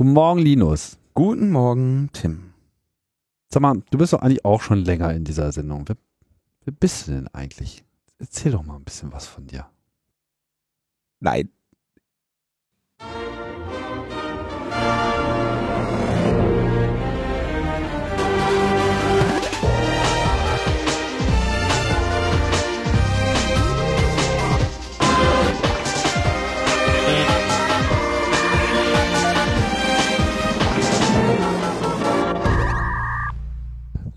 Guten 0.00 0.14
Morgen, 0.14 0.40
Linus. 0.40 0.96
Guten 1.12 1.50
Morgen, 1.50 2.08
Tim. 2.14 2.54
Sag 3.52 3.60
mal, 3.60 3.82
du 3.90 3.98
bist 3.98 4.14
doch 4.14 4.22
eigentlich 4.22 4.46
auch 4.46 4.62
schon 4.62 4.78
länger 4.78 5.12
in 5.12 5.24
dieser 5.24 5.52
Sendung. 5.52 5.86
Wer, 5.86 5.98
wer 6.64 6.72
bist 6.72 7.06
du 7.06 7.12
denn 7.12 7.28
eigentlich? 7.34 7.84
Erzähl 8.18 8.52
doch 8.52 8.64
mal 8.64 8.76
ein 8.76 8.84
bisschen 8.84 9.12
was 9.12 9.26
von 9.26 9.46
dir. 9.46 9.66
Nein. 11.18 11.50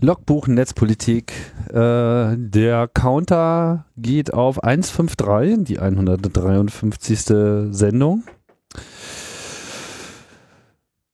Logbuch 0.04 0.48
Netzpolitik. 0.48 1.32
Äh, 1.70 2.36
der 2.36 2.88
Counter 2.92 3.86
geht 3.96 4.34
auf 4.34 4.62
153, 4.62 5.64
die 5.64 5.78
153. 5.78 7.20
Sendung. 7.70 8.22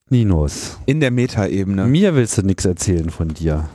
Linus, 0.09 0.77
In 0.85 0.99
der 0.99 1.09
Metaebene. 1.09 1.85
mir 1.85 2.15
willst 2.15 2.37
du 2.37 2.41
nichts 2.41 2.65
erzählen 2.65 3.09
von 3.09 3.29
dir. 3.29 3.69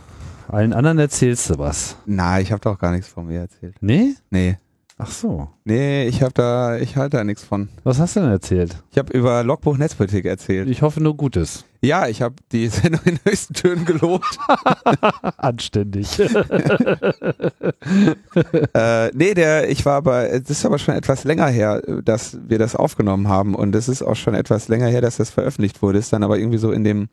Allen 0.48 0.74
anderen 0.74 0.98
erzählst 0.98 1.48
du 1.48 1.58
was. 1.58 1.96
Na, 2.04 2.38
ich 2.40 2.52
habe 2.52 2.60
doch 2.60 2.78
gar 2.78 2.92
nichts 2.92 3.08
von 3.08 3.26
mir 3.26 3.40
erzählt. 3.40 3.76
Nee? 3.80 4.12
Nee. 4.28 4.58
Ach 4.98 5.10
so. 5.10 5.48
Nee, 5.64 6.06
ich 6.08 6.20
habe 6.22 6.34
da, 6.34 6.76
ich 6.76 6.96
halte 6.96 7.16
da 7.16 7.24
nichts 7.24 7.42
von. 7.42 7.70
Was 7.84 7.98
hast 7.98 8.16
du 8.16 8.20
denn 8.20 8.30
erzählt? 8.30 8.82
Ich 8.90 8.98
habe 8.98 9.16
über 9.16 9.42
Logbuch 9.44 9.78
Netzpolitik 9.78 10.26
erzählt. 10.26 10.68
Ich 10.68 10.82
hoffe 10.82 11.02
nur 11.02 11.16
Gutes. 11.16 11.64
Ja, 11.86 12.08
ich 12.08 12.20
habe 12.20 12.34
die 12.50 12.66
Sendung 12.68 13.02
in 13.04 13.20
höchsten 13.24 13.54
Tönen 13.54 13.84
gelobt. 13.84 14.38
Anständig. 15.37 16.18
äh, 18.74 19.10
nee, 19.15 19.34
der, 19.34 19.70
ich 19.70 19.87
war 19.87 19.95
aber, 19.95 20.29
es 20.30 20.51
ist 20.51 20.66
aber 20.66 20.79
schon 20.79 20.96
etwas 20.96 21.23
länger 21.23 21.46
her, 21.46 21.80
dass 22.04 22.38
wir 22.48 22.59
das 22.59 22.74
aufgenommen 22.74 23.29
haben 23.29 23.54
und 23.54 23.73
es 23.76 23.88
ist 23.88 24.02
auch 24.02 24.16
schon 24.16 24.34
etwas 24.34 24.66
länger 24.66 24.88
her, 24.88 25.01
dass 25.01 25.18
das 25.18 25.30
veröffentlicht 25.30 25.80
wurde. 25.80 25.98
Ist 25.98 26.12
dann 26.12 26.24
aber 26.24 26.38
irgendwie 26.38 26.59
so 26.59 26.73
in 26.73 26.82
dem 26.82 27.09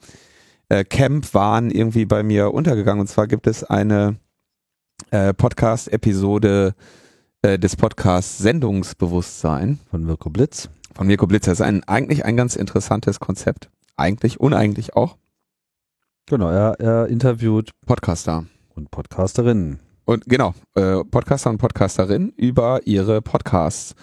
äh, 0.69 0.83
Camp 0.83 1.35
waren 1.35 1.69
irgendwie 1.69 2.05
bei 2.05 2.23
mir 2.23 2.51
untergegangen. 2.51 3.01
Und 3.01 3.07
zwar 3.07 3.27
gibt 3.27 3.45
es 3.45 3.63
eine 3.63 4.15
äh, 5.11 5.35
Podcast-Episode 5.35 6.73
äh, 7.43 7.59
des 7.59 7.75
Podcasts 7.75 8.39
Sendungsbewusstsein 8.39 9.77
Von 9.91 10.03
Mirko 10.03 10.31
Blitz. 10.31 10.67
von 10.95 11.05
Mirko 11.05 11.27
Blitzer. 11.27 11.51
Das 11.51 11.59
ist 11.59 11.65
ein, 11.65 11.83
eigentlich 11.83 12.25
ein 12.25 12.37
ganz 12.37 12.55
interessantes 12.55 13.19
Konzept. 13.19 13.69
Eigentlich, 13.95 14.39
uneigentlich 14.39 14.95
auch. 14.95 15.17
Genau, 16.25 16.49
er, 16.49 16.79
er 16.79 17.07
interviewt 17.07 17.71
Podcaster. 17.85 18.45
und 18.75 18.89
Podcasterinnen. 18.91 19.79
Und 20.05 20.25
genau, 20.25 20.53
äh, 20.75 21.03
Podcaster 21.03 21.49
und 21.49 21.57
Podcasterinnen 21.59 22.29
über 22.35 22.81
ihre 22.85 23.21
Podcasts. 23.21 23.95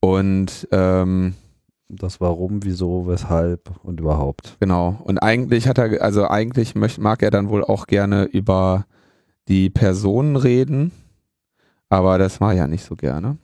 Und 0.00 0.68
ähm, 0.70 1.34
Das 1.88 2.20
Warum, 2.20 2.62
Wieso, 2.64 3.06
Weshalb 3.08 3.72
und 3.82 4.00
überhaupt. 4.00 4.56
genau. 4.60 5.00
Und 5.04 5.18
eigentlich 5.18 5.66
hat 5.66 5.78
er, 5.78 6.02
also 6.02 6.28
eigentlich 6.28 6.74
möcht, 6.74 6.98
mag 6.98 7.22
er 7.22 7.30
dann 7.30 7.48
wohl 7.48 7.64
auch 7.64 7.86
gerne 7.86 8.24
über 8.24 8.86
die 9.48 9.70
Personen 9.70 10.36
reden. 10.36 10.92
Aber 11.88 12.18
das 12.18 12.38
ich 12.52 12.58
ja 12.58 12.66
nicht 12.68 12.84
so 12.84 12.96
gerne. 12.96 13.38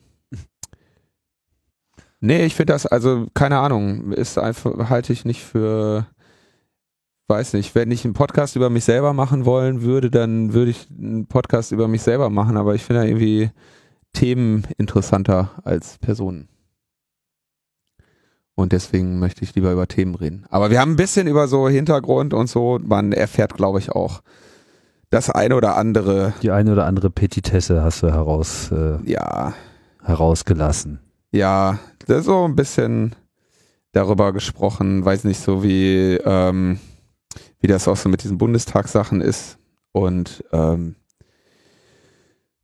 Nee, 2.25 2.47
ich 2.47 2.55
finde 2.55 2.73
das, 2.73 2.87
also, 2.87 3.27
keine 3.35 3.59
Ahnung, 3.59 4.13
ist 4.13 4.39
einfach, 4.39 4.89
halte 4.89 5.13
ich 5.13 5.27
nicht 5.27 5.43
für, 5.45 6.07
weiß 7.29 7.53
nicht, 7.53 7.75
wenn 7.75 7.91
ich 7.91 8.03
einen 8.07 8.15
Podcast 8.15 8.57
über 8.57 8.71
mich 8.71 8.85
selber 8.85 9.13
machen 9.13 9.45
wollen 9.45 9.83
würde, 9.83 10.11
dann 10.11 10.55
würde 10.55 10.71
ich 10.71 10.89
einen 10.91 11.27
Podcast 11.27 11.71
über 11.71 11.87
mich 11.87 12.01
selber 12.01 12.31
machen, 12.31 12.57
aber 12.57 12.75
ich 12.75 12.83
finde 12.83 13.03
da 13.03 13.07
irgendwie 13.07 13.51
Themen 14.15 14.67
interessanter 14.79 15.51
als 15.65 15.99
Personen. 15.99 16.49
Und 18.55 18.73
deswegen 18.73 19.19
möchte 19.19 19.45
ich 19.45 19.55
lieber 19.55 19.71
über 19.71 19.87
Themen 19.87 20.15
reden. 20.15 20.47
Aber 20.49 20.71
wir 20.71 20.81
haben 20.81 20.93
ein 20.93 20.97
bisschen 20.97 21.27
über 21.27 21.47
so 21.47 21.69
Hintergrund 21.69 22.33
und 22.33 22.49
so, 22.49 22.79
man 22.83 23.13
erfährt, 23.13 23.53
glaube 23.53 23.81
ich, 23.81 23.91
auch 23.93 24.23
das 25.11 25.29
eine 25.29 25.57
oder 25.57 25.77
andere, 25.77 26.33
Die 26.41 26.53
eine 26.53 26.73
oder 26.73 26.87
andere 26.87 27.11
Petitesse 27.11 27.83
hast 27.83 28.03
du 28.03 28.11
heraus, 28.11 28.73
äh, 28.73 28.97
ja, 29.05 29.53
herausgelassen. 30.03 31.04
Ja, 31.35 31.81
so 32.07 32.45
ein 32.45 32.55
bisschen 32.55 33.17
darüber 33.91 34.33
gesprochen, 34.33 35.05
weiß 35.05 35.25
nicht 35.25 35.41
so 35.41 35.65
wie, 35.65 36.15
ähm, 36.25 36.79
wie 37.59 37.67
das 37.67 37.89
auch 37.89 37.97
so 37.97 38.09
mit 38.09 38.23
diesen 38.23 38.39
Bundestagssachen 38.39 39.21
ist. 39.21 39.59
Und 39.91 40.45
ähm, 40.53 40.95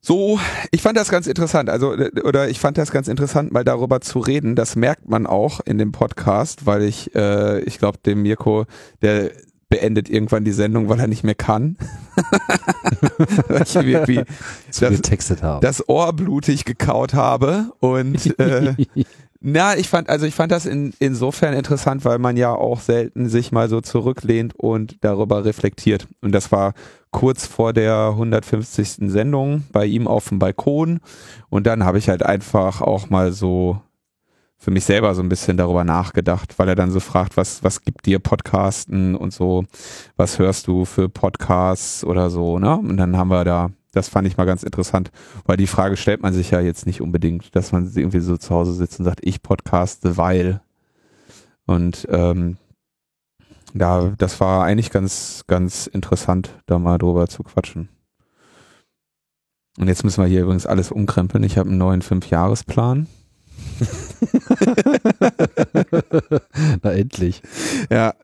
so, 0.01 0.39
ich 0.71 0.83
fand 0.83 0.97
das 0.97 1.09
ganz 1.11 1.27
interessant. 1.27 1.69
Also, 1.69 1.97
oder 2.23 2.49
ich 2.49 2.61
fand 2.61 2.79
das 2.79 2.93
ganz 2.93 3.09
interessant, 3.09 3.51
mal 3.51 3.65
darüber 3.65 4.01
zu 4.03 4.21
reden. 4.21 4.55
Das 4.55 4.77
merkt 4.77 5.09
man 5.09 5.27
auch 5.27 5.59
in 5.65 5.77
dem 5.79 5.91
Podcast, 5.91 6.65
weil 6.65 6.83
ich, 6.83 7.13
äh, 7.17 7.63
ich 7.63 7.81
glaube, 7.81 7.99
dem 7.99 8.23
Mirko, 8.23 8.67
der 9.03 9.33
beendet 9.71 10.11
irgendwann 10.11 10.45
die 10.45 10.53
Sendung, 10.53 10.91
weil 10.91 11.01
er 11.01 11.07
nicht 11.07 11.25
mehr 11.25 11.35
kann. 11.35 11.77
weil 13.49 13.63
ich 13.63 13.75
irgendwie 13.75 14.23
das, 14.81 15.61
das 15.61 15.89
Ohr 15.89 16.13
blutig 16.13 16.67
gekaut 16.67 17.15
habe 17.15 17.73
und 17.81 18.39
äh, 18.39 18.75
na, 19.41 19.77
ich 19.79 19.89
fand, 19.89 20.11
also 20.11 20.27
ich 20.27 20.35
fand 20.35 20.53
das 20.53 20.67
in, 20.67 20.93
insofern 20.99 21.55
interessant, 21.55 22.05
weil 22.05 22.19
man 22.19 22.37
ja 22.37 22.53
auch 22.53 22.81
selten 22.81 23.29
sich 23.29 23.53
mal 23.53 23.71
so 23.71 23.81
zurücklehnt 23.81 24.55
und 24.55 24.99
darüber 25.01 25.47
reflektiert. 25.47 26.07
Und 26.21 26.33
das 26.33 26.53
war 26.53 26.75
kurz 27.11 27.47
vor 27.47 27.73
der 27.73 28.11
150. 28.11 29.11
Sendung 29.11 29.65
bei 29.73 29.87
ihm 29.87 30.07
auf 30.07 30.29
dem 30.29 30.39
Balkon. 30.39 31.01
Und 31.49 31.67
dann 31.67 31.85
habe 31.85 31.99
ich 31.99 32.11
halt 32.11 32.23
einfach 32.23 32.83
auch 32.83 33.09
mal 33.09 33.33
so 33.33 33.81
für 34.61 34.71
mich 34.71 34.85
selber 34.85 35.15
so 35.15 35.23
ein 35.23 35.31
bisschen 35.31 35.57
darüber 35.57 35.85
nachgedacht, 35.85 36.59
weil 36.59 36.69
er 36.69 36.75
dann 36.75 36.91
so 36.91 37.01
fragt, 37.01 37.39
was, 37.39 37.65
was 37.65 37.81
gibt 37.81 38.05
dir 38.05 38.19
Podcasten 38.19 39.17
und 39.17 39.33
so, 39.33 39.65
was 40.17 40.39
hörst 40.39 40.67
du 40.67 40.85
für 40.85 41.09
Podcasts 41.09 42.05
oder 42.05 42.29
so, 42.29 42.59
ne? 42.59 42.77
Und 42.77 42.99
dann 42.99 43.17
haben 43.17 43.31
wir 43.31 43.45
da, 43.45 43.71
das 43.93 44.11
fand 44.11 44.29
ich 44.29 44.37
mal 44.37 44.45
ganz 44.45 44.63
interessant, 44.63 45.11
weil 45.47 45.57
die 45.57 45.67
Frage 45.67 45.97
stellt 45.97 46.21
man 46.23 46.35
sich 46.35 46.51
ja 46.51 46.61
jetzt 46.61 46.85
nicht 46.85 47.01
unbedingt, 47.01 47.57
dass 47.57 47.73
man 47.73 47.91
irgendwie 47.95 48.21
so 48.21 48.37
zu 48.37 48.55
Hause 48.55 48.75
sitzt 48.75 48.99
und 48.99 49.07
sagt, 49.07 49.21
ich 49.23 49.43
podcaste, 49.43 50.19
weil. 50.19 50.61
Und 51.65 52.07
ähm, 52.11 52.59
da, 53.73 54.13
das 54.19 54.41
war 54.41 54.65
eigentlich 54.65 54.91
ganz, 54.91 55.45
ganz 55.47 55.87
interessant, 55.87 56.51
da 56.67 56.79
mal 56.79 56.99
drüber 56.99 57.29
zu 57.29 57.43
quatschen. 57.45 57.89
Und 59.79 59.89
jetzt 59.89 60.05
müssen 60.05 60.23
wir 60.23 60.29
hier 60.29 60.43
übrigens 60.43 60.67
alles 60.67 60.91
umkrempeln. 60.91 61.45
Ich 61.45 61.57
habe 61.57 61.71
einen 61.71 61.79
neuen 61.79 62.03
Fünfjahresplan. 62.03 63.07
Na 66.83 66.93
endlich. 66.93 67.43
Ja. 67.91 68.15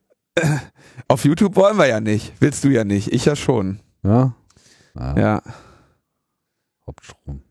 Auf 1.08 1.24
YouTube 1.24 1.56
wollen 1.56 1.78
wir 1.78 1.86
ja 1.86 2.00
nicht. 2.00 2.32
Willst 2.40 2.64
du 2.64 2.68
ja 2.68 2.84
nicht. 2.84 3.12
Ich 3.12 3.24
ja 3.24 3.36
schon. 3.36 3.80
Ja. 4.02 4.34
ja. 4.94 5.18
Ja. 5.18 5.42
Hauptstrom. 6.86 7.42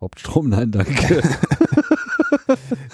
Hauptstrom, 0.00 0.48
nein, 0.48 0.70
danke. 0.70 1.22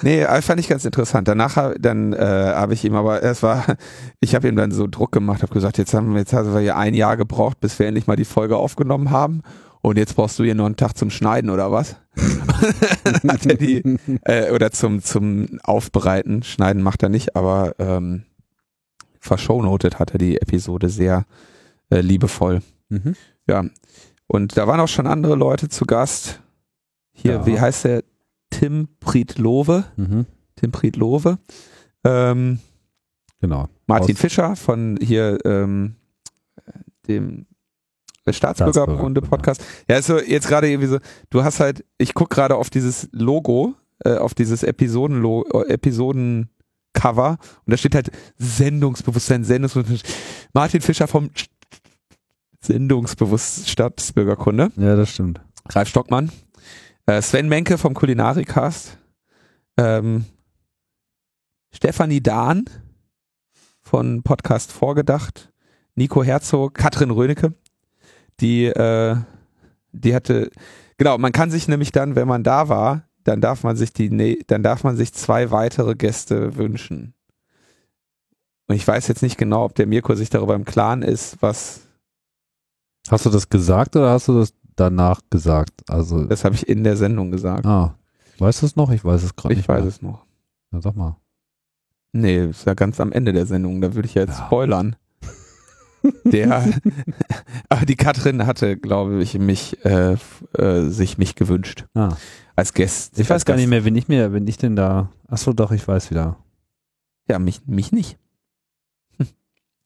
Nee, 0.03 0.23
äh, 0.23 0.43
fand 0.43 0.61
ich 0.61 0.69
ganz 0.69 0.85
interessant. 0.85 1.29
Danach 1.29 1.75
dann 1.79 2.13
äh, 2.13 2.19
habe 2.19 2.75
ich 2.75 2.85
ihm 2.85 2.95
aber, 2.95 3.23
es 3.23 3.43
war, 3.43 3.65
ich 4.21 4.35
habe 4.35 4.49
ihm 4.49 4.57
dann 4.57 4.71
so 4.71 4.87
Druck 4.87 5.13
gemacht, 5.13 5.43
habe 5.43 5.53
gesagt, 5.53 5.79
jetzt 5.79 5.95
haben 5.95 6.13
wir 6.13 6.21
jetzt 6.21 6.33
haben 6.33 6.53
wir 6.53 6.61
ja 6.61 6.77
ein 6.77 6.95
Jahr 6.95 7.17
gebraucht, 7.17 7.61
bis 7.61 7.79
wir 7.79 7.87
endlich 7.87 8.07
mal 8.07 8.17
die 8.17 8.25
Folge 8.25 8.57
aufgenommen 8.57 9.11
haben. 9.11 9.43
Und 9.87 9.99
jetzt 9.99 10.17
brauchst 10.17 10.37
du 10.41 10.43
hier 10.43 10.57
noch 10.57 10.67
einen 10.67 10.75
Tag 10.75 10.97
zum 10.99 11.11
Schneiden 11.11 11.49
oder 11.49 11.71
was? 11.71 11.95
Hat 13.29 13.47
er 13.47 13.55
die, 13.57 13.83
äh, 14.25 14.51
oder 14.51 14.73
zum, 14.73 15.01
zum 15.01 15.61
Aufbereiten. 15.63 16.43
Schneiden 16.43 16.83
macht 16.83 17.05
er 17.05 17.09
nicht, 17.09 17.37
aber 17.37 17.75
ähm, 17.79 18.25
verschonotet 19.21 20.01
hat 20.01 20.11
er 20.13 20.19
die 20.19 20.41
Episode 20.41 20.89
sehr 20.89 21.25
äh, 21.91 22.01
liebevoll. 22.01 22.63
mhm. 22.89 23.15
Ja. 23.49 23.65
Und 24.27 24.57
da 24.57 24.67
waren 24.67 24.81
auch 24.81 24.89
schon 24.89 25.07
andere 25.07 25.37
Leute 25.37 25.69
zu 25.69 25.85
Gast. 25.85 26.41
Hier, 27.13 27.35
Ja. 27.35 27.47
wie 27.47 27.61
heißt 27.61 27.85
der? 27.85 28.03
Tim 28.51 28.89
Pritlove. 28.99 29.85
Mhm. 29.95 30.27
Tim 30.57 30.73
Pritlove. 30.73 31.39
Ähm, 32.05 32.59
Genau. 33.41 33.69
Martin 33.87 34.17
Aus- 34.17 34.21
Fischer 34.21 34.57
von 34.57 34.99
hier 35.01 35.39
ähm, 35.45 35.95
dem 37.07 37.47
Staatsbürgerkunde-Podcast. 38.33 39.63
Ja, 39.89 39.97
also 39.97 40.21
jetzt 40.21 40.49
gerade 40.49 40.69
irgendwie 40.69 40.89
so, 40.89 40.99
du 41.31 41.45
hast 41.45 41.61
halt, 41.61 41.85
ich 41.99 42.15
guck 42.15 42.31
gerade 42.31 42.57
auf 42.57 42.71
dieses 42.71 43.09
Logo, 43.13 43.75
äh, 44.05 44.17
auf 44.17 44.35
dieses 44.35 44.63
Episoden 44.63 45.25
Episodencover 45.69 47.39
und 47.65 47.71
da 47.71 47.77
steht 47.77 47.95
halt 47.95 48.11
Sendungsbewusstsein, 48.39 49.45
Sendungsbewusstsein. 49.45 50.13
Martin 50.53 50.81
Fischer 50.81 51.07
vom 51.07 51.31
Sendungsbewusst 52.61 53.69
Staatsbürgerkunde. 53.69 54.71
Ja, 54.77 54.97
das 54.97 55.11
stimmt. 55.11 55.41
Ralf 55.71 55.89
Stockmann, 55.89 56.31
äh, 57.07 57.23
Sven 57.23 57.49
Menke 57.49 57.79
vom 57.79 57.95
Kulinarikast, 57.95 58.99
ähm, 59.77 60.25
Stefanie 61.73 62.23
Dahn, 62.23 62.65
von 63.87 64.23
Podcast 64.23 64.73
Vorgedacht, 64.73 65.53
Nico 65.95 66.25
Herzog, 66.25 66.75
Katrin 66.75 67.11
Rönecke, 67.11 67.55
die, 68.41 68.67
äh, 68.67 69.17
die 69.93 70.15
hatte, 70.15 70.51
genau, 70.99 71.19
man 71.19 71.33
kann 71.33 71.51
sich 71.51 71.69
nämlich 71.69 71.93
dann, 71.93 72.17
wenn 72.17 72.29
man 72.29 72.43
da 72.43 72.69
war, 72.69 73.03
dann 73.25 73.41
darf 73.41 73.65
man 73.65 73.77
sich 73.77 73.93
die, 73.93 74.11
ne, 74.11 74.39
dann 74.47 74.63
darf 74.63 74.85
man 74.85 74.97
sich 74.97 75.13
zwei 75.13 75.51
weitere 75.51 75.95
Gäste 75.95 76.57
wünschen. 76.57 77.15
Und 78.69 78.77
ich 78.77 78.87
weiß 78.87 79.09
jetzt 79.09 79.23
nicht 79.23 79.39
genau, 79.39 79.65
ob 79.65 79.75
der 79.75 79.87
Mirko 79.87 80.15
sich 80.15 80.31
darüber 80.31 80.55
im 80.55 80.65
Klaren 80.65 81.03
ist, 81.03 81.41
was. 81.41 81.83
Hast 83.09 83.25
du 83.25 83.31
das 83.31 83.49
gesagt 83.49 83.95
oder 83.95 84.11
hast 84.11 84.29
du 84.29 84.39
das 84.39 84.53
danach 84.75 85.21
gesagt? 85.31 85.89
Also. 85.89 86.25
Das 86.25 86.45
habe 86.45 86.57
ich 86.57 86.69
in 86.69 86.83
der 86.83 86.97
Sendung 86.97 87.31
gesagt. 87.31 87.65
Ah. 87.65 87.97
Weißt 88.39 88.63
du 88.63 88.67
es 88.67 88.77
noch? 88.77 88.91
Ich 88.91 89.05
weiß 89.05 89.23
es 89.23 89.37
gerade 89.37 89.55
nicht. 89.55 89.63
Ich 89.63 89.69
weiß 89.69 89.83
mehr. 89.83 89.89
es 89.89 90.03
noch. 90.03 90.25
Na, 90.71 90.81
sag 90.81 90.97
mal. 90.97 91.17
Nee, 92.13 92.47
ist 92.47 92.67
ja 92.67 92.75
ganz 92.75 92.99
am 93.01 93.13
Ende 93.13 93.33
der 93.33 93.47
Sendung, 93.47 93.81
da 93.81 93.95
würde 93.95 94.09
ich 94.09 94.15
ja 94.15 94.23
jetzt 94.23 94.39
ja. 94.39 94.47
spoilern. 94.47 94.97
Der, 96.25 96.73
aber 97.69 97.87
die 97.87 97.97
Katrin 97.97 98.47
hatte, 98.47 98.77
glaube 98.77 99.23
ich, 99.23 99.39
mich, 99.39 99.85
äh, 99.85 100.17
äh, 100.57 100.89
sich 100.89 101.19
mich 101.19 101.35
gewünscht. 101.35 101.87
Ah. 101.95 102.17
Als 102.55 102.73
Gast. 102.73 103.19
Ich 103.19 103.29
weiß 103.29 103.45
gar 103.45 103.57
nicht 103.57 103.69
mehr, 103.69 103.85
wenn 103.85 103.97
ich 103.97 104.09
mir, 104.09 104.33
wenn 104.33 104.47
ich 104.47 104.57
denn 104.57 104.77
da, 104.77 105.11
achso 105.29 105.53
doch, 105.53 105.73
ich 105.73 105.87
weiß 105.87 106.11
wieder. 106.11 106.39
Ja, 107.29 107.39
mich, 107.39 107.67
mich 107.67 107.93
nicht. 107.93 108.19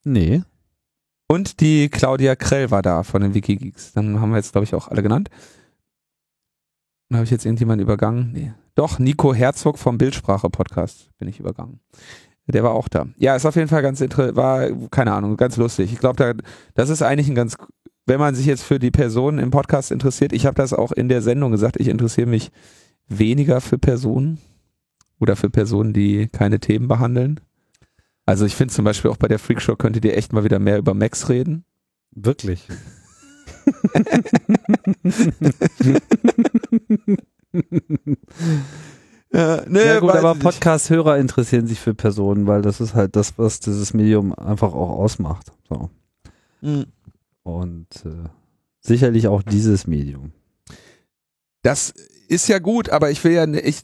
Nee. 0.04 0.42
Und 1.26 1.60
die 1.60 1.88
Claudia 1.88 2.36
Krell 2.36 2.70
war 2.70 2.82
da 2.82 3.02
von 3.02 3.22
den 3.22 3.34
Wikigeeks. 3.34 3.92
Dann 3.92 4.20
haben 4.20 4.30
wir 4.30 4.36
jetzt, 4.36 4.52
glaube 4.52 4.64
ich, 4.64 4.74
auch 4.74 4.88
alle 4.88 5.02
genannt. 5.02 5.30
Habe 7.12 7.24
ich 7.24 7.30
jetzt 7.30 7.44
irgendjemanden 7.44 7.84
übergangen? 7.84 8.32
Nee. 8.32 8.52
Doch, 8.74 8.98
Nico 8.98 9.34
Herzog 9.34 9.78
vom 9.78 9.98
Bildsprache-Podcast 9.98 11.10
bin 11.18 11.28
ich 11.28 11.40
übergangen. 11.40 11.80
Der 12.52 12.62
war 12.62 12.72
auch 12.72 12.88
da. 12.88 13.06
Ja, 13.16 13.36
ist 13.36 13.46
auf 13.46 13.56
jeden 13.56 13.68
Fall 13.68 13.82
ganz 13.82 14.00
interessant, 14.00 14.36
war, 14.36 14.70
keine 14.90 15.12
Ahnung, 15.12 15.36
ganz 15.36 15.56
lustig. 15.56 15.92
Ich 15.92 15.98
glaube, 15.98 16.16
da, 16.16 16.32
das 16.74 16.88
ist 16.88 17.02
eigentlich 17.02 17.28
ein 17.28 17.34
ganz, 17.34 17.56
wenn 18.06 18.20
man 18.20 18.34
sich 18.34 18.46
jetzt 18.46 18.62
für 18.62 18.78
die 18.78 18.90
Personen 18.90 19.38
im 19.38 19.50
Podcast 19.50 19.90
interessiert, 19.90 20.32
ich 20.32 20.46
habe 20.46 20.54
das 20.54 20.72
auch 20.72 20.92
in 20.92 21.08
der 21.08 21.22
Sendung 21.22 21.52
gesagt, 21.52 21.76
ich 21.78 21.88
interessiere 21.88 22.26
mich 22.26 22.50
weniger 23.08 23.60
für 23.60 23.78
Personen 23.78 24.38
oder 25.18 25.36
für 25.36 25.50
Personen, 25.50 25.92
die 25.92 26.28
keine 26.28 26.60
Themen 26.60 26.88
behandeln. 26.88 27.40
Also 28.26 28.46
ich 28.46 28.54
finde 28.54 28.72
zum 28.72 28.84
Beispiel 28.84 29.10
auch 29.10 29.16
bei 29.16 29.28
der 29.28 29.38
Freakshow 29.38 29.76
könntet 29.76 30.04
ihr 30.04 30.16
echt 30.16 30.32
mal 30.32 30.44
wieder 30.44 30.58
mehr 30.58 30.78
über 30.78 30.94
Max 30.94 31.28
reden. 31.28 31.64
Wirklich. 32.12 32.66
ja, 39.32 39.62
nee, 39.68 39.84
ja 39.84 40.00
gut, 40.00 40.10
aber 40.10 40.34
Podcast-Hörer 40.34 41.18
interessieren 41.18 41.66
sich 41.66 41.78
für 41.78 41.94
Personen, 41.94 42.46
weil 42.46 42.62
das 42.62 42.80
ist 42.80 42.94
halt 42.94 43.14
das, 43.14 43.38
was 43.38 43.60
dieses 43.60 43.94
Medium 43.94 44.34
einfach 44.34 44.72
auch 44.72 44.90
ausmacht. 44.90 45.52
So. 45.68 45.90
Mhm. 46.60 46.86
Und 47.42 47.88
äh, 48.04 48.28
sicherlich 48.80 49.28
auch 49.28 49.42
dieses 49.42 49.86
Medium. 49.86 50.32
Das 51.62 51.94
ist 52.28 52.48
ja 52.48 52.58
gut, 52.58 52.90
aber 52.90 53.10
ich 53.10 53.22
will 53.22 53.32
ja, 53.32 53.46
ich, 53.46 53.82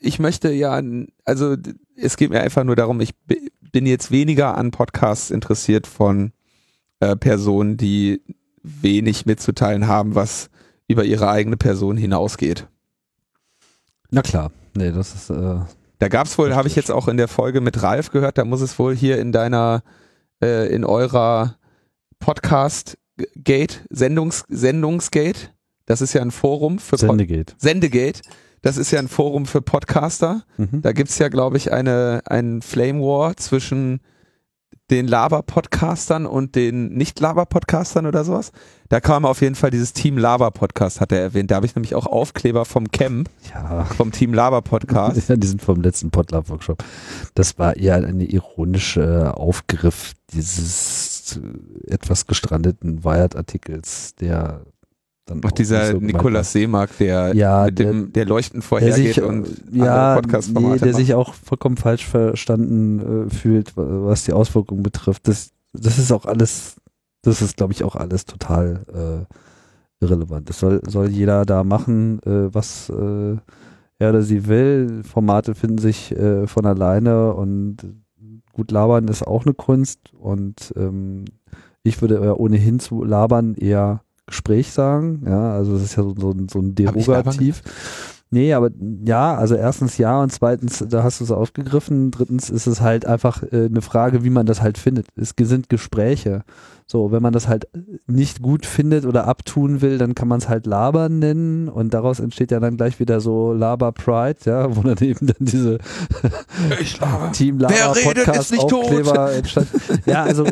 ich 0.00 0.18
möchte 0.18 0.50
ja, 0.52 0.80
also 1.24 1.56
es 1.96 2.16
geht 2.16 2.30
mir 2.30 2.40
einfach 2.40 2.64
nur 2.64 2.76
darum, 2.76 3.00
ich 3.00 3.14
bin 3.26 3.86
jetzt 3.86 4.10
weniger 4.10 4.56
an 4.56 4.70
Podcasts 4.70 5.30
interessiert 5.30 5.86
von 5.86 6.32
äh, 7.00 7.16
Personen, 7.16 7.76
die 7.76 8.22
wenig 8.62 9.26
mitzuteilen 9.26 9.86
haben, 9.86 10.14
was 10.14 10.50
über 10.88 11.04
ihre 11.04 11.28
eigene 11.28 11.56
Person 11.56 11.96
hinausgeht. 11.96 12.66
Na 14.10 14.22
klar, 14.22 14.52
nee, 14.76 14.92
das 14.92 15.14
ist. 15.14 15.30
Äh, 15.30 15.60
da 15.98 16.08
gab 16.08 16.26
es 16.26 16.36
wohl, 16.36 16.54
habe 16.54 16.68
ich 16.68 16.76
jetzt 16.76 16.90
auch 16.90 17.08
in 17.08 17.16
der 17.16 17.28
Folge 17.28 17.60
mit 17.60 17.82
Ralf 17.82 18.10
gehört, 18.10 18.36
da 18.38 18.44
muss 18.44 18.60
es 18.60 18.78
wohl 18.78 18.94
hier 18.94 19.18
in 19.18 19.32
deiner, 19.32 19.82
äh, 20.42 20.68
in 20.74 20.84
eurer 20.84 21.56
Podcast-Gate, 22.18 23.84
Sendungs, 23.90 24.44
Sendungsgate, 24.48 25.50
das 25.86 26.00
ist 26.00 26.12
ja 26.14 26.22
ein 26.22 26.30
Forum 26.30 26.78
für 26.78 26.96
Sendegate. 26.96 27.54
Sendegate. 27.58 28.22
Das 28.62 28.78
ist 28.78 28.90
ja 28.90 28.98
ein 28.98 29.08
Forum 29.08 29.44
für 29.44 29.60
Podcaster. 29.60 30.42
Mhm. 30.56 30.80
Da 30.80 30.92
gibt's 30.92 31.18
ja, 31.18 31.28
glaube 31.28 31.58
ich, 31.58 31.70
eine, 31.72 32.22
ein 32.24 32.62
Flame 32.62 33.00
War 33.00 33.36
zwischen 33.36 34.00
den 34.90 35.08
Laber-Podcastern 35.08 36.26
und 36.26 36.54
den 36.54 36.88
Nicht-Laber-Podcastern 36.90 38.06
oder 38.06 38.24
sowas. 38.24 38.52
Da 38.90 39.00
kam 39.00 39.24
auf 39.24 39.40
jeden 39.40 39.54
Fall 39.54 39.70
dieses 39.70 39.94
Team 39.94 40.18
Laber-Podcast, 40.18 41.00
hat 41.00 41.10
er 41.10 41.20
erwähnt. 41.20 41.50
Da 41.50 41.56
habe 41.56 41.66
ich 41.66 41.74
nämlich 41.74 41.94
auch 41.94 42.06
Aufkleber 42.06 42.64
vom 42.66 42.90
Camp, 42.90 43.30
ja. 43.52 43.84
vom 43.84 44.12
Team 44.12 44.34
Laber-Podcast. 44.34 45.28
Ja, 45.28 45.36
die 45.36 45.46
sind 45.46 45.62
vom 45.62 45.80
letzten 45.80 46.10
Podlab-Workshop. 46.10 46.84
Das 47.34 47.58
war 47.58 47.76
eher 47.76 47.96
ein 47.96 48.20
ironischer 48.20 49.38
Aufgriff 49.38 50.12
dieses 50.32 51.40
etwas 51.86 52.26
gestrandeten 52.26 53.04
Wired-Artikels, 53.04 54.14
der 54.16 54.66
dann 55.26 55.40
Ach, 55.44 55.52
dieser 55.52 55.92
so 55.92 55.98
Nikolaus 55.98 56.52
Seemark, 56.52 56.96
der 56.98 57.34
ja, 57.34 57.64
mit 57.64 57.78
dem, 57.78 58.12
der 58.12 58.26
leuchtend 58.26 58.62
vorhergeht 58.62 59.18
und 59.18 59.46
ja, 59.72 60.20
nee, 60.20 60.30
der 60.30 60.60
macht. 60.60 60.94
sich 60.94 61.14
auch 61.14 61.32
vollkommen 61.34 61.76
falsch 61.76 62.06
verstanden 62.06 63.26
äh, 63.26 63.30
fühlt, 63.34 63.72
was 63.76 64.24
die 64.24 64.32
Auswirkungen 64.32 64.82
betrifft. 64.82 65.26
Das, 65.26 65.50
das 65.72 65.98
ist 65.98 66.12
auch 66.12 66.26
alles, 66.26 66.76
das 67.22 67.40
ist, 67.40 67.56
glaube 67.56 67.72
ich, 67.72 67.84
auch 67.84 67.96
alles 67.96 68.26
total 68.26 68.82
äh, 68.92 69.34
irrelevant. 70.04 70.50
Das 70.50 70.58
soll, 70.58 70.82
soll 70.86 71.08
jeder 71.08 71.46
da 71.46 71.64
machen, 71.64 72.20
äh, 72.24 72.54
was 72.54 72.90
äh, 72.90 73.36
er 73.98 74.10
oder 74.10 74.22
sie 74.22 74.46
will. 74.46 75.02
Formate 75.04 75.54
finden 75.54 75.78
sich 75.78 76.12
äh, 76.12 76.46
von 76.46 76.66
alleine 76.66 77.32
und 77.32 77.78
gut 78.52 78.70
labern 78.70 79.08
ist 79.08 79.26
auch 79.26 79.46
eine 79.46 79.54
Kunst 79.54 80.12
und 80.12 80.72
ähm, 80.76 81.24
ich 81.82 82.00
würde 82.00 82.38
ohnehin 82.38 82.78
zu 82.78 83.02
labern 83.02 83.54
eher 83.54 84.03
Gespräch 84.26 84.72
sagen. 84.72 85.22
Ja, 85.26 85.52
also 85.54 85.74
das 85.74 85.82
ist 85.82 85.96
ja 85.96 86.02
so, 86.02 86.14
so, 86.18 86.34
so 86.50 86.58
ein 86.58 86.74
Derogativ. 86.74 87.62
Nee, 88.34 88.52
aber 88.52 88.70
ja, 89.04 89.36
also 89.36 89.54
erstens 89.54 89.96
ja 89.96 90.20
und 90.20 90.32
zweitens, 90.32 90.84
da 90.88 91.04
hast 91.04 91.20
du 91.20 91.24
es 91.24 91.30
aufgegriffen. 91.30 92.10
Drittens 92.10 92.50
ist 92.50 92.66
es 92.66 92.80
halt 92.80 93.06
einfach 93.06 93.44
äh, 93.44 93.66
eine 93.66 93.80
Frage, 93.80 94.24
wie 94.24 94.30
man 94.30 94.44
das 94.44 94.60
halt 94.60 94.76
findet. 94.76 95.06
Es 95.14 95.34
sind 95.38 95.68
Gespräche. 95.68 96.42
So, 96.84 97.12
wenn 97.12 97.22
man 97.22 97.32
das 97.32 97.46
halt 97.46 97.68
nicht 98.08 98.42
gut 98.42 98.66
findet 98.66 99.06
oder 99.06 99.28
abtun 99.28 99.82
will, 99.82 99.98
dann 99.98 100.16
kann 100.16 100.26
man 100.26 100.38
es 100.38 100.48
halt 100.48 100.66
Laber 100.66 101.08
nennen 101.08 101.68
und 101.68 101.94
daraus 101.94 102.18
entsteht 102.18 102.50
ja 102.50 102.58
dann 102.58 102.76
gleich 102.76 102.98
wieder 102.98 103.20
so 103.20 103.52
Laber 103.52 103.92
Pride, 103.92 104.38
ja, 104.44 104.74
wo 104.74 104.82
dann 104.82 104.98
eben 104.98 105.28
dann 105.28 105.36
diese 105.38 105.78
Team 107.32 107.60
Laber 107.60 107.94
Podcast 108.02 108.58
Aufkleber 108.58 109.32
entstand. 109.32 109.68
Ja, 110.06 110.24
also 110.24 110.44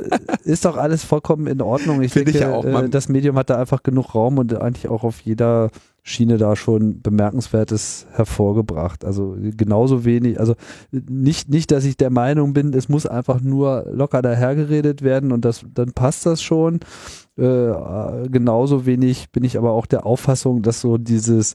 ist 0.45 0.65
doch 0.65 0.77
alles 0.77 1.03
vollkommen 1.03 1.49
in 1.49 1.61
Ordnung. 1.61 2.01
Ich 2.01 2.13
Find 2.13 2.29
denke, 2.29 2.39
ich 2.39 2.45
ja 2.45 2.53
auch, 2.53 2.65
äh, 2.65 2.89
das 2.89 3.09
Medium 3.09 3.37
hat 3.37 3.51
da 3.51 3.59
einfach 3.59 3.83
genug 3.83 4.15
Raum 4.15 4.39
und 4.39 4.55
eigentlich 4.55 4.89
auch 4.89 5.03
auf 5.03 5.21
jeder 5.21 5.71
Schiene 6.05 6.37
da 6.37 6.57
schon 6.57 7.01
Bemerkenswertes 7.01 8.07
hervorgebracht. 8.11 9.05
Also 9.05 9.37
genauso 9.57 10.05
wenig, 10.05 10.41
also 10.41 10.55
nicht, 10.91 11.49
nicht, 11.49 11.71
dass 11.71 11.85
ich 11.85 11.97
der 11.97 12.11
Meinung 12.11 12.53
bin, 12.53 12.73
es 12.75 12.89
muss 12.89 13.07
einfach 13.07 13.41
nur 13.41 13.87
locker 13.93 14.21
dahergeredet 14.21 15.03
werden 15.03 15.31
und 15.31 15.45
das, 15.45 15.65
dann 15.73 15.93
passt 15.93 16.27
das 16.27 16.43
schon. 16.43 16.81
Äh, 17.37 18.29
genauso 18.31 18.85
wenig 18.85 19.31
bin 19.31 19.45
ich 19.45 19.57
aber 19.57 19.73
auch 19.73 19.87
der 19.87 20.05
Auffassung, 20.05 20.63
dass 20.63 20.81
so 20.81 20.99
dieses, 20.99 21.55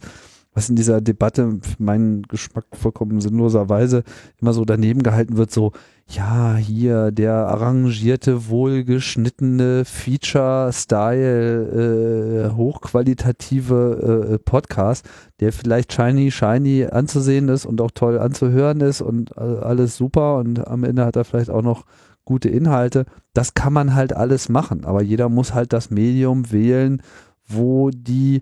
was 0.57 0.69
in 0.69 0.75
dieser 0.75 1.01
Debatte 1.01 1.59
für 1.61 1.83
meinen 1.83 2.23
Geschmack 2.23 2.65
vollkommen 2.73 3.21
sinnloserweise 3.21 4.03
immer 4.41 4.53
so 4.53 4.65
daneben 4.65 5.03
gehalten 5.03 5.37
wird, 5.37 5.51
so, 5.51 5.71
ja, 6.07 6.55
hier 6.55 7.11
der 7.11 7.47
arrangierte, 7.47 8.49
wohlgeschnittene 8.49 9.85
Feature-Style, 9.85 12.47
äh, 12.47 12.49
hochqualitative 12.55 14.31
äh, 14.33 14.39
Podcast, 14.39 15.07
der 15.41 15.53
vielleicht 15.53 15.93
shiny, 15.93 16.31
shiny 16.31 16.85
anzusehen 16.85 17.49
ist 17.49 17.67
und 17.67 17.79
auch 17.79 17.91
toll 17.91 18.17
anzuhören 18.17 18.81
ist 18.81 19.01
und 19.01 19.37
äh, 19.37 19.41
alles 19.41 19.95
super 19.95 20.37
und 20.37 20.67
am 20.67 20.83
Ende 20.83 21.05
hat 21.05 21.17
er 21.17 21.25
vielleicht 21.25 21.51
auch 21.51 21.61
noch 21.61 21.85
gute 22.25 22.49
Inhalte. 22.49 23.05
Das 23.35 23.53
kann 23.53 23.73
man 23.73 23.93
halt 23.93 24.11
alles 24.11 24.49
machen, 24.49 24.85
aber 24.85 25.03
jeder 25.03 25.29
muss 25.29 25.53
halt 25.53 25.71
das 25.71 25.91
Medium 25.91 26.51
wählen, 26.51 27.03
wo 27.47 27.91
die 27.91 28.41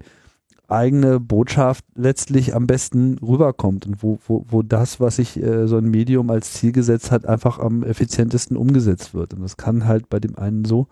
eigene 0.68 1.20
Botschaft 1.20 1.86
letztlich 1.96 2.56
am 2.56 2.68
besten 2.68 3.18
rüberkommt 3.20 3.86
und 3.86 4.02
wo, 4.02 4.20
wo, 4.28 4.46
wo 4.48 4.62
das, 4.62 5.00
was 5.00 5.18
sich 5.18 5.42
äh, 5.42 5.68
so 5.68 5.78
ein 5.78 5.86
Medium 5.86 6.30
als 6.30 6.54
Ziel 6.54 6.72
gesetzt 6.72 7.12
hat, 7.12 7.26
einfach 7.26 7.60
am 7.60 7.84
effizientesten 7.84 8.58
umgesetzt 8.58 9.14
wird. 9.14 9.34
Und 9.34 9.42
das 9.42 9.58
kann 9.58 9.86
halt 9.86 10.10
bei 10.10 10.20
dem 10.20 10.38
einen 10.38 10.66
so, 10.66 10.88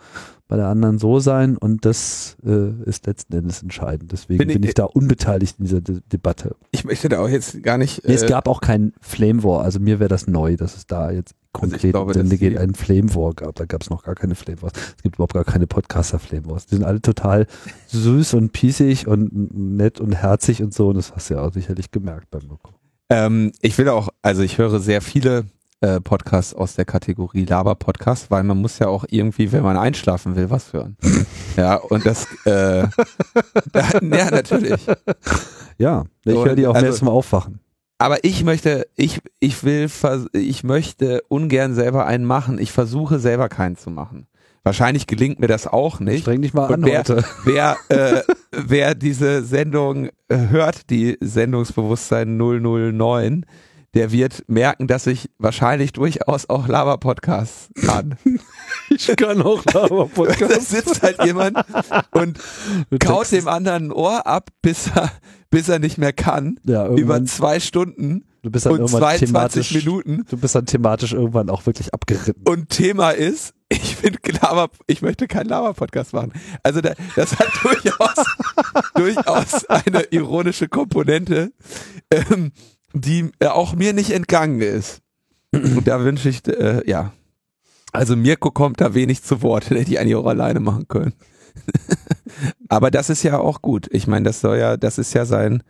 bei 0.47 0.55
der 0.55 0.67
anderen 0.67 0.99
so 0.99 1.19
sein 1.19 1.57
und 1.57 1.85
das 1.85 2.37
äh, 2.45 2.69
ist 2.85 3.07
letzten 3.07 3.35
Endes 3.35 3.63
entscheidend. 3.63 4.11
Deswegen 4.11 4.37
bin 4.37 4.49
ich, 4.49 4.55
bin 4.55 4.63
ich 4.63 4.73
da 4.73 4.85
unbeteiligt 4.85 5.55
in 5.59 5.65
dieser 5.65 5.81
De 5.81 5.99
Debatte. 6.11 6.55
Ich 6.71 6.85
möchte 6.85 7.09
da 7.09 7.19
auch 7.19 7.29
jetzt 7.29 7.63
gar 7.63 7.77
nicht. 7.77 8.05
Nee, 8.05 8.13
es 8.13 8.23
äh, 8.23 8.27
gab 8.27 8.47
auch 8.47 8.61
kein 8.61 8.93
Flame 9.01 9.43
War, 9.43 9.63
also 9.63 9.79
mir 9.79 9.99
wäre 9.99 10.09
das 10.09 10.27
neu, 10.27 10.55
dass 10.55 10.77
es 10.77 10.85
da 10.85 11.11
jetzt 11.11 11.33
konkret 11.53 11.83
also 11.83 11.91
glaube, 11.91 12.13
Sende 12.13 12.37
geht 12.37 12.57
einen 12.57 12.75
Flame 12.75 13.13
War 13.15 13.33
gab. 13.33 13.55
Da 13.55 13.65
gab 13.65 13.81
es 13.81 13.89
noch 13.89 14.03
gar 14.03 14.15
keine 14.15 14.35
Flame 14.35 14.61
Wars. 14.61 14.73
Es 14.97 15.03
gibt 15.03 15.15
überhaupt 15.15 15.33
gar 15.33 15.45
keine 15.45 15.67
Podcaster 15.67 16.19
Flame 16.19 16.47
Wars. 16.47 16.65
Die 16.65 16.75
sind 16.75 16.83
alle 16.83 17.01
total 17.01 17.47
süß 17.87 18.33
und 18.33 18.51
pießig 18.51 19.07
und 19.07 19.31
nett 19.77 20.01
und 20.01 20.13
herzig 20.13 20.61
und 20.61 20.73
so. 20.73 20.89
Und 20.89 20.97
das 20.97 21.15
hast 21.15 21.29
du 21.29 21.35
ja 21.35 21.41
auch 21.41 21.53
sicherlich 21.53 21.91
gemerkt 21.91 22.29
beim 22.31 22.41
Mirko. 22.47 22.73
Ähm, 23.09 23.51
ich 23.61 23.77
will 23.77 23.87
auch, 23.89 24.09
also 24.21 24.41
ich 24.41 24.57
höre 24.57 24.79
sehr 24.79 25.01
viele 25.01 25.45
äh, 25.81 25.99
Podcasts 25.99 26.53
aus 26.53 26.75
der 26.75 26.85
Kategorie 26.85 27.45
Laber-Podcast, 27.45 28.31
weil 28.31 28.43
man 28.43 28.57
muss 28.57 28.79
ja 28.79 28.87
auch 28.87 29.05
irgendwie, 29.09 29.51
wenn 29.51 29.63
man 29.63 29.77
einschlafen 29.77 30.35
will, 30.35 30.49
was 30.49 30.73
hören. 30.73 30.97
ja, 31.57 31.75
und 31.75 32.05
das, 32.05 32.25
äh, 32.45 32.87
da, 33.71 33.89
ja, 34.01 34.31
natürlich. 34.31 34.87
Ja, 35.77 36.05
ich 36.23 36.33
höre 36.33 36.55
die 36.55 36.67
auch 36.67 36.75
also, 36.75 37.05
Mal 37.05 37.11
aufwachen. 37.11 37.59
Aber 38.03 38.25
ich 38.25 38.43
möchte, 38.43 38.85
ich, 38.97 39.21
ich 39.39 39.63
will, 39.63 39.89
ich 40.33 40.65
möchte 40.65 41.21
ungern 41.29 41.73
selber 41.73 42.05
einen 42.05 42.25
machen. 42.25 42.59
Ich 42.59 42.73
versuche 42.73 43.17
selber 43.17 43.47
keinen 43.47 43.77
zu 43.77 43.91
machen. 43.91 44.27
Wahrscheinlich 44.63 45.07
gelingt 45.07 45.39
mir 45.39 45.47
das 45.47 45.67
auch 45.67 46.01
nicht. 46.01 46.23
Streng 46.23 46.41
dich 46.41 46.53
mal 46.53 46.65
an 46.65 46.83
wer, 46.83 46.99
heute. 46.99 47.23
Wer, 47.45 47.77
äh, 47.87 48.21
wer 48.51 48.93
diese 48.93 49.41
Sendung 49.41 50.09
äh, 50.27 50.35
hört, 50.49 50.89
die 50.89 51.17
Sendungsbewusstsein 51.21 52.35
009, 52.35 53.45
der 53.93 54.11
wird 54.11 54.43
merken, 54.47 54.87
dass 54.87 55.07
ich 55.07 55.29
wahrscheinlich 55.37 55.93
durchaus 55.93 56.49
auch 56.49 56.67
Lava-Podcasts 56.67 57.69
kann. 57.85 58.17
ich 58.89 59.07
kann 59.15 59.41
auch 59.41 59.63
Lava-Podcasts. 59.63 60.43
Da 60.49 60.59
sitzt 60.59 61.03
halt 61.03 61.23
jemand 61.23 61.57
und 62.11 62.37
kaut 62.99 63.31
dem 63.31 63.47
anderen 63.47 63.85
ein 63.85 63.91
Ohr 63.93 64.27
ab, 64.27 64.49
bis 64.61 64.87
er, 64.93 65.09
bis 65.53 65.69
er 65.69 65.77
nicht 65.79 65.99
mehr 65.99 66.13
kann. 66.13 66.59
Ja, 66.63 66.87
über 66.87 67.23
zwei 67.25 67.59
Stunden 67.59 68.25
du 68.41 68.49
bist 68.49 68.65
dann 68.65 68.79
und 68.79 68.87
22 68.87 69.85
Minuten. 69.85 70.25
Du 70.27 70.37
bist 70.37 70.55
dann 70.55 70.65
thematisch 70.65 71.13
irgendwann 71.13 71.49
auch 71.49 71.65
wirklich 71.67 71.93
abgeritten. 71.93 72.41
Und 72.47 72.69
Thema 72.69 73.11
ist, 73.11 73.53
ich 73.69 73.95
finde 73.95 74.19
Lava, 74.41 74.69
ich 74.87 75.03
möchte 75.03 75.27
keinen 75.27 75.49
Lava-Podcast 75.49 76.13
machen. 76.13 76.33
Also 76.63 76.81
da, 76.81 76.93
das 77.15 77.37
hat 77.37 77.49
durchaus, 77.63 78.25
durchaus 78.95 79.65
eine 79.65 80.01
ironische 80.09 80.67
Komponente. 80.67 81.53
Ähm, 82.09 82.51
die 82.93 83.31
äh, 83.39 83.47
auch 83.47 83.75
mir 83.75 83.93
nicht 83.93 84.11
entgangen 84.11 84.61
ist. 84.61 85.01
Und 85.51 85.87
da 85.87 86.03
wünsche 86.03 86.29
ich, 86.29 86.47
äh, 86.47 86.81
ja. 86.89 87.13
Also 87.91 88.15
Mirko 88.15 88.49
kommt 88.49 88.81
da 88.81 88.95
wenig 88.95 89.21
zu 89.21 89.43
Wort, 89.43 89.69
hätte 89.69 89.91
ich 89.91 89.99
eigentlich 89.99 90.15
auch 90.15 90.25
alleine 90.25 90.59
machen 90.59 90.87
können. 90.87 91.13
Aber 92.69 92.91
das 92.91 93.09
ist 93.09 93.23
ja 93.23 93.39
auch 93.39 93.61
gut. 93.61 93.87
Ich 93.91 94.07
meine, 94.07 94.25
das 94.25 94.41
soll 94.41 94.57
ja, 94.57 94.77
das 94.77 94.97
ist 94.97 95.13
ja 95.13 95.25
sein 95.25 95.63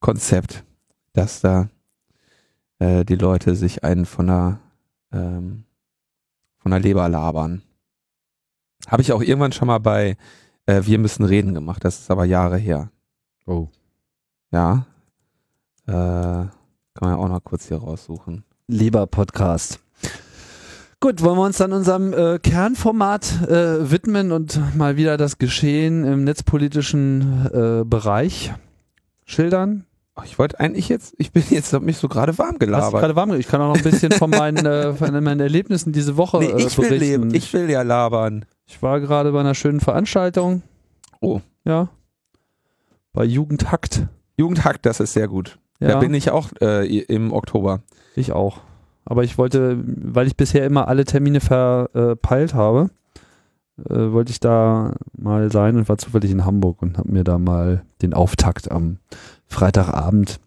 Konzept, 0.00 0.64
dass 1.12 1.40
da 1.40 1.68
äh, 2.78 3.04
die 3.04 3.16
Leute 3.16 3.54
sich 3.54 3.84
einen 3.84 4.06
von 4.06 4.26
der 4.26 4.60
ähm, 5.12 5.64
von 6.58 6.70
der 6.70 6.80
Leber 6.80 7.08
labern. 7.08 7.62
Habe 8.86 9.02
ich 9.02 9.12
auch 9.12 9.22
irgendwann 9.22 9.52
schon 9.52 9.68
mal 9.68 9.78
bei 9.78 10.16
äh, 10.66 10.82
Wir 10.84 10.98
müssen 10.98 11.24
reden 11.24 11.54
gemacht. 11.54 11.84
Das 11.84 11.98
ist 11.98 12.10
aber 12.10 12.24
Jahre 12.24 12.58
her. 12.58 12.90
Oh. 13.46 13.68
Ja. 14.50 14.86
Äh, 15.86 15.92
kann 15.92 16.50
man 17.00 17.10
ja 17.10 17.16
auch 17.16 17.28
noch 17.28 17.42
kurz 17.42 17.68
hier 17.68 17.78
raussuchen. 17.78 18.44
Lieber 18.66 19.06
Podcast. 19.06 19.80
Gut, 21.00 21.22
wollen 21.22 21.38
wir 21.38 21.44
uns 21.44 21.58
dann 21.58 21.72
unserem 21.72 22.12
äh, 22.12 22.38
Kernformat 22.40 23.48
äh, 23.48 23.90
widmen 23.90 24.32
und 24.32 24.60
mal 24.76 24.96
wieder 24.96 25.16
das 25.16 25.38
Geschehen 25.38 26.04
im 26.04 26.24
netzpolitischen 26.24 27.46
äh, 27.52 27.84
Bereich 27.84 28.52
schildern? 29.24 29.84
ich 30.24 30.38
wollte 30.38 30.58
eigentlich 30.60 30.88
jetzt, 30.88 31.14
ich 31.18 31.32
bin 31.32 31.44
jetzt 31.50 31.72
hab 31.72 31.82
mich 31.82 31.98
so 31.98 32.08
gerade 32.08 32.36
warm 32.38 32.58
gelabert. 32.58 33.00
gerade 33.00 33.16
warm. 33.16 33.34
Ich 33.34 33.46
kann 33.46 33.60
auch 33.60 33.68
noch 33.68 33.76
ein 33.76 33.82
bisschen 33.82 34.12
von 34.12 34.30
meinen, 34.30 34.64
äh, 34.66 34.92
von 34.94 35.12
meinen 35.22 35.40
Erlebnissen 35.40 35.92
diese 35.92 36.16
Woche 36.16 36.38
nee, 36.38 36.52
ich 36.56 36.76
will 36.78 36.94
leben. 36.94 37.34
Ich 37.34 37.52
will 37.52 37.70
ja 37.70 37.82
labern. 37.82 38.44
Ich 38.66 38.82
war 38.82 39.00
gerade 39.00 39.32
bei 39.32 39.40
einer 39.40 39.54
schönen 39.54 39.80
Veranstaltung. 39.80 40.62
Oh. 41.20 41.40
Ja. 41.64 41.88
Bei 43.12 43.24
Jugendhakt. 43.24 44.06
Jugendhakt, 44.36 44.86
das 44.86 45.00
ist 45.00 45.12
sehr 45.12 45.28
gut. 45.28 45.58
Ja. 45.80 45.88
Da 45.88 45.98
bin 45.98 46.12
ich 46.14 46.30
auch 46.30 46.48
äh, 46.60 46.86
im 46.86 47.32
Oktober. 47.32 47.82
Ich 48.16 48.32
auch. 48.32 48.60
Aber 49.10 49.24
ich 49.24 49.38
wollte, 49.38 49.78
weil 49.86 50.26
ich 50.26 50.36
bisher 50.36 50.66
immer 50.66 50.86
alle 50.86 51.06
Termine 51.06 51.40
verpeilt 51.40 52.52
habe, 52.52 52.90
äh, 53.88 54.12
wollte 54.12 54.32
ich 54.32 54.38
da 54.38 54.96
mal 55.16 55.50
sein 55.50 55.76
und 55.76 55.88
war 55.88 55.96
zufällig 55.96 56.30
in 56.30 56.44
Hamburg 56.44 56.82
und 56.82 56.98
habe 56.98 57.10
mir 57.10 57.24
da 57.24 57.38
mal 57.38 57.84
den 58.02 58.12
Auftakt 58.12 58.70
am 58.70 58.98
Freitagabend 59.46 60.40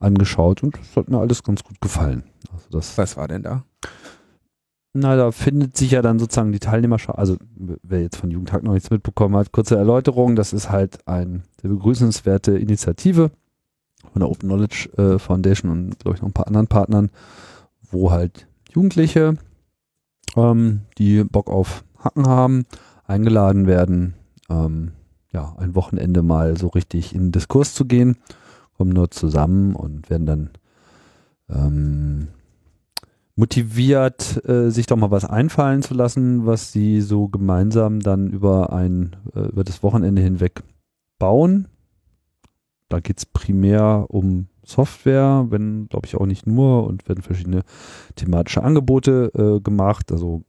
angeschaut 0.00 0.64
und 0.64 0.76
das 0.76 0.96
hat 0.96 1.08
mir 1.10 1.18
alles 1.18 1.44
ganz 1.44 1.62
gut 1.62 1.80
gefallen. 1.80 2.24
Also 2.52 2.66
das, 2.72 2.98
Was 2.98 3.16
war 3.16 3.28
denn 3.28 3.44
da? 3.44 3.62
Na, 4.94 5.14
da 5.14 5.30
findet 5.30 5.76
sich 5.76 5.92
ja 5.92 6.02
dann 6.02 6.18
sozusagen 6.18 6.50
die 6.50 6.58
Teilnehmerschaft, 6.58 7.16
also 7.16 7.36
wer 7.54 8.02
jetzt 8.02 8.16
von 8.16 8.32
Jugendtag 8.32 8.64
noch 8.64 8.72
nichts 8.72 8.90
mitbekommen 8.90 9.36
hat, 9.36 9.52
kurze 9.52 9.76
Erläuterung, 9.76 10.34
das 10.34 10.52
ist 10.52 10.70
halt 10.70 11.06
eine 11.06 11.42
sehr 11.60 11.70
begrüßenswerte 11.70 12.58
Initiative 12.58 13.30
von 14.12 14.20
der 14.20 14.28
Open 14.28 14.48
Knowledge 14.48 14.88
äh, 14.98 15.20
Foundation 15.20 15.70
und 15.70 16.00
glaube 16.00 16.16
ich 16.16 16.22
noch 16.22 16.28
ein 16.28 16.34
paar 16.34 16.48
anderen 16.48 16.66
Partnern, 16.66 17.10
wo 17.92 18.10
halt 18.10 18.48
Jugendliche, 18.70 19.36
ähm, 20.36 20.82
die 20.98 21.24
Bock 21.24 21.48
auf 21.48 21.84
Hacken 21.98 22.26
haben, 22.26 22.64
eingeladen 23.04 23.66
werden, 23.66 24.14
ähm, 24.50 24.92
ja, 25.32 25.54
ein 25.58 25.74
Wochenende 25.74 26.22
mal 26.22 26.56
so 26.56 26.68
richtig 26.68 27.14
in 27.14 27.26
den 27.26 27.32
Diskurs 27.32 27.74
zu 27.74 27.84
gehen, 27.84 28.16
kommen 28.76 28.90
nur 28.90 29.10
zusammen 29.10 29.74
und 29.74 30.10
werden 30.10 30.26
dann 30.26 30.50
ähm, 31.48 32.28
motiviert, 33.34 34.46
äh, 34.46 34.70
sich 34.70 34.86
doch 34.86 34.96
mal 34.96 35.10
was 35.10 35.24
einfallen 35.24 35.82
zu 35.82 35.94
lassen, 35.94 36.46
was 36.46 36.72
sie 36.72 37.00
so 37.00 37.28
gemeinsam 37.28 38.00
dann 38.00 38.30
über 38.30 38.72
ein, 38.72 39.16
äh, 39.34 39.48
über 39.48 39.64
das 39.64 39.82
Wochenende 39.82 40.20
hinweg 40.22 40.62
bauen. 41.18 41.68
Da 42.88 43.00
geht 43.00 43.18
es 43.18 43.26
primär 43.26 44.06
um 44.08 44.48
Software, 44.64 45.46
wenn, 45.50 45.88
glaube 45.88 46.06
ich, 46.06 46.16
auch 46.16 46.26
nicht 46.26 46.46
nur 46.46 46.86
und 46.86 47.08
werden 47.08 47.22
verschiedene 47.22 47.62
thematische 48.16 48.62
Angebote 48.62 49.30
äh, 49.34 49.60
gemacht. 49.60 50.12
Also 50.12 50.42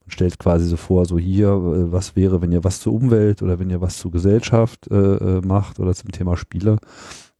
man 0.00 0.10
stellt 0.10 0.38
quasi 0.38 0.66
so 0.66 0.76
vor, 0.76 1.06
so 1.06 1.18
hier, 1.18 1.48
äh, 1.48 1.92
was 1.92 2.16
wäre, 2.16 2.42
wenn 2.42 2.52
ihr 2.52 2.64
was 2.64 2.80
zur 2.80 2.92
Umwelt 2.92 3.42
oder 3.42 3.58
wenn 3.58 3.70
ihr 3.70 3.80
was 3.80 3.98
zur 3.98 4.10
Gesellschaft 4.10 4.90
äh, 4.90 4.96
äh, 4.96 5.40
macht 5.46 5.80
oder 5.80 5.94
zum 5.94 6.12
Thema 6.12 6.36
Spiele. 6.36 6.78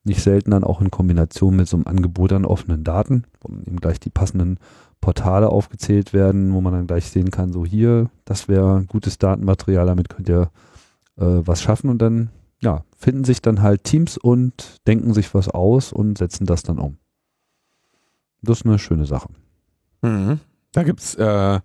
Nicht 0.02 0.22
selten 0.22 0.52
dann 0.52 0.64
auch 0.64 0.80
in 0.80 0.90
Kombination 0.90 1.56
mit 1.56 1.68
so 1.68 1.76
einem 1.76 1.86
Angebot 1.86 2.32
an 2.32 2.46
offenen 2.46 2.84
Daten, 2.84 3.24
wo 3.40 3.52
eben 3.54 3.76
gleich 3.76 4.00
die 4.00 4.08
passenden 4.08 4.58
Portale 5.00 5.48
aufgezählt 5.50 6.12
werden, 6.12 6.52
wo 6.54 6.60
man 6.60 6.72
dann 6.72 6.86
gleich 6.86 7.06
sehen 7.06 7.30
kann, 7.30 7.52
so 7.52 7.64
hier, 7.64 8.10
das 8.24 8.48
wäre 8.48 8.84
gutes 8.86 9.18
Datenmaterial, 9.18 9.86
damit 9.86 10.08
könnt 10.08 10.28
ihr 10.28 10.50
äh, 11.16 11.40
was 11.44 11.62
schaffen 11.62 11.90
und 11.90 12.00
dann 12.00 12.30
ja, 12.62 12.84
finden 12.96 13.24
sich 13.24 13.40
dann 13.42 13.62
halt 13.62 13.84
Teams 13.84 14.18
und 14.18 14.76
denken 14.86 15.14
sich 15.14 15.34
was 15.34 15.48
aus 15.48 15.92
und 15.92 16.18
setzen 16.18 16.46
das 16.46 16.62
dann 16.62 16.78
um. 16.78 16.98
Das 18.42 18.60
ist 18.60 18.66
eine 18.66 18.78
schöne 18.78 19.06
Sache. 19.06 19.28
Mhm. 20.02 20.40
Da 20.72 20.82
gibt's, 20.82 21.14
äh, 21.14 21.60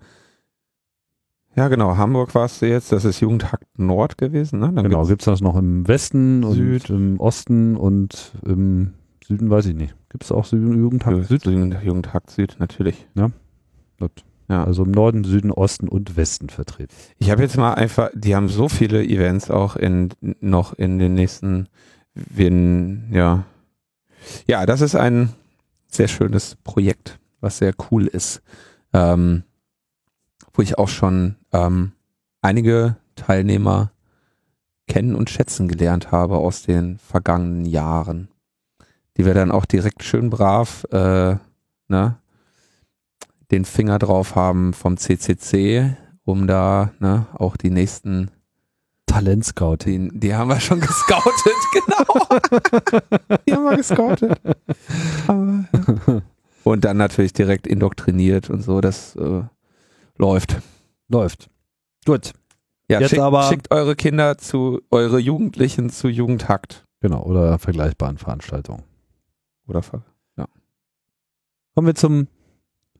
ja 1.55 1.67
genau, 1.69 1.95
Hamburg 1.95 2.35
warst 2.35 2.61
du 2.61 2.67
jetzt, 2.67 2.91
das 2.91 3.05
ist 3.05 3.19
Jugendhakt 3.21 3.79
Nord 3.79 4.17
gewesen, 4.17 4.59
ne? 4.59 4.71
Dann 4.73 4.83
genau, 4.83 4.99
gibt's, 4.99 5.09
gibt's 5.09 5.25
das 5.25 5.41
noch 5.41 5.55
im 5.55 5.87
Westen 5.87 6.43
Süd. 6.51 6.89
und 6.89 6.95
im 6.95 7.19
Osten 7.19 7.77
und 7.77 8.33
im 8.45 8.93
Süden 9.23 9.49
weiß 9.49 9.67
ich 9.67 9.75
nicht. 9.75 9.95
Gibt 10.09 10.23
es 10.23 10.31
auch 10.31 10.45
Jugendhakt 10.51 11.25
Süd? 11.25 11.45
Jugendhakt 11.45 12.29
Süd, 12.31 12.57
natürlich. 12.59 13.07
Ja. 13.15 13.31
Gut. 13.99 14.23
Ja. 14.47 14.63
Also 14.63 14.83
im 14.83 14.91
Norden, 14.91 15.23
Süden, 15.23 15.51
Osten 15.51 15.87
und 15.87 16.17
Westen 16.17 16.49
vertreten. 16.49 16.93
Ich 17.17 17.31
habe 17.31 17.41
jetzt 17.41 17.57
mal 17.57 17.73
einfach, 17.73 18.09
die 18.13 18.35
haben 18.35 18.47
so 18.47 18.69
viele 18.69 19.03
Events 19.03 19.49
auch 19.49 19.75
in 19.75 20.09
noch 20.39 20.73
in 20.73 20.99
den 20.99 21.13
nächsten, 21.13 21.67
wenn, 22.13 23.11
ja. 23.11 23.45
Ja, 24.47 24.65
das 24.65 24.81
ist 24.81 24.95
ein 24.95 25.29
sehr 25.87 26.07
schönes 26.07 26.55
Projekt, 26.63 27.19
was 27.41 27.59
sehr 27.59 27.73
cool 27.91 28.07
ist. 28.07 28.41
Ähm, 28.93 29.43
wo 30.53 30.61
ich 30.61 30.77
auch 30.77 30.87
schon 30.87 31.35
ähm, 31.51 31.91
einige 32.41 32.95
Teilnehmer 33.15 33.91
kennen 34.87 35.15
und 35.15 35.29
schätzen 35.29 35.67
gelernt 35.67 36.11
habe 36.11 36.37
aus 36.37 36.63
den 36.63 36.97
vergangenen 36.97 37.65
Jahren. 37.65 38.29
Die 39.17 39.25
wir 39.25 39.33
dann 39.33 39.51
auch 39.51 39.65
direkt 39.65 40.03
schön 40.03 40.29
brav 40.29 40.85
äh, 40.91 41.35
ne, 41.87 42.17
den 43.55 43.65
Finger 43.65 43.99
drauf 43.99 44.35
haben 44.35 44.73
vom 44.73 44.97
CCC, 44.97 45.95
um 46.25 46.45
da 46.45 46.91
ne, 46.99 47.27
auch 47.33 47.55
die 47.55 47.69
nächsten 47.69 48.29
Talentscouting. 49.05 50.11
Die, 50.13 50.19
die 50.19 50.35
haben 50.35 50.49
wir 50.49 50.59
schon 50.59 50.79
gescoutet, 50.81 51.55
genau. 51.73 53.39
die 53.47 53.53
haben 53.53 53.63
wir 53.63 53.77
gescoutet. 53.77 54.41
und 56.65 56.83
dann 56.83 56.97
natürlich 56.97 57.31
direkt 57.31 57.65
indoktriniert 57.65 58.49
und 58.49 58.61
so, 58.61 58.81
das 58.81 59.15
äh, 59.15 59.43
läuft. 60.17 60.57
Läuft. 61.07 61.49
Gut. 62.05 62.33
Ja, 62.89 62.99
Jetzt 62.99 63.11
schickt, 63.11 63.21
aber 63.21 63.43
schickt 63.43 63.71
eure 63.71 63.95
Kinder 63.95 64.37
zu, 64.37 64.81
eure 64.91 65.19
Jugendlichen 65.19 65.89
zu 65.89 66.09
Jugendhakt. 66.09 66.85
Genau, 66.99 67.23
oder 67.23 67.57
vergleichbaren 67.57 68.17
Veranstaltungen. 68.17 68.83
Oder, 69.65 69.81
ja. 70.37 70.45
Kommen 71.73 71.87
wir 71.87 71.95
zum 71.95 72.27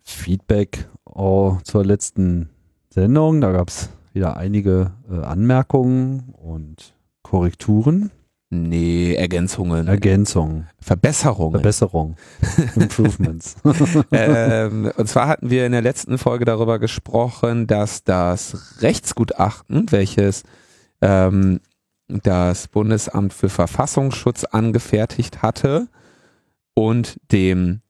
Feedback 0.05 0.87
oh, 1.05 1.57
zur 1.63 1.83
letzten 1.83 2.49
Sendung. 2.89 3.41
Da 3.41 3.51
gab 3.51 3.69
es 3.69 3.89
wieder 4.13 4.37
einige 4.37 4.93
äh, 5.11 5.17
Anmerkungen 5.21 6.33
und 6.37 6.93
Korrekturen. 7.23 8.11
Nee, 8.51 9.15
Ergänzungen. 9.15 9.87
Ergänzungen. 9.87 10.67
Verbesserungen. 10.79 11.53
Verbesserung. 11.53 12.15
Improvements. 12.75 13.55
ähm, 14.11 14.91
und 14.95 15.09
zwar 15.09 15.27
hatten 15.27 15.49
wir 15.49 15.65
in 15.65 15.71
der 15.71 15.81
letzten 15.81 16.17
Folge 16.17 16.45
darüber 16.45 16.79
gesprochen, 16.79 17.67
dass 17.67 18.03
das 18.03 18.81
Rechtsgutachten, 18.81 19.91
welches 19.91 20.43
ähm, 21.01 21.59
das 22.07 22.67
Bundesamt 22.67 23.33
für 23.33 23.49
Verfassungsschutz 23.49 24.43
angefertigt 24.43 25.41
hatte 25.41 25.87
und 26.75 27.17
dem 27.31 27.81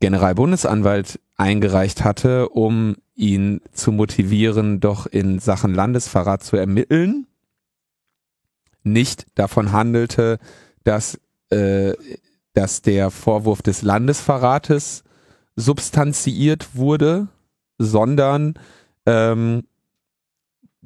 Generalbundesanwalt 0.00 1.20
eingereicht 1.36 2.04
hatte, 2.04 2.48
um 2.48 2.96
ihn 3.14 3.60
zu 3.72 3.92
motivieren, 3.92 4.80
doch 4.80 5.06
in 5.06 5.38
Sachen 5.38 5.74
Landesverrat 5.74 6.42
zu 6.42 6.56
ermitteln, 6.56 7.26
nicht 8.82 9.26
davon 9.34 9.72
handelte, 9.72 10.38
dass, 10.84 11.18
äh, 11.50 11.94
dass 12.52 12.82
der 12.82 13.10
Vorwurf 13.10 13.62
des 13.62 13.82
Landesverrates 13.82 15.02
substanziiert 15.56 16.74
wurde, 16.74 17.28
sondern 17.78 18.54
ähm, 19.06 19.64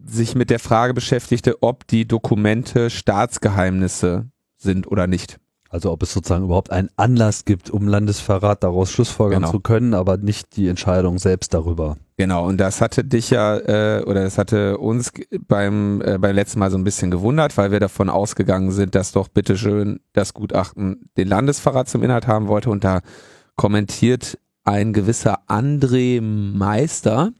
sich 0.02 0.34
mit 0.34 0.50
der 0.50 0.58
Frage 0.60 0.94
beschäftigte, 0.94 1.62
ob 1.62 1.86
die 1.86 2.06
Dokumente 2.06 2.90
Staatsgeheimnisse 2.90 4.30
sind 4.56 4.86
oder 4.86 5.06
nicht. 5.06 5.38
Also 5.72 5.92
ob 5.92 6.02
es 6.02 6.12
sozusagen 6.12 6.44
überhaupt 6.44 6.72
einen 6.72 6.90
Anlass 6.96 7.44
gibt, 7.44 7.70
um 7.70 7.86
Landesverrat 7.86 8.64
daraus 8.64 8.90
Schlussfolgern 8.90 9.42
genau. 9.42 9.52
zu 9.52 9.60
können, 9.60 9.94
aber 9.94 10.16
nicht 10.16 10.56
die 10.56 10.66
Entscheidung 10.66 11.18
selbst 11.18 11.54
darüber. 11.54 11.96
Genau, 12.16 12.44
und 12.44 12.58
das 12.58 12.80
hatte 12.80 13.04
dich 13.04 13.30
ja, 13.30 13.56
äh, 13.56 14.02
oder 14.02 14.24
das 14.24 14.36
hatte 14.36 14.78
uns 14.78 15.12
beim, 15.46 16.02
äh, 16.02 16.18
beim 16.18 16.34
letzten 16.34 16.58
Mal 16.58 16.72
so 16.72 16.76
ein 16.76 16.82
bisschen 16.82 17.12
gewundert, 17.12 17.56
weil 17.56 17.70
wir 17.70 17.78
davon 17.78 18.10
ausgegangen 18.10 18.72
sind, 18.72 18.96
dass 18.96 19.12
doch 19.12 19.28
bitteschön 19.28 20.00
das 20.12 20.34
Gutachten 20.34 21.08
den 21.16 21.28
Landesverrat 21.28 21.88
zum 21.88 22.02
Inhalt 22.02 22.26
haben 22.26 22.48
wollte. 22.48 22.68
Und 22.68 22.82
da 22.82 23.00
kommentiert 23.54 24.38
ein 24.64 24.92
gewisser 24.92 25.38
André 25.46 26.20
Meister, 26.20 27.30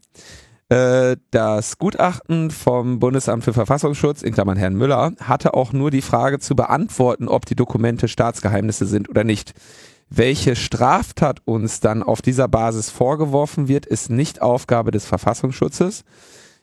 das 0.70 1.78
Gutachten 1.78 2.52
vom 2.52 3.00
Bundesamt 3.00 3.42
für 3.42 3.52
Verfassungsschutz, 3.52 4.22
in 4.22 4.32
Klammern 4.32 4.56
Herrn 4.56 4.76
Müller, 4.76 5.12
hatte 5.20 5.54
auch 5.54 5.72
nur 5.72 5.90
die 5.90 6.00
Frage 6.00 6.38
zu 6.38 6.54
beantworten, 6.54 7.26
ob 7.26 7.44
die 7.44 7.56
Dokumente 7.56 8.06
Staatsgeheimnisse 8.06 8.86
sind 8.86 9.08
oder 9.08 9.24
nicht. 9.24 9.52
Welche 10.10 10.54
Straftat 10.54 11.40
uns 11.44 11.80
dann 11.80 12.04
auf 12.04 12.22
dieser 12.22 12.46
Basis 12.46 12.88
vorgeworfen 12.88 13.66
wird, 13.66 13.84
ist 13.84 14.10
nicht 14.10 14.42
Aufgabe 14.42 14.92
des 14.92 15.06
Verfassungsschutzes. 15.06 16.04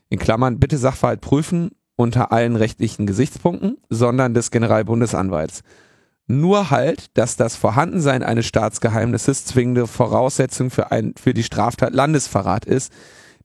In 0.07 0.19
Klammern 0.19 0.59
bitte 0.59 0.77
Sachverhalt 0.77 1.19
prüfen 1.19 1.71
unter 1.97 2.31
allen 2.31 2.55
rechtlichen 2.55 3.07
Gesichtspunkten, 3.07 3.77
sondern 3.89 4.33
des 4.33 4.51
Generalbundesanwalts. 4.51 5.63
Nur 6.27 6.69
halt, 6.71 7.17
dass 7.17 7.35
das 7.35 7.57
Vorhandensein 7.57 8.23
eines 8.23 8.45
Staatsgeheimnisses 8.45 9.45
zwingende 9.45 9.85
Voraussetzung 9.85 10.69
für, 10.69 10.91
ein, 10.91 11.13
für 11.21 11.33
die 11.33 11.43
Straftat 11.43 11.93
Landesverrat 11.93 12.63
ist, 12.65 12.93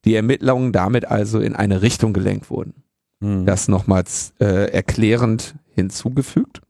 die 0.04 0.14
Ermittlungen 0.14 0.73
damit 0.73 1.04
also 1.06 1.40
in 1.40 1.54
eine 1.54 1.82
Richtung 1.82 2.12
gelenkt 2.12 2.50
wurden. 2.50 2.82
Mhm. 3.21 3.47
Das 3.47 3.68
nochmals 3.68 4.35
äh, 4.40 4.71
erklärend 4.73 5.54
hinzugefügt. 5.75 6.61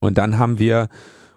Und 0.00 0.18
dann 0.18 0.38
haben 0.38 0.58
wir 0.58 0.88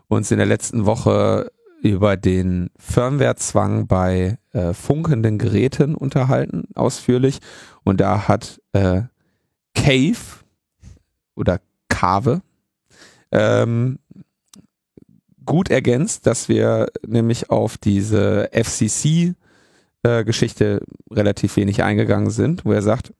uns 0.07 0.31
in 0.31 0.37
der 0.37 0.47
letzten 0.47 0.85
Woche 0.85 1.51
über 1.81 2.17
den 2.17 2.71
Firmwarezwang 2.77 3.87
bei 3.87 4.37
äh, 4.51 4.73
funkenden 4.73 5.37
Geräten 5.37 5.95
unterhalten, 5.95 6.67
ausführlich. 6.75 7.39
Und 7.83 8.01
da 8.01 8.27
hat 8.27 8.61
äh, 8.73 9.03
Cave 9.75 10.17
oder 11.35 11.61
Cave 11.87 12.41
ähm, 13.31 13.99
gut 15.45 15.69
ergänzt, 15.69 16.27
dass 16.27 16.49
wir 16.49 16.87
nämlich 17.07 17.49
auf 17.49 17.77
diese 17.77 18.49
FCC 18.51 19.35
äh, 20.03 20.23
Geschichte 20.23 20.81
relativ 21.11 21.55
wenig 21.55 21.83
eingegangen 21.83 22.29
sind, 22.29 22.65
wo 22.65 22.71
er 22.71 22.81
sagt, 22.81 23.13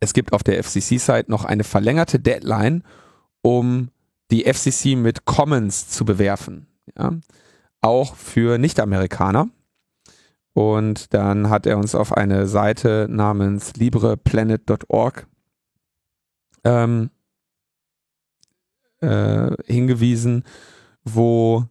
es 0.00 0.14
gibt 0.14 0.32
auf 0.32 0.42
der 0.42 0.62
FCC-Site 0.62 1.26
noch 1.28 1.44
eine 1.44 1.64
verlängerte 1.64 2.18
Deadline, 2.18 2.82
um 3.42 3.90
die 4.30 4.44
FCC 4.44 4.96
mit 4.96 5.26
Commons 5.26 5.88
zu 5.88 6.04
bewerfen. 6.04 6.66
Ja? 6.96 7.12
Auch 7.80 8.14
für 8.14 8.58
Nicht-Amerikaner. 8.58 9.48
Und 10.54 11.12
dann 11.12 11.50
hat 11.50 11.66
er 11.66 11.78
uns 11.78 11.94
auf 11.94 12.16
eine 12.16 12.46
Seite 12.46 13.08
namens 13.10 13.74
libreplanet.org 13.74 15.26
ähm, 16.62 17.10
äh, 19.00 19.50
hingewiesen, 19.66 20.44
wo 21.02 21.64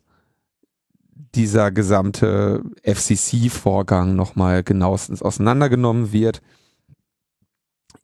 dieser 1.35 1.71
gesamte 1.71 2.63
FCC-Vorgang 2.83 4.15
nochmal 4.15 4.63
genauestens 4.63 5.21
auseinandergenommen 5.21 6.11
wird, 6.11 6.41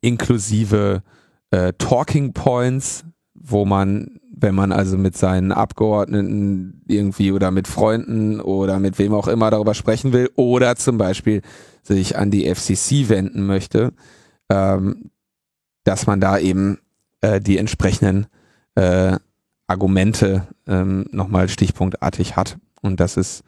inklusive 0.00 1.02
äh, 1.50 1.72
Talking 1.78 2.32
Points, 2.32 3.04
wo 3.34 3.64
man, 3.64 4.20
wenn 4.34 4.54
man 4.54 4.72
also 4.72 4.96
mit 4.96 5.16
seinen 5.16 5.52
Abgeordneten 5.52 6.82
irgendwie 6.86 7.32
oder 7.32 7.50
mit 7.50 7.68
Freunden 7.68 8.40
oder 8.40 8.78
mit 8.78 8.98
wem 8.98 9.14
auch 9.14 9.28
immer 9.28 9.50
darüber 9.50 9.74
sprechen 9.74 10.12
will 10.12 10.30
oder 10.36 10.76
zum 10.76 10.98
Beispiel 10.98 11.42
sich 11.82 12.16
an 12.18 12.30
die 12.30 12.52
FCC 12.52 13.08
wenden 13.08 13.46
möchte, 13.46 13.92
ähm, 14.50 15.10
dass 15.84 16.06
man 16.06 16.20
da 16.20 16.38
eben 16.38 16.78
äh, 17.20 17.40
die 17.40 17.58
entsprechenden 17.58 18.26
äh, 18.74 19.16
Argumente 19.66 20.46
ähm, 20.66 21.06
nochmal 21.10 21.48
stichpunktartig 21.48 22.36
hat. 22.36 22.58
Und 22.82 23.00
das 23.00 23.16
ist 23.16 23.42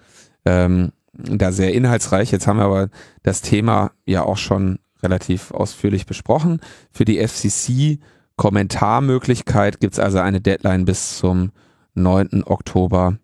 ähm, 0.44 0.92
da 1.12 1.52
sehr 1.52 1.74
inhaltsreich. 1.74 2.30
Jetzt 2.32 2.46
haben 2.46 2.58
wir 2.58 2.64
aber 2.64 2.88
das 3.22 3.42
Thema 3.42 3.92
ja 4.06 4.22
auch 4.22 4.38
schon 4.38 4.78
relativ 5.02 5.50
ausführlich 5.50 6.06
besprochen. 6.06 6.60
Für 6.90 7.04
die 7.04 7.26
FCC 7.26 7.98
Kommentarmöglichkeit 8.36 9.80
gibt 9.80 9.94
es 9.94 10.00
also 10.00 10.18
eine 10.18 10.40
Deadline 10.40 10.84
bis 10.84 11.18
zum 11.18 11.52
9. 11.94 12.44
Oktober 12.44 13.18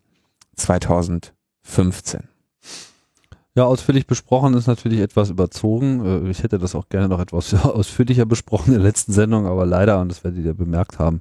2015. 0.57 2.29
Ja, 3.55 3.65
ausführlich 3.65 4.07
besprochen 4.07 4.55
ist 4.55 4.69
natürlich 4.69 5.01
etwas 5.01 5.31
überzogen. 5.31 6.05
Äh, 6.05 6.31
ich 6.31 6.43
hätte 6.43 6.59
das 6.59 6.75
auch 6.75 6.89
gerne 6.89 7.09
noch 7.09 7.19
etwas 7.19 7.53
ausführlicher 7.65 8.27
besprochen 8.27 8.69
in 8.69 8.81
der 8.81 8.87
letzten 8.87 9.13
Sendung, 9.13 9.47
aber 9.47 9.67
leider, 9.67 10.01
und 10.01 10.11
das 10.11 10.23
werdet 10.23 10.45
ihr 10.45 10.55
bemerkt 10.55 10.99
haben, 10.99 11.21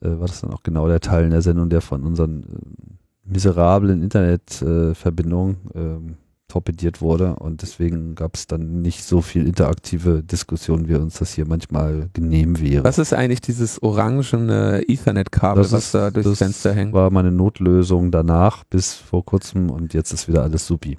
äh, 0.00 0.08
war 0.08 0.26
das 0.26 0.40
dann 0.40 0.52
auch 0.52 0.62
genau 0.62 0.88
der 0.88 1.00
Teil 1.00 1.24
in 1.24 1.30
der 1.30 1.42
Sendung, 1.42 1.68
der 1.68 1.80
von 1.80 2.02
unseren 2.02 2.42
äh, 2.42 2.98
miserablen 3.28 4.02
Internetverbindung 4.02 5.56
äh, 5.74 6.14
torpediert 6.48 7.02
wurde 7.02 7.36
und 7.36 7.60
deswegen 7.60 8.14
gab 8.14 8.34
es 8.34 8.46
dann 8.46 8.80
nicht 8.80 9.04
so 9.04 9.20
viel 9.20 9.46
interaktive 9.46 10.22
Diskussion, 10.22 10.88
wie 10.88 10.94
uns 10.94 11.18
das 11.18 11.34
hier 11.34 11.46
manchmal 11.46 12.08
genehm 12.14 12.58
wäre. 12.58 12.84
Was 12.84 12.98
ist 12.98 13.12
eigentlich 13.12 13.42
dieses 13.42 13.82
orangene 13.82 14.82
Ethernet-Kabel, 14.88 15.70
was 15.70 15.92
da 15.92 16.10
durchs 16.10 16.38
Fenster 16.38 16.72
hängt? 16.72 16.94
Das 16.94 17.00
war 17.00 17.10
meine 17.10 17.30
Notlösung 17.30 18.10
danach 18.10 18.64
bis 18.64 18.94
vor 18.94 19.24
kurzem 19.26 19.68
und 19.68 19.92
jetzt 19.92 20.12
ist 20.12 20.26
wieder 20.26 20.42
alles 20.42 20.66
supi. 20.66 20.98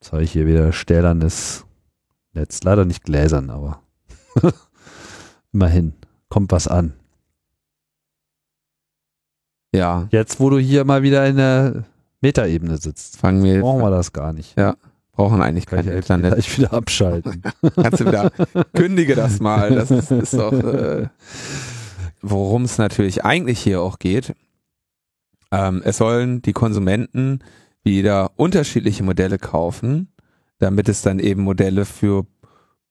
Jetzt 0.00 0.12
habe 0.12 0.22
ich 0.22 0.32
hier 0.32 0.46
wieder 0.46 0.72
stählernes 0.72 1.66
Netz. 2.32 2.62
Leider 2.62 2.86
nicht 2.86 3.04
gläsern, 3.04 3.50
aber 3.50 3.82
immerhin 5.52 5.92
kommt 6.30 6.50
was 6.52 6.66
an. 6.66 6.94
Ja. 9.72 10.08
Jetzt, 10.10 10.40
wo 10.40 10.50
du 10.50 10.58
hier 10.58 10.84
mal 10.84 11.02
wieder 11.02 11.26
in 11.26 11.36
der 11.36 11.84
Metaebene 12.20 12.78
sitzt, 12.78 13.18
fangen 13.18 13.42
wir. 13.44 13.60
Brauchen 13.60 13.82
wir 13.82 13.90
das 13.90 14.12
gar 14.12 14.32
nicht. 14.32 14.56
Ja. 14.58 14.76
Brauchen 15.12 15.42
eigentlich 15.42 15.66
kein 15.66 15.86
Internet. 15.88 16.34
Gleich 16.34 16.58
wieder 16.58 16.72
abschalten. 16.72 17.42
Kannst 17.74 18.00
du 18.00 18.06
wieder, 18.06 18.30
kündige 18.72 19.14
das 19.14 19.40
mal. 19.40 19.74
Das 19.74 19.90
ist, 19.90 20.10
ist 20.10 20.34
doch, 20.34 20.52
äh, 20.52 21.08
worum 22.22 22.62
es 22.62 22.78
natürlich 22.78 23.24
eigentlich 23.24 23.60
hier 23.60 23.80
auch 23.80 23.98
geht. 23.98 24.34
Ähm, 25.50 25.82
es 25.84 25.98
sollen 25.98 26.42
die 26.42 26.52
Konsumenten 26.52 27.40
wieder 27.82 28.32
unterschiedliche 28.36 29.02
Modelle 29.02 29.38
kaufen, 29.38 30.12
damit 30.58 30.88
es 30.88 31.02
dann 31.02 31.18
eben 31.18 31.42
Modelle 31.42 31.84
für 31.84 32.26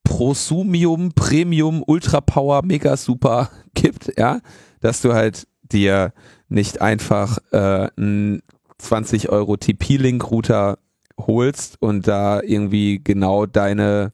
Prosumium, 0.03 1.11
Premium, 1.13 1.83
Ultra 1.85 2.21
Power, 2.21 2.63
Mega 2.65 2.97
Super 2.97 3.51
gibt, 3.73 4.17
ja, 4.17 4.41
dass 4.79 5.01
du 5.01 5.13
halt 5.13 5.47
dir 5.73 6.13
nicht 6.49 6.81
einfach 6.81 7.37
äh, 7.51 7.89
einen 7.97 8.41
20 8.77 9.29
Euro 9.29 9.57
TP-Link-Router 9.57 10.77
holst 11.19 11.81
und 11.81 12.07
da 12.07 12.41
irgendwie 12.41 13.01
genau 13.03 13.45
deine 13.45 14.11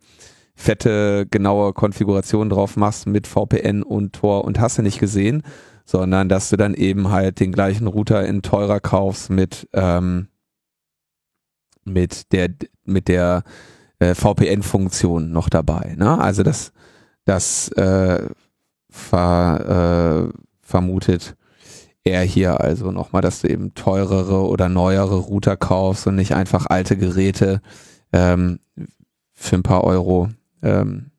fette, 0.55 1.27
genaue 1.29 1.73
Konfiguration 1.73 2.49
drauf 2.49 2.77
machst 2.77 3.07
mit 3.07 3.27
VPN 3.27 3.83
und 3.83 4.13
Tor 4.13 4.45
und 4.45 4.59
hast 4.59 4.77
du 4.77 4.81
nicht 4.81 4.99
gesehen, 4.99 5.43
sondern 5.85 6.29
dass 6.29 6.49
du 6.49 6.57
dann 6.57 6.73
eben 6.73 7.09
halt 7.09 7.39
den 7.39 7.51
gleichen 7.51 7.87
Router 7.87 8.25
in 8.25 8.41
teurer 8.41 8.79
kaufst 8.79 9.29
mit, 9.29 9.67
ähm, 9.73 10.27
mit 11.83 12.31
der, 12.31 12.49
mit 12.85 13.07
der 13.07 13.43
äh, 13.99 14.15
VPN-Funktion 14.15 15.31
noch 15.31 15.49
dabei. 15.49 15.95
Ne? 15.97 16.17
Also 16.19 16.43
das, 16.43 16.71
das 17.25 17.69
äh, 17.69 18.29
ver, 18.89 20.31
äh, 20.31 20.37
vermutet 20.61 21.35
er 22.03 22.23
hier 22.23 22.59
also 22.61 22.91
nochmal, 22.91 23.21
dass 23.21 23.41
du 23.41 23.49
eben 23.49 23.73
teurere 23.75 24.45
oder 24.47 24.69
neuere 24.69 25.17
Router 25.17 25.55
kaufst 25.55 26.07
und 26.07 26.15
nicht 26.15 26.33
einfach 26.33 26.65
alte 26.67 26.97
Geräte 26.97 27.61
ähm, 28.11 28.59
für 29.33 29.55
ein 29.55 29.63
paar 29.63 29.83
Euro 29.83 30.29
ähm, 30.61 31.11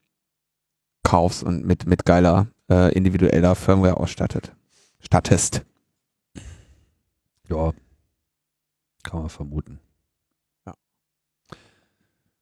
kaufst 1.03 1.42
und 1.42 1.64
mit, 1.64 1.87
mit 1.87 2.05
geiler 2.05 2.49
äh, 2.70 2.92
individueller 2.94 3.55
Firmware 3.55 3.97
ausstattet. 3.97 4.53
Stattest. 5.01 5.64
Ja, 7.49 7.73
kann 9.03 9.20
man 9.20 9.29
vermuten. 9.29 9.81
Ja. 10.66 10.75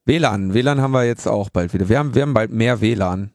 WLAN, 0.04 0.54
WLAN 0.54 0.80
haben 0.80 0.92
wir 0.92 1.04
jetzt 1.04 1.26
auch 1.26 1.50
bald 1.50 1.74
wieder. 1.74 1.88
Wir 1.88 1.98
haben, 1.98 2.14
wir 2.14 2.22
haben 2.22 2.34
bald 2.34 2.52
mehr 2.52 2.80
WLAN, 2.80 3.32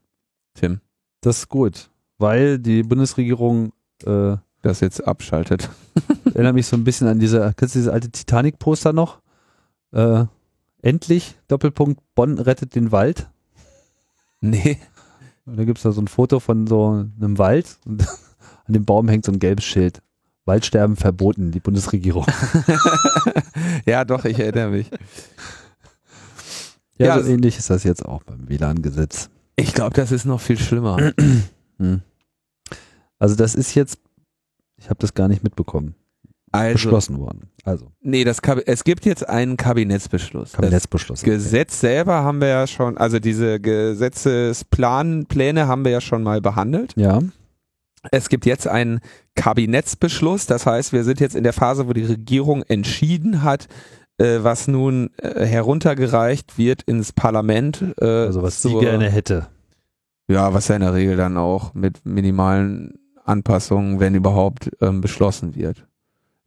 Tim. 0.54 0.80
Das 1.22 1.39
ist 1.39 1.50
gut, 1.50 1.89
weil 2.17 2.60
die 2.60 2.84
Bundesregierung 2.84 3.74
äh, 4.06 4.38
das 4.67 4.80
jetzt 4.82 5.08
abschaltet. 5.08 5.69
Erinnert 6.25 6.56
mich 6.56 6.67
so 6.67 6.75
ein 6.75 6.84
bisschen 6.84 7.08
an 7.08 7.19
diese, 7.19 7.53
kennst 7.56 7.75
du 7.75 7.80
diese 7.80 7.93
alte 7.93 8.10
Titanic-Poster 8.10 8.93
noch? 8.93 9.19
Äh, 9.91 10.25
endlich, 10.82 11.36
Doppelpunkt, 11.47 12.01
Bonn 12.15 12.38
rettet 12.38 12.75
den 12.75 12.91
Wald. 12.91 13.30
Nee. 14.41 14.77
Und 15.45 15.58
da 15.58 15.63
gibt 15.63 15.80
es 15.80 15.84
da 15.84 15.91
so 15.91 16.01
ein 16.01 16.08
Foto 16.08 16.39
von 16.39 16.67
so 16.67 17.06
einem 17.19 17.38
Wald 17.38 17.77
und 17.86 18.06
an 18.65 18.73
dem 18.73 18.86
Baum 18.86 19.08
hängt 19.08 19.25
so 19.25 19.32
ein 19.32 19.39
gelbes 19.39 19.65
Schild. 19.65 20.01
Waldsterben 20.45 20.95
verboten, 20.95 21.51
die 21.51 21.60
Bundesregierung. 21.60 22.25
ja, 23.86 24.06
doch, 24.06 24.23
ich 24.23 24.39
erinnere 24.39 24.69
mich. 24.69 24.89
Ja, 26.97 27.08
ja 27.08 27.21
so 27.21 27.30
ähnlich 27.30 27.58
ist 27.58 27.69
das 27.69 27.84
jetzt 27.84 28.06
auch 28.06 28.23
beim 28.23 28.47
WLAN-Gesetz. 28.47 29.30
Ich 29.58 29.73
glaube, 29.73 29.93
das 29.93 30.12
ist 30.12 30.25
noch 30.25 30.39
viel 30.39 30.58
schlimmer. 30.58 31.12
Hm. 31.80 32.01
Also 33.19 33.36
das 33.36 33.53
ist 33.53 33.75
jetzt, 33.75 33.99
ich 34.88 34.89
habe 34.89 35.02
das 35.02 35.13
gar 35.13 35.28
nicht 35.28 35.43
mitbekommen, 35.43 35.95
also, 36.54 36.71
beschlossen 36.71 37.19
worden. 37.19 37.50
Also. 37.65 37.91
Nee, 38.00 38.23
das 38.23 38.38
es 38.65 38.86
gibt 38.86 39.04
jetzt 39.04 39.28
einen 39.28 39.58
Kabinettsbeschluss. 39.58 40.54
Kabinettsbeschluss. 40.54 41.19
Das 41.19 41.26
Gesetz 41.26 41.82
selber 41.82 42.23
haben 42.23 42.39
wir 42.39 42.47
ja 42.47 42.65
schon, 42.67 42.97
also 42.97 43.19
diese 43.19 43.60
Gesetzesplanpläne 43.60 45.67
haben 45.67 45.84
wir 45.84 45.91
ja 45.91 46.00
schon 46.00 46.23
mal 46.23 46.39
behandelt. 46.39 46.93
Ja. 46.95 47.19
Es 48.10 48.30
gibt 48.30 48.45
jetzt 48.45 48.65
einen 48.65 49.02
Kabinettsbeschluss, 49.36 50.45
das 50.45 50.65
heißt, 50.65 50.93
wir 50.93 51.04
sind 51.04 51.19
jetzt 51.19 51.36
in 51.36 51.43
der 51.43 51.52
Phase, 51.52 51.89
wo 51.89 51.93
die 51.93 52.06
Regierung 52.06 52.63
entschieden 52.63 53.43
hat, 53.43 53.67
äh, 54.19 54.38
was 54.39 54.69
nun 54.69 55.10
äh, 55.17 55.45
heruntergereicht 55.45 56.58
wird 56.58 56.84
ins 56.84 57.12
Parlament. 57.12 57.93
Äh, 58.00 58.06
also 58.06 58.41
was 58.41 58.62
sie 58.62 58.73
gerne 58.80 59.10
hätte. 59.10 59.47
Ja, 60.30 60.54
was 60.54 60.69
ja 60.69 60.76
in 60.76 60.82
der 60.82 60.93
Regel 60.93 61.17
dann 61.17 61.36
auch 61.36 61.73
mit 61.73 62.06
minimalen 62.06 62.93
Anpassungen, 63.27 63.99
wenn 63.99 64.15
überhaupt, 64.15 64.71
ähm, 64.81 65.01
beschlossen 65.01 65.55
wird. 65.55 65.85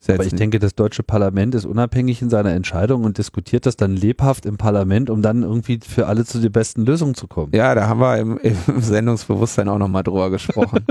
Setzen. 0.03 0.15
Aber 0.15 0.27
ich 0.27 0.35
denke, 0.35 0.59
das 0.59 0.75
deutsche 0.75 1.03
Parlament 1.03 1.55
ist 1.55 1.67
unabhängig 1.67 2.23
in 2.23 2.31
seiner 2.31 2.53
Entscheidung 2.53 3.05
und 3.05 3.19
diskutiert 3.19 3.67
das 3.67 3.77
dann 3.77 3.95
lebhaft 3.95 4.47
im 4.47 4.57
Parlament, 4.57 5.11
um 5.11 5.21
dann 5.21 5.43
irgendwie 5.43 5.79
für 5.87 6.07
alle 6.07 6.25
zu 6.25 6.41
der 6.41 6.49
besten 6.49 6.87
Lösung 6.87 7.15
zu 7.15 7.29
kommen. 7.29 7.53
Ja, 7.55 7.75
da 7.75 7.87
haben 7.87 8.01
wir 8.01 8.17
im, 8.17 8.39
im 8.39 8.81
Sendungsbewusstsein 8.81 9.69
auch 9.69 9.77
nochmal 9.77 10.03
drüber 10.03 10.31
gesprochen. 10.31 10.87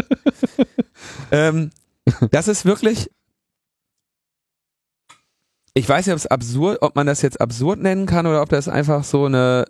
ähm, 1.32 1.71
das 2.30 2.47
ist 2.47 2.65
wirklich, 2.65 3.10
ich 5.73 5.89
weiß 5.89 6.06
nicht, 6.06 6.13
ob 6.13 6.19
es 6.19 6.28
absurd, 6.28 6.78
ob 6.82 6.95
man 6.95 7.08
das 7.08 7.23
jetzt 7.23 7.41
absurd 7.41 7.80
nennen 7.80 8.06
kann 8.06 8.28
oder 8.28 8.43
ob 8.43 8.49
das 8.49 8.67
einfach 8.67 9.04
so 9.04 9.25
eine, 9.25 9.65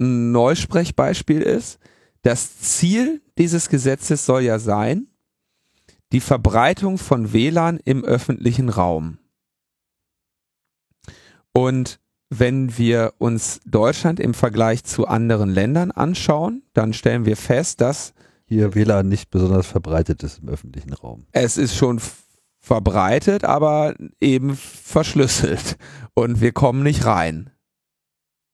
ein 0.00 0.32
Neusprechbeispiel 0.32 1.42
ist. 1.42 1.78
Das 2.22 2.58
Ziel 2.60 3.20
dieses 3.36 3.68
Gesetzes 3.68 4.24
soll 4.24 4.42
ja 4.42 4.58
sein, 4.58 5.09
die 6.12 6.20
Verbreitung 6.20 6.98
von 6.98 7.32
WLAN 7.32 7.78
im 7.84 8.04
öffentlichen 8.04 8.68
Raum. 8.68 9.18
Und 11.52 12.00
wenn 12.28 12.78
wir 12.78 13.14
uns 13.18 13.60
Deutschland 13.66 14.20
im 14.20 14.34
Vergleich 14.34 14.84
zu 14.84 15.06
anderen 15.06 15.50
Ländern 15.50 15.90
anschauen, 15.90 16.62
dann 16.72 16.92
stellen 16.92 17.24
wir 17.24 17.36
fest, 17.36 17.80
dass 17.80 18.14
hier 18.44 18.74
WLAN 18.74 19.08
nicht 19.08 19.30
besonders 19.30 19.66
verbreitet 19.66 20.22
ist 20.22 20.38
im 20.38 20.48
öffentlichen 20.48 20.92
Raum. 20.92 21.26
Es 21.32 21.56
ist 21.56 21.76
schon 21.76 22.00
verbreitet, 22.60 23.44
aber 23.44 23.94
eben 24.20 24.56
verschlüsselt 24.56 25.76
und 26.14 26.40
wir 26.40 26.52
kommen 26.52 26.82
nicht 26.82 27.04
rein. 27.04 27.50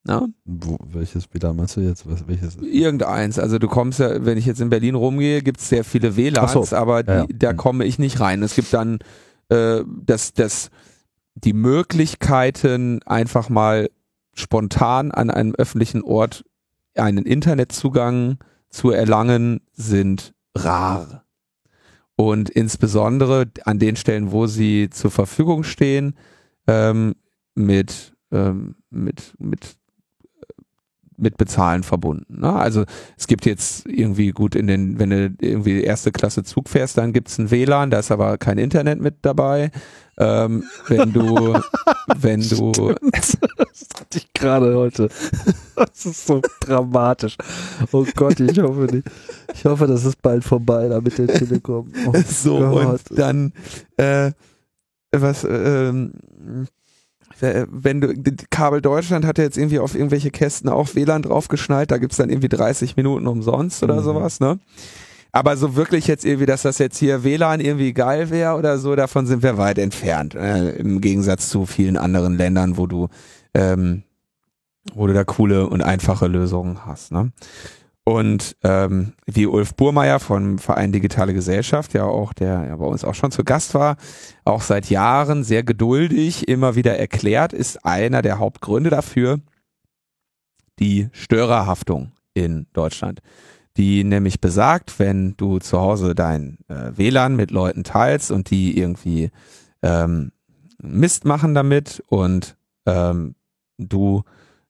Na? 0.07 0.29
Wo, 0.45 0.79
welches 0.93 1.27
WLAN 1.33 1.57
meinst 1.57 1.77
du 1.77 1.81
jetzt? 1.81 2.09
Was, 2.09 2.29
welches? 2.29 2.57
Irgendeins. 2.59 3.41
Also 3.41 3.59
du 3.59 3.67
kommst 3.67 3.99
ja, 3.99 4.25
wenn 4.25 4.39
ich 4.39 4.47
jetzt 4.47 4.61
in 4.61 4.71
Berlin 4.71 4.95
rumgehe, 4.95 5.43
gibt 5.43 5.59
es 5.59 5.69
sehr 5.69 5.83
viele 5.83 6.17
WLANs, 6.17 6.53
so. 6.53 6.77
aber 6.77 7.03
die, 7.03 7.11
ja, 7.11 7.19
ja. 7.23 7.27
da 7.35 7.51
hm. 7.51 7.57
komme 7.57 7.85
ich 7.85 7.99
nicht 7.99 8.21
rein. 8.21 8.43
Es 8.45 8.55
gibt 8.55 8.73
dann 8.73 9.01
äh, 9.49 9.83
das, 10.05 10.33
das, 10.33 10.71
die 11.35 11.53
Möglichkeiten, 11.53 13.03
einfach 13.03 13.49
mal 13.49 13.91
spontan 14.33 15.11
an 15.11 15.29
einem 15.29 15.57
öffentlichen 15.57 16.03
Ort 16.03 16.45
einen 16.95 17.27
Internetzugang 17.27 18.39
zu 18.71 18.93
erlangen, 18.93 19.61
sind 19.73 20.35
rar. 20.55 21.25
Und 22.15 22.49
insbesondere 22.49 23.47
an 23.65 23.81
den 23.81 23.97
Stellen, 23.97 24.31
wo 24.31 24.47
sie 24.47 24.89
zur 24.89 25.11
Verfügung 25.11 25.65
stehen, 25.65 26.15
ähm, 26.69 27.17
mit, 27.57 28.15
ähm, 28.31 28.77
mit, 28.91 29.35
mit 29.39 29.77
mit 31.19 31.37
Bezahlen 31.37 31.83
verbunden. 31.83 32.41
Ne? 32.41 32.53
Also 32.53 32.85
es 33.17 33.27
gibt 33.27 33.47
jetzt 33.47 33.87
irgendwie 33.87 34.31
gut 34.31 34.55
in 34.55 34.67
den, 34.67 34.99
wenn 34.99 35.11
du 35.11 35.35
irgendwie 35.41 35.83
erste 35.83 36.13
Klasse 36.13 36.43
Zug 36.45 36.69
fährst, 36.69 36.99
dann 36.99 37.13
gibt's 37.13 37.39
ein 37.39 37.51
WLAN, 37.51 37.91
da 37.91 37.99
ist 37.99 38.11
aber 38.11 38.39
kein 38.39 38.59
Internet 38.59 39.01
mit 39.01 39.17
dabei. 39.23 39.71
Ähm, 40.19 40.65
wenn 40.89 41.13
du, 41.13 41.59
wenn 42.17 42.41
du. 42.41 42.73
Das 43.13 43.37
hatte 43.99 44.19
ich 44.19 44.33
gerade 44.33 44.75
heute. 44.75 45.09
Das 45.75 46.07
ist 46.07 46.27
so 46.27 46.41
dramatisch. 46.61 47.37
Oh 47.93 48.07
Gott, 48.15 48.41
ich 48.41 48.59
hoffe 48.59 48.87
nicht. 48.91 49.07
Ich 49.53 49.65
hoffe, 49.65 49.87
das 49.87 50.05
ist 50.07 50.23
bald 50.23 50.43
vorbei 50.43 50.89
da 50.89 51.01
mit 51.01 51.19
der 51.19 51.27
Telekom. 51.27 51.93
Oh 52.07 52.13
so, 52.27 52.59
Gott. 52.59 53.11
und 53.11 53.19
dann, 53.19 53.53
äh, 53.99 54.33
was, 55.13 55.45
ähm, 55.45 56.13
wenn 57.41 58.01
du, 58.01 58.15
Kabel 58.51 58.81
Deutschland 58.81 59.25
hat 59.25 59.39
ja 59.39 59.45
jetzt 59.45 59.59
irgendwie 59.59 59.79
auf 59.79 59.95
irgendwelche 59.95 60.31
Kästen 60.31 60.69
auch 60.69 60.95
WLAN 60.95 61.23
draufgeschnallt, 61.23 61.91
da 61.91 61.99
gibt's 61.99 62.17
dann 62.17 62.31
irgendwie 62.31 62.49
30 62.49 62.97
Minuten 62.97 63.27
umsonst 63.27 63.83
oder 63.83 63.97
mhm. 63.97 64.05
sowas, 64.05 64.41
ne? 64.41 64.59
Aber 65.33 65.57
so 65.59 65.77
wirklich 65.77 66.07
jetzt 66.07 66.25
irgendwie, 66.25 66.47
dass 66.47 66.63
das 66.63 66.79
jetzt 66.79 66.97
hier 66.97 67.23
WLAN 67.23 67.61
irgendwie 67.61 67.93
geil 67.93 68.31
wäre 68.31 68.55
oder 68.55 68.79
so, 68.79 68.97
davon 68.97 69.27
sind 69.27 69.43
wir 69.43 69.59
weit 69.59 69.77
entfernt. 69.79 70.35
Äh, 70.35 70.71
Im 70.77 71.03
Gegensatz 71.03 71.51
zu 71.51 71.67
vielen 71.67 71.99
anderen 71.99 72.39
Ländern, 72.39 72.79
wo 72.79 72.87
du, 72.87 73.09
ähm, 73.53 74.03
wo 74.95 75.07
du 75.07 75.13
da 75.13 75.25
coole 75.25 75.69
und 75.69 75.83
einfache 75.83 76.27
Lösungen 76.27 76.87
hast, 76.87 77.13
ne? 77.13 77.33
Und 78.09 78.57
ähm, 78.63 79.15
wie 79.27 79.47
Ulf 79.47 79.75
Burmeier 79.75 80.21
vom 80.21 80.59
Verein 80.59 80.93
Digitale 80.93 81.35
Gesellschaft, 81.35 81.93
ja 81.93 82.05
auch 82.05 82.33
der 82.33 82.65
ja 82.69 82.77
bei 82.77 82.87
uns 82.87 83.05
auch 83.05 83.17
schon 83.17 83.33
zu 83.33 83.43
Gast 83.43 83.75
war, 83.75 83.97
auch 84.45 84.63
seit 84.63 84.91
Jahren 84.91 85.43
sehr 85.43 85.65
geduldig 85.65 86.47
immer 86.47 86.77
wieder 86.77 86.97
erklärt, 86.97 87.53
ist 87.53 87.85
einer 87.85 88.23
der 88.23 88.39
Hauptgründe 88.39 88.91
dafür 88.91 89.41
die 90.79 91.09
Störerhaftung 91.11 92.13
in 92.33 92.69
Deutschland. 92.75 93.23
Die 93.77 94.05
nämlich 94.05 94.41
besagt, 94.41 95.01
wenn 95.01 95.37
du 95.37 95.59
zu 95.59 95.81
Hause 95.81 96.15
dein 96.15 96.59
äh, 96.69 96.93
WLAN 96.97 97.35
mit 97.35 97.51
Leuten 97.51 97.83
teilst 97.83 98.31
und 98.31 98.51
die 98.51 98.79
irgendwie 98.79 99.33
ähm, 99.83 100.31
Mist 100.81 101.25
machen 101.25 101.57
damit 101.57 102.05
und 102.07 102.57
ähm, 102.87 103.35
du 103.79 104.23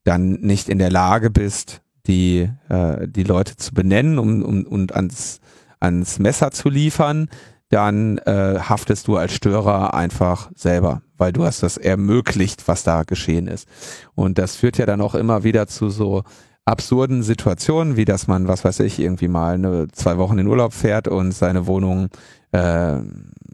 dann 0.05 0.40
nicht 0.40 0.70
in 0.70 0.79
der 0.79 0.90
Lage 0.90 1.29
bist, 1.29 1.83
die, 2.07 2.51
äh, 2.69 3.09
die 3.09 3.25
Leute 3.25 3.57
zu 3.57 3.75
benennen 3.75 4.19
um, 4.19 4.42
um, 4.42 4.66
und 4.66 4.95
ans, 4.95 5.40
ans 5.81 6.19
Messer 6.19 6.51
zu 6.51 6.69
liefern, 6.69 7.29
dann 7.69 8.19
äh, 8.19 8.59
haftest 8.61 9.09
du 9.09 9.16
als 9.16 9.33
Störer 9.33 9.95
einfach 9.95 10.51
selber, 10.55 11.03
weil 11.16 11.33
du 11.33 11.45
hast 11.45 11.62
das 11.62 11.77
ermöglicht, 11.77 12.69
was 12.69 12.85
da 12.85 13.03
geschehen 13.03 13.49
ist. 13.49 13.69
Und 14.14 14.38
das 14.38 14.57
führt 14.57 14.79
ja 14.79 14.87
dann 14.87 15.01
auch 15.01 15.14
immer 15.14 15.42
wieder 15.42 15.66
zu 15.66 15.88
so 15.88 16.23
absurden 16.64 17.23
Situationen, 17.23 17.97
wie 17.97 18.05
dass 18.05 18.27
man, 18.27 18.49
was 18.49 18.64
weiß 18.64 18.81
ich, 18.81 18.99
irgendwie 18.99 19.29
mal 19.29 19.55
eine, 19.55 19.88
zwei 19.92 20.19
Wochen 20.19 20.38
in 20.38 20.47
Urlaub 20.47 20.73
fährt 20.73 21.09
und 21.09 21.33
seine 21.33 21.66
Wohnung 21.66 22.09
äh, 22.53 22.99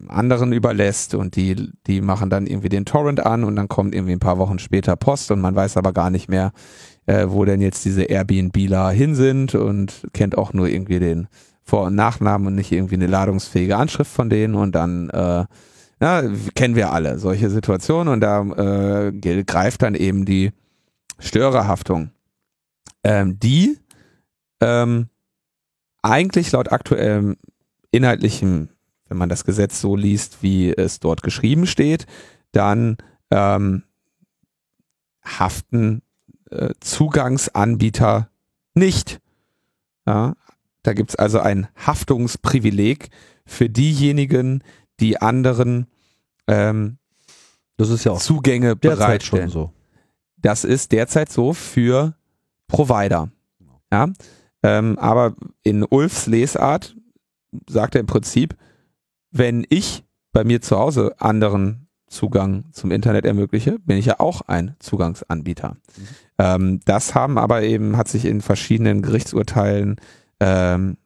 anderen 0.08 0.52
überlässt 0.52 1.14
und 1.14 1.36
die, 1.36 1.70
die 1.86 2.00
machen 2.00 2.30
dann 2.30 2.46
irgendwie 2.46 2.68
den 2.68 2.84
Torrent 2.84 3.24
an 3.24 3.44
und 3.44 3.56
dann 3.56 3.68
kommt 3.68 3.94
irgendwie 3.94 4.12
ein 4.12 4.18
paar 4.18 4.38
Wochen 4.38 4.58
später 4.58 4.96
Post 4.96 5.30
und 5.30 5.40
man 5.40 5.54
weiß 5.54 5.76
aber 5.76 5.92
gar 5.92 6.10
nicht 6.10 6.28
mehr, 6.28 6.52
äh, 7.06 7.26
wo 7.28 7.44
denn 7.44 7.60
jetzt 7.60 7.84
diese 7.84 8.02
Airbnbler 8.04 8.90
hin 8.90 9.14
sind 9.14 9.54
und 9.54 10.06
kennt 10.12 10.38
auch 10.38 10.52
nur 10.52 10.68
irgendwie 10.68 10.98
den 10.98 11.28
Vor- 11.64 11.84
und 11.84 11.94
Nachnamen 11.94 12.46
und 12.46 12.54
nicht 12.54 12.72
irgendwie 12.72 12.96
eine 12.96 13.06
ladungsfähige 13.06 13.76
Anschrift 13.76 14.10
von 14.10 14.30
denen 14.30 14.54
und 14.54 14.74
dann 14.74 15.10
äh, 15.10 15.44
na, 16.00 16.22
kennen 16.56 16.74
wir 16.74 16.92
alle 16.92 17.20
solche 17.20 17.48
Situationen 17.48 18.12
und 18.12 18.20
da 18.20 18.42
äh, 19.08 19.44
greift 19.44 19.82
dann 19.82 19.94
eben 19.94 20.24
die 20.24 20.50
Störerhaftung. 21.20 22.10
Ähm, 23.04 23.38
die 23.38 23.78
ähm, 24.60 25.08
eigentlich 26.02 26.50
laut 26.50 26.72
aktuellem 26.72 27.36
inhaltlichem, 27.92 28.68
wenn 29.08 29.16
man 29.16 29.28
das 29.28 29.44
Gesetz 29.44 29.80
so 29.80 29.94
liest, 29.94 30.42
wie 30.42 30.72
es 30.72 30.98
dort 30.98 31.22
geschrieben 31.22 31.66
steht, 31.66 32.06
dann 32.50 32.96
ähm, 33.30 33.84
haften 35.24 36.02
äh, 36.52 36.74
Zugangsanbieter 36.80 38.28
nicht. 38.74 39.20
Ja, 40.06 40.34
da 40.82 40.92
gibt's 40.94 41.16
also 41.16 41.40
ein 41.40 41.68
Haftungsprivileg 41.76 43.10
für 43.44 43.68
diejenigen, 43.68 44.62
die 45.00 45.20
anderen 45.20 45.86
ähm, 46.46 46.98
das 47.76 47.90
ist 47.90 48.04
ja 48.04 48.12
auch 48.12 48.20
Zugänge 48.20 48.76
bereitstellen. 48.76 49.48
so. 49.48 49.72
Das 50.36 50.64
ist 50.64 50.92
derzeit 50.92 51.30
so 51.30 51.52
für 51.52 52.14
Provider. 52.66 53.30
Ja, 53.90 54.08
ähm, 54.62 54.98
aber 54.98 55.34
in 55.62 55.84
Ulfs 55.84 56.26
Lesart 56.26 56.96
sagt 57.68 57.94
er 57.94 58.00
im 58.00 58.06
Prinzip, 58.06 58.56
wenn 59.30 59.66
ich 59.68 60.04
bei 60.32 60.44
mir 60.44 60.62
zu 60.62 60.78
Hause 60.78 61.14
anderen 61.18 61.88
Zugang 62.06 62.72
zum 62.72 62.90
Internet 62.90 63.24
ermögliche, 63.24 63.78
bin 63.80 63.96
ich 63.96 64.06
ja 64.06 64.20
auch 64.20 64.42
ein 64.42 64.76
Zugangsanbieter. 64.78 65.70
Mhm. 65.96 66.08
Ähm, 66.42 66.80
das 66.86 67.14
haben 67.14 67.38
aber 67.38 67.62
eben, 67.62 67.96
hat 67.96 68.08
sich 68.08 68.24
in 68.24 68.40
verschiedenen 68.40 69.00
Gerichtsurteilen 69.00 70.00
ähm, 70.40 70.96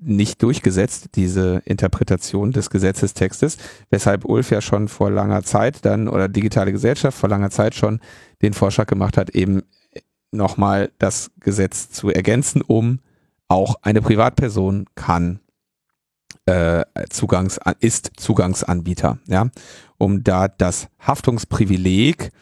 nicht 0.00 0.42
durchgesetzt, 0.42 1.10
diese 1.14 1.62
Interpretation 1.64 2.50
des 2.50 2.70
Gesetzestextes, 2.70 3.56
weshalb 3.90 4.24
Ulf 4.24 4.50
ja 4.50 4.60
schon 4.60 4.88
vor 4.88 5.12
langer 5.12 5.44
Zeit 5.44 5.84
dann 5.84 6.08
oder 6.08 6.28
digitale 6.28 6.72
Gesellschaft 6.72 7.16
vor 7.16 7.28
langer 7.28 7.50
Zeit 7.50 7.76
schon 7.76 8.00
den 8.42 8.52
Vorschlag 8.52 8.88
gemacht 8.88 9.16
hat, 9.16 9.30
eben 9.30 9.62
nochmal 10.32 10.90
das 10.98 11.30
Gesetz 11.38 11.90
zu 11.90 12.10
ergänzen, 12.10 12.62
um 12.62 12.98
auch 13.46 13.76
eine 13.82 14.02
Privatperson 14.02 14.86
kann 14.96 15.38
äh, 16.46 16.84
Zugangs 17.10 17.60
ist 17.78 18.10
Zugangsanbieter, 18.16 19.18
ja, 19.26 19.50
um 19.98 20.24
da 20.24 20.48
das 20.48 20.88
Haftungsprivileg 20.98 22.32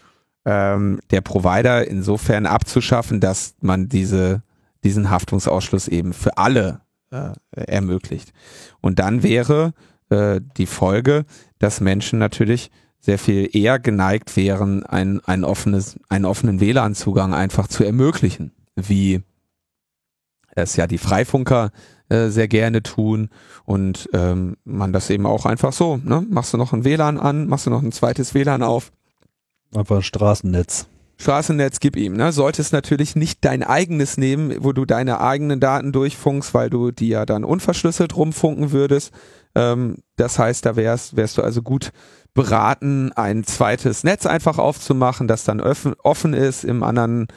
ähm, 0.46 1.00
der 1.10 1.20
Provider 1.20 1.86
insofern 1.86 2.46
abzuschaffen, 2.46 3.20
dass 3.20 3.54
man 3.60 3.90
diese 3.90 4.42
diesen 4.86 5.10
Haftungsausschluss 5.10 5.88
eben 5.88 6.12
für 6.12 6.38
alle 6.38 6.80
äh, 7.10 7.32
ermöglicht. 7.52 8.32
Und 8.80 8.98
dann 9.00 9.22
wäre 9.22 9.74
äh, 10.10 10.40
die 10.56 10.66
Folge, 10.66 11.24
dass 11.58 11.80
Menschen 11.80 12.18
natürlich 12.18 12.70
sehr 13.00 13.18
viel 13.18 13.50
eher 13.52 13.78
geneigt 13.78 14.36
wären, 14.36 14.84
ein, 14.84 15.20
ein 15.24 15.44
offenes, 15.44 15.98
einen 16.08 16.24
offenen 16.24 16.60
WLAN-Zugang 16.60 17.34
einfach 17.34 17.66
zu 17.68 17.84
ermöglichen, 17.84 18.52
wie 18.76 19.22
es 20.54 20.76
ja 20.76 20.86
die 20.86 20.98
Freifunker 20.98 21.70
äh, 22.08 22.28
sehr 22.28 22.48
gerne 22.48 22.82
tun 22.82 23.28
und 23.64 24.08
ähm, 24.12 24.56
man 24.64 24.92
das 24.92 25.10
eben 25.10 25.26
auch 25.26 25.46
einfach 25.46 25.72
so, 25.72 25.96
ne? 25.96 26.24
Machst 26.28 26.52
du 26.52 26.56
noch 26.56 26.72
ein 26.72 26.84
WLAN 26.84 27.18
an, 27.18 27.46
machst 27.48 27.66
du 27.66 27.70
noch 27.70 27.82
ein 27.82 27.92
zweites 27.92 28.34
WLAN 28.34 28.62
auf. 28.62 28.92
Einfach 29.76 29.96
ein 29.96 30.02
Straßennetz. 30.02 30.86
Straßennetz 31.18 31.80
gib 31.80 31.96
ihm, 31.96 32.14
ne? 32.14 32.32
Solltest 32.32 32.72
natürlich 32.72 33.16
nicht 33.16 33.44
dein 33.44 33.62
eigenes 33.62 34.16
nehmen, 34.16 34.54
wo 34.60 34.72
du 34.72 34.84
deine 34.84 35.20
eigenen 35.20 35.60
Daten 35.60 35.92
durchfunkst, 35.92 36.52
weil 36.52 36.68
du 36.68 36.90
die 36.90 37.08
ja 37.08 37.24
dann 37.24 37.44
unverschlüsselt 37.44 38.16
rumfunken 38.16 38.72
würdest. 38.72 39.12
Ähm, 39.54 39.96
das 40.16 40.38
heißt, 40.38 40.66
da 40.66 40.76
wärst, 40.76 41.16
wärst 41.16 41.38
du 41.38 41.42
also 41.42 41.62
gut 41.62 41.92
beraten, 42.34 43.12
ein 43.12 43.44
zweites 43.44 44.04
Netz 44.04 44.26
einfach 44.26 44.58
aufzumachen, 44.58 45.26
das 45.26 45.44
dann 45.44 45.60
offen 45.60 46.34
ist 46.34 46.64
im 46.64 46.82
anderen 46.82 47.28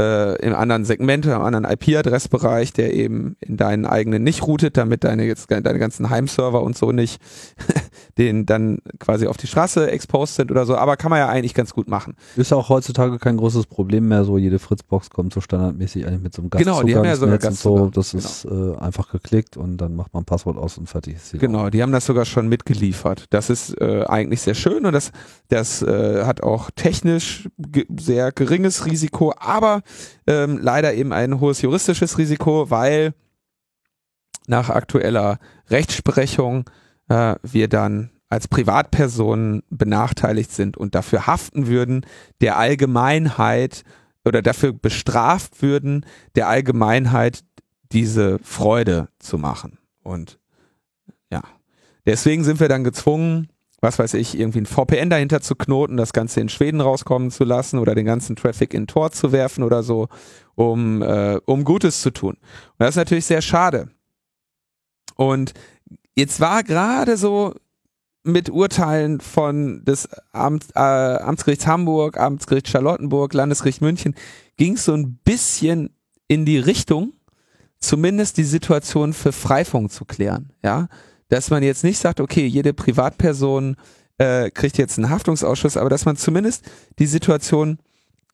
äh, 0.00 0.36
im 0.44 0.54
anderen 0.54 0.84
Segment, 0.84 1.26
im 1.26 1.42
anderen 1.42 1.64
IP-Adressbereich, 1.64 2.72
der 2.72 2.94
eben 2.94 3.36
in 3.40 3.56
deinen 3.56 3.84
eigenen 3.84 4.22
nicht 4.22 4.42
routet, 4.46 4.76
damit 4.76 5.04
deine 5.04 5.24
jetzt 5.24 5.50
deine 5.50 5.78
ganzen 5.78 6.08
Heimserver 6.08 6.62
und 6.62 6.76
so 6.76 6.92
nicht 6.92 7.20
den 8.18 8.46
dann 8.46 8.78
quasi 8.98 9.26
auf 9.26 9.36
die 9.36 9.46
Straße 9.46 9.90
exposed 9.90 10.36
sind 10.36 10.50
oder 10.50 10.66
so, 10.66 10.76
aber 10.76 10.96
kann 10.96 11.10
man 11.10 11.18
ja 11.18 11.28
eigentlich 11.28 11.54
ganz 11.54 11.74
gut 11.74 11.88
machen. 11.88 12.16
Ist 12.36 12.52
auch 12.52 12.68
heutzutage 12.68 13.18
kein 13.18 13.36
großes 13.36 13.66
Problem 13.66 14.08
mehr, 14.08 14.24
so 14.24 14.38
jede 14.38 14.58
Fritzbox 14.58 15.10
kommt 15.10 15.32
so 15.32 15.40
standardmäßig 15.40 16.06
eigentlich 16.06 16.22
mit 16.22 16.34
so 16.34 16.42
einem 16.42 16.50
Genau, 16.50 16.82
die 16.82 16.96
haben 16.96 17.04
ja 17.04 17.16
sogar 17.16 17.38
und 17.42 17.54
so, 17.54 17.90
das 17.90 18.12
genau. 18.12 18.24
ist 18.24 18.44
äh, 18.44 18.76
einfach 18.78 19.10
geklickt 19.10 19.56
und 19.56 19.76
dann 19.76 19.94
macht 19.94 20.14
man 20.14 20.22
ein 20.22 20.26
Passwort 20.26 20.56
aus 20.56 20.78
und 20.78 20.88
fertig 20.88 21.16
ist 21.16 21.38
Genau, 21.38 21.70
die 21.70 21.82
haben 21.82 21.92
das 21.92 22.06
sogar 22.06 22.24
schon 22.24 22.48
mitgeliefert. 22.48 23.26
Das 23.30 23.50
ist 23.50 23.78
äh, 23.80 24.04
eigentlich 24.06 24.40
sehr 24.40 24.54
schön 24.54 24.86
und 24.86 24.92
das 24.92 25.12
das 25.48 25.82
äh, 25.82 26.24
hat 26.24 26.42
auch 26.42 26.70
technisch 26.74 27.48
ge 27.58 27.84
sehr 27.98 28.32
geringes 28.32 28.86
Risiko, 28.86 29.34
aber 29.38 29.81
ähm, 30.26 30.58
leider 30.58 30.94
eben 30.94 31.12
ein 31.12 31.40
hohes 31.40 31.62
juristisches 31.62 32.18
Risiko, 32.18 32.70
weil 32.70 33.14
nach 34.46 34.70
aktueller 34.70 35.38
Rechtsprechung 35.68 36.68
äh, 37.08 37.36
wir 37.42 37.68
dann 37.68 38.10
als 38.28 38.48
Privatpersonen 38.48 39.62
benachteiligt 39.68 40.52
sind 40.52 40.78
und 40.78 40.94
dafür 40.94 41.26
haften 41.26 41.66
würden, 41.66 42.06
der 42.40 42.56
Allgemeinheit 42.56 43.82
oder 44.24 44.40
dafür 44.40 44.72
bestraft 44.72 45.60
würden, 45.60 46.06
der 46.34 46.48
Allgemeinheit 46.48 47.44
diese 47.92 48.38
Freude 48.38 49.08
zu 49.18 49.36
machen. 49.36 49.78
Und 50.02 50.38
ja, 51.30 51.42
deswegen 52.06 52.42
sind 52.42 52.58
wir 52.58 52.68
dann 52.68 52.84
gezwungen, 52.84 53.48
was 53.82 53.98
weiß 53.98 54.14
ich, 54.14 54.38
irgendwie 54.38 54.60
ein 54.60 54.66
VPN 54.66 55.10
dahinter 55.10 55.40
zu 55.40 55.56
knoten, 55.56 55.96
das 55.96 56.12
Ganze 56.12 56.40
in 56.40 56.48
Schweden 56.48 56.80
rauskommen 56.80 57.32
zu 57.32 57.42
lassen 57.42 57.78
oder 57.78 57.96
den 57.96 58.06
ganzen 58.06 58.36
Traffic 58.36 58.72
in 58.74 58.86
Tor 58.86 59.10
zu 59.10 59.32
werfen 59.32 59.64
oder 59.64 59.82
so, 59.82 60.08
um, 60.54 61.02
äh, 61.02 61.40
um 61.46 61.64
Gutes 61.64 62.00
zu 62.00 62.12
tun. 62.12 62.36
Und 62.36 62.78
das 62.78 62.90
ist 62.90 62.96
natürlich 62.96 63.26
sehr 63.26 63.42
schade. 63.42 63.88
Und 65.16 65.52
jetzt 66.14 66.38
war 66.40 66.62
gerade 66.62 67.16
so 67.16 67.54
mit 68.22 68.50
Urteilen 68.50 69.20
von 69.20 69.84
des 69.84 70.08
Amt, 70.30 70.66
äh, 70.76 70.78
Amtsgerichts 70.78 71.66
Hamburg, 71.66 72.18
Amtsgericht 72.18 72.68
Charlottenburg, 72.68 73.34
Landesgericht 73.34 73.80
München, 73.80 74.14
ging 74.56 74.74
es 74.74 74.84
so 74.84 74.94
ein 74.94 75.18
bisschen 75.24 75.90
in 76.28 76.44
die 76.44 76.58
Richtung, 76.58 77.14
zumindest 77.80 78.36
die 78.36 78.44
Situation 78.44 79.12
für 79.12 79.32
Freifunk 79.32 79.90
zu 79.90 80.04
klären. 80.04 80.52
Ja, 80.62 80.86
dass 81.32 81.48
man 81.48 81.62
jetzt 81.62 81.82
nicht 81.82 81.98
sagt, 81.98 82.20
okay, 82.20 82.44
jede 82.44 82.74
Privatperson 82.74 83.76
äh, 84.18 84.50
kriegt 84.50 84.76
jetzt 84.76 84.98
einen 84.98 85.08
Haftungsausschuss, 85.08 85.78
aber 85.78 85.88
dass 85.88 86.04
man 86.04 86.18
zumindest 86.18 86.70
die 86.98 87.06
Situation 87.06 87.78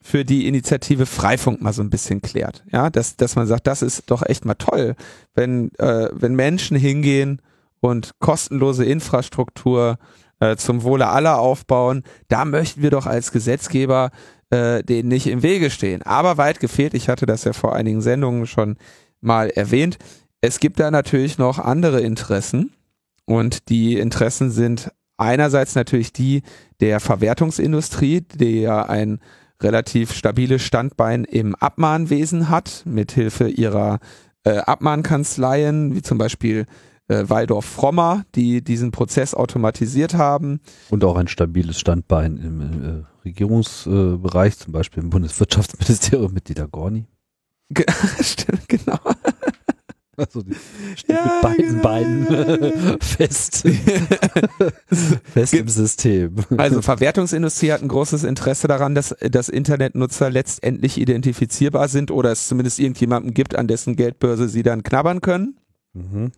für 0.03 0.25
die 0.25 0.49
Initiative 0.49 1.07
Freifunk 1.07 1.63
mal 1.63 1.73
so 1.73 1.81
ein 1.81 1.91
bisschen 1.91 2.23
klärt. 2.23 2.65
Ja, 2.73 2.91
dass, 2.91 3.15
dass 3.15 3.37
man 3.37 3.47
sagt, 3.47 3.69
das 3.69 3.83
ist 3.83 4.11
doch 4.11 4.25
echt 4.27 4.45
mal 4.45 4.55
toll, 4.55 4.97
wenn, 5.37 5.71
äh, 5.79 6.09
wenn 6.11 6.35
Menschen 6.35 6.77
hingehen 6.77 7.41
und 7.79 8.19
kostenlose 8.19 8.85
Infrastruktur 8.85 9.99
äh, 10.41 10.57
zum 10.57 10.83
Wohle 10.83 11.07
aller 11.07 11.39
aufbauen, 11.39 12.03
da 12.27 12.45
möchten 12.45 12.83
wir 12.83 12.91
doch 12.91 13.07
als 13.07 13.31
Gesetzgeber 13.31 14.11
äh, 14.51 14.83
denen 14.83 15.09
nicht 15.09 15.29
im 15.29 15.45
Wege 15.45 15.71
stehen. 15.71 16.03
Aber 16.03 16.37
weit 16.37 16.59
gefehlt, 16.59 16.95
ich 16.95 17.09
hatte 17.09 17.27
das 17.27 17.45
ja 17.45 17.53
vor 17.53 17.77
einigen 17.77 18.01
Sendungen 18.01 18.49
schon 18.49 18.77
mal 19.21 19.51
erwähnt, 19.51 19.99
es 20.41 20.59
gibt 20.59 20.81
da 20.81 20.91
natürlich 20.91 21.39
noch 21.39 21.61
andere 21.61 22.01
Interessen 22.01 22.73
und 23.29 23.69
die 23.69 23.99
Interessen 23.99 24.51
sind 24.51 24.91
einerseits 25.19 25.75
natürlich 25.75 26.15
die 26.15 26.43
der 26.81 26.99
Verwertungsindustrie, 26.99 28.23
die 28.23 28.63
ja 28.63 28.87
ein 28.87 29.21
relativ 29.61 30.15
stabiles 30.15 30.63
Standbein 30.63 31.25
im 31.25 31.55
Abmahnwesen 31.55 32.49
hat, 32.49 32.85
mithilfe 32.87 33.49
ihrer 33.49 33.99
äh, 34.45 34.57
Abmahnkanzleien, 34.57 35.95
wie 35.95 36.01
zum 36.01 36.17
Beispiel 36.17 36.65
äh, 37.09 37.29
Waldorf 37.29 37.67
Frommer, 37.67 38.25
die 38.35 38.65
diesen 38.65 38.93
Prozess 38.93 39.35
automatisiert 39.35 40.15
haben. 40.15 40.61
Und 40.89 41.05
auch 41.05 41.17
ein 41.17 41.29
stabiles 41.29 41.79
Standbein 41.79 42.39
im 42.39 42.61
äh, 42.63 43.05
Regierungsbereich, 43.27 44.57
zum 44.57 44.73
Beispiel 44.73 45.03
im 45.03 45.11
Bundeswirtschaftsministerium 45.11 46.33
mit 46.33 46.49
Dieter 46.49 46.67
Gorni. 46.67 47.07
Stimmt, 48.23 48.67
genau. 48.69 48.99
Also 50.29 50.43
die 50.43 50.57
steht 50.97 51.17
ja, 51.17 51.25
mit 51.25 51.43
beiden 51.43 51.69
genau. 51.69 51.83
Beinen 51.83 52.99
fest, 53.01 53.65
fest 55.33 55.55
im 55.55 55.69
System. 55.69 56.35
Also 56.57 56.83
Verwertungsindustrie 56.83 57.73
hat 57.73 57.83
ein 57.83 57.89
großes 57.89 58.25
Interesse 58.25 58.67
daran, 58.67 58.97
dass, 58.97 59.15
dass 59.31 59.49
Internetnutzer 59.49 60.29
letztendlich 60.31 60.99
identifizierbar 60.99 61.89
sind 61.89 62.11
oder 62.11 62.33
es 62.33 62.49
zumindest 62.49 62.81
irgendjemanden 62.81 63.33
gibt, 63.33 63.57
an 63.57 63.69
dessen 63.69 63.95
Geldbörse 63.95 64.49
sie 64.49 64.65
dann 64.65 64.83
knabbern 64.83 65.21
können. 65.21 65.57
Mhm. 65.93 66.33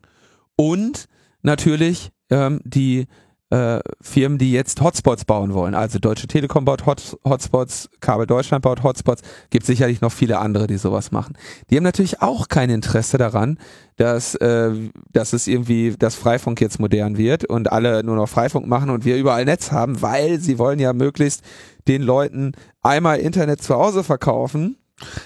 Und 0.57 1.07
natürlich 1.43 2.11
ähm, 2.29 2.61
die 2.65 3.07
äh, 3.51 3.81
Firmen, 4.01 4.39
die 4.39 4.53
jetzt 4.53 4.81
Hotspots 4.81 5.25
bauen 5.25 5.53
wollen. 5.55 5.75
Also 5.75 5.99
Deutsche 5.99 6.29
Telekom 6.29 6.65
baut 6.65 6.87
Hot 6.87 7.19
Hotspots, 7.25 7.91
Kabel 8.01 8.27
Deutschland 8.27 8.63
baut 8.63 8.83
Hotspots, 8.83 9.23
gibt 9.51 9.67
sicherlich 9.67 10.01
noch 10.01 10.13
viele 10.13 10.39
andere, 10.39 10.69
die 10.69 10.77
sowas 10.77 11.11
machen. 11.11 11.37
Die 11.69 11.77
haben 11.77 11.83
natürlich 11.83 12.23
auch 12.23 12.49
kein 12.49 12.71
Interesse 12.71 13.19
daran, 13.19 13.59
dass, 13.97 14.37
äh, 14.37 14.73
dass 15.13 15.33
es 15.33 15.49
irgendwie, 15.49 15.95
dass 15.99 16.15
Freifunk 16.15 16.61
jetzt 16.61 16.79
modern 16.79 17.19
wird 17.19 17.45
und 17.45 17.73
alle 17.73 18.05
nur 18.05 18.17
noch 18.17 18.29
Freifunk 18.29 18.67
machen 18.67 18.89
und 18.89 19.05
wir 19.05 19.17
überall 19.17 19.45
Netz 19.45 19.73
haben, 19.73 20.01
weil 20.01 20.39
sie 20.39 20.59
wollen 20.59 20.79
ja 20.79 20.93
möglichst 20.93 21.43
den 21.89 22.03
Leuten 22.03 22.53
einmal 22.83 23.19
Internet 23.19 23.63
zu 23.63 23.75
Hause 23.75 24.05
verkaufen 24.05 24.77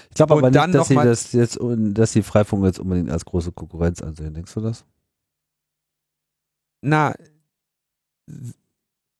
Ich 0.09 0.15
glaube 0.15 0.33
aber 0.33 0.49
nicht, 0.49 0.75
dass 0.75 0.87
sie 0.87 0.95
das 0.95 1.31
jetzt, 1.33 1.59
dass 1.61 2.11
sie 2.11 2.23
Freifunk 2.23 2.65
jetzt 2.65 2.79
unbedingt 2.79 3.11
als 3.11 3.23
große 3.23 3.51
Konkurrenz 3.51 4.01
ansehen. 4.01 4.33
Denkst 4.33 4.53
du 4.55 4.61
das? 4.61 4.83
Na, 6.81 7.13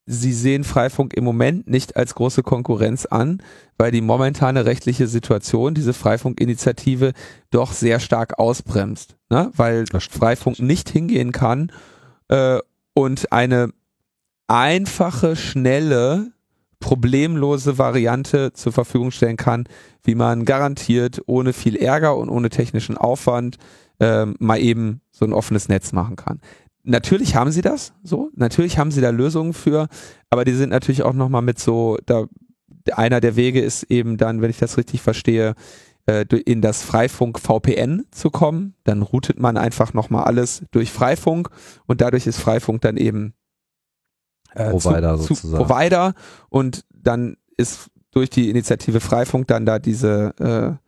sie 0.05 0.33
sehen 0.33 0.63
Freifunk 0.63 1.13
im 1.13 1.23
Moment 1.23 1.67
nicht 1.67 1.95
als 1.95 2.15
große 2.15 2.43
Konkurrenz 2.43 3.05
an, 3.05 3.41
weil 3.77 3.91
die 3.91 4.01
momentane 4.01 4.65
rechtliche 4.65 5.07
Situation 5.07 5.73
diese 5.73 5.93
Freifunkinitiative 5.93 7.13
doch 7.49 7.71
sehr 7.71 7.99
stark 7.99 8.37
ausbremst, 8.37 9.15
ne? 9.29 9.51
weil 9.55 9.85
Freifunk 9.87 10.59
nicht 10.59 10.89
hingehen 10.89 11.31
kann 11.31 11.71
äh, 12.27 12.59
und 12.93 13.31
eine 13.31 13.69
einfache, 14.47 15.35
schnelle, 15.35 16.31
problemlose 16.79 17.79
Variante 17.79 18.53
zur 18.53 18.73
Verfügung 18.73 19.09
stellen 19.09 19.37
kann, 19.37 19.67
wie 20.03 20.13
man 20.13 20.45
garantiert 20.45 21.21
ohne 21.25 21.51
viel 21.51 21.75
Ärger 21.75 22.15
und 22.15 22.29
ohne 22.29 22.49
technischen 22.49 22.95
Aufwand 22.95 23.57
äh, 23.99 24.25
mal 24.25 24.59
eben 24.59 25.01
so 25.11 25.25
ein 25.25 25.33
offenes 25.33 25.67
Netz 25.67 25.93
machen 25.93 26.15
kann 26.15 26.41
natürlich 26.85 27.35
haben 27.35 27.51
sie 27.51 27.61
das 27.61 27.93
so, 28.03 28.29
natürlich 28.35 28.77
haben 28.77 28.91
sie 28.91 29.01
da 29.01 29.09
Lösungen 29.09 29.53
für, 29.53 29.87
aber 30.29 30.45
die 30.45 30.53
sind 30.53 30.69
natürlich 30.69 31.03
auch 31.03 31.13
nochmal 31.13 31.41
mit 31.41 31.59
so, 31.59 31.97
da 32.05 32.25
einer 32.93 33.21
der 33.21 33.35
Wege 33.35 33.61
ist 33.61 33.83
eben 33.83 34.17
dann, 34.17 34.41
wenn 34.41 34.49
ich 34.49 34.59
das 34.59 34.77
richtig 34.77 35.01
verstehe, 35.01 35.55
äh, 36.05 36.25
in 36.45 36.61
das 36.61 36.83
Freifunk 36.83 37.39
VPN 37.39 38.05
zu 38.11 38.29
kommen. 38.29 38.75
Dann 38.83 39.01
routet 39.01 39.39
man 39.39 39.57
einfach 39.57 39.93
nochmal 39.93 40.25
alles 40.25 40.63
durch 40.71 40.91
Freifunk 40.91 41.49
und 41.87 42.01
dadurch 42.01 42.27
ist 42.27 42.37
Freifunk 42.37 42.81
dann 42.81 42.97
eben 42.97 43.33
äh, 44.53 44.69
Provider 44.69 45.19
zu, 45.19 45.33
zu 45.33 45.51
Provider 45.51 46.13
und 46.49 46.85
dann 46.93 47.37
ist 47.57 47.89
durch 48.11 48.29
die 48.29 48.49
Initiative 48.49 48.99
Freifunk 48.99 49.47
dann 49.47 49.65
da 49.65 49.79
diese 49.79 50.79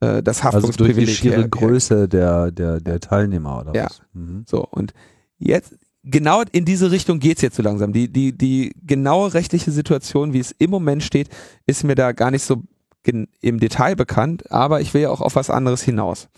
äh, 0.00 0.06
äh 0.06 0.22
das 0.22 0.44
Haftungsprivileg. 0.44 0.96
Also 0.96 1.06
durch 1.06 1.06
die 1.06 1.14
schiere 1.14 1.48
Größe 1.48 2.08
der, 2.08 2.50
der, 2.50 2.80
der 2.80 3.00
Teilnehmer 3.00 3.60
oder 3.60 3.74
ja. 3.74 3.84
was? 3.86 4.02
Mhm. 4.12 4.44
So 4.46 4.66
und 4.70 4.94
jetzt 5.42 5.76
genau 6.04 6.42
in 6.52 6.64
diese 6.64 6.90
Richtung 6.90 7.18
geht's 7.18 7.42
jetzt 7.42 7.56
so 7.56 7.62
langsam. 7.62 7.92
Die, 7.92 8.08
die, 8.08 8.36
die 8.36 8.72
genaue 8.82 9.34
rechtliche 9.34 9.70
Situation, 9.70 10.32
wie 10.32 10.40
es 10.40 10.54
im 10.58 10.70
Moment 10.70 11.02
steht, 11.02 11.28
ist 11.66 11.84
mir 11.84 11.94
da 11.94 12.12
gar 12.12 12.30
nicht 12.30 12.44
so 12.44 12.62
im 13.04 13.58
Detail 13.58 13.96
bekannt, 13.96 14.50
aber 14.52 14.80
ich 14.80 14.94
will 14.94 15.02
ja 15.02 15.10
auch 15.10 15.20
auf 15.20 15.34
was 15.34 15.50
anderes 15.50 15.82
hinaus. 15.82 16.28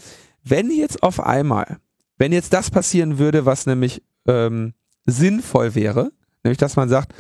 Wenn 0.43 0.71
jetzt 0.71 1.03
auf 1.03 1.21
einmal, 1.21 1.79
wenn 2.17 2.33
jetzt 2.33 2.53
das 2.53 2.71
passieren 2.71 3.19
würde, 3.19 3.45
was 3.45 3.67
nämlich 3.67 4.03
ähm, 4.27 4.73
sinnvoll 5.05 5.75
wäre, 5.75 6.11
nämlich 6.43 6.59
dass 6.59 6.77
man 6.77 6.89
sagt, 6.89 7.15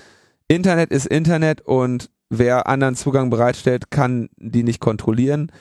Internet 0.49 0.90
ist 0.90 1.07
Internet 1.07 1.61
und 1.62 2.11
wer 2.31 2.66
anderen 2.66 2.97
Zugang 2.97 3.31
bereitstellt, 3.31 3.90
kann 3.90 4.29
die 4.37 4.62
nicht 4.62 4.81
kontrollieren. 4.81 5.53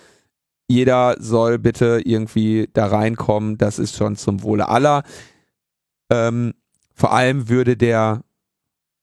Jeder 0.67 1.15
soll 1.19 1.59
bitte 1.59 2.01
irgendwie 2.03 2.69
da 2.73 2.87
reinkommen, 2.87 3.57
das 3.57 3.79
ist 3.79 3.97
schon 3.97 4.15
zum 4.15 4.43
Wohle 4.43 4.69
aller. 4.69 5.03
Ähm, 6.09 6.53
vor 6.93 7.13
allem 7.13 7.49
würde 7.49 7.77
der 7.77 8.23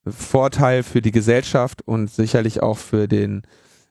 Vorteil 0.06 0.82
für 0.82 1.02
die 1.02 1.12
Gesellschaft 1.12 1.82
und 1.86 2.10
sicherlich 2.10 2.62
auch 2.62 2.78
für 2.78 3.08
den 3.08 3.42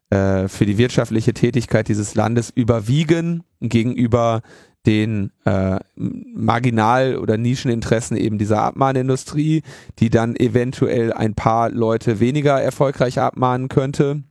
äh, 0.10 0.48
für 0.48 0.66
die 0.66 0.78
wirtschaftliche 0.78 1.34
Tätigkeit 1.34 1.88
dieses 1.88 2.16
Landes 2.16 2.50
überwiegen 2.50 3.44
gegenüber 3.62 4.42
den 4.86 5.32
äh, 5.46 5.80
Marginal- 5.96 7.18
oder 7.18 7.38
Nischeninteressen 7.38 8.18
eben 8.18 8.38
dieser 8.38 8.62
Abmahnindustrie, 8.62 9.62
die 10.00 10.10
dann 10.10 10.36
eventuell 10.36 11.14
ein 11.14 11.36
paar 11.36 11.70
Leute 11.70 12.20
weniger 12.20 12.60
erfolgreich 12.60 13.20
abmahnen 13.20 13.68
könnte. 13.68 14.24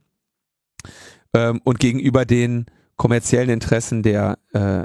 Ähm, 1.33 1.61
und 1.63 1.79
gegenüber 1.79 2.25
den 2.25 2.65
kommerziellen 2.97 3.49
Interessen 3.49 4.03
der 4.03 4.39
äh, 4.53 4.83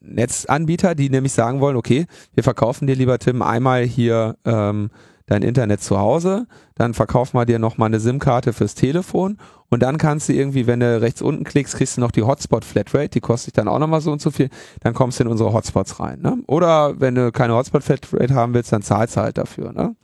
Netzanbieter, 0.00 0.94
die 0.94 1.10
nämlich 1.10 1.32
sagen 1.32 1.60
wollen, 1.60 1.76
okay, 1.76 2.06
wir 2.34 2.42
verkaufen 2.42 2.86
dir 2.86 2.96
lieber 2.96 3.18
Tim 3.18 3.42
einmal 3.42 3.82
hier 3.82 4.36
ähm, 4.44 4.90
dein 5.26 5.42
Internet 5.42 5.82
zu 5.82 5.98
Hause, 5.98 6.46
dann 6.74 6.94
verkaufen 6.94 7.36
wir 7.38 7.46
dir 7.46 7.58
nochmal 7.58 7.86
eine 7.86 8.00
SIM-Karte 8.00 8.52
fürs 8.52 8.74
Telefon 8.74 9.38
und 9.70 9.82
dann 9.82 9.96
kannst 9.96 10.28
du 10.28 10.32
irgendwie, 10.32 10.66
wenn 10.66 10.80
du 10.80 11.00
rechts 11.00 11.22
unten 11.22 11.44
klickst, 11.44 11.76
kriegst 11.76 11.96
du 11.96 12.00
noch 12.00 12.10
die 12.10 12.22
Hotspot-Flatrate, 12.22 13.08
die 13.08 13.20
kostet 13.20 13.56
dann 13.56 13.68
auch 13.68 13.78
nochmal 13.78 14.00
so 14.00 14.12
und 14.12 14.20
so 14.20 14.30
viel, 14.30 14.50
dann 14.80 14.94
kommst 14.94 15.18
du 15.18 15.24
in 15.24 15.30
unsere 15.30 15.52
Hotspots 15.52 16.00
rein. 16.00 16.20
Ne? 16.20 16.38
Oder 16.46 17.00
wenn 17.00 17.14
du 17.14 17.32
keine 17.32 17.54
Hotspot-Flatrate 17.54 18.34
haben 18.34 18.54
willst, 18.54 18.72
dann 18.72 18.82
zahlst 18.82 19.16
du 19.16 19.20
halt 19.20 19.38
dafür. 19.38 19.72
Ne? 19.72 19.96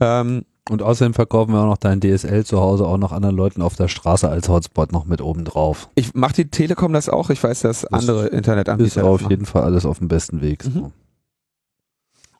Ähm, 0.00 0.44
und 0.70 0.82
außerdem 0.82 1.14
verkaufen 1.14 1.52
wir 1.52 1.60
auch 1.60 1.66
noch 1.66 1.76
dein 1.76 2.00
DSL 2.00 2.44
zu 2.44 2.60
Hause 2.60 2.86
auch 2.86 2.96
noch 2.96 3.12
anderen 3.12 3.36
Leuten 3.36 3.60
auf 3.60 3.76
der 3.76 3.88
Straße 3.88 4.28
als 4.28 4.48
Hotspot 4.48 4.92
noch 4.92 5.04
mit 5.04 5.20
oben 5.20 5.44
drauf. 5.44 5.88
Ich 5.94 6.14
mache 6.14 6.34
die 6.34 6.50
Telekom 6.50 6.92
das 6.92 7.08
auch. 7.08 7.30
Ich 7.30 7.42
weiß, 7.42 7.60
dass 7.60 7.82
das 7.82 7.92
andere 7.92 8.28
Internetanbieter 8.28 9.00
ist 9.00 9.06
auf 9.06 9.28
jeden 9.30 9.44
Fall 9.44 9.62
alles 9.62 9.84
auf 9.84 9.98
dem 9.98 10.08
besten 10.08 10.40
Weg. 10.40 10.64
Mhm. 10.64 10.92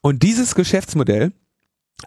Und 0.00 0.22
dieses 0.22 0.54
Geschäftsmodell, 0.54 1.32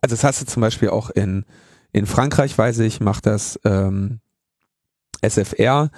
also 0.01 0.13
das 0.15 0.23
hast 0.23 0.41
du 0.41 0.45
zum 0.45 0.61
Beispiel 0.61 0.89
auch 0.89 1.09
in 1.09 1.45
in 1.93 2.05
Frankreich, 2.05 2.57
weiß 2.57 2.79
ich, 2.79 2.99
macht 2.99 3.25
das 3.25 3.59
ähm, 3.63 4.19
SFR 5.21 5.89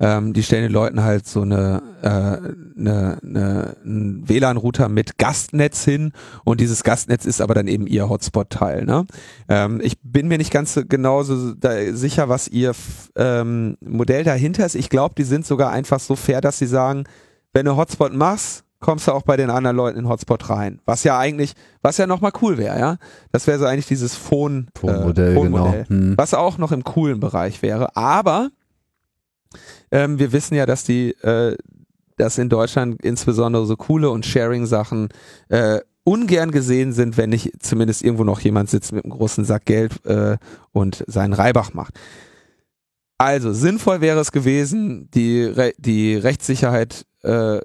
ähm, 0.00 0.32
die 0.32 0.42
stellen 0.42 0.62
den 0.62 0.72
Leuten 0.72 1.02
halt 1.02 1.26
so 1.26 1.42
eine, 1.42 1.82
äh, 2.02 2.08
eine, 2.08 3.18
eine 3.22 3.76
einen 3.84 4.28
WLAN-Router 4.28 4.88
mit 4.88 5.18
Gastnetz 5.18 5.84
hin 5.84 6.12
und 6.44 6.60
dieses 6.60 6.84
Gastnetz 6.84 7.24
ist 7.24 7.40
aber 7.40 7.54
dann 7.54 7.66
eben 7.66 7.86
ihr 7.86 8.08
Hotspot-Teil. 8.08 8.84
Ne? 8.84 9.06
Ähm, 9.48 9.80
ich 9.82 9.98
bin 10.02 10.28
mir 10.28 10.38
nicht 10.38 10.52
ganz 10.52 10.78
genauso 10.88 11.54
da 11.54 11.92
sicher, 11.92 12.28
was 12.28 12.48
ihr 12.48 12.72
ähm, 13.16 13.76
Modell 13.80 14.24
dahinter 14.24 14.64
ist. 14.66 14.76
Ich 14.76 14.90
glaube, 14.90 15.14
die 15.18 15.24
sind 15.24 15.46
sogar 15.46 15.70
einfach 15.70 16.00
so 16.00 16.14
fair, 16.16 16.40
dass 16.40 16.58
sie 16.58 16.66
sagen, 16.66 17.04
wenn 17.52 17.66
du 17.66 17.76
Hotspot 17.76 18.12
machst, 18.12 18.64
kommst 18.80 19.08
du 19.08 19.12
auch 19.12 19.22
bei 19.22 19.36
den 19.36 19.50
anderen 19.50 19.76
Leuten 19.76 19.98
in 19.98 20.08
Hotspot 20.08 20.48
rein. 20.50 20.80
Was 20.84 21.02
ja 21.02 21.18
eigentlich, 21.18 21.54
was 21.82 21.98
ja 21.98 22.06
nochmal 22.06 22.32
cool 22.42 22.58
wäre, 22.58 22.78
ja. 22.78 22.96
Das 23.32 23.46
wäre 23.46 23.58
so 23.58 23.64
eigentlich 23.64 23.86
dieses 23.86 24.14
Phone, 24.14 24.68
Phone-Modell, 24.78 25.32
äh, 25.32 25.34
Phone 25.34 25.52
genau. 25.52 25.74
hm. 25.88 26.14
was 26.16 26.34
auch 26.34 26.58
noch 26.58 26.70
im 26.70 26.84
coolen 26.84 27.18
Bereich 27.18 27.62
wäre. 27.62 27.96
Aber 27.96 28.50
ähm, 29.90 30.18
wir 30.18 30.32
wissen 30.32 30.54
ja, 30.54 30.66
dass 30.66 30.84
die, 30.84 31.10
äh, 31.22 31.56
dass 32.16 32.38
in 32.38 32.48
Deutschland 32.48 33.02
insbesondere 33.02 33.66
so 33.66 33.76
coole 33.76 34.10
und 34.10 34.26
Sharing-Sachen 34.26 35.08
äh, 35.48 35.80
ungern 36.04 36.50
gesehen 36.50 36.92
sind, 36.92 37.16
wenn 37.16 37.30
nicht 37.30 37.62
zumindest 37.62 38.02
irgendwo 38.02 38.24
noch 38.24 38.40
jemand 38.40 38.70
sitzt 38.70 38.92
mit 38.92 39.04
einem 39.04 39.12
großen 39.12 39.44
Sack 39.44 39.66
Geld 39.66 40.04
äh, 40.06 40.38
und 40.72 41.04
seinen 41.06 41.34
Reibach 41.34 41.74
macht. 41.74 41.98
Also 43.18 43.52
sinnvoll 43.52 44.00
wäre 44.00 44.20
es 44.20 44.32
gewesen, 44.32 45.10
die, 45.12 45.42
Re 45.44 45.72
die 45.76 46.14
Rechtssicherheit 46.14 47.04
äh, 47.22 47.60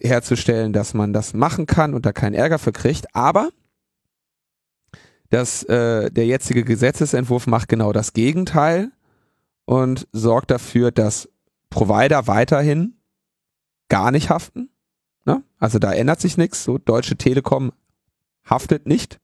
herzustellen, 0.00 0.72
dass 0.72 0.94
man 0.94 1.12
das 1.12 1.32
machen 1.32 1.66
kann 1.66 1.94
und 1.94 2.06
da 2.06 2.12
keinen 2.12 2.34
Ärger 2.34 2.58
für 2.58 2.72
kriegt, 2.72 3.14
aber 3.14 3.50
das, 5.30 5.62
äh, 5.64 6.10
der 6.10 6.26
jetzige 6.26 6.64
Gesetzesentwurf 6.64 7.46
macht 7.46 7.68
genau 7.68 7.92
das 7.92 8.12
Gegenteil 8.12 8.90
und 9.64 10.06
sorgt 10.12 10.50
dafür, 10.50 10.90
dass 10.92 11.28
Provider 11.76 12.26
weiterhin 12.26 12.96
gar 13.90 14.10
nicht 14.10 14.30
haften. 14.30 14.70
Ne? 15.26 15.44
Also 15.58 15.78
da 15.78 15.92
ändert 15.92 16.22
sich 16.22 16.38
nichts. 16.38 16.64
So 16.64 16.78
Deutsche 16.78 17.16
Telekom 17.16 17.70
haftet 18.46 18.86
nicht 18.86 19.20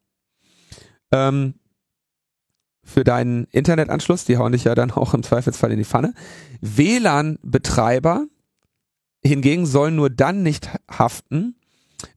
ähm, 1.12 1.54
für 2.84 3.04
deinen 3.04 3.44
Internetanschluss. 3.44 4.26
Die 4.26 4.36
hauen 4.36 4.52
dich 4.52 4.64
ja 4.64 4.74
dann 4.74 4.90
auch 4.92 5.14
im 5.14 5.22
Zweifelsfall 5.22 5.72
in 5.72 5.78
die 5.78 5.86
Pfanne. 5.86 6.12
WLAN-Betreiber 6.60 8.26
hingegen 9.24 9.64
sollen 9.64 9.96
nur 9.96 10.10
dann 10.10 10.42
nicht 10.42 10.68
haften, 10.90 11.56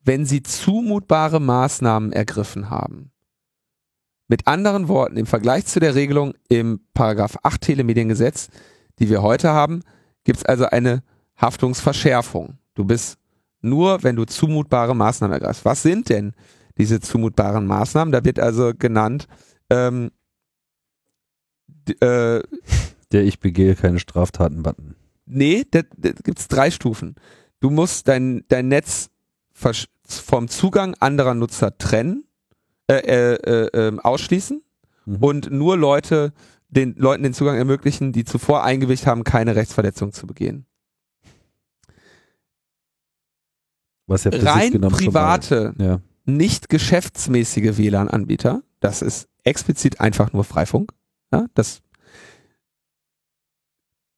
wenn 0.03 0.25
sie 0.25 0.43
zumutbare 0.43 1.39
Maßnahmen 1.39 2.11
ergriffen 2.11 2.69
haben. 2.69 3.13
Mit 4.27 4.47
anderen 4.47 4.89
Worten, 4.89 5.15
im 5.15 5.27
Vergleich 5.27 5.65
zu 5.65 5.79
der 5.79 5.95
Regelung 5.95 6.33
im 6.49 6.81
Paragraph 6.93 7.37
8 7.43 7.61
Telemediengesetz, 7.61 8.49
die 8.99 9.07
wir 9.09 9.21
heute 9.21 9.51
haben, 9.51 9.81
gibt 10.25 10.39
es 10.39 10.45
also 10.45 10.65
eine 10.65 11.03
Haftungsverschärfung. 11.37 12.57
Du 12.73 12.83
bist 12.83 13.17
nur, 13.61 14.03
wenn 14.03 14.17
du 14.17 14.25
zumutbare 14.25 14.95
Maßnahmen 14.95 15.33
ergreifst. 15.33 15.63
Was 15.63 15.81
sind 15.81 16.09
denn 16.09 16.33
diese 16.77 16.99
zumutbaren 16.99 17.65
Maßnahmen? 17.65 18.11
Da 18.11 18.25
wird 18.25 18.39
also 18.39 18.73
genannt, 18.77 19.27
ähm, 19.69 20.11
äh, 21.87 22.41
der 23.11 23.23
ich 23.23 23.39
begehe 23.39 23.75
keine 23.75 23.99
Straftaten-Button. 23.99 24.95
Nee, 25.25 25.65
da, 25.71 25.81
da 25.95 26.11
gibt 26.11 26.39
es 26.39 26.47
drei 26.47 26.69
Stufen. 26.69 27.15
Du 27.59 27.69
musst 27.69 28.07
dein, 28.07 28.43
dein 28.49 28.67
Netz 28.67 29.09
vom 29.53 30.47
Zugang 30.47 30.95
anderer 30.99 31.33
Nutzer 31.33 31.77
trennen, 31.77 32.25
äh, 32.87 32.97
äh, 32.97 33.33
äh, 33.35 33.87
ähm, 33.87 33.99
ausschließen 33.99 34.61
mhm. 35.05 35.15
und 35.15 35.51
nur 35.51 35.77
Leute 35.77 36.33
den 36.69 36.95
Leuten 36.95 37.23
den 37.23 37.33
Zugang 37.33 37.57
ermöglichen, 37.57 38.11
die 38.11 38.25
zuvor 38.25 38.63
eingewilligt 38.63 39.07
haben, 39.07 39.23
keine 39.23 39.55
Rechtsverletzung 39.55 40.11
zu 40.11 40.27
begehen. 40.27 40.65
Was 44.07 44.23
ja 44.23 44.31
Rein 44.33 44.81
private, 44.81 45.73
ja. 45.79 45.99
nicht 46.25 46.69
geschäftsmäßige 46.69 47.77
WLAN-Anbieter, 47.77 48.61
das 48.79 49.01
ist 49.01 49.27
explizit 49.43 49.99
einfach 49.99 50.31
nur 50.33 50.43
Freifunk. 50.43 50.91
Ja, 51.31 51.47
das 51.55 51.81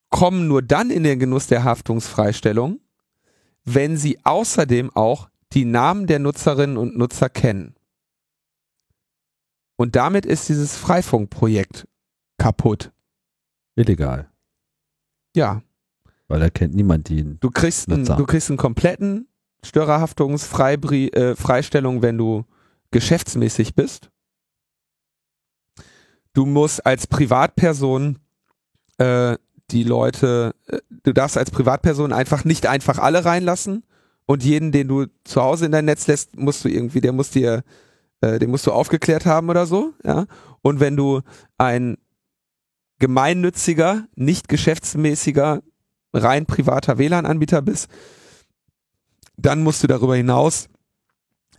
kommen 0.09 0.47
nur 0.47 0.61
dann 0.61 0.89
in 0.89 1.03
den 1.03 1.19
Genuss 1.19 1.47
der 1.47 1.63
Haftungsfreistellung, 1.63 2.79
wenn 3.63 3.97
sie 3.97 4.19
außerdem 4.23 4.95
auch 4.95 5.29
die 5.53 5.65
Namen 5.65 6.07
der 6.07 6.19
Nutzerinnen 6.19 6.77
und 6.77 6.97
Nutzer 6.97 7.29
kennen. 7.29 7.75
Und 9.77 9.95
damit 9.95 10.25
ist 10.25 10.49
dieses 10.49 10.75
Freifunkprojekt 10.75 11.87
kaputt. 12.38 12.91
Illegal. 13.75 14.29
Ja. 15.35 15.61
Weil 16.27 16.39
da 16.39 16.49
kennt 16.49 16.73
niemand 16.75 17.09
die. 17.09 17.38
Du 17.39 17.51
kriegst, 17.51 17.91
einen, 17.91 18.05
du 18.05 18.25
kriegst 18.25 18.49
einen 18.49 18.57
kompletten 18.57 19.27
Störerhaftungsfreistellung, 19.63 21.97
äh, 21.97 22.01
wenn 22.01 22.17
du 22.17 22.45
geschäftsmäßig 22.91 23.75
bist. 23.75 24.09
Du 26.33 26.45
musst 26.45 26.85
als 26.85 27.07
Privatperson 27.07 28.19
äh, 28.97 29.38
die 29.71 29.83
Leute, 29.83 30.55
äh, 30.67 30.79
du 31.03 31.13
darfst 31.13 31.38
als 31.38 31.51
Privatperson 31.51 32.13
einfach 32.13 32.45
nicht 32.45 32.67
einfach 32.67 32.99
alle 32.99 33.25
reinlassen 33.25 33.83
und 34.25 34.43
jeden, 34.43 34.71
den 34.71 34.88
du 34.88 35.07
zu 35.23 35.41
Hause 35.41 35.65
in 35.65 35.71
dein 35.71 35.85
Netz 35.85 36.07
lässt, 36.07 36.38
musst 36.38 36.63
du 36.63 36.69
irgendwie, 36.69 37.01
der 37.01 37.13
muss 37.13 37.31
dir, 37.31 37.63
äh, 38.21 38.39
den 38.39 38.51
musst 38.51 38.67
du 38.67 38.71
aufgeklärt 38.71 39.25
haben 39.25 39.49
oder 39.49 39.65
so, 39.65 39.93
ja. 40.03 40.25
Und 40.61 40.79
wenn 40.79 40.95
du 40.95 41.21
ein 41.57 41.97
gemeinnütziger, 42.99 44.07
nicht 44.15 44.49
geschäftsmäßiger, 44.49 45.61
rein 46.13 46.45
privater 46.45 46.97
WLAN-Anbieter 46.97 47.61
bist, 47.61 47.89
dann 49.37 49.61
musst 49.61 49.83
du 49.83 49.87
darüber 49.87 50.15
hinaus 50.15 50.67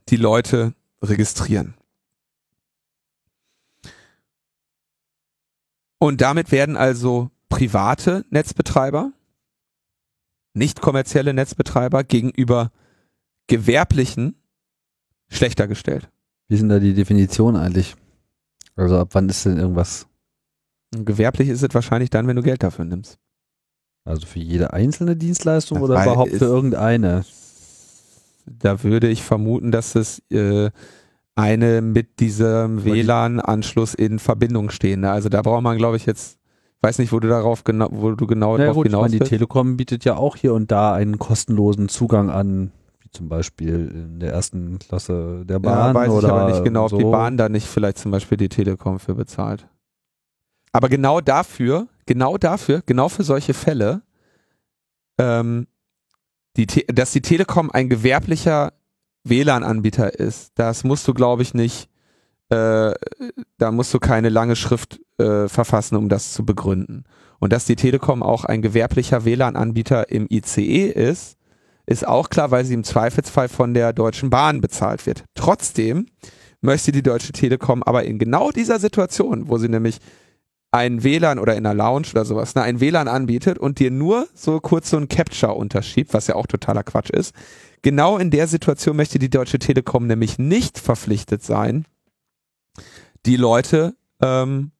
die 0.08 0.16
Leute 0.16 0.74
registrieren. 1.02 1.74
Und 5.98 6.20
damit 6.20 6.52
werden 6.52 6.76
also 6.76 7.30
private 7.48 8.24
Netzbetreiber, 8.30 9.12
nicht 10.54 10.80
kommerzielle 10.80 11.34
Netzbetreiber 11.34 12.04
gegenüber 12.04 12.72
gewerblichen 13.46 14.36
schlechter 15.28 15.68
gestellt. 15.68 16.08
Wie 16.48 16.56
sind 16.56 16.68
da 16.68 16.78
die 16.78 16.94
Definitionen 16.94 17.60
eigentlich? 17.60 17.94
Also 18.76 18.98
ab 18.98 19.08
wann 19.12 19.28
ist 19.28 19.44
denn 19.44 19.58
irgendwas? 19.58 20.06
Gewerblich 20.92 21.48
ist 21.48 21.62
es 21.62 21.74
wahrscheinlich 21.74 22.10
dann, 22.10 22.26
wenn 22.26 22.36
du 22.36 22.42
Geld 22.42 22.62
dafür 22.62 22.84
nimmst. 22.84 23.18
Also 24.04 24.26
für 24.26 24.38
jede 24.38 24.72
einzelne 24.72 25.16
Dienstleistung 25.16 25.80
das 25.80 25.90
oder 25.90 26.02
überhaupt 26.02 26.30
für 26.30 26.46
irgendeine? 26.46 27.24
Da 28.46 28.82
würde 28.82 29.08
ich 29.08 29.22
vermuten, 29.22 29.70
dass 29.70 29.94
es 29.94 30.22
äh, 30.30 30.70
eine 31.34 31.82
mit 31.82 32.20
diesem 32.20 32.84
WLAN-Anschluss 32.84 33.92
in 33.92 34.18
Verbindung 34.18 34.70
stehen. 34.70 35.04
Also 35.04 35.28
da 35.28 35.42
braucht 35.42 35.62
man, 35.62 35.76
glaube 35.76 35.98
ich, 35.98 36.06
jetzt, 36.06 36.38
weiß 36.80 36.98
nicht, 36.98 37.12
wo 37.12 37.20
du 37.20 37.28
darauf 37.28 37.64
genau, 37.64 37.88
wo 37.90 38.12
du 38.12 38.26
genau 38.26 38.56
naja, 38.56 38.68
drauf 38.68 38.76
gut, 38.76 38.86
hinaus 38.86 39.06
ich 39.08 39.12
meine, 39.12 39.24
Die 39.24 39.28
Telekom 39.28 39.76
bietet 39.76 40.06
ja 40.06 40.16
auch 40.16 40.36
hier 40.36 40.54
und 40.54 40.72
da 40.72 40.94
einen 40.94 41.18
kostenlosen 41.18 41.90
Zugang 41.90 42.30
an, 42.30 42.72
wie 43.00 43.10
zum 43.10 43.28
Beispiel 43.28 43.88
in 43.92 44.20
der 44.20 44.32
ersten 44.32 44.78
Klasse 44.78 45.44
der 45.44 45.58
Bahn. 45.58 45.88
Ja, 45.88 45.94
weiß 45.94 46.10
oder 46.10 46.28
ich 46.28 46.34
aber 46.34 46.50
nicht 46.50 46.64
genau, 46.64 46.88
so. 46.88 46.96
ob 46.96 47.02
die 47.02 47.10
Bahn 47.10 47.36
da 47.36 47.50
nicht 47.50 47.66
vielleicht 47.66 47.98
zum 47.98 48.10
Beispiel 48.10 48.38
die 48.38 48.48
Telekom 48.48 48.98
für 48.98 49.14
bezahlt. 49.14 49.66
Aber 50.78 50.88
genau 50.88 51.20
dafür, 51.20 51.88
genau 52.06 52.38
dafür, 52.38 52.84
genau 52.86 53.08
für 53.08 53.24
solche 53.24 53.52
Fälle, 53.52 54.02
ähm, 55.18 55.66
die, 56.56 56.66
dass 56.86 57.10
die 57.10 57.20
Telekom 57.20 57.72
ein 57.72 57.88
gewerblicher 57.88 58.74
WLAN-Anbieter 59.24 60.20
ist, 60.20 60.52
das 60.54 60.84
musst 60.84 61.08
du, 61.08 61.14
glaube 61.14 61.42
ich, 61.42 61.52
nicht, 61.52 61.88
äh, 62.50 62.92
da 63.56 63.72
musst 63.72 63.92
du 63.92 63.98
keine 63.98 64.28
lange 64.28 64.54
Schrift 64.54 65.00
äh, 65.18 65.48
verfassen, 65.48 65.96
um 65.96 66.08
das 66.08 66.32
zu 66.32 66.46
begründen. 66.46 67.06
Und 67.40 67.52
dass 67.52 67.64
die 67.64 67.74
Telekom 67.74 68.22
auch 68.22 68.44
ein 68.44 68.62
gewerblicher 68.62 69.24
WLAN-Anbieter 69.24 70.12
im 70.12 70.28
ICE 70.30 70.90
ist, 70.90 71.38
ist 71.86 72.06
auch 72.06 72.30
klar, 72.30 72.52
weil 72.52 72.64
sie 72.64 72.74
im 72.74 72.84
Zweifelsfall 72.84 73.48
von 73.48 73.74
der 73.74 73.92
Deutschen 73.92 74.30
Bahn 74.30 74.60
bezahlt 74.60 75.06
wird. 75.06 75.24
Trotzdem 75.34 76.06
möchte 76.60 76.92
die 76.92 77.02
Deutsche 77.02 77.32
Telekom 77.32 77.82
aber 77.82 78.04
in 78.04 78.20
genau 78.20 78.52
dieser 78.52 78.78
Situation, 78.78 79.48
wo 79.48 79.58
sie 79.58 79.68
nämlich 79.68 79.98
ein 80.70 81.02
WLAN 81.02 81.38
oder 81.38 81.56
in 81.56 81.64
einer 81.64 81.74
Lounge 81.74 82.08
oder 82.12 82.24
sowas, 82.24 82.54
ne, 82.54 82.62
ein 82.62 82.80
WLAN 82.80 83.08
anbietet 83.08 83.58
und 83.58 83.78
dir 83.78 83.90
nur 83.90 84.28
so 84.34 84.60
kurz 84.60 84.90
so 84.90 84.96
ein 84.98 85.08
Capture 85.08 85.54
unterschiebt, 85.54 86.12
was 86.12 86.26
ja 86.26 86.34
auch 86.34 86.46
totaler 86.46 86.82
Quatsch 86.82 87.10
ist. 87.10 87.34
Genau 87.82 88.18
in 88.18 88.30
der 88.30 88.48
Situation 88.48 88.96
möchte 88.96 89.18
die 89.18 89.30
Deutsche 89.30 89.58
Telekom 89.58 90.06
nämlich 90.06 90.38
nicht 90.38 90.78
verpflichtet 90.78 91.42
sein, 91.42 91.86
die 93.24 93.36
Leute 93.36 93.94
ähm, 94.20 94.72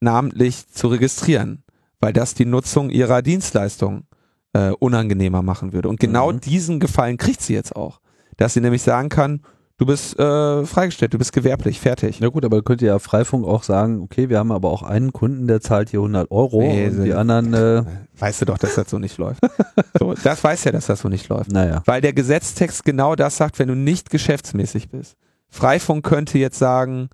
namentlich 0.00 0.68
zu 0.68 0.88
registrieren, 0.88 1.64
weil 2.00 2.12
das 2.12 2.34
die 2.34 2.46
Nutzung 2.46 2.90
ihrer 2.90 3.22
Dienstleistung 3.22 4.04
äh, 4.52 4.70
unangenehmer 4.70 5.42
machen 5.42 5.72
würde. 5.72 5.88
Und 5.88 6.00
genau 6.00 6.32
mhm. 6.32 6.40
diesen 6.40 6.80
Gefallen 6.80 7.18
kriegt 7.18 7.42
sie 7.42 7.54
jetzt 7.54 7.76
auch, 7.76 8.00
dass 8.36 8.54
sie 8.54 8.60
nämlich 8.60 8.82
sagen 8.82 9.08
kann, 9.08 9.42
Du 9.76 9.86
bist 9.86 10.16
äh, 10.20 10.64
freigestellt, 10.66 11.14
du 11.14 11.18
bist 11.18 11.32
gewerblich, 11.32 11.80
fertig. 11.80 12.20
Na 12.20 12.28
gut, 12.28 12.44
aber 12.44 12.62
könnt 12.62 12.80
ihr 12.80 12.88
ja 12.88 12.98
Freifunk 13.00 13.44
auch 13.44 13.64
sagen, 13.64 14.02
okay, 14.02 14.28
wir 14.28 14.38
haben 14.38 14.52
aber 14.52 14.70
auch 14.70 14.84
einen 14.84 15.12
Kunden, 15.12 15.48
der 15.48 15.60
zahlt 15.60 15.90
hier 15.90 15.98
100 15.98 16.30
Euro 16.30 16.60
nee, 16.60 16.86
und 16.86 17.02
die 17.02 17.12
anderen... 17.12 17.52
Äh 17.54 17.82
weißt 18.18 18.42
du 18.42 18.44
doch, 18.44 18.58
dass 18.58 18.76
das 18.76 18.88
so 18.88 19.00
nicht 19.00 19.18
läuft. 19.18 19.40
so, 19.98 20.14
das 20.14 20.44
weiß 20.44 20.62
ja, 20.64 20.72
dass 20.72 20.86
das 20.86 21.00
so 21.00 21.08
nicht 21.08 21.28
läuft. 21.28 21.50
Naja. 21.50 21.82
Weil 21.86 22.00
der 22.00 22.12
Gesetztext 22.12 22.84
genau 22.84 23.16
das 23.16 23.36
sagt, 23.36 23.58
wenn 23.58 23.66
du 23.66 23.74
nicht 23.74 24.10
geschäftsmäßig 24.10 24.90
bist. 24.90 25.16
Freifunk 25.48 26.04
könnte 26.04 26.38
jetzt 26.38 26.58
sagen, 26.58 27.08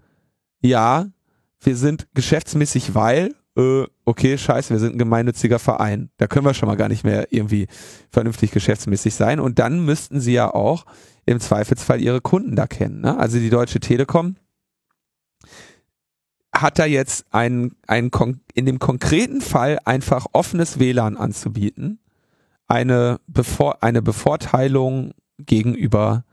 ja, 0.60 1.06
wir 1.62 1.76
sind 1.76 2.08
geschäftsmäßig, 2.12 2.94
weil, 2.94 3.34
äh, 3.56 3.84
okay, 4.10 4.36
scheiße, 4.36 4.70
wir 4.70 4.80
sind 4.80 4.96
ein 4.96 4.98
gemeinnütziger 4.98 5.60
Verein. 5.60 6.10
Da 6.16 6.26
können 6.26 6.44
wir 6.44 6.52
schon 6.52 6.68
mal 6.68 6.76
gar 6.76 6.88
nicht 6.88 7.04
mehr 7.04 7.32
irgendwie 7.32 7.68
vernünftig 8.10 8.50
geschäftsmäßig 8.50 9.14
sein. 9.14 9.38
Und 9.38 9.60
dann 9.60 9.84
müssten 9.84 10.20
sie 10.20 10.32
ja 10.32 10.52
auch 10.52 10.84
im 11.26 11.38
Zweifelsfall 11.38 12.00
ihre 12.00 12.20
Kunden 12.20 12.56
da 12.56 12.66
kennen. 12.66 13.02
Ne? 13.02 13.16
Also 13.16 13.38
die 13.38 13.50
Deutsche 13.50 13.78
Telekom 13.78 14.34
hat 16.52 16.80
da 16.80 16.86
jetzt 16.86 17.24
ein, 17.30 17.76
ein, 17.86 18.10
in 18.54 18.66
dem 18.66 18.80
konkreten 18.80 19.40
Fall 19.40 19.78
einfach 19.84 20.26
offenes 20.32 20.80
WLAN 20.80 21.16
anzubieten, 21.16 22.00
eine, 22.66 23.20
Bevor, 23.28 23.84
eine 23.84 24.02
Bevorteilung 24.02 25.12
gegenüber 25.38 26.24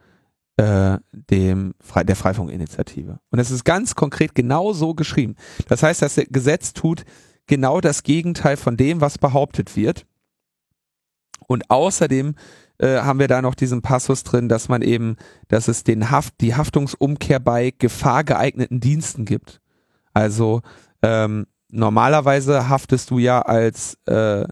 äh, 0.58 0.98
dem 1.12 1.76
der 1.96 2.16
Freifunkinitiative. 2.16 3.20
Und 3.30 3.38
es 3.38 3.52
ist 3.52 3.64
ganz 3.64 3.94
konkret 3.94 4.34
genau 4.34 4.74
so 4.74 4.96
geschrieben. 4.96 5.36
Das 5.68 5.84
heißt, 5.84 6.02
das 6.02 6.20
Gesetz 6.30 6.74
tut 6.74 7.06
genau 7.48 7.82
das 7.82 8.04
Gegenteil 8.04 8.58
von 8.58 8.78
dem, 8.78 9.02
was 9.02 9.18
behauptet 9.18 9.76
wird. 9.76 10.06
Und 11.48 11.70
außerdem 11.70 12.36
äh, 12.80 13.00
haben 13.00 13.20
wir 13.20 13.28
da 13.28 13.41
noch 13.41 13.56
diesen 13.56 13.82
Passus 13.82 14.24
drin, 14.24 14.50
dass 14.50 14.70
man 14.70 14.82
eben, 14.82 15.18
dass 15.48 15.68
es 15.68 15.84
den 15.84 16.12
Haft, 16.12 16.41
die 16.41 16.56
Haftungsumkehr 16.56 17.39
bei 17.39 17.74
gefahrgeeigneten 17.78 18.80
Diensten 18.80 19.26
gibt. 19.26 19.62
Also 20.14 20.62
ähm, 21.02 21.48
normalerweise 21.70 22.70
haftest 22.70 23.10
du 23.12 23.20
ja 23.20 23.41
als 23.41 23.98
äh, 24.06 24.45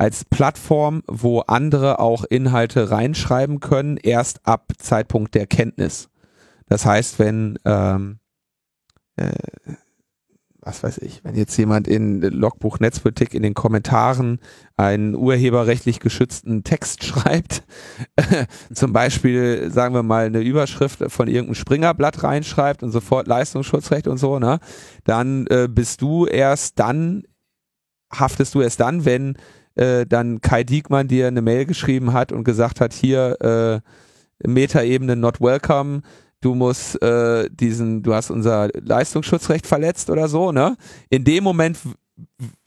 als 0.00 0.24
Plattform, 0.24 1.02
wo 1.06 1.40
andere 1.40 1.98
auch 1.98 2.24
Inhalte 2.24 2.90
reinschreiben 2.90 3.60
können, 3.60 3.98
erst 3.98 4.46
ab 4.46 4.72
Zeitpunkt 4.78 5.34
der 5.34 5.46
Kenntnis. 5.46 6.08
Das 6.68 6.86
heißt, 6.86 7.18
wenn 7.18 7.58
ähm, 7.66 8.18
äh, 9.16 9.30
was 10.62 10.82
weiß 10.82 10.98
ich, 10.98 11.24
wenn 11.24 11.34
jetzt 11.34 11.56
jemand 11.56 11.88
in 11.88 12.20
Logbuch 12.20 12.80
Netzpolitik 12.80 13.34
in 13.34 13.42
den 13.42 13.54
Kommentaren 13.54 14.38
einen 14.76 15.14
urheberrechtlich 15.14 16.00
geschützten 16.00 16.64
Text 16.64 17.04
schreibt, 17.04 17.62
zum 18.72 18.92
Beispiel, 18.92 19.70
sagen 19.70 19.94
wir 19.94 20.02
mal, 20.02 20.26
eine 20.26 20.40
Überschrift 20.40 21.10
von 21.10 21.28
irgendeinem 21.28 21.54
Springerblatt 21.54 22.22
reinschreibt 22.22 22.82
und 22.82 22.90
sofort 22.90 23.26
Leistungsschutzrecht 23.26 24.06
und 24.06 24.18
so, 24.18 24.38
ne, 24.38 24.58
dann 25.04 25.46
äh, 25.46 25.68
bist 25.70 26.02
du 26.02 26.26
erst 26.26 26.78
dann, 26.78 27.22
haftest 28.12 28.54
du 28.54 28.60
erst 28.60 28.80
dann, 28.80 29.04
wenn 29.04 29.36
äh, 29.76 30.04
dann 30.06 30.40
Kai 30.40 30.64
Diekmann 30.64 31.08
dir 31.08 31.28
eine 31.28 31.42
Mail 31.42 31.64
geschrieben 31.64 32.12
hat 32.12 32.32
und 32.32 32.44
gesagt 32.44 32.80
hat, 32.80 32.92
hier 32.92 33.40
äh, 33.40 33.80
Metaebene 34.46 35.16
not 35.16 35.40
welcome, 35.40 36.02
du 36.40 36.54
musst 36.54 37.00
äh, 37.02 37.48
diesen, 37.50 38.02
du 38.02 38.14
hast 38.14 38.30
unser 38.30 38.68
Leistungsschutzrecht 38.74 39.66
verletzt 39.66 40.10
oder 40.10 40.28
so, 40.28 40.52
ne? 40.52 40.76
In 41.08 41.24
dem 41.24 41.44
Moment 41.44 41.78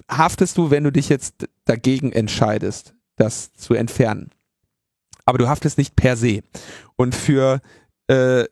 haftest 0.10 0.58
du, 0.58 0.72
wenn 0.72 0.84
du 0.84 0.92
dich 0.92 1.10
jetzt 1.10 1.48
dagegen 1.66 2.12
entscheidest, 2.12 2.94
das 3.16 3.54
zu 3.54 3.74
entfernen. 3.74 4.32
Aber 5.26 5.38
du 5.38 5.48
haftest 5.48 5.78
nicht 5.78 5.96
per 5.96 6.18
se. 6.18 6.42
Und 6.96 7.16
für 7.16 7.62
äh, 8.08 8.46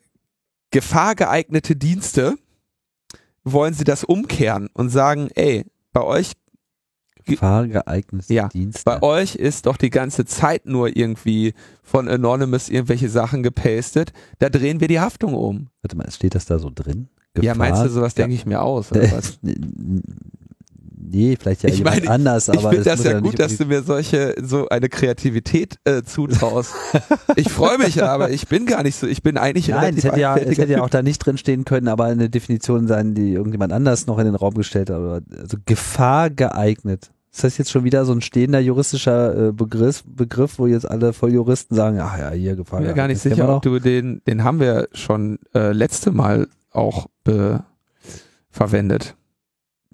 gefahrgeeignete 0.72 1.76
Dienste 1.76 2.36
wollen 3.44 3.74
sie 3.74 3.84
das 3.84 4.04
umkehren 4.04 4.70
und 4.74 4.90
sagen, 4.90 5.30
ey, 5.36 5.66
bei 5.92 6.02
euch 6.02 6.34
Fahrgeeignete 7.38 8.34
ja, 8.34 8.48
Dienste. 8.50 8.84
Bei 8.86 9.02
euch 9.02 9.36
ist 9.36 9.66
doch 9.66 9.78
die 9.78 9.90
ganze 9.90 10.26
Zeit 10.26 10.66
nur 10.66 10.96
irgendwie 10.96 11.54
von 11.84 12.08
Anonymous 12.08 12.70
irgendwelche 12.70 13.10
Sachen 13.10 13.44
gepastet. 13.44 14.14
Da 14.40 14.50
drehen 14.50 14.80
wir 14.80 14.88
die 14.88 15.00
Haftung 15.00 15.34
um. 15.34 15.70
Warte 15.82 15.98
mal, 15.98 16.10
steht 16.12 16.36
das 16.36 16.46
da 16.46 16.60
so 16.60 16.72
drin? 16.74 17.10
Gefahr? 17.34 17.46
Ja, 17.46 17.56
meinst 17.56 17.84
du, 17.84 17.90
sowas 17.90 18.14
denke 18.14 18.34
ich 18.34 18.46
mir 18.46 18.62
aus? 18.62 18.92
Oder 18.92 19.12
was? 19.12 19.40
Nee, 21.14 21.36
vielleicht 21.40 21.64
ja 21.64 21.70
ich 21.70 21.80
jemand 21.80 21.98
meine, 21.98 22.10
anders, 22.10 22.48
ich 22.48 22.58
aber 22.58 22.70
finde 22.70 22.86
das 22.86 22.98
das 22.98 23.06
muss 23.06 23.14
ja 23.14 23.20
gut, 23.20 23.40
dass 23.40 23.58
du 23.58 23.66
mir 23.66 23.84
solche, 23.84 24.36
so 24.42 24.70
eine 24.70 24.88
Kreativität 24.88 25.76
äh, 25.84 26.04
zutraust. 26.04 26.74
ich 27.36 27.50
freue 27.50 27.78
mich 27.78 28.02
aber, 28.02 28.30
ich 28.30 28.48
bin 28.48 28.66
gar 28.66 28.84
nicht 28.84 28.96
so, 28.96 29.08
ich 29.08 29.22
bin 29.22 29.38
eigentlich 29.38 29.68
Nein, 29.68 29.98
es 29.98 30.06
hätte, 30.06 30.20
ja, 30.20 30.38
es 30.38 30.58
hätte 30.58 30.72
ja 30.72 30.82
auch 30.82 30.90
da 30.90 31.02
nicht 31.02 31.20
drin 31.20 31.38
stehen 31.38 31.66
können, 31.66 31.88
aber 31.88 32.06
eine 32.06 32.30
Definition 32.30 32.88
sein, 32.88 33.14
die 33.14 33.34
irgendjemand 33.34 33.74
anders 33.74 34.08
noch 34.08 34.20
in 34.20 34.26
den 34.26 34.36
Raum 34.36 34.54
gestellt 34.54 34.90
hat. 34.90 35.24
Also 35.38 35.58
Gefahr 35.66 36.30
geeignet. 36.30 37.12
Ist 37.34 37.46
das 37.46 37.58
jetzt 37.58 37.72
schon 37.72 37.86
wieder 37.86 38.04
so 38.04 38.12
ein 38.12 38.22
stehender 38.22 38.60
juristischer 38.60 39.48
äh, 39.48 39.52
Begriff, 39.54 40.04
Begriff, 40.06 40.60
wo 40.60 40.68
jetzt 40.68 40.90
alle 40.90 41.14
Volljuristen 41.14 41.78
sagen, 41.78 42.00
ach 42.00 42.18
ja, 42.18 42.32
hier 42.32 42.56
Gefahr 42.56 42.80
Ich 42.80 42.86
bin 42.86 42.92
mir 42.92 42.98
gar 42.98 43.08
nicht 43.08 43.22
sicher, 43.22 43.56
ob 43.56 43.62
du 43.62 43.80
den, 43.80 44.22
den 44.28 44.44
haben 44.44 44.60
wir 44.60 44.90
schon 44.92 45.40
äh, 45.54 45.72
letzte 45.72 46.12
Mal 46.12 46.48
auch 46.72 47.08
be 47.24 47.64
verwendet. 48.50 49.16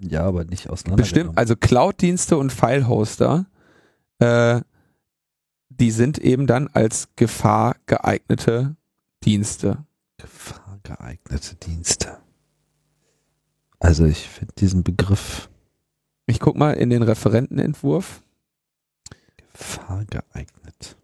Ja, 0.00 0.24
aber 0.24 0.44
nicht 0.44 0.70
auseinander. 0.70 1.02
Bestimmt, 1.02 1.36
also 1.36 1.56
Cloud-Dienste 1.56 2.36
und 2.36 2.52
File-Hoster, 2.52 3.46
äh, 4.20 4.60
die 5.68 5.90
sind 5.90 6.18
eben 6.18 6.46
dann 6.46 6.68
als 6.68 7.08
Gefahr 7.16 7.76
geeignete 7.86 8.76
Dienste. 9.24 9.84
Gefahr 10.16 10.78
geeignete 10.82 11.56
Dienste. 11.56 12.18
Also 13.80 14.04
ich 14.04 14.28
finde 14.28 14.54
diesen 14.58 14.82
Begriff 14.82 15.48
Ich 16.26 16.40
guck 16.40 16.56
mal 16.56 16.72
in 16.72 16.90
den 16.90 17.02
Referentenentwurf. 17.02 18.22
Gefahr 19.52 20.04
geeignet. 20.04 20.96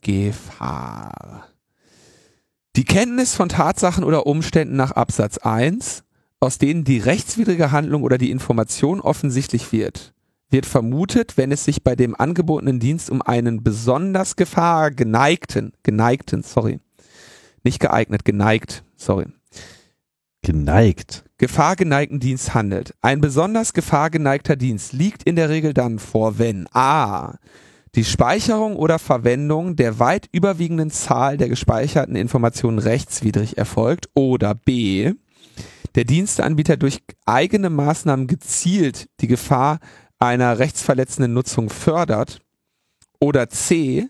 Gefahr. 0.00 1.49
Die 2.76 2.84
Kenntnis 2.84 3.34
von 3.34 3.48
Tatsachen 3.48 4.04
oder 4.04 4.26
Umständen 4.26 4.76
nach 4.76 4.92
Absatz 4.92 5.38
1, 5.38 6.04
aus 6.38 6.58
denen 6.58 6.84
die 6.84 6.98
rechtswidrige 6.98 7.72
Handlung 7.72 8.04
oder 8.04 8.16
die 8.16 8.30
Information 8.30 9.00
offensichtlich 9.00 9.72
wird, 9.72 10.14
wird 10.50 10.66
vermutet, 10.66 11.36
wenn 11.36 11.50
es 11.50 11.64
sich 11.64 11.82
bei 11.82 11.96
dem 11.96 12.14
angebotenen 12.14 12.78
Dienst 12.78 13.10
um 13.10 13.22
einen 13.22 13.64
besonders 13.64 14.36
Gefahr 14.36 14.92
geneigten, 14.92 15.72
geneigten, 15.82 16.44
sorry, 16.44 16.78
nicht 17.64 17.80
geeignet, 17.80 18.24
geneigt, 18.24 18.84
sorry, 18.96 19.26
Geneigt. 20.42 21.24
gefahrgeneigten 21.36 22.18
Dienst 22.18 22.54
handelt. 22.54 22.94
Ein 23.02 23.20
besonders 23.20 23.74
gefahrgeneigter 23.74 24.56
Dienst 24.56 24.92
liegt 24.92 25.22
in 25.24 25.36
der 25.36 25.50
Regel 25.50 25.74
dann 25.74 25.98
vor, 25.98 26.38
wenn 26.38 26.66
a. 26.72 27.36
die 27.94 28.04
Speicherung 28.04 28.76
oder 28.76 28.98
Verwendung 28.98 29.76
der 29.76 29.98
weit 29.98 30.28
überwiegenden 30.32 30.90
Zahl 30.90 31.36
der 31.36 31.48
gespeicherten 31.48 32.16
Informationen 32.16 32.78
rechtswidrig 32.78 33.58
erfolgt 33.58 34.08
oder 34.14 34.54
b. 34.54 35.14
der 35.94 36.04
Diensteanbieter 36.04 36.76
durch 36.76 37.02
eigene 37.26 37.70
Maßnahmen 37.70 38.26
gezielt 38.26 39.08
die 39.20 39.26
Gefahr 39.26 39.80
einer 40.18 40.58
rechtsverletzenden 40.58 41.32
Nutzung 41.32 41.68
fördert 41.68 42.40
oder 43.18 43.48
c. 43.48 44.08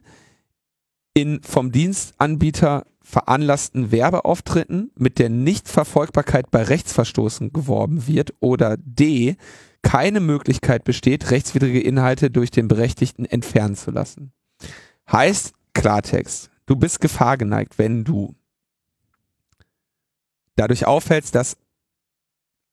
in 1.14 1.40
vom 1.42 1.72
Dienstanbieter 1.72 2.84
veranlassten 3.02 3.90
Werbeauftritten 3.90 4.92
mit 4.94 5.18
der 5.18 5.30
Nichtverfolgbarkeit 5.30 6.50
bei 6.50 6.62
Rechtsverstoßen 6.62 7.52
geworben 7.52 8.06
wird 8.06 8.34
oder 8.40 8.76
D. 8.76 9.36
keine 9.82 10.20
Möglichkeit 10.20 10.84
besteht, 10.84 11.30
rechtswidrige 11.30 11.80
Inhalte 11.80 12.30
durch 12.30 12.50
den 12.50 12.68
Berechtigten 12.68 13.24
entfernen 13.24 13.76
zu 13.76 13.90
lassen. 13.90 14.32
Heißt 15.10 15.54
Klartext, 15.74 16.50
du 16.66 16.76
bist 16.76 17.00
gefahrgeneigt, 17.00 17.78
wenn 17.78 18.04
du 18.04 18.34
dadurch 20.56 20.86
auffällst, 20.86 21.34
dass 21.34 21.56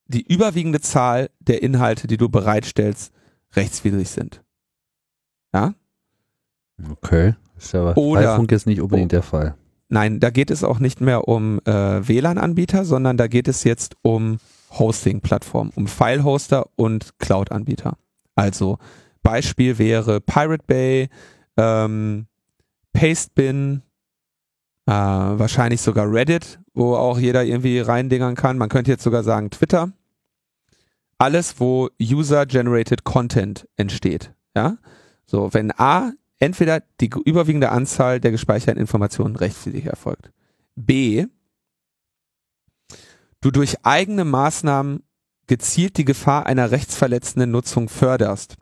die 0.07 0.21
überwiegende 0.21 0.81
Zahl 0.81 1.29
der 1.39 1.63
Inhalte, 1.63 2.07
die 2.07 2.17
du 2.17 2.29
bereitstellst, 2.29 3.13
rechtswidrig 3.55 4.09
sind. 4.09 4.43
Ja? 5.53 5.73
Okay. 6.91 7.35
Ist 7.57 7.73
ja 7.73 7.95
Oder- 7.95 8.21
Freifunk 8.21 8.51
jetzt 8.51 8.67
nicht 8.67 8.81
unbedingt 8.81 9.11
der 9.11 9.23
Fall. 9.23 9.55
Nein, 9.89 10.19
da 10.19 10.29
geht 10.29 10.51
es 10.51 10.65
auch 10.65 10.79
nicht 10.79 10.99
mehr 10.99 11.27
um 11.29 11.59
äh, 11.65 11.71
WLAN-Anbieter, 12.07 12.83
sondern 12.83 13.15
da 13.15 13.27
geht 13.27 13.47
es 13.47 13.63
jetzt 13.63 13.95
um 14.01 14.37
Hosting-Plattformen, 14.71 15.71
um 15.75 15.87
File-Hoster 15.87 16.67
und 16.75 17.17
Cloud-Anbieter. 17.19 17.97
Also 18.35 18.77
Beispiel 19.23 19.77
wäre 19.77 20.21
Pirate 20.21 20.63
Bay, 20.67 21.09
ähm, 21.57 22.27
Pastebin, 22.93 23.81
äh, 24.85 24.91
wahrscheinlich 24.91 25.81
sogar 25.81 26.11
Reddit, 26.11 26.59
wo 26.73 26.95
auch 26.95 27.19
jeder 27.19 27.43
irgendwie 27.43 27.79
reindingern 27.79 28.35
kann. 28.35 28.57
Man 28.57 28.69
könnte 28.69 28.91
jetzt 28.91 29.03
sogar 29.03 29.23
sagen 29.23 29.49
Twitter. 29.49 29.91
Alles, 31.17 31.59
wo 31.59 31.89
User-Generated 32.01 33.03
Content 33.03 33.67
entsteht. 33.75 34.33
Ja, 34.55 34.77
so 35.25 35.53
wenn 35.53 35.71
A 35.77 36.13
entweder 36.39 36.81
die 37.01 37.09
überwiegende 37.25 37.71
Anzahl 37.71 38.19
der 38.19 38.31
gespeicherten 38.31 38.79
Informationen 38.79 39.35
rechtswidrig 39.35 39.85
erfolgt. 39.85 40.31
B. 40.75 41.25
Du 43.47 43.51
durch 43.51 43.77
eigene 43.85 44.25
Maßnahmen 44.25 45.03
gezielt 45.47 45.95
die 45.95 46.03
Gefahr 46.03 46.47
einer 46.47 46.71
rechtsverletzenden 46.71 47.49
Nutzung 47.49 47.87
förderst. 47.87 48.55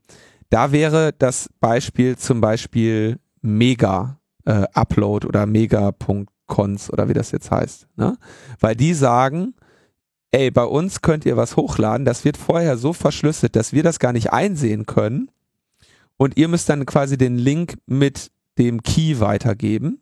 Da 0.52 0.72
wäre 0.72 1.12
das 1.12 1.50
Beispiel 1.60 2.18
zum 2.18 2.40
Beispiel 2.40 3.18
Mega 3.42 4.20
äh, 4.46 4.68
Upload 4.76 5.26
oder 5.26 5.48
Mega.cons 5.48 6.94
oder 6.94 7.10
wie 7.10 7.14
das 7.14 7.32
jetzt 7.32 7.50
heißt. 7.50 7.88
Ne? 7.96 8.16
Weil 8.60 8.76
die 8.76 8.94
sagen, 8.94 9.56
ey, 10.30 10.52
bei 10.52 10.66
uns 10.66 11.02
könnt 11.02 11.26
ihr 11.26 11.36
was 11.36 11.56
hochladen, 11.56 12.06
das 12.06 12.24
wird 12.24 12.38
vorher 12.38 12.78
so 12.78 12.94
verschlüsselt, 12.94 13.56
dass 13.56 13.74
wir 13.74 13.82
das 13.82 13.98
gar 13.98 14.14
nicht 14.14 14.34
einsehen 14.34 14.86
können 14.86 15.32
und 16.16 16.38
ihr 16.38 16.48
müsst 16.48 16.70
dann 16.70 16.86
quasi 16.86 17.18
den 17.18 17.40
Link 17.40 17.80
mit 17.88 18.30
dem 18.60 18.84
Key 18.84 19.20
weitergeben. 19.20 20.00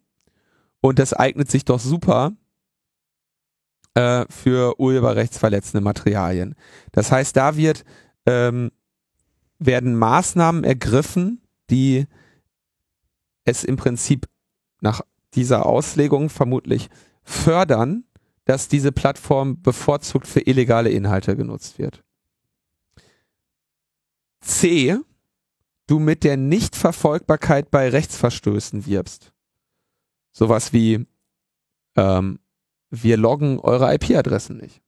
Und 0.81 0.99
das 0.99 1.13
eignet 1.13 1.49
sich 1.49 1.63
doch 1.63 1.79
super 1.79 2.34
äh, 3.95 4.25
für 4.29 4.79
urheberrechtsverletzende 4.79 5.83
Materialien. 5.83 6.55
Das 6.91 7.11
heißt, 7.11 7.35
da 7.35 7.57
wird 7.57 7.83
ähm, 8.25 8.71
werden 9.59 9.95
Maßnahmen 9.95 10.63
ergriffen, 10.63 11.41
die 11.69 12.07
es 13.45 13.63
im 13.63 13.77
Prinzip 13.77 14.27
nach 14.81 15.01
dieser 15.33 15.65
Auslegung 15.65 16.29
vermutlich 16.29 16.89
fördern, 17.23 18.05
dass 18.45 18.67
diese 18.67 18.91
Plattform 18.91 19.61
bevorzugt 19.61 20.27
für 20.27 20.41
illegale 20.41 20.89
Inhalte 20.89 21.35
genutzt 21.35 21.79
wird. 21.79 22.03
C 24.41 24.97
du 25.87 25.99
mit 25.99 26.23
der 26.23 26.37
Nichtverfolgbarkeit 26.37 27.71
bei 27.71 27.89
Rechtsverstößen 27.89 28.85
wirbst. 28.85 29.33
Sowas 30.31 30.73
wie, 30.73 31.05
ähm, 31.95 32.39
wir 33.01 33.17
loggen 33.17 33.59
eure 33.59 33.93
IP-Adressen 33.93 34.57
nicht. 34.57 34.81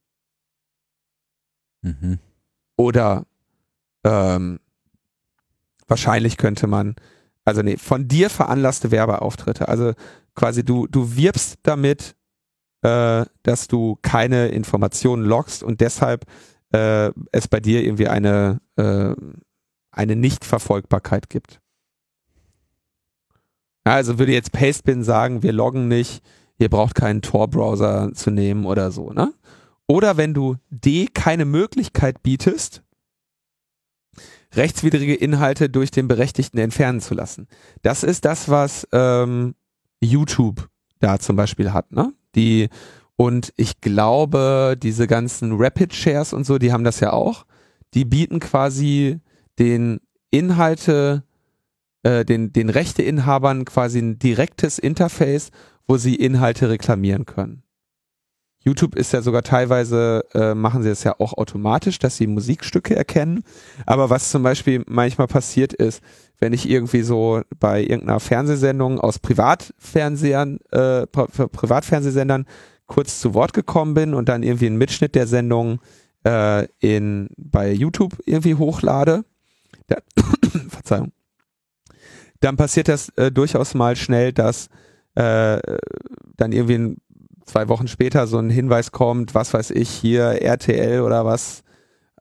Mhm. 1.82 2.18
Oder 2.76 3.26
ähm, 4.04 4.60
wahrscheinlich 5.86 6.36
könnte 6.36 6.66
man, 6.66 6.94
also 7.44 7.62
nee, 7.62 7.76
von 7.76 8.08
dir 8.08 8.30
veranlasste 8.30 8.90
Werbeauftritte. 8.90 9.68
Also 9.68 9.92
quasi 10.34 10.64
du, 10.64 10.86
du 10.86 11.16
wirbst 11.16 11.58
damit, 11.62 12.16
äh, 12.82 13.24
dass 13.42 13.68
du 13.68 13.98
keine 14.02 14.48
Informationen 14.48 15.24
loggst 15.24 15.62
und 15.62 15.80
deshalb 15.80 16.26
äh, 16.72 17.10
es 17.32 17.48
bei 17.48 17.60
dir 17.60 17.82
irgendwie 17.82 18.08
eine 18.08 18.60
äh, 18.76 19.14
eine 19.96 20.14
Nichtverfolgbarkeit 20.14 21.30
gibt. 21.30 21.60
Ja, 23.86 23.94
also 23.94 24.18
würde 24.18 24.32
jetzt 24.32 24.52
Pastebin 24.52 25.02
sagen, 25.02 25.42
wir 25.42 25.52
loggen 25.52 25.88
nicht, 25.88 26.22
ihr 26.58 26.68
braucht 26.68 26.94
keinen 26.94 27.22
Tor-Browser 27.22 28.12
zu 28.14 28.30
nehmen 28.30 28.66
oder 28.66 28.90
so, 28.90 29.12
ne? 29.12 29.32
Oder 29.86 30.16
wenn 30.16 30.34
du 30.34 30.56
D 30.70 31.06
keine 31.12 31.44
Möglichkeit 31.44 32.22
bietest, 32.22 32.82
rechtswidrige 34.54 35.14
Inhalte 35.14 35.68
durch 35.68 35.90
den 35.90 36.08
Berechtigten 36.08 36.58
entfernen 36.58 37.00
zu 37.00 37.14
lassen. 37.14 37.46
Das 37.82 38.02
ist 38.02 38.24
das, 38.24 38.48
was 38.48 38.88
ähm, 38.92 39.54
YouTube 40.00 40.68
da 40.98 41.18
zum 41.18 41.36
Beispiel 41.36 41.72
hat, 41.72 41.92
ne? 41.92 42.12
Die 42.34 42.68
und 43.16 43.52
ich 43.56 43.80
glaube, 43.80 44.76
diese 44.80 45.06
ganzen 45.06 45.52
Rapid 45.56 45.94
Shares 45.94 46.32
und 46.32 46.44
so, 46.44 46.58
die 46.58 46.72
haben 46.72 46.84
das 46.84 47.00
ja 47.00 47.12
auch. 47.12 47.46
Die 47.94 48.04
bieten 48.04 48.40
quasi 48.40 49.20
den 49.58 50.00
Inhalte, 50.30 51.22
äh, 52.02 52.26
den, 52.26 52.52
den 52.52 52.68
Rechteinhabern 52.68 53.64
quasi 53.64 54.00
ein 54.00 54.18
direktes 54.18 54.78
Interface, 54.78 55.50
wo 55.86 55.96
sie 55.96 56.14
Inhalte 56.16 56.68
reklamieren 56.68 57.26
können. 57.26 57.62
YouTube 58.66 58.96
ist 58.96 59.12
ja 59.12 59.22
sogar 59.22 59.42
teilweise, 59.42 60.24
äh, 60.34 60.52
machen 60.54 60.82
sie 60.82 60.88
es 60.88 61.04
ja 61.04 61.14
auch 61.20 61.34
automatisch, 61.34 62.00
dass 62.00 62.16
sie 62.16 62.26
Musikstücke 62.26 62.96
erkennen. 62.96 63.44
Aber 63.86 64.10
was 64.10 64.30
zum 64.30 64.42
Beispiel 64.42 64.82
manchmal 64.88 65.28
passiert 65.28 65.72
ist, 65.72 66.02
wenn 66.40 66.52
ich 66.52 66.68
irgendwie 66.68 67.02
so 67.02 67.42
bei 67.60 67.80
irgendeiner 67.80 68.18
Fernsehsendung 68.18 68.98
aus 68.98 69.20
Privatfernsehern, 69.20 70.58
äh, 70.72 71.06
Pri 71.06 71.26
Privatfernsehsendern 71.48 72.46
kurz 72.86 73.20
zu 73.20 73.34
Wort 73.34 73.52
gekommen 73.52 73.94
bin 73.94 74.14
und 74.14 74.28
dann 74.28 74.42
irgendwie 74.42 74.66
einen 74.66 74.78
Mitschnitt 74.78 75.14
der 75.14 75.28
Sendung 75.28 75.80
äh, 76.24 76.66
in, 76.80 77.28
bei 77.36 77.72
YouTube 77.72 78.16
irgendwie 78.26 78.56
hochlade, 78.56 79.24
da, 79.86 79.98
Verzeihung, 80.68 81.12
dann 82.40 82.56
passiert 82.56 82.88
das 82.88 83.10
äh, 83.10 83.30
durchaus 83.30 83.74
mal 83.74 83.94
schnell, 83.94 84.32
dass 84.32 84.68
äh, 85.16 85.60
dann 86.36 86.52
irgendwie 86.52 86.96
zwei 87.44 87.68
Wochen 87.68 87.88
später 87.88 88.26
so 88.26 88.38
ein 88.38 88.50
Hinweis 88.50 88.92
kommt, 88.92 89.34
was 89.34 89.54
weiß 89.54 89.70
ich, 89.70 89.90
hier 89.90 90.42
RTL 90.42 91.00
oder 91.00 91.24
was 91.24 91.62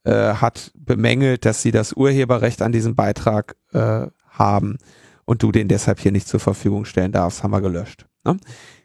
äh, 0.04 0.36
hat 0.36 0.72
bemängelt, 0.76 1.46
dass 1.46 1.62
sie 1.62 1.72
das 1.72 1.94
Urheberrecht 1.94 2.62
an 2.62 2.72
diesem 2.72 2.96
Beitrag 2.96 3.56
äh, 3.74 4.08
haben 4.30 4.78
und 5.26 5.44
du 5.44 5.52
den 5.52 5.68
deshalb 5.68 6.00
hier 6.00 6.12
nicht 6.12 6.28
zur 6.28 6.40
Verfügung 6.40 6.86
stellen 6.86 7.12
darfst, 7.12 7.44
haben 7.44 7.52
wir 7.52 7.62
gelöscht. 7.62 8.06
Ne? 8.24 8.38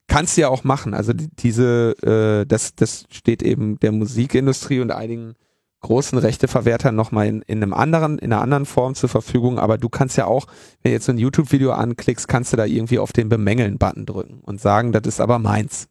Kannst 0.07 0.37
du 0.37 0.41
ja 0.41 0.49
auch 0.49 0.65
machen. 0.65 0.95
Also 0.95 1.13
diese, 1.15 1.95
äh, 2.03 2.47
das, 2.47 2.75
das 2.75 3.05
steht 3.11 3.43
eben 3.43 3.79
der 3.79 3.93
Musikindustrie 3.93 4.81
und 4.81 4.91
einigen 4.91 5.35
großen 5.81 6.19
Rechteverwertern 6.19 6.95
nochmal 6.95 7.27
in, 7.27 7.43
in 7.43 7.63
einem 7.63 7.75
anderen, 7.75 8.19
in 8.19 8.33
einer 8.33 8.43
anderen 8.43 8.67
Form 8.67 8.95
zur 8.95 9.09
Verfügung. 9.09 9.59
Aber 9.59 9.79
du 9.79 9.89
kannst 9.89 10.17
ja 10.17 10.27
auch, 10.27 10.47
wenn 10.83 10.91
du 10.91 10.95
jetzt 10.95 11.07
so 11.07 11.13
ein 11.13 11.19
YouTube-Video 11.19 11.73
anklickst, 11.73 12.29
kannst 12.29 12.53
du 12.53 12.57
da 12.57 12.65
irgendwie 12.65 12.99
auf 12.99 13.13
den 13.13 13.29
Bemängeln-Button 13.29 14.07
drücken 14.07 14.41
und 14.43 14.61
sagen, 14.61 14.93
das 14.93 15.03
ist 15.07 15.21
aber 15.21 15.39
meins. 15.39 15.89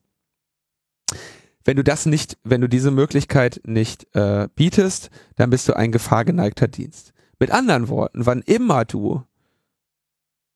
Wenn 1.65 1.75
du 1.75 1.83
das 1.83 2.05
nicht, 2.05 2.37
wenn 2.43 2.61
du 2.61 2.69
diese 2.69 2.91
Möglichkeit 2.91 3.61
nicht 3.65 4.07
äh, 4.15 4.47
bietest, 4.55 5.09
dann 5.35 5.49
bist 5.49 5.67
du 5.67 5.75
ein 5.75 5.91
gefahrgeneigter 5.91 6.67
Dienst. 6.67 7.13
Mit 7.39 7.51
anderen 7.51 7.89
Worten, 7.89 8.25
wann 8.25 8.41
immer 8.41 8.85
du 8.85 9.23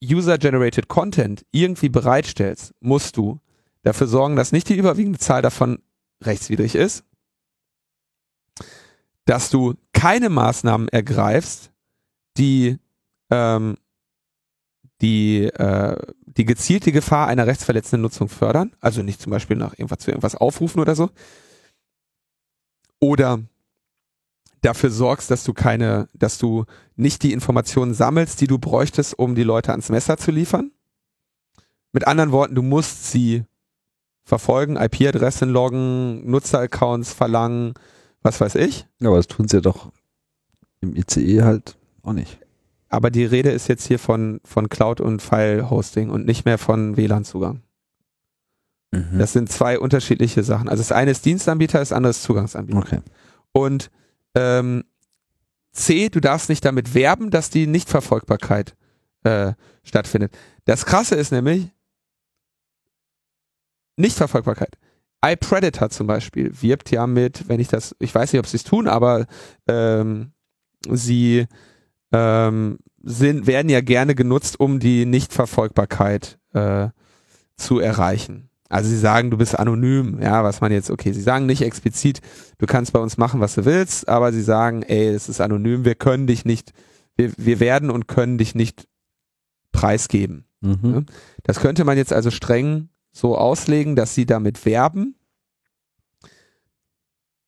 User-Generated 0.04 0.88
Content 0.88 1.46
irgendwie 1.52 1.90
bereitstellst, 1.90 2.74
musst 2.82 3.18
du 3.18 3.40
dafür 3.84 4.08
sorgen, 4.08 4.36
dass 4.36 4.52
nicht 4.52 4.70
die 4.70 4.76
überwiegende 4.76 5.20
Zahl 5.20 5.42
davon 5.42 5.80
rechtswidrig 6.22 6.76
ist, 6.76 7.04
dass 9.26 9.50
du 9.50 9.76
keine 9.94 10.30
Maßnahmen 10.30 10.88
ergreifst, 10.90 11.72
die 12.38 12.78
ähm, 13.30 13.78
die 15.02 15.44
äh, 15.46 15.98
die 16.26 16.46
gezielte 16.46 16.92
Gefahr 16.92 17.28
einer 17.28 17.46
rechtsverletzenden 17.46 18.02
Nutzung 18.02 18.30
fördern, 18.30 18.76
also 18.80 19.04
nicht 19.04 19.22
zum 19.22 19.32
Beispiel 19.32 19.58
nach 19.58 19.74
irgendwas 19.74 20.00
zu 20.00 20.12
irgendwas 20.12 20.36
aufrufen 20.36 20.82
oder 20.82 20.96
so, 20.96 21.10
oder 23.00 23.40
dafür 24.62 24.90
sorgst, 24.90 25.30
dass 25.30 25.44
du 25.44 25.54
keine, 25.54 26.10
dass 26.14 26.38
du 26.38 26.66
nicht 26.96 27.22
die 27.24 27.34
Informationen 27.34 27.94
sammelst, 27.94 28.40
die 28.42 28.48
du 28.48 28.58
bräuchtest, 28.58 29.18
um 29.20 29.36
die 29.36 29.44
Leute 29.44 29.72
ans 29.72 29.90
Messer 29.90 30.18
zu 30.18 30.32
liefern. 30.32 30.72
Mit 31.92 32.08
anderen 32.08 32.32
Worten, 32.32 32.56
du 32.56 32.62
musst 32.62 33.12
sie 33.12 33.44
verfolgen, 34.24 34.78
IP-Adressen 34.78 35.50
loggen, 35.50 36.30
Nutzeraccounts 36.30 37.14
verlangen, 37.14 37.74
was 38.24 38.42
weiß 38.42 38.56
ich. 38.56 38.88
Ja, 39.00 39.10
aber 39.10 39.18
das 39.18 39.28
tun 39.28 39.48
sie 39.48 39.58
ja 39.58 39.62
doch 39.62 39.92
im 40.82 40.96
ICE 40.96 41.44
halt 41.44 41.78
auch 42.02 42.14
nicht. 42.14 42.40
Aber 42.90 43.10
die 43.10 43.26
Rede 43.26 43.50
ist 43.50 43.68
jetzt 43.68 43.88
hier 43.88 44.00
von, 44.00 44.40
von 44.44 44.70
Cloud 44.70 45.02
und 45.02 45.22
File-Hosting 45.22 46.10
und 46.10 46.26
nicht 46.26 46.46
mehr 46.46 46.58
von 46.58 46.96
WLAN-Zugang. 46.96 47.62
Mhm. 48.92 49.18
Das 49.18 49.34
sind 49.34 49.52
zwei 49.52 49.80
unterschiedliche 49.80 50.44
Sachen. 50.44 50.70
Also 50.70 50.82
das 50.82 50.92
eine 50.92 51.12
ist 51.12 51.26
Dienstanbieter, 51.26 51.80
das 51.80 51.92
andere 51.92 52.12
ist 52.12 52.24
Zugangsanbieter. 52.24 52.80
Okay. 52.80 53.00
Und 53.52 53.90
ähm, 54.36 54.84
C, 55.72 56.10
du 56.10 56.20
darfst 56.20 56.50
nicht 56.50 56.64
damit 56.66 56.94
werben, 56.94 57.32
dass 57.32 57.50
die 57.50 57.66
Nichtverfolgbarkeit 57.66 58.76
äh, 59.24 59.54
stattfindet. 59.84 60.38
Das 60.66 60.86
Krasse 60.86 61.16
ist 61.16 61.32
nämlich 61.32 61.72
Nichtverfolgbarkeit. 63.98 64.78
iPredator 65.24 65.90
zum 65.90 66.08
Beispiel 66.08 66.52
wirbt 66.62 66.92
ja 66.92 67.08
mit, 67.08 67.48
wenn 67.48 67.60
ich 67.60 67.70
das, 67.70 67.96
ich 68.00 68.14
weiß 68.14 68.34
nicht, 68.34 68.40
ob 68.40 68.48
sie 68.48 68.58
es 68.58 68.64
tun, 68.64 68.88
aber 68.88 69.26
ähm, 69.68 70.34
sie 70.90 71.46
ähm, 72.12 72.80
sind, 73.02 73.48
werden 73.48 73.70
ja 73.70 73.82
gerne 73.82 74.16
genutzt, 74.16 74.60
um 74.60 74.80
die 74.80 75.06
Nichtverfolgbarkeit 75.06 76.40
äh, 76.54 76.90
zu 77.56 77.80
erreichen. 77.80 78.50
Also 78.70 78.90
sie 78.90 78.98
sagen, 78.98 79.30
du 79.30 79.38
bist 79.38 79.58
anonym, 79.58 80.20
ja, 80.20 80.44
was 80.44 80.60
man 80.60 80.72
jetzt, 80.72 80.90
okay, 80.90 81.12
sie 81.12 81.22
sagen 81.22 81.46
nicht 81.46 81.62
explizit, 81.62 82.22
du 82.58 82.66
kannst 82.66 82.92
bei 82.92 83.00
uns 83.00 83.18
machen, 83.18 83.40
was 83.40 83.56
du 83.56 83.66
willst, 83.66 84.08
aber 84.10 84.34
sie 84.34 84.42
sagen, 84.42 84.82
ey, 84.84 85.10
es 85.10 85.30
ist 85.30 85.42
anonym, 85.42 85.86
wir 85.86 85.96
können 85.96 86.26
dich 86.26 86.44
nicht, 86.44 86.74
wir, 87.16 87.32
wir 87.38 87.60
werden 87.60 87.92
und 87.92 88.08
können 88.08 88.40
dich 88.40 88.56
nicht 88.56 88.88
preisgeben. 89.72 90.46
Mhm. 90.62 91.06
Das 91.44 91.60
könnte 91.60 91.84
man 91.84 91.98
jetzt 91.98 92.14
also 92.14 92.32
streng 92.32 92.90
so 93.14 93.38
auslegen, 93.38 93.96
dass 93.96 94.16
sie 94.16 94.26
damit 94.26 94.66
werben, 94.66 95.16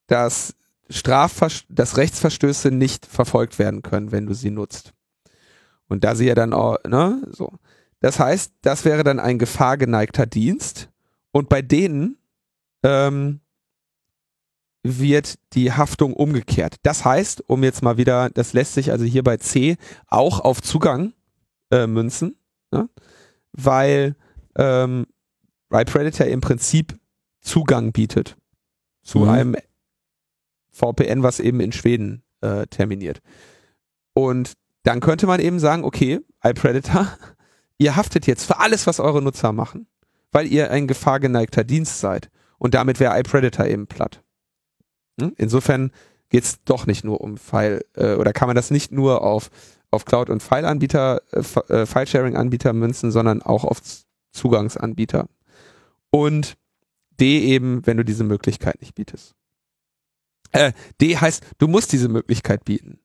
dass 0.06 0.54
Strafver 0.88 1.48
dass 1.68 1.96
Rechtsverstöße 1.96 2.70
nicht 2.70 3.04
verfolgt 3.04 3.58
werden 3.58 3.82
können, 3.82 4.12
wenn 4.12 4.26
du 4.26 4.34
sie 4.34 4.50
nutzt. 4.50 4.94
Und 5.88 6.04
da 6.04 6.14
sie 6.14 6.26
ja 6.26 6.34
dann 6.34 6.52
auch, 6.52 6.78
ne, 6.84 7.22
so. 7.30 7.52
Das 8.00 8.20
heißt, 8.20 8.52
das 8.62 8.84
wäre 8.84 9.02
dann 9.04 9.18
ein 9.18 9.38
gefahrgeneigter 9.38 10.26
Dienst. 10.26 10.90
Und 11.32 11.48
bei 11.48 11.62
denen 11.62 12.18
ähm, 12.82 13.40
wird 14.82 15.38
die 15.54 15.72
Haftung 15.72 16.12
umgekehrt. 16.12 16.76
Das 16.82 17.04
heißt, 17.04 17.48
um 17.48 17.64
jetzt 17.64 17.82
mal 17.82 17.96
wieder, 17.96 18.30
das 18.30 18.52
lässt 18.52 18.74
sich 18.74 18.92
also 18.92 19.04
hier 19.04 19.24
bei 19.24 19.38
C 19.38 19.76
auch 20.06 20.40
auf 20.40 20.62
Zugang 20.62 21.14
äh, 21.70 21.86
münzen, 21.86 22.36
ne? 22.70 22.88
weil 23.52 24.14
ähm, 24.56 25.06
Predator 25.68 26.26
im 26.26 26.40
Prinzip 26.40 26.98
Zugang 27.40 27.92
bietet 27.92 28.36
zu 29.02 29.20
mhm. 29.20 29.28
einem 29.28 29.56
VPN, 30.70 31.22
was 31.22 31.40
eben 31.40 31.60
in 31.60 31.72
Schweden 31.72 32.22
äh, 32.40 32.66
terminiert. 32.66 33.20
Und 34.14 34.52
dann 34.82 35.00
könnte 35.00 35.26
man 35.26 35.40
eben 35.40 35.58
sagen, 35.58 35.84
okay, 35.84 36.20
iPredator, 36.42 37.08
ihr 37.78 37.96
haftet 37.96 38.26
jetzt 38.26 38.44
für 38.44 38.58
alles, 38.58 38.86
was 38.86 39.00
eure 39.00 39.22
Nutzer 39.22 39.52
machen, 39.52 39.86
weil 40.32 40.46
ihr 40.46 40.70
ein 40.70 40.86
gefahrgeneigter 40.86 41.64
Dienst 41.64 42.00
seid. 42.00 42.30
Und 42.58 42.74
damit 42.74 43.00
wäre 43.00 43.18
iPredator 43.18 43.66
eben 43.66 43.86
platt. 43.86 44.22
Hm? 45.20 45.32
Insofern 45.36 45.92
geht's 46.30 46.62
doch 46.64 46.86
nicht 46.86 47.04
nur 47.04 47.20
um 47.20 47.36
File, 47.36 47.84
äh, 47.94 48.14
oder 48.14 48.32
kann 48.32 48.48
man 48.48 48.56
das 48.56 48.70
nicht 48.70 48.92
nur 48.92 49.22
auf, 49.22 49.50
auf 49.90 50.04
Cloud- 50.04 50.30
und 50.30 50.42
File-Anbieter, 50.42 51.22
äh, 51.32 51.72
äh 51.72 51.86
File-Sharing-Anbieter 51.86 52.72
münzen, 52.72 53.10
sondern 53.10 53.42
auch 53.42 53.64
auf 53.64 53.80
Zugangsanbieter. 54.32 55.28
Und 56.10 56.56
D 57.20 57.40
eben, 57.40 57.86
wenn 57.86 57.96
du 57.96 58.04
diese 58.04 58.24
Möglichkeit 58.24 58.80
nicht 58.80 58.94
bietest. 58.94 59.34
Äh, 60.52 60.72
D 61.00 61.16
heißt, 61.16 61.44
du 61.58 61.68
musst 61.68 61.92
diese 61.92 62.08
Möglichkeit 62.08 62.64
bieten. 62.64 63.00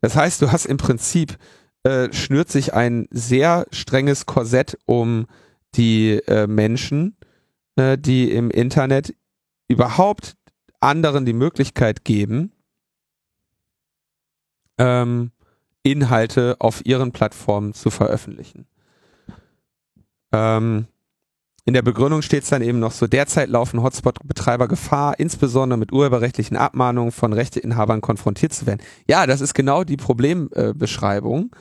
Das 0.00 0.16
heißt, 0.16 0.42
du 0.42 0.52
hast 0.52 0.66
im 0.66 0.76
Prinzip, 0.76 1.38
äh, 1.84 2.12
schnürt 2.12 2.50
sich 2.50 2.74
ein 2.74 3.08
sehr 3.10 3.66
strenges 3.70 4.26
Korsett 4.26 4.78
um 4.86 5.26
die 5.74 6.20
äh, 6.26 6.46
Menschen, 6.46 7.16
äh, 7.76 7.98
die 7.98 8.30
im 8.30 8.50
Internet 8.50 9.14
überhaupt 9.68 10.36
anderen 10.80 11.24
die 11.24 11.32
Möglichkeit 11.32 12.04
geben, 12.04 12.52
ähm, 14.78 15.32
Inhalte 15.82 16.56
auf 16.60 16.84
ihren 16.84 17.12
Plattformen 17.12 17.72
zu 17.72 17.90
veröffentlichen. 17.90 18.66
Ähm, 20.32 20.86
in 21.64 21.74
der 21.74 21.82
Begründung 21.82 22.22
steht 22.22 22.42
es 22.42 22.50
dann 22.50 22.62
eben 22.62 22.80
noch 22.80 22.90
so, 22.90 23.06
derzeit 23.06 23.48
laufen 23.48 23.82
Hotspot-Betreiber 23.82 24.66
Gefahr, 24.66 25.20
insbesondere 25.20 25.78
mit 25.78 25.92
urheberrechtlichen 25.92 26.56
Abmahnungen 26.56 27.12
von 27.12 27.32
Rechteinhabern 27.32 28.00
konfrontiert 28.00 28.52
zu 28.52 28.66
werden. 28.66 28.80
Ja, 29.06 29.26
das 29.26 29.40
ist 29.40 29.54
genau 29.54 29.84
die 29.84 29.96
Problembeschreibung. 29.96 31.54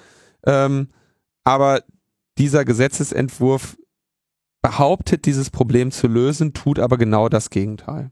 Ähm, 0.45 0.89
aber 1.43 1.83
dieser 2.39 2.65
Gesetzesentwurf 2.65 3.77
behauptet, 4.63 5.25
dieses 5.25 5.51
Problem 5.51 5.91
zu 5.91 6.07
lösen, 6.07 6.53
tut 6.53 6.79
aber 6.79 6.97
genau 6.97 7.29
das 7.29 7.51
Gegenteil. 7.51 8.11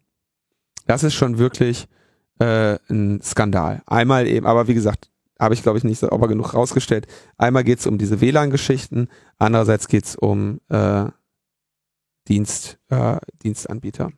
Das 0.86 1.04
ist 1.04 1.16
schon 1.16 1.40
wirklich 1.40 1.88
äh, 2.40 2.78
ein 2.90 3.22
Skandal. 3.24 3.82
Einmal 3.88 4.28
eben, 4.28 4.46
aber 4.46 4.68
wie 4.68 4.74
gesagt, 4.76 5.10
habe 5.40 5.54
ich 5.54 5.64
glaube 5.64 5.78
ich 5.78 5.84
nicht 5.84 6.00
sauber 6.00 6.28
genug 6.28 6.54
rausgestellt. 6.54 7.08
Einmal 7.38 7.64
geht 7.64 7.80
es 7.80 7.88
um 7.88 7.98
diese 7.98 8.22
WLAN-Geschichten, 8.22 9.08
andererseits 9.38 9.88
geht 9.88 10.06
es 10.06 10.16
um 10.16 10.60
äh, 10.70 11.06
Dienst, 12.30 12.78
äh, 12.90 13.18
Dienstanbieter. 13.44 14.12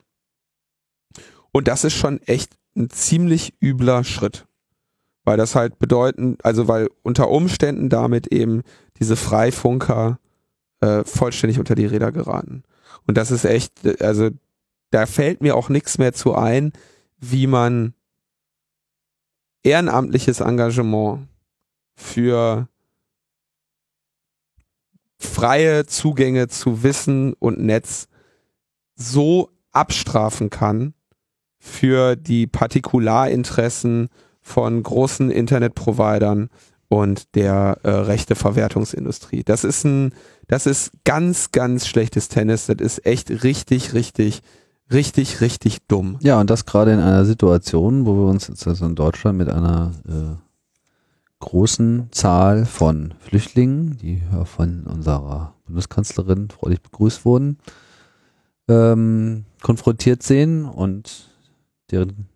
Und 1.52 1.68
das 1.68 1.84
ist 1.84 1.94
schon 1.94 2.22
echt 2.24 2.58
ein 2.76 2.90
ziemlich 2.90 3.54
übler 3.62 4.04
Schritt. 4.04 4.46
Weil 5.24 5.38
das 5.38 5.56
halt 5.56 5.78
bedeuten, 5.78 6.38
also 6.42 6.68
weil 6.68 6.90
unter 7.04 7.30
Umständen 7.30 7.90
damit 7.90 8.28
eben 8.28 8.64
diese 8.98 9.16
Freifunker 9.16 10.20
äh, 10.80 11.04
vollständig 11.04 11.60
unter 11.60 11.76
die 11.76 11.86
Räder 11.86 12.12
geraten. 12.12 12.64
Und 13.06 13.18
das 13.18 13.30
ist 13.30 13.46
echt, 13.46 14.02
also 14.02 14.30
da 14.90 15.06
fällt 15.06 15.42
mir 15.42 15.56
auch 15.56 15.70
nichts 15.70 15.98
mehr 15.98 16.14
zu 16.14 16.36
ein, 16.36 16.74
wie 17.20 17.46
man 17.46 17.94
ehrenamtliches 19.64 20.40
Engagement 20.40 21.28
für 21.96 22.68
freie 25.24 25.86
Zugänge 25.86 26.48
zu 26.48 26.84
Wissen 26.84 27.34
und 27.34 27.60
Netz 27.60 28.08
so 28.96 29.50
abstrafen 29.72 30.50
kann 30.50 30.94
für 31.60 32.16
die 32.16 32.48
Partikularinteressen 32.48 34.10
von 34.42 34.82
großen 34.82 35.30
Internetprovidern 35.30 36.50
und 36.90 37.36
der 37.36 37.78
äh, 37.84 37.90
Rechteverwertungsindustrie. 37.90 39.44
Das 39.44 39.64
ist 39.64 39.86
ein, 39.86 40.14
das 40.48 40.66
ist 40.66 40.92
ganz, 41.06 41.52
ganz 41.52 41.88
schlechtes 41.88 42.28
Tennis. 42.28 42.66
Das 42.66 42.78
ist 42.82 43.06
echt 43.06 43.44
richtig, 43.44 43.94
richtig, 43.94 44.42
richtig, 44.92 45.40
richtig 45.40 45.88
dumm. 45.88 46.18
Ja, 46.22 46.40
und 46.40 46.50
das 46.50 46.66
gerade 46.66 46.92
in 46.92 47.00
einer 47.00 47.26
Situation, 47.26 48.06
wo 48.06 48.16
wir 48.16 48.30
uns 48.30 48.48
jetzt 48.48 48.68
also 48.68 48.86
in 48.86 48.96
Deutschland 48.96 49.38
mit 49.38 49.48
einer 49.48 49.94
äh, 50.08 50.51
großen 51.42 52.08
Zahl 52.12 52.66
von 52.66 53.14
Flüchtlingen, 53.20 53.98
die 53.98 54.22
von 54.46 54.84
unserer 54.84 55.56
Bundeskanzlerin 55.66 56.50
freudig 56.50 56.82
begrüßt 56.82 57.26
wurden, 57.26 57.58
ähm, 58.70 59.46
konfrontiert 59.62 60.24
sehen 60.24 60.66
und 60.66 61.30
deren 61.92 62.30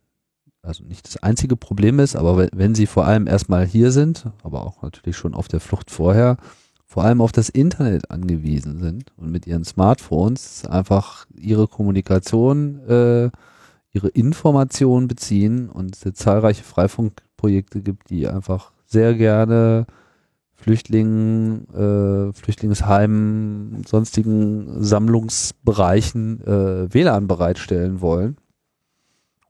also 0.62 0.84
nicht 0.84 1.08
das 1.08 1.18
einzige 1.18 1.56
Problem 1.56 2.00
ist, 2.00 2.16
aber 2.16 2.38
wenn, 2.38 2.50
wenn 2.54 2.76
sie 2.76 2.88
vor 2.88 3.06
allem 3.06 3.28
erstmal 3.28 3.66
hier 3.66 3.92
sind, 3.92 4.26
aber 4.44 4.66
auch 4.66 4.82
natürlich 4.82 5.16
schon 5.16 5.36
auf 5.36 5.48
der 5.48 5.60
Flucht 5.60 5.92
vorher, 5.92 6.38
vor 6.88 7.04
allem 7.04 7.22
auf 7.22 7.32
das 7.32 7.50
Internet 7.50 8.10
angewiesen 8.10 8.80
sind 8.80 9.12
und 9.18 9.32
mit 9.32 9.46
ihren 9.48 9.64
Smartphones 9.64 10.66
einfach 10.66 11.28
ihre 11.38 11.68
Kommunikation, 11.68 12.80
äh, 12.88 13.30
ihre 13.92 14.08
Informationen 14.10 15.08
beziehen 15.08 15.70
und 15.70 15.96
es 15.96 16.14
zahlreiche 16.16 16.64
Freifunkprojekte 16.64 17.82
gibt, 17.82 18.10
die 18.10 18.28
einfach 18.28 18.72
sehr 18.96 19.14
gerne 19.14 19.88
Flüchtlingen, 20.54 21.68
äh, 21.74 22.34
Flüchtlingsheimen, 22.34 23.84
sonstigen 23.86 24.82
Sammlungsbereichen 24.82 26.42
äh, 26.42 26.94
WLAN 26.94 27.28
bereitstellen 27.28 28.00
wollen 28.00 28.38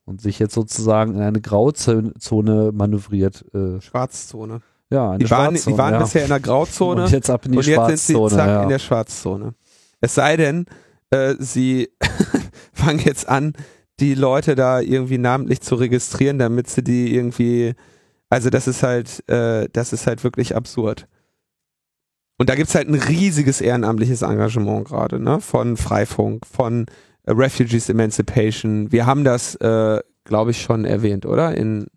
und 0.06 0.20
sich 0.20 0.40
jetzt 0.40 0.56
sozusagen 0.56 1.14
in 1.14 1.22
eine 1.22 1.42
Grauzone 1.42 2.72
manövriert. 2.74 3.46
Äh, 3.54 3.80
Schwarzzone. 3.82 4.62
Ja, 4.90 5.18
die 5.18 5.30
waren, 5.30 5.54
die 5.54 5.78
waren 5.78 5.94
ja. 5.94 6.00
bisher 6.00 6.24
in 6.24 6.30
der 6.30 6.40
Grauzone 6.40 7.04
und 7.04 7.12
jetzt 7.12 7.30
ab 7.30 7.46
in 7.46 7.52
die 7.52 7.58
und 7.60 7.68
jetzt 7.68 8.08
sind 8.08 8.18
sie 8.18 8.36
zack 8.36 8.48
ja. 8.48 8.64
in 8.64 8.70
der 8.70 8.80
Schwarzzone. 8.80 9.54
Es 10.02 10.16
sei 10.16 10.38
denn, 10.38 10.66
äh, 11.12 11.36
sie 11.38 11.90
fangen 12.74 13.00
jetzt 13.00 13.30
an, 13.30 13.54
die 14.00 14.16
Leute 14.16 14.56
da 14.56 14.80
irgendwie 14.80 15.20
namentlich 15.20 15.62
zu 15.62 15.76
registrieren, 15.76 16.40
damit 16.40 16.68
sie 16.68 16.84
die 16.84 17.16
irgendwie, 17.16 17.76
also 18.36 18.50
das 18.50 18.68
ist 18.68 18.84
halt, 18.84 19.28
äh, 19.30 19.70
das 19.72 19.94
ist 19.94 20.08
halt 20.08 20.26
wirklich 20.26 20.58
absurd. 20.58 21.08
Und 22.38 22.50
da 22.50 22.56
gibt's 22.56 22.76
halt 22.76 22.90
ein 22.90 22.96
riesiges 22.96 23.62
ehrenamtliches 23.62 24.24
Engagement 24.24 24.90
gerade, 24.90 25.22
ne? 25.22 25.40
Von 25.40 25.78
Freifunk, 25.78 26.46
von 26.46 26.86
äh, 27.24 27.32
Refugees 27.32 27.88
Emancipation. 27.88 28.92
Wir 28.92 29.06
haben 29.06 29.24
das, 29.24 29.56
äh, 29.56 30.02
glaube 30.26 30.52
ich, 30.52 30.62
schon 30.62 30.84
erwähnt, 30.84 31.26
oder? 31.26 31.56
In 31.56 31.88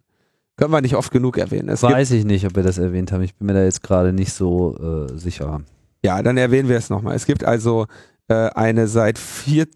können 0.57 0.73
wir 0.73 0.81
nicht 0.81 0.95
oft 0.95 1.11
genug 1.11 1.39
erwähnen. 1.39 1.69
Es 1.69 1.83
Weiß 1.83 2.13
ich 2.13 2.25
nicht, 2.25 2.47
ob 2.47 2.55
wir 2.55 2.63
das 2.63 2.79
erwähnt 2.79 3.11
haben. 3.11 3.23
Ich 3.23 3.35
bin 3.35 3.49
mir 3.49 3.55
da 3.55 3.65
jetzt 3.65 3.83
gerade 3.83 4.13
nicht 4.13 4.33
so 4.33 4.77
äh, 4.77 5.19
sicher. 5.19 5.63
Ja, 6.05 6.23
dann 6.23 6.37
erwähnen 6.37 6.69
wir 6.69 6.77
es 6.77 6.89
nochmal. 6.89 7.17
Es 7.17 7.27
gibt 7.27 7.43
also 7.43 7.87
äh, 8.29 8.35
eine 8.51 8.87
seit 8.87 9.19
vier, 9.19 9.67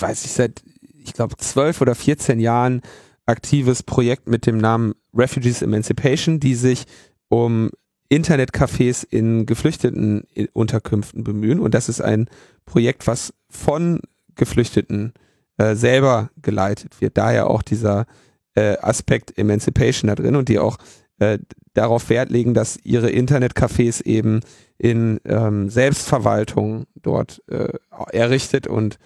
weiß 0.00 0.24
ich, 0.24 0.32
seit, 0.32 0.62
ich 0.80 1.12
glaube, 1.12 1.36
zwölf 1.36 1.82
oder 1.82 1.94
14 1.94 2.40
Jahren 2.40 2.80
aktives 3.26 3.82
Projekt 3.82 4.28
mit 4.28 4.46
dem 4.46 4.56
Namen 4.56 4.94
Refugees 5.16 5.62
Emancipation, 5.62 6.40
die 6.40 6.54
sich 6.54 6.84
um 7.28 7.70
Internetcafés 8.08 9.04
in 9.08 9.46
geflüchteten 9.46 10.24
Unterkünften 10.52 11.24
bemühen. 11.24 11.58
Und 11.60 11.74
das 11.74 11.88
ist 11.88 12.00
ein 12.00 12.28
Projekt, 12.64 13.06
was 13.06 13.32
von 13.48 14.00
Geflüchteten 14.36 15.12
äh, 15.58 15.74
selber 15.74 16.30
geleitet 16.40 17.00
wird. 17.00 17.16
Daher 17.16 17.50
auch 17.50 17.62
dieser 17.62 18.06
äh, 18.54 18.76
Aspekt 18.78 19.36
Emancipation 19.36 20.08
da 20.08 20.14
drin 20.14 20.36
und 20.36 20.48
die 20.48 20.58
auch 20.58 20.78
äh, 21.18 21.38
darauf 21.74 22.08
Wert 22.10 22.30
legen, 22.30 22.54
dass 22.54 22.78
ihre 22.84 23.08
Internetcafés 23.08 24.04
eben 24.04 24.40
in 24.78 25.20
ähm, 25.24 25.68
Selbstverwaltung 25.68 26.86
dort 26.94 27.42
äh, 27.48 27.72
errichtet 28.12 28.66
und 28.66 28.98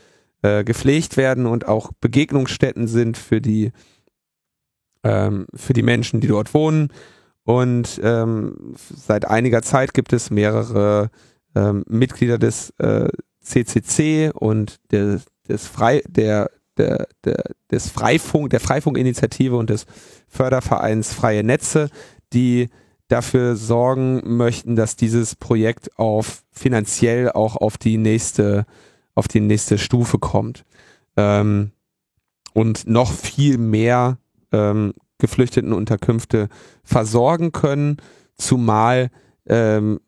äh, 0.42 0.64
gepflegt 0.64 1.16
werden 1.16 1.46
und 1.46 1.68
auch 1.68 1.92
Begegnungsstätten 2.00 2.88
sind 2.88 3.16
für 3.16 3.40
die 3.40 3.72
ähm, 5.03 5.46
für 5.55 5.72
die 5.72 5.82
Menschen, 5.82 6.20
die 6.20 6.28
dort 6.28 6.55
wohnen. 6.55 6.92
Und 7.44 8.01
ähm, 8.03 8.74
seit 8.76 9.24
einiger 9.24 9.62
Zeit 9.62 9.94
gibt 9.94 10.12
es 10.12 10.30
mehrere 10.30 11.11
ähm, 11.55 11.84
Mitglieder 11.88 12.38
des 12.38 12.70
äh, 12.78 13.09
CCC 13.42 14.30
und 14.34 14.76
der, 14.90 15.20
des 15.48 15.66
Frei, 15.66 16.03
der, 16.09 16.51
der, 16.76 17.09
der, 17.24 17.42
des 17.70 17.88
Freifunk, 17.88 18.51
der 18.51 18.61
Freifunkinitiative 18.61 19.57
und 19.57 19.70
des 19.70 19.86
Fördervereins 20.28 21.12
Freie 21.12 21.42
Netze, 21.42 21.88
die 22.32 22.68
dafür 23.09 23.57
sorgen 23.57 24.36
möchten, 24.36 24.76
dass 24.76 24.94
dieses 24.94 25.34
Projekt 25.34 25.98
auf 25.98 26.44
finanziell 26.53 27.32
auch 27.32 27.57
auf 27.57 27.76
die 27.76 27.96
nächste, 27.96 28.66
auf 29.14 29.26
die 29.26 29.40
nächste 29.40 29.78
Stufe 29.78 30.18
kommt. 30.18 30.64
Ähm, 31.16 31.72
und 32.53 32.86
noch 32.86 33.12
viel 33.12 33.59
mehr 33.59 34.18
ähm, 34.53 34.94
geflüchteten 35.18 35.72
Unterkünfte 35.72 36.48
versorgen 36.82 37.53
können, 37.53 37.98
zumal 38.36 39.11
ähm, 39.46 40.01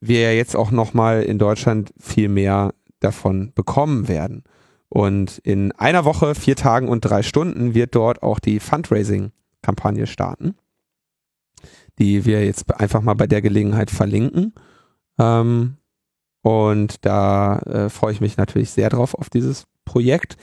wir 0.00 0.20
ja 0.20 0.30
jetzt 0.30 0.56
auch 0.56 0.70
nochmal 0.70 1.22
in 1.22 1.38
Deutschland 1.38 1.92
viel 1.98 2.28
mehr 2.28 2.74
davon 3.00 3.52
bekommen 3.54 4.08
werden. 4.08 4.44
Und 4.88 5.38
in 5.38 5.72
einer 5.72 6.04
Woche, 6.04 6.34
vier 6.34 6.56
Tagen 6.56 6.88
und 6.88 7.02
drei 7.02 7.22
Stunden 7.22 7.74
wird 7.74 7.94
dort 7.94 8.22
auch 8.22 8.40
die 8.40 8.60
Fundraising-Kampagne 8.60 10.06
starten, 10.06 10.56
die 11.98 12.24
wir 12.24 12.44
jetzt 12.44 12.72
einfach 12.74 13.00
mal 13.00 13.14
bei 13.14 13.26
der 13.26 13.40
Gelegenheit 13.40 13.90
verlinken. 13.90 14.52
Ähm, 15.18 15.76
und 16.42 17.04
da 17.04 17.58
äh, 17.60 17.88
freue 17.88 18.12
ich 18.12 18.20
mich 18.20 18.36
natürlich 18.36 18.70
sehr 18.70 18.88
drauf 18.88 19.14
auf 19.14 19.30
dieses 19.30 19.66
Projekt. 19.84 20.36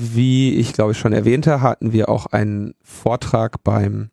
Wie 0.00 0.54
ich 0.54 0.74
glaube 0.74 0.92
ich 0.92 0.98
schon 0.98 1.12
erwähnte, 1.12 1.60
hatten 1.60 1.92
wir 1.92 2.08
auch 2.08 2.26
einen 2.26 2.76
Vortrag 2.82 3.64
beim 3.64 4.10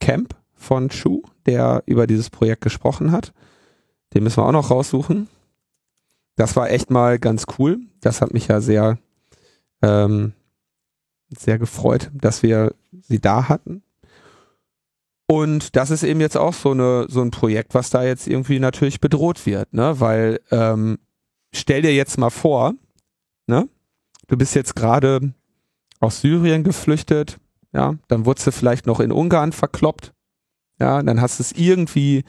Camp 0.00 0.34
von 0.54 0.90
Shu, 0.90 1.24
der 1.44 1.82
über 1.84 2.06
dieses 2.06 2.30
Projekt 2.30 2.62
gesprochen 2.62 3.12
hat. 3.12 3.34
Den 4.14 4.22
müssen 4.22 4.38
wir 4.38 4.46
auch 4.46 4.52
noch 4.52 4.70
raussuchen. 4.70 5.28
Das 6.36 6.56
war 6.56 6.70
echt 6.70 6.90
mal 6.90 7.18
ganz 7.18 7.44
cool. 7.58 7.80
Das 8.00 8.22
hat 8.22 8.32
mich 8.32 8.48
ja 8.48 8.62
sehr, 8.62 8.98
ähm, 9.82 10.32
sehr 11.28 11.58
gefreut, 11.58 12.10
dass 12.14 12.42
wir 12.42 12.74
sie 12.98 13.20
da 13.20 13.50
hatten. 13.50 13.82
Und 15.26 15.76
das 15.76 15.90
ist 15.90 16.02
eben 16.02 16.20
jetzt 16.22 16.38
auch 16.38 16.54
so 16.54 16.70
eine 16.70 17.08
so 17.10 17.20
ein 17.20 17.30
Projekt, 17.30 17.74
was 17.74 17.90
da 17.90 18.02
jetzt 18.02 18.26
irgendwie 18.26 18.58
natürlich 18.58 19.02
bedroht 19.02 19.44
wird, 19.44 19.74
ne? 19.74 20.00
Weil 20.00 20.40
ähm, 20.50 20.98
stell 21.52 21.82
dir 21.82 21.94
jetzt 21.94 22.16
mal 22.16 22.30
vor? 22.30 22.72
Du 24.28 24.36
bist 24.36 24.54
jetzt 24.54 24.74
gerade 24.74 25.32
aus 26.00 26.20
Syrien 26.20 26.64
geflüchtet, 26.64 27.38
ja, 27.72 27.94
dann 28.08 28.26
wurdest 28.26 28.46
du 28.46 28.52
vielleicht 28.52 28.86
noch 28.86 29.00
in 29.00 29.12
Ungarn 29.12 29.52
verkloppt, 29.52 30.12
ja, 30.78 31.02
dann 31.02 31.20
hast 31.20 31.38
du 31.38 31.42
es 31.42 31.52
irgendwie 31.52 32.24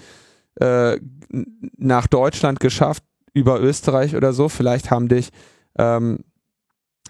äh, 0.60 1.00
nach 1.78 2.08
Deutschland 2.08 2.60
geschafft, 2.60 3.04
über 3.34 3.62
Österreich 3.62 4.16
oder 4.16 4.34
so. 4.34 4.50
Vielleicht 4.50 4.90
haben 4.90 5.08
dich 5.08 5.30
ähm, 5.78 6.20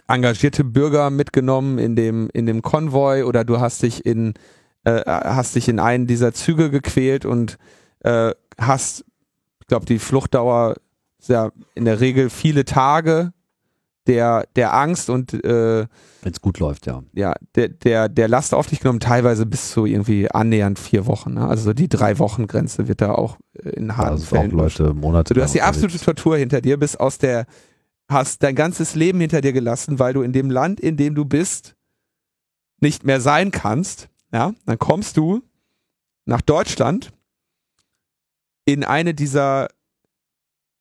engagierte 0.08 0.64
Bürger 0.64 1.10
mitgenommen 1.10 1.80
in 1.80 1.96
dem, 1.96 2.30
in 2.34 2.46
dem 2.46 2.62
Konvoi 2.62 3.24
oder 3.24 3.44
du 3.44 3.60
hast 3.60 3.84
dich 3.84 4.06
in, 4.06 4.34
äh, 4.84 5.02
hast 5.06 5.56
dich 5.56 5.70
in 5.70 5.80
einen 5.80 6.08
dieser 6.08 6.34
Züge 6.34 6.70
gequält 6.70 7.26
und 7.26 7.58
äh, 8.02 8.32
hast, 8.60 9.06
ich 9.62 9.68
glaube, 9.68 9.86
die 9.86 10.00
Fluchtdauer 10.00 10.76
ist 11.20 11.30
ja 11.30 11.52
in 11.76 11.86
der 11.86 12.00
Regel 12.00 12.30
viele 12.30 12.66
Tage 12.66 13.34
der, 14.08 14.48
der 14.56 14.74
Angst 14.74 15.10
und 15.10 15.34
äh, 15.34 15.86
wenn 16.22 16.32
es 16.32 16.42
gut 16.42 16.60
läuft, 16.60 16.88
ja. 16.88 17.04
Ja, 17.14 17.36
der, 17.56 17.70
der, 17.70 18.10
der 18.10 18.28
Last 18.28 18.54
auf 18.54 18.68
dich 18.68 18.80
genommen, 18.80 19.00
teilweise 19.00 19.46
bis 19.46 19.72
zu 19.72 19.86
irgendwie 19.86 20.30
annähernd 20.32 20.80
vier 20.80 21.06
Wochen. 21.06 21.36
Ne? 21.36 21.48
Also 21.48 21.74
die 21.74 21.88
drei 21.88 22.18
Wochen 22.20 22.48
Grenze 22.48 22.88
wird 22.88 23.02
da 23.02 23.14
auch 23.14 23.38
äh, 23.54 23.70
in 23.70 23.96
harten 23.96 24.12
also 24.12 24.26
Fällen. 24.26 24.52
Auch 24.52 24.58
Leute 24.58 24.94
Monate. 24.94 25.34
du 25.34 25.42
hast 25.42 25.54
die 25.54 25.62
absolute 25.62 26.00
Tortur 26.00 26.38
hinter 26.38 26.62
dir, 26.62 26.78
bist 26.78 27.00
aus 27.00 27.18
der, 27.18 27.46
hast 28.10 28.44
dein 28.44 28.56
ganzes 28.56 28.96
Leben 28.96 29.20
hinter 29.20 29.42
dir 29.42 29.54
gelassen, 29.54 30.00
weil 30.00 30.14
du 30.14 30.22
in 30.22 30.34
dem 30.34 30.50
Land, 30.50 30.80
in 30.80 30.98
dem 30.98 31.16
du 31.16 31.26
bist, 31.26 31.76
nicht 32.80 33.04
mehr 33.04 33.22
sein 33.22 33.52
kannst. 33.52 34.10
Ja, 34.34 34.54
dann 34.66 34.78
kommst 34.78 35.18
du 35.18 35.42
nach 36.26 36.42
Deutschland 36.42 37.14
in 38.66 38.84
eine 38.84 39.14
dieser 39.14 39.70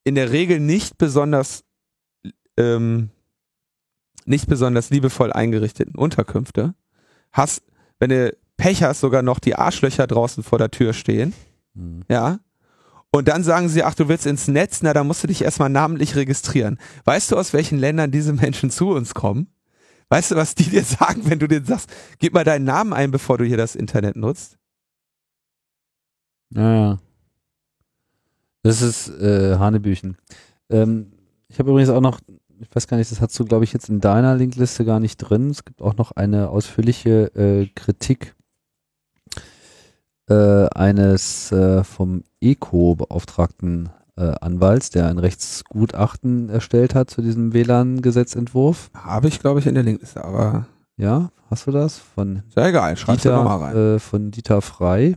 in 0.03 0.15
der 0.15 0.31
Regel 0.31 0.59
nicht 0.59 0.97
besonders 0.97 1.63
ähm, 2.57 3.09
nicht 4.27 4.47
besonders 4.47 4.89
liebevoll 4.89 5.31
eingerichteten 5.31 5.95
Unterkünfte, 5.95 6.73
hast, 7.31 7.63
wenn 7.99 8.09
du 8.09 8.35
Pech 8.57 8.83
hast, 8.83 8.99
sogar 8.99 9.21
noch 9.21 9.39
die 9.39 9.55
Arschlöcher 9.55 10.07
draußen 10.07 10.43
vor 10.43 10.57
der 10.57 10.71
Tür 10.71 10.93
stehen. 10.93 11.33
Mhm. 11.73 12.01
Ja. 12.09 12.39
Und 13.11 13.27
dann 13.27 13.43
sagen 13.43 13.69
sie, 13.69 13.83
ach, 13.83 13.95
du 13.95 14.09
willst 14.09 14.25
ins 14.25 14.47
Netz, 14.47 14.81
na, 14.81 14.93
da 14.93 15.03
musst 15.03 15.23
du 15.23 15.27
dich 15.27 15.43
erstmal 15.43 15.69
namentlich 15.69 16.15
registrieren. 16.15 16.77
Weißt 17.05 17.31
du, 17.31 17.37
aus 17.37 17.53
welchen 17.53 17.77
Ländern 17.77 18.11
diese 18.11 18.33
Menschen 18.33 18.69
zu 18.69 18.89
uns 18.89 19.13
kommen? 19.13 19.47
Weißt 20.09 20.31
du, 20.31 20.35
was 20.35 20.55
die 20.55 20.69
dir 20.69 20.83
sagen, 20.83 21.21
wenn 21.25 21.39
du 21.39 21.47
denen 21.47 21.65
sagst, 21.65 21.89
gib 22.19 22.33
mal 22.33 22.43
deinen 22.43 22.65
Namen 22.65 22.93
ein, 22.93 23.11
bevor 23.11 23.37
du 23.37 23.45
hier 23.45 23.57
das 23.57 23.75
Internet 23.75 24.15
nutzt? 24.15 24.57
Ja. 26.49 26.99
Das 28.63 28.81
ist 28.81 29.09
äh, 29.09 29.57
Hanebüchen. 29.57 30.17
Ähm, 30.69 31.13
ich 31.47 31.59
habe 31.59 31.69
übrigens 31.69 31.89
auch 31.89 32.01
noch, 32.01 32.19
ich 32.59 32.75
weiß 32.75 32.87
gar 32.87 32.97
nicht, 32.97 33.11
das 33.11 33.21
hast 33.21 33.37
du, 33.39 33.45
glaube 33.45 33.63
ich, 33.63 33.73
jetzt 33.73 33.89
in 33.89 33.99
deiner 33.99 34.35
Linkliste 34.35 34.85
gar 34.85 34.99
nicht 34.99 35.17
drin. 35.17 35.49
Es 35.49 35.65
gibt 35.65 35.81
auch 35.81 35.95
noch 35.97 36.11
eine 36.11 36.49
ausführliche 36.49 37.35
äh, 37.35 37.67
Kritik 37.75 38.35
äh, 40.29 40.67
eines 40.69 41.51
äh, 41.51 41.83
vom 41.83 42.23
ECO-Beauftragten 42.41 43.89
äh, 44.17 44.33
Anwalts, 44.41 44.89
der 44.89 45.07
ein 45.07 45.19
Rechtsgutachten 45.19 46.49
erstellt 46.49 46.95
hat 46.95 47.09
zu 47.09 47.21
diesem 47.21 47.53
WLAN-Gesetzentwurf. 47.53 48.89
Habe 48.93 49.27
ich, 49.27 49.39
glaube 49.39 49.59
ich, 49.59 49.67
in 49.67 49.75
der 49.75 49.83
Linkliste, 49.83 50.23
aber. 50.23 50.67
Ja, 50.97 51.29
hast 51.49 51.67
du 51.67 51.71
das? 51.71 51.99
Von 51.99 52.43
Sehr 52.53 52.65
egal, 52.65 52.97
schreib's 52.97 53.21
Dieter, 53.21 53.43
mal 53.43 53.57
rein. 53.57 53.75
Äh, 53.75 53.99
von 53.99 54.31
Dieter 54.31 54.61
Frei. 54.61 55.15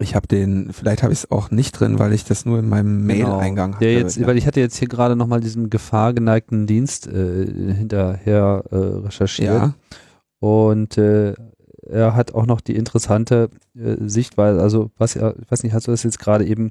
Ich 0.00 0.14
habe 0.14 0.28
den, 0.28 0.72
vielleicht 0.72 1.02
habe 1.02 1.12
ich 1.12 1.20
es 1.20 1.30
auch 1.30 1.50
nicht 1.50 1.72
drin, 1.72 1.98
weil 1.98 2.12
ich 2.12 2.24
das 2.24 2.44
nur 2.44 2.60
in 2.60 2.68
meinem 2.68 3.04
Mail-Eingang 3.04 3.72
genau. 3.72 3.76
hatte. 3.76 3.84
Der 3.84 3.94
jetzt, 3.94 4.16
ja. 4.16 4.26
Weil 4.26 4.38
ich 4.38 4.46
hatte 4.46 4.60
jetzt 4.60 4.76
hier 4.76 4.86
gerade 4.86 5.16
nochmal 5.16 5.40
diesen 5.40 5.70
gefahrgeneigten 5.70 6.68
Dienst 6.68 7.08
äh, 7.08 7.46
hinterher 7.74 8.62
äh, 8.70 8.76
recherchiert. 8.76 9.54
Ja. 9.54 9.74
Und 10.38 10.98
äh, 10.98 11.34
er 11.88 12.14
hat 12.14 12.32
auch 12.34 12.46
noch 12.46 12.60
die 12.60 12.76
interessante 12.76 13.50
äh, 13.74 13.96
Sichtweise, 14.00 14.60
also 14.60 14.92
was 14.96 15.16
er, 15.16 15.34
ich 15.40 15.50
weiß 15.50 15.64
nicht, 15.64 15.72
hast 15.72 15.88
du 15.88 15.90
das 15.90 16.04
jetzt 16.04 16.20
gerade 16.20 16.46
eben 16.46 16.70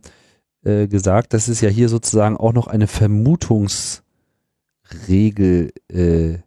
äh, 0.63 0.87
gesagt, 0.87 1.33
dass 1.33 1.47
es 1.47 1.61
ja 1.61 1.69
hier 1.69 1.89
sozusagen 1.89 2.37
auch 2.37 2.53
noch 2.53 2.67
eine 2.67 2.85
Vermutungsregel 2.87 5.71
äh, 5.89 6.37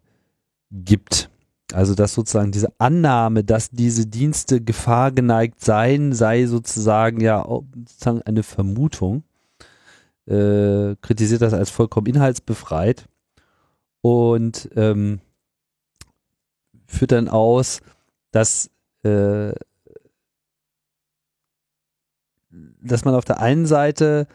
gibt. 0.71 1.30
Also 1.73 1.95
dass 1.95 2.13
sozusagen 2.13 2.51
diese 2.51 2.71
Annahme, 2.77 3.43
dass 3.43 3.69
diese 3.69 4.05
Dienste 4.05 4.61
gefahrgeneigt 4.61 5.63
seien, 5.63 6.13
sei 6.13 6.45
sozusagen 6.45 7.21
ja 7.21 7.45
sozusagen 7.45 8.21
eine 8.23 8.43
Vermutung. 8.43 9.23
Äh, 10.27 10.95
kritisiert 11.01 11.41
das 11.41 11.53
als 11.53 11.71
vollkommen 11.71 12.07
inhaltsbefreit 12.07 13.05
und 14.01 14.69
ähm, 14.75 15.19
führt 16.85 17.11
dann 17.11 17.27
aus, 17.27 17.81
dass 18.31 18.69
äh, 19.03 19.53
dass 22.83 23.05
man 23.05 23.15
auf 23.15 23.25
der 23.25 23.39
einen 23.39 23.65
Seite 23.65 24.27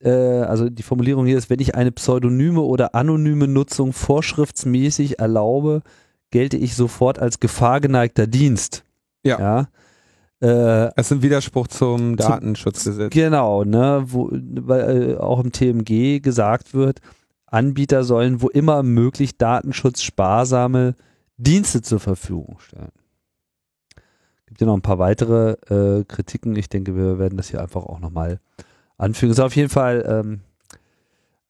äh, 0.00 0.10
also 0.10 0.68
die 0.68 0.82
Formulierung 0.82 1.26
hier 1.26 1.38
ist, 1.38 1.50
wenn 1.50 1.60
ich 1.60 1.74
eine 1.74 1.92
pseudonyme 1.92 2.60
oder 2.60 2.94
anonyme 2.94 3.48
Nutzung 3.48 3.92
vorschriftsmäßig 3.92 5.18
erlaube, 5.18 5.82
gelte 6.30 6.56
ich 6.56 6.74
sofort 6.74 7.18
als 7.18 7.40
gefahrgeneigter 7.40 8.26
Dienst. 8.26 8.84
Ja. 9.22 9.38
ja? 9.38 9.60
Äh, 10.40 10.92
das 10.96 11.06
ist 11.06 11.12
ein 11.12 11.22
Widerspruch 11.22 11.68
zum 11.68 12.16
Datenschutzgesetz. 12.16 13.12
Genau, 13.12 13.64
ne, 13.64 14.04
wo, 14.06 14.30
weil 14.32 15.10
äh, 15.12 15.16
auch 15.16 15.40
im 15.40 15.52
TMG 15.52 16.20
gesagt 16.22 16.72
wird, 16.72 17.00
Anbieter 17.46 18.04
sollen 18.04 18.40
wo 18.40 18.48
immer 18.48 18.82
möglich 18.82 19.36
datenschutzsparsame 19.36 20.94
Dienste 21.36 21.82
zur 21.82 22.00
Verfügung 22.00 22.58
stellen. 22.60 22.92
Gibt 24.46 24.60
ja 24.60 24.66
noch 24.66 24.76
ein 24.76 24.82
paar 24.82 24.98
weitere 24.98 25.52
äh, 25.68 26.04
Kritiken. 26.04 26.56
Ich 26.56 26.68
denke, 26.68 26.96
wir 26.96 27.18
werden 27.18 27.36
das 27.36 27.50
hier 27.50 27.60
einfach 27.60 27.84
auch 27.84 28.00
nochmal 28.00 28.40
anfügen. 28.96 29.32
ist 29.32 29.40
auf 29.40 29.56
jeden 29.56 29.68
Fall, 29.68 30.04
ähm, 30.06 30.40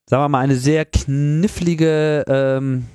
sagen 0.06 0.22
wir 0.22 0.28
mal, 0.28 0.40
eine 0.40 0.56
sehr 0.56 0.84
knifflige 0.84 2.24
ähm, 2.28 2.86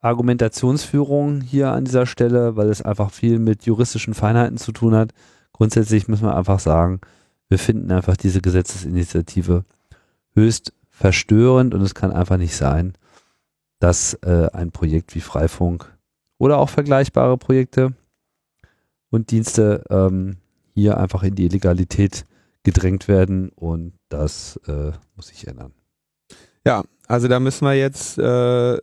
Argumentationsführung 0.00 1.40
hier 1.40 1.72
an 1.72 1.84
dieser 1.84 2.06
Stelle, 2.06 2.56
weil 2.56 2.68
es 2.68 2.82
einfach 2.82 3.10
viel 3.10 3.38
mit 3.38 3.64
juristischen 3.64 4.14
Feinheiten 4.14 4.56
zu 4.56 4.72
tun 4.72 4.94
hat. 4.94 5.12
Grundsätzlich 5.52 6.08
müssen 6.08 6.24
wir 6.24 6.36
einfach 6.36 6.58
sagen, 6.58 7.00
wir 7.48 7.58
finden 7.58 7.92
einfach 7.92 8.16
diese 8.16 8.40
Gesetzesinitiative 8.40 9.64
höchst 10.34 10.72
verstörend 10.90 11.74
und 11.74 11.82
es 11.82 11.94
kann 11.94 12.12
einfach 12.12 12.36
nicht 12.36 12.56
sein, 12.56 12.94
dass 13.78 14.14
äh, 14.22 14.48
ein 14.52 14.70
Projekt 14.70 15.14
wie 15.14 15.20
Freifunk 15.20 15.92
oder 16.38 16.58
auch 16.58 16.68
vergleichbare 16.68 17.36
Projekte 17.36 17.94
und 19.10 19.30
Dienste 19.30 19.84
ähm, 19.90 20.36
hier 20.74 20.98
einfach 20.98 21.22
in 21.22 21.34
die 21.34 21.44
Illegalität 21.44 22.26
gedrängt 22.62 23.08
werden 23.08 23.50
und 23.50 23.94
das 24.08 24.60
äh, 24.66 24.92
muss 25.16 25.28
sich 25.28 25.46
ändern. 25.46 25.72
Ja, 26.64 26.84
also 27.06 27.26
da 27.26 27.40
müssen 27.40 27.64
wir 27.64 27.74
jetzt 27.74 28.18
äh, 28.18 28.78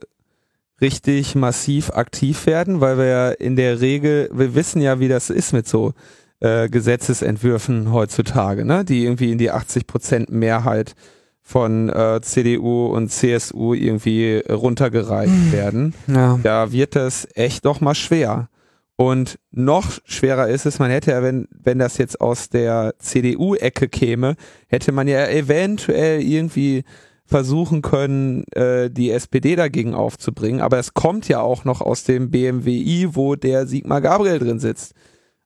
richtig 0.82 1.36
massiv 1.36 1.92
aktiv 1.92 2.46
werden, 2.46 2.82
weil 2.82 2.98
wir 2.98 3.06
ja 3.06 3.30
in 3.30 3.56
der 3.56 3.82
Regel, 3.82 4.30
wir 4.34 4.56
wissen 4.56 4.82
ja, 4.82 5.00
wie 5.00 5.08
das 5.08 5.30
ist 5.30 5.54
mit 5.54 5.68
so 5.68 5.94
äh, 6.40 6.70
Gesetzesentwürfen 6.70 7.92
heutzutage, 7.92 8.64
ne? 8.64 8.86
die 8.86 9.06
irgendwie 9.06 9.32
in 9.32 9.38
die 9.38 9.52
80 9.52 9.88
Prozent 9.88 10.30
Mehrheit 10.30 10.94
von 11.42 11.90
äh, 11.90 12.20
CDU 12.22 12.88
und 12.88 13.10
CSU 13.10 13.74
irgendwie 13.74 14.44
runtergereicht 14.50 15.34
hm. 15.34 15.52
werden. 15.52 15.94
Ja. 16.08 16.40
Da 16.44 16.72
wird 16.72 16.96
das 16.96 17.28
echt 17.36 17.66
doch 17.66 17.80
mal 17.80 17.96
schwer. 17.96 18.50
Und 18.98 19.40
noch 19.52 19.92
schwerer 20.06 20.50
ist 20.50 20.66
es, 20.66 20.80
man 20.80 20.90
hätte 20.90 21.12
ja, 21.12 21.24
wenn, 21.24 21.48
wenn 21.52 21.80
das 21.80 21.98
jetzt 22.00 22.20
aus 22.20 22.50
der 22.50 22.96
CDU-Ecke 22.98 23.88
käme, 23.88 24.36
hätte 24.68 24.92
man 24.92 25.08
ja 25.08 25.28
eventuell 25.28 26.22
irgendwie 26.22 26.84
versuchen 27.28 27.82
können, 27.82 28.46
äh, 28.54 28.90
die 28.90 29.12
SPD 29.12 29.56
dagegen 29.56 29.94
aufzubringen. 29.94 30.62
Aber 30.62 30.80
es 30.80 30.94
kommt 30.94 31.28
ja 31.28 31.42
auch 31.42 31.66
noch 31.66 31.82
aus 31.82 32.06
dem 32.06 32.32
BMWI, 32.32 33.10
wo 33.12 33.36
der 33.36 33.68
Sigmar 33.68 34.02
Gabriel 34.02 34.40
drin 34.40 34.60
sitzt, 34.60 34.94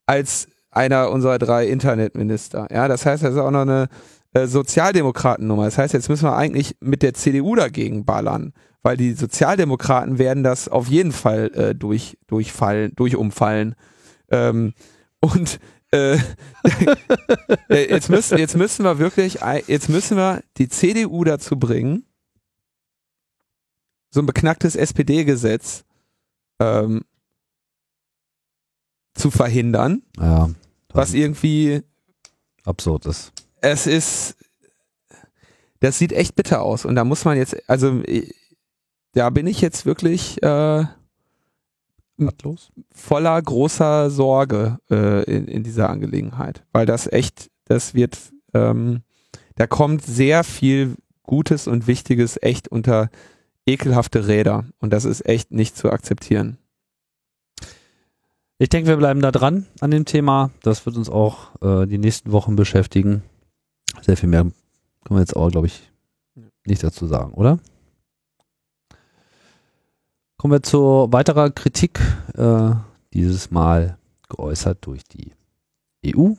als 0.05 0.47
einer 0.69 1.09
unserer 1.09 1.39
drei 1.39 1.67
Internetminister. 1.67 2.67
Ja, 2.71 2.87
das 2.87 3.05
heißt, 3.05 3.23
das 3.23 3.33
ist 3.33 3.39
auch 3.39 3.51
noch 3.51 3.61
eine 3.61 3.89
äh, 4.33 4.45
Sozialdemokratennummer. 4.45 5.65
Das 5.65 5.79
heißt, 5.79 5.93
jetzt 5.93 6.07
müssen 6.07 6.25
wir 6.25 6.35
eigentlich 6.35 6.77
mit 6.79 7.01
der 7.01 7.15
CDU 7.15 7.55
dagegen 7.55 8.05
ballern, 8.05 8.53
weil 8.83 8.95
die 8.95 9.13
Sozialdemokraten 9.13 10.19
werden 10.19 10.43
das 10.43 10.69
auf 10.69 10.87
jeden 10.87 11.11
Fall 11.11 11.51
äh, 11.55 11.75
durch, 11.75 12.17
durchfallen, 12.27 12.93
durchumfallen. 12.95 13.75
Ähm, 14.29 14.73
und 15.19 15.59
äh, 15.91 16.15
äh, 17.69 17.89
jetzt, 17.89 18.09
müssen, 18.09 18.37
jetzt 18.37 18.55
müssen 18.55 18.83
wir 18.83 18.97
wirklich, 18.99 19.39
jetzt 19.67 19.89
müssen 19.89 20.17
wir 20.17 20.43
die 20.57 20.69
CDU 20.69 21.23
dazu 21.23 21.57
bringen, 21.57 22.05
so 24.09 24.21
ein 24.21 24.25
beknacktes 24.25 24.75
SPD-Gesetz 24.75 25.83
ähm, 26.59 27.03
zu 29.13 29.31
verhindern, 29.31 30.03
ja, 30.17 30.49
was 30.93 31.13
irgendwie 31.13 31.81
absurd 32.65 33.05
ist. 33.05 33.31
Es 33.61 33.87
ist, 33.87 34.35
das 35.79 35.97
sieht 35.97 36.13
echt 36.13 36.35
bitter 36.35 36.61
aus 36.61 36.85
und 36.85 36.95
da 36.95 37.03
muss 37.03 37.25
man 37.25 37.37
jetzt, 37.37 37.69
also 37.69 38.01
da 39.13 39.29
bin 39.29 39.47
ich 39.47 39.61
jetzt 39.61 39.85
wirklich 39.85 40.41
äh, 40.41 40.85
Ratlos? 42.27 42.71
voller 42.93 43.41
großer 43.41 44.09
Sorge 44.09 44.79
äh, 44.89 45.23
in, 45.23 45.47
in 45.47 45.63
dieser 45.63 45.89
Angelegenheit, 45.89 46.63
weil 46.71 46.85
das 46.85 47.07
echt, 47.07 47.49
das 47.65 47.93
wird, 47.93 48.17
ähm, 48.53 49.01
da 49.55 49.67
kommt 49.67 50.03
sehr 50.03 50.43
viel 50.43 50.95
Gutes 51.23 51.67
und 51.67 51.87
Wichtiges 51.87 52.37
echt 52.41 52.67
unter 52.67 53.09
ekelhafte 53.65 54.27
Räder 54.27 54.65
und 54.79 54.91
das 54.91 55.05
ist 55.05 55.25
echt 55.25 55.51
nicht 55.51 55.77
zu 55.77 55.91
akzeptieren. 55.91 56.57
Ich 58.57 58.69
denke, 58.69 58.89
wir 58.89 58.97
bleiben 58.97 59.21
da 59.21 59.31
dran 59.31 59.65
an 59.79 59.89
dem 59.89 60.05
Thema. 60.05 60.51
Das 60.61 60.85
wird 60.85 60.95
uns 60.95 61.09
auch 61.09 61.49
äh, 61.63 61.87
die 61.87 61.97
nächsten 61.97 62.31
Wochen 62.31 62.55
beschäftigen. 62.55 63.23
Sehr 64.03 64.17
viel 64.17 64.29
mehr 64.29 64.43
können 64.43 64.53
wir 65.09 65.19
jetzt 65.19 65.35
auch, 65.35 65.49
glaube 65.49 65.67
ich, 65.67 65.91
nicht 66.65 66.83
dazu 66.83 67.07
sagen, 67.07 67.33
oder? 67.33 67.57
Kommen 70.41 70.53
wir 70.53 70.63
zu 70.63 71.07
weiterer 71.11 71.51
Kritik, 71.51 71.99
äh, 72.35 72.71
dieses 73.13 73.51
Mal 73.51 73.99
geäußert 74.27 74.79
durch 74.81 75.03
die 75.03 75.33
EU. 76.03 76.31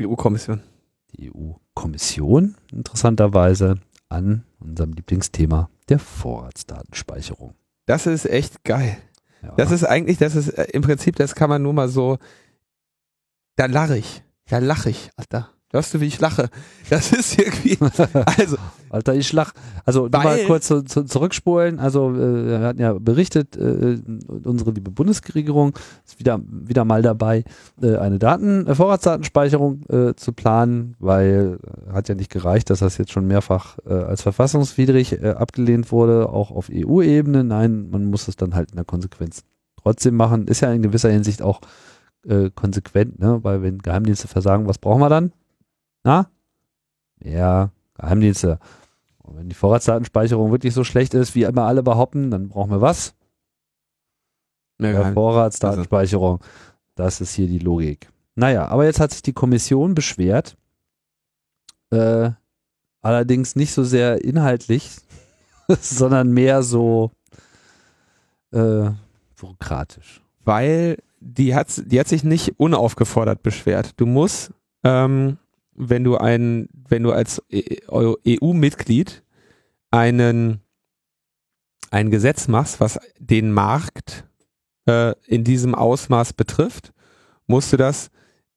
EU-Kommission. 0.00 0.62
Die 1.10 1.32
EU-Kommission, 1.34 2.54
interessanterweise, 2.70 3.80
an 4.08 4.44
unserem 4.60 4.92
Lieblingsthema 4.92 5.68
der 5.88 5.98
Vorratsdatenspeicherung. 5.98 7.54
Das 7.86 8.06
ist 8.06 8.24
echt 8.24 8.62
geil. 8.62 8.98
Ja. 9.42 9.52
Das 9.56 9.72
ist 9.72 9.82
eigentlich, 9.82 10.18
das 10.18 10.36
ist 10.36 10.50
äh, 10.50 10.68
im 10.72 10.82
Prinzip, 10.82 11.16
das 11.16 11.34
kann 11.34 11.50
man 11.50 11.60
nur 11.60 11.72
mal 11.72 11.88
so, 11.88 12.18
da 13.56 13.66
lache 13.66 13.98
ich, 13.98 14.22
da 14.48 14.58
lache 14.58 14.90
ich, 14.90 15.10
Alter. 15.16 15.50
Hörst 15.70 15.92
du, 15.92 16.00
wie 16.00 16.06
ich 16.06 16.18
lache? 16.18 16.48
Das 16.88 17.12
ist 17.12 17.38
irgendwie, 17.38 17.76
also. 18.38 18.56
Alter, 18.88 19.14
ich 19.14 19.30
lach. 19.34 19.52
Also, 19.84 20.08
mal 20.08 20.38
kurz 20.46 20.66
zu, 20.66 20.82
zu, 20.82 21.04
zurückspulen. 21.04 21.78
Also, 21.78 22.10
äh, 22.10 22.46
wir 22.46 22.60
hatten 22.60 22.80
ja 22.80 22.94
berichtet, 22.94 23.54
äh, 23.58 23.98
unsere 24.44 24.70
liebe 24.70 24.90
Bundesregierung 24.90 25.74
ist 26.06 26.18
wieder, 26.18 26.40
wieder 26.42 26.86
mal 26.86 27.02
dabei, 27.02 27.44
äh, 27.82 27.96
eine 27.96 28.18
Daten, 28.18 28.66
äh, 28.66 28.74
Vorratsdatenspeicherung 28.74 29.82
äh, 29.90 30.14
zu 30.14 30.32
planen, 30.32 30.96
weil 31.00 31.58
hat 31.92 32.08
ja 32.08 32.14
nicht 32.14 32.30
gereicht, 32.30 32.70
dass 32.70 32.78
das 32.78 32.96
jetzt 32.96 33.12
schon 33.12 33.26
mehrfach 33.26 33.76
als 33.84 34.22
verfassungswidrig 34.22 35.22
abgelehnt 35.22 35.92
wurde, 35.92 36.30
auch 36.30 36.50
auf 36.50 36.70
EU-Ebene. 36.72 37.44
Nein, 37.44 37.90
man 37.90 38.06
muss 38.06 38.28
es 38.28 38.36
dann 38.36 38.54
halt 38.54 38.70
in 38.70 38.76
der 38.76 38.84
Konsequenz 38.84 39.42
trotzdem 39.82 40.16
machen. 40.16 40.46
Ist 40.46 40.60
ja 40.60 40.72
in 40.72 40.82
gewisser 40.82 41.10
Hinsicht 41.10 41.42
auch 41.42 41.60
konsequent, 42.54 43.18
ne? 43.18 43.38
weil 43.42 43.62
wenn 43.62 43.78
Geheimdienste 43.78 44.28
versagen, 44.28 44.66
was 44.66 44.78
brauchen 44.78 45.00
wir 45.00 45.08
dann? 45.08 45.32
Na? 46.08 46.30
Ja, 47.22 47.70
Geheimdienste. 47.98 48.58
Und 49.18 49.36
wenn 49.36 49.50
die 49.50 49.54
Vorratsdatenspeicherung 49.54 50.50
wirklich 50.50 50.72
so 50.72 50.82
schlecht 50.82 51.12
ist, 51.12 51.34
wie 51.34 51.42
immer 51.42 51.64
alle 51.64 51.82
behaupten, 51.82 52.30
dann 52.30 52.48
brauchen 52.48 52.70
wir 52.70 52.80
was? 52.80 53.14
Ja, 54.80 55.12
Vorratsdatenspeicherung. 55.12 56.40
Das 56.94 57.20
ist 57.20 57.34
hier 57.34 57.46
die 57.46 57.58
Logik. 57.58 58.08
Naja, 58.36 58.68
aber 58.68 58.86
jetzt 58.86 59.00
hat 59.00 59.10
sich 59.10 59.20
die 59.20 59.34
Kommission 59.34 59.94
beschwert. 59.94 60.56
Äh, 61.90 62.30
allerdings 63.02 63.54
nicht 63.54 63.74
so 63.74 63.84
sehr 63.84 64.24
inhaltlich, 64.24 64.96
sondern 65.68 66.32
mehr 66.32 66.62
so 66.62 67.10
äh, 68.52 68.88
bürokratisch. 69.38 70.22
Weil 70.42 70.96
die 71.20 71.54
hat, 71.54 71.68
die 71.84 72.00
hat 72.00 72.08
sich 72.08 72.24
nicht 72.24 72.58
unaufgefordert 72.58 73.42
beschwert. 73.42 73.92
Du 74.00 74.06
musst, 74.06 74.54
ähm, 74.84 75.36
wenn 75.78 76.04
du 76.04 76.16
ein, 76.16 76.68
wenn 76.88 77.02
du 77.02 77.12
als 77.12 77.42
EU-Mitglied 77.50 79.10
e 79.10 79.22
einen 79.90 80.60
ein 81.90 82.10
Gesetz 82.10 82.48
machst, 82.48 82.80
was 82.80 82.98
den 83.18 83.50
Markt 83.52 84.26
äh, 84.86 85.14
in 85.26 85.44
diesem 85.44 85.74
Ausmaß 85.74 86.34
betrifft, 86.34 86.92
musst 87.46 87.72
du 87.72 87.78
das 87.78 88.10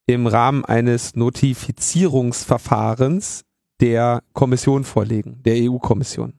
im 0.06 0.26
Rahmen 0.26 0.66
eines 0.66 1.16
Notifizierungsverfahrens 1.16 3.46
der 3.80 4.22
Kommission 4.34 4.84
vorlegen, 4.84 5.42
der 5.44 5.54
EU-Kommission. 5.56 6.34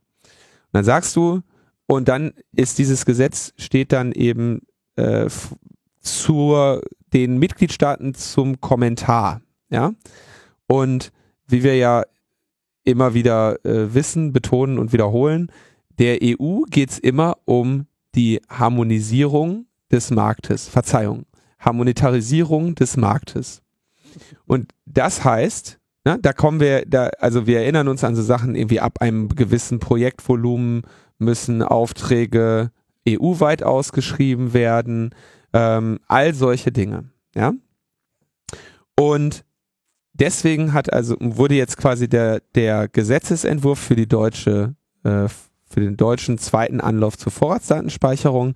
Dann 0.72 0.84
sagst 0.84 1.16
du, 1.16 1.42
und 1.88 2.08
dann 2.08 2.34
ist 2.52 2.78
dieses 2.78 3.06
Gesetz, 3.06 3.54
steht 3.58 3.92
dann 3.92 4.12
eben 4.12 4.62
äh, 4.96 5.28
zur 6.00 6.84
den 7.14 7.38
Mitgliedstaaten 7.38 8.14
zum 8.14 8.62
Kommentar, 8.62 9.42
ja. 9.70 9.94
Und 10.68 11.12
wie 11.48 11.64
wir 11.64 11.76
ja 11.76 12.04
immer 12.84 13.14
wieder 13.14 13.64
äh, 13.66 13.94
wissen, 13.94 14.34
betonen 14.34 14.78
und 14.78 14.94
wiederholen, 14.94 15.52
der 16.00 16.20
EU 16.22 16.62
geht 16.70 16.92
es 16.92 17.00
immer 17.00 17.38
um 17.46 17.86
die 18.16 18.42
Harmonisierung 18.50 19.66
des 19.92 20.12
Marktes, 20.12 20.68
Verzeihung, 20.68 21.26
Harmonitarisierung 21.60 22.76
des 22.76 22.98
Marktes. 22.98 23.62
Und 24.46 24.74
das 24.86 25.24
heißt, 25.24 25.80
na, 26.04 26.16
ne, 26.16 26.20
da 26.22 26.34
kommen 26.34 26.60
wir, 26.60 26.86
da, 26.86 27.10
also 27.20 27.48
wir 27.48 27.60
erinnern 27.60 27.88
uns 27.88 28.04
an 28.04 28.16
so 28.16 28.22
Sachen 28.22 28.56
irgendwie 28.56 28.80
ab 28.80 29.02
einem 29.02 29.30
gewissen 29.30 29.80
Projektvolumen 29.80 30.82
müssen 31.18 31.62
Aufträge 31.62 32.72
EU-weit 33.08 33.64
ausgeschrieben 33.64 34.54
werden, 34.54 35.16
ähm, 35.54 36.00
all 36.08 36.34
solche 36.34 36.72
Dinge, 36.72 37.06
ja. 37.36 37.54
Und 39.00 39.46
deswegen 40.14 40.74
hat 40.74 40.92
also 40.94 41.16
wurde 41.20 41.56
jetzt 41.56 41.78
quasi 41.78 42.08
der 42.08 42.42
der 42.56 42.88
Gesetzesentwurf 42.88 43.80
für 43.80 43.96
die 43.96 44.08
deutsche 44.08 44.76
äh, 45.04 45.28
für 45.66 45.80
den 45.80 45.98
deutschen 45.98 46.38
zweiten 46.38 46.82
Anlauf 46.82 47.18
zur 47.18 47.32
Vorratsdatenspeicherung 47.32 48.54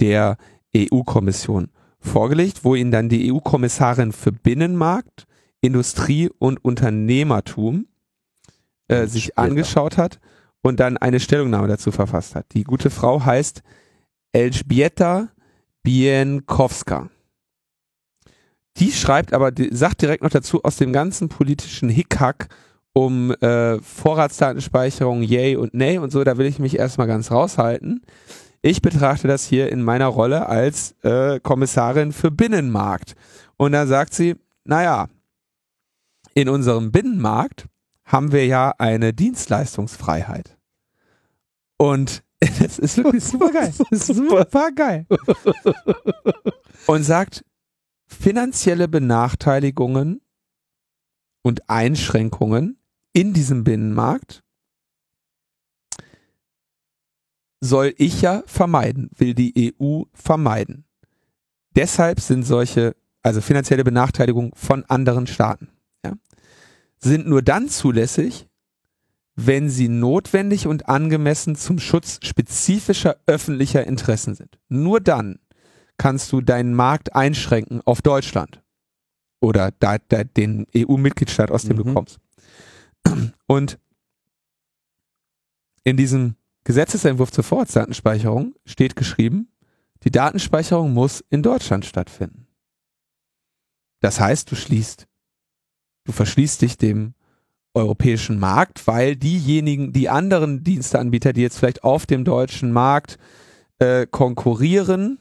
der 0.00 0.36
EU-Kommission 0.76 1.70
vorgelegt, 1.98 2.64
wo 2.64 2.74
ihn 2.74 2.90
dann 2.90 3.08
die 3.08 3.32
EU-Kommissarin 3.32 4.12
für 4.12 4.32
Binnenmarkt, 4.32 5.26
Industrie 5.60 6.30
und 6.38 6.62
Unternehmertum 6.64 7.86
äh, 8.88 9.06
sich 9.06 9.38
angeschaut 9.38 9.96
hat 9.96 10.20
und 10.62 10.78
dann 10.80 10.96
eine 10.96 11.20
Stellungnahme 11.20 11.68
dazu 11.68 11.90
verfasst 11.90 12.34
hat. 12.34 12.46
Die 12.52 12.64
gute 12.64 12.90
Frau 12.90 13.24
heißt 13.24 13.62
Elżbieta 14.32 15.28
Bienkowska. 15.82 17.08
Die 18.78 18.92
schreibt 18.92 19.32
aber, 19.32 19.50
die 19.50 19.74
sagt 19.74 20.02
direkt 20.02 20.22
noch 20.22 20.30
dazu, 20.30 20.62
aus 20.62 20.76
dem 20.76 20.92
ganzen 20.92 21.28
politischen 21.28 21.88
Hickhack 21.88 22.48
um 22.92 23.32
äh, 23.32 23.80
Vorratsdatenspeicherung, 23.80 25.22
yay 25.22 25.56
und 25.56 25.74
nay 25.74 25.98
und 25.98 26.10
so, 26.10 26.24
da 26.24 26.36
will 26.38 26.46
ich 26.46 26.58
mich 26.58 26.78
erstmal 26.78 27.06
ganz 27.06 27.30
raushalten. 27.30 28.02
Ich 28.60 28.82
betrachte 28.82 29.28
das 29.28 29.44
hier 29.44 29.70
in 29.70 29.82
meiner 29.82 30.06
Rolle 30.06 30.46
als 30.46 30.92
äh, 31.02 31.38
Kommissarin 31.40 32.12
für 32.12 32.30
Binnenmarkt. 32.30 33.14
Und 33.56 33.72
da 33.72 33.86
sagt 33.86 34.14
sie, 34.14 34.34
naja, 34.64 35.08
in 36.34 36.48
unserem 36.48 36.90
Binnenmarkt 36.90 37.66
haben 38.04 38.32
wir 38.32 38.46
ja 38.46 38.74
eine 38.78 39.12
Dienstleistungsfreiheit. 39.12 40.56
Und 41.76 42.24
das 42.60 42.78
ist 42.78 42.96
wirklich 42.96 43.24
super 43.24 43.50
geil. 43.50 43.72
Das 43.90 44.08
ist 44.08 44.16
super 44.16 44.70
geil. 44.72 45.06
Und 46.86 47.04
sagt, 47.04 47.44
finanzielle 48.08 48.88
Benachteiligungen 48.88 50.20
und 51.42 51.68
Einschränkungen 51.70 52.78
in 53.12 53.32
diesem 53.34 53.64
Binnenmarkt 53.64 54.42
soll 57.60 57.94
ich 57.96 58.22
ja 58.22 58.42
vermeiden, 58.46 59.10
will 59.16 59.34
die 59.34 59.74
EU 59.80 60.02
vermeiden. 60.12 60.84
Deshalb 61.74 62.20
sind 62.20 62.44
solche, 62.44 62.96
also 63.22 63.40
finanzielle 63.40 63.84
Benachteiligungen 63.84 64.52
von 64.54 64.84
anderen 64.86 65.26
Staaten, 65.26 65.68
ja, 66.04 66.14
sind 66.98 67.26
nur 67.26 67.42
dann 67.42 67.68
zulässig, 67.68 68.48
wenn 69.34 69.70
sie 69.70 69.88
notwendig 69.88 70.66
und 70.66 70.88
angemessen 70.88 71.54
zum 71.54 71.78
Schutz 71.78 72.18
spezifischer 72.24 73.16
öffentlicher 73.26 73.86
Interessen 73.86 74.34
sind. 74.34 74.58
Nur 74.68 75.00
dann 75.00 75.38
kannst 75.98 76.32
du 76.32 76.40
deinen 76.40 76.74
Markt 76.74 77.14
einschränken 77.14 77.82
auf 77.84 78.00
Deutschland 78.02 78.62
oder 79.40 79.72
da, 79.78 79.98
da 79.98 80.24
den 80.24 80.66
EU-Mitgliedstaat, 80.74 81.50
aus 81.50 81.64
dem 81.64 81.76
mhm. 81.76 81.84
du 81.84 81.94
kommst. 81.94 82.18
Und 83.46 83.78
in 85.84 85.96
diesem 85.96 86.36
Gesetzesentwurf 86.64 87.32
zur 87.32 87.44
Vorratsdatenspeicherung 87.44 88.54
steht 88.64 88.96
geschrieben, 88.96 89.48
die 90.04 90.10
Datenspeicherung 90.10 90.92
muss 90.92 91.24
in 91.30 91.42
Deutschland 91.42 91.84
stattfinden. 91.84 92.46
Das 94.00 94.20
heißt, 94.20 94.50
du 94.50 94.54
schließt, 94.54 95.06
du 96.04 96.12
verschließt 96.12 96.62
dich 96.62 96.76
dem 96.76 97.14
europäischen 97.74 98.38
Markt, 98.38 98.86
weil 98.86 99.16
diejenigen, 99.16 99.92
die 99.92 100.08
anderen 100.08 100.62
Diensteanbieter, 100.62 101.32
die 101.32 101.42
jetzt 101.42 101.58
vielleicht 101.58 101.84
auf 101.84 102.06
dem 102.06 102.24
deutschen 102.24 102.72
Markt 102.72 103.18
äh, 103.78 104.06
konkurrieren 104.06 105.18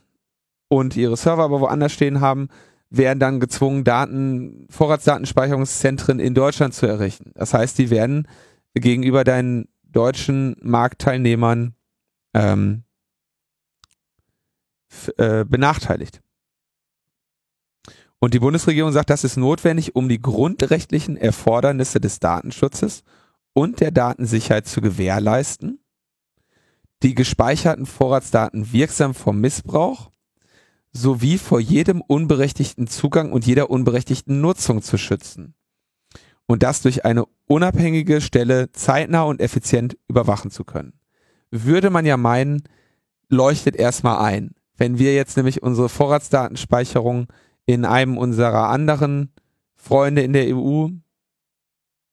und 0.69 0.95
ihre 0.95 1.17
Server 1.17 1.43
aber 1.43 1.61
woanders 1.61 1.93
stehen 1.93 2.21
haben, 2.21 2.49
werden 2.89 3.19
dann 3.19 3.39
gezwungen, 3.39 3.83
Daten, 3.83 4.67
Vorratsdatenspeicherungszentren 4.69 6.19
in 6.19 6.33
Deutschland 6.33 6.73
zu 6.73 6.85
errichten. 6.85 7.31
Das 7.35 7.53
heißt, 7.53 7.77
die 7.77 7.89
werden 7.89 8.27
gegenüber 8.73 9.23
deinen 9.23 9.67
deutschen 9.83 10.55
Marktteilnehmern 10.61 11.73
ähm, 12.33 12.83
äh, 15.17 15.43
benachteiligt. 15.45 16.21
Und 18.19 18.33
die 18.33 18.39
Bundesregierung 18.39 18.91
sagt, 18.91 19.09
das 19.09 19.23
ist 19.23 19.37
notwendig, 19.37 19.95
um 19.95 20.09
die 20.09 20.21
grundrechtlichen 20.21 21.17
Erfordernisse 21.17 21.99
des 21.99 22.19
Datenschutzes 22.19 23.03
und 23.53 23.79
der 23.79 23.91
Datensicherheit 23.91 24.67
zu 24.67 24.81
gewährleisten, 24.81 25.79
die 27.03 27.13
gespeicherten 27.13 27.85
Vorratsdaten 27.85 28.71
wirksam 28.71 29.13
vor 29.13 29.33
Missbrauch 29.33 30.11
sowie 31.01 31.37
vor 31.37 31.59
jedem 31.59 32.01
unberechtigten 32.01 32.87
Zugang 32.87 33.31
und 33.31 33.45
jeder 33.45 33.69
unberechtigten 33.69 34.41
Nutzung 34.41 34.81
zu 34.81 34.97
schützen. 34.97 35.53
Und 36.45 36.63
das 36.63 36.81
durch 36.81 37.05
eine 37.05 37.25
unabhängige 37.45 38.21
Stelle 38.21 38.71
zeitnah 38.71 39.23
und 39.23 39.41
effizient 39.41 39.97
überwachen 40.07 40.49
zu 40.49 40.63
können. 40.63 40.93
Würde 41.51 41.89
man 41.89 42.05
ja 42.05 42.17
meinen, 42.17 42.63
leuchtet 43.29 43.75
erstmal 43.75 44.19
ein. 44.25 44.51
Wenn 44.77 44.99
wir 44.99 45.13
jetzt 45.13 45.37
nämlich 45.37 45.63
unsere 45.63 45.89
Vorratsdatenspeicherung 45.89 47.27
in 47.65 47.83
einem 47.83 48.17
unserer 48.17 48.69
anderen 48.69 49.33
Freunde 49.75 50.21
in 50.21 50.33
der 50.33 50.55
EU, 50.55 50.87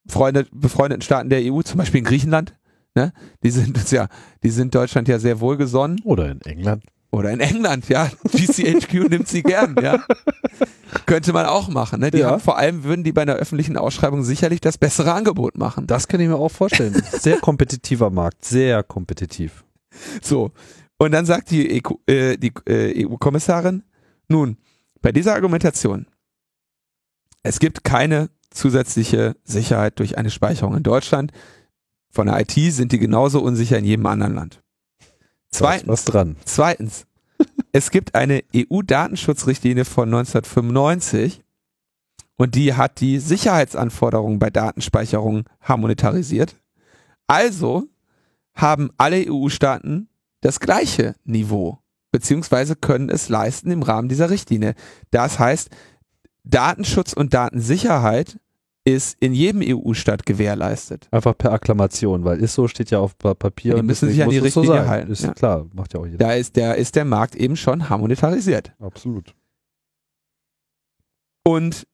Freunde, 0.06 0.46
befreundeten 0.52 1.02
Staaten 1.02 1.30
der 1.30 1.40
EU, 1.42 1.62
zum 1.62 1.78
Beispiel 1.78 1.98
in 1.98 2.04
Griechenland, 2.04 2.56
ne? 2.94 3.12
Die 3.42 3.50
sind 3.50 3.76
uns 3.76 3.90
ja, 3.90 4.08
die 4.42 4.50
sind 4.50 4.74
Deutschland 4.74 5.08
ja 5.08 5.18
sehr 5.18 5.40
wohlgesonnen. 5.40 6.00
Oder 6.04 6.30
in 6.30 6.40
England. 6.42 6.84
Oder 7.14 7.30
in 7.30 7.38
England, 7.38 7.88
ja. 7.88 8.10
GCHQ 8.32 8.92
nimmt 9.08 9.28
sie 9.28 9.44
gern, 9.44 9.76
ja. 9.80 10.04
Könnte 11.06 11.32
man 11.32 11.46
auch 11.46 11.68
machen. 11.68 12.00
Ne? 12.00 12.10
Die 12.10 12.18
Ja. 12.18 12.32
haben, 12.32 12.40
vor 12.40 12.58
allem 12.58 12.82
würden 12.82 13.04
die 13.04 13.12
bei 13.12 13.22
einer 13.22 13.34
öffentlichen 13.34 13.76
Ausschreibung 13.76 14.24
sicherlich 14.24 14.60
das 14.60 14.78
bessere 14.78 15.12
Angebot 15.12 15.56
machen. 15.56 15.86
Das 15.86 16.08
kann 16.08 16.18
ich 16.20 16.26
mir 16.26 16.34
auch 16.34 16.50
vorstellen. 16.50 17.00
Sehr 17.12 17.38
kompetitiver 17.38 18.10
Markt, 18.10 18.44
sehr 18.44 18.82
kompetitiv. 18.82 19.64
So. 20.22 20.50
Und 20.98 21.12
dann 21.12 21.24
sagt 21.24 21.50
die, 21.50 21.70
EQ, 21.70 21.92
äh, 22.08 22.34
äh, 22.34 23.06
EU-Kommissarin, 23.06 23.84
nun, 24.28 24.56
bei 25.00 25.12
dieser 25.12 25.34
Argumentation, 25.34 26.06
es 27.44 27.60
gibt 27.60 27.84
keine 27.84 28.28
zusätzliche 28.50 29.36
Sicherheit 29.44 30.00
durch 30.00 30.18
eine 30.18 30.30
Speicherung 30.30 30.76
in 30.76 30.82
Deutschland. 30.82 31.30
Von 32.10 32.26
der 32.26 32.40
IT 32.40 32.52
sind 32.72 32.90
die 32.90 32.98
genauso 32.98 33.40
unsicher 33.40 33.78
in 33.78 33.84
jedem 33.84 34.06
anderen 34.06 34.34
Land. 34.34 34.63
Zweitens, 35.54 35.88
was 35.88 36.04
dran. 36.04 36.36
Zweitens, 36.44 37.06
es 37.72 37.90
gibt 37.90 38.14
eine 38.14 38.42
EU-Datenschutzrichtlinie 38.54 39.84
von 39.84 40.08
1995 40.08 41.42
und 42.36 42.54
die 42.54 42.74
hat 42.74 43.00
die 43.00 43.18
Sicherheitsanforderungen 43.18 44.38
bei 44.38 44.50
Datenspeicherung 44.50 45.44
harmonetarisiert. 45.60 46.56
Also 47.26 47.84
haben 48.54 48.90
alle 48.98 49.24
EU-Staaten 49.28 50.08
das 50.40 50.60
gleiche 50.60 51.14
Niveau, 51.24 51.78
beziehungsweise 52.10 52.76
können 52.76 53.08
es 53.08 53.28
leisten 53.28 53.70
im 53.70 53.82
Rahmen 53.82 54.08
dieser 54.08 54.30
Richtlinie. 54.30 54.74
Das 55.10 55.38
heißt, 55.38 55.70
Datenschutz 56.42 57.12
und 57.12 57.32
Datensicherheit 57.32 58.38
ist 58.86 59.16
in 59.20 59.32
jedem 59.32 59.62
EU-Staat 59.64 60.26
gewährleistet. 60.26 61.08
Einfach 61.10 61.36
per 61.36 61.52
Akklamation, 61.52 62.24
weil 62.24 62.38
ist 62.40 62.52
so 62.54 62.68
steht 62.68 62.90
ja 62.90 62.98
auf 62.98 63.16
Pa- 63.16 63.34
Papier. 63.34 63.76
Die 63.76 63.82
müssen 63.82 64.10
sich 64.10 64.22
an 64.22 64.28
die 64.28 64.36
so 64.36 64.42
Richtlinie 64.44 64.70
sein. 64.80 64.88
halten, 64.88 65.12
Ist 65.12 65.22
ja. 65.24 65.32
klar, 65.32 65.66
macht 65.72 65.94
ja 65.94 66.00
auch 66.00 66.04
jeder. 66.06 66.18
Da 66.18 66.32
ist 66.34 66.54
der, 66.56 66.76
ist 66.76 66.94
der 66.94 67.06
Markt 67.06 67.34
eben 67.34 67.56
schon 67.56 67.88
harmonetarisiert. 67.88 68.72
Absolut. 68.78 69.34
Und 71.46 71.86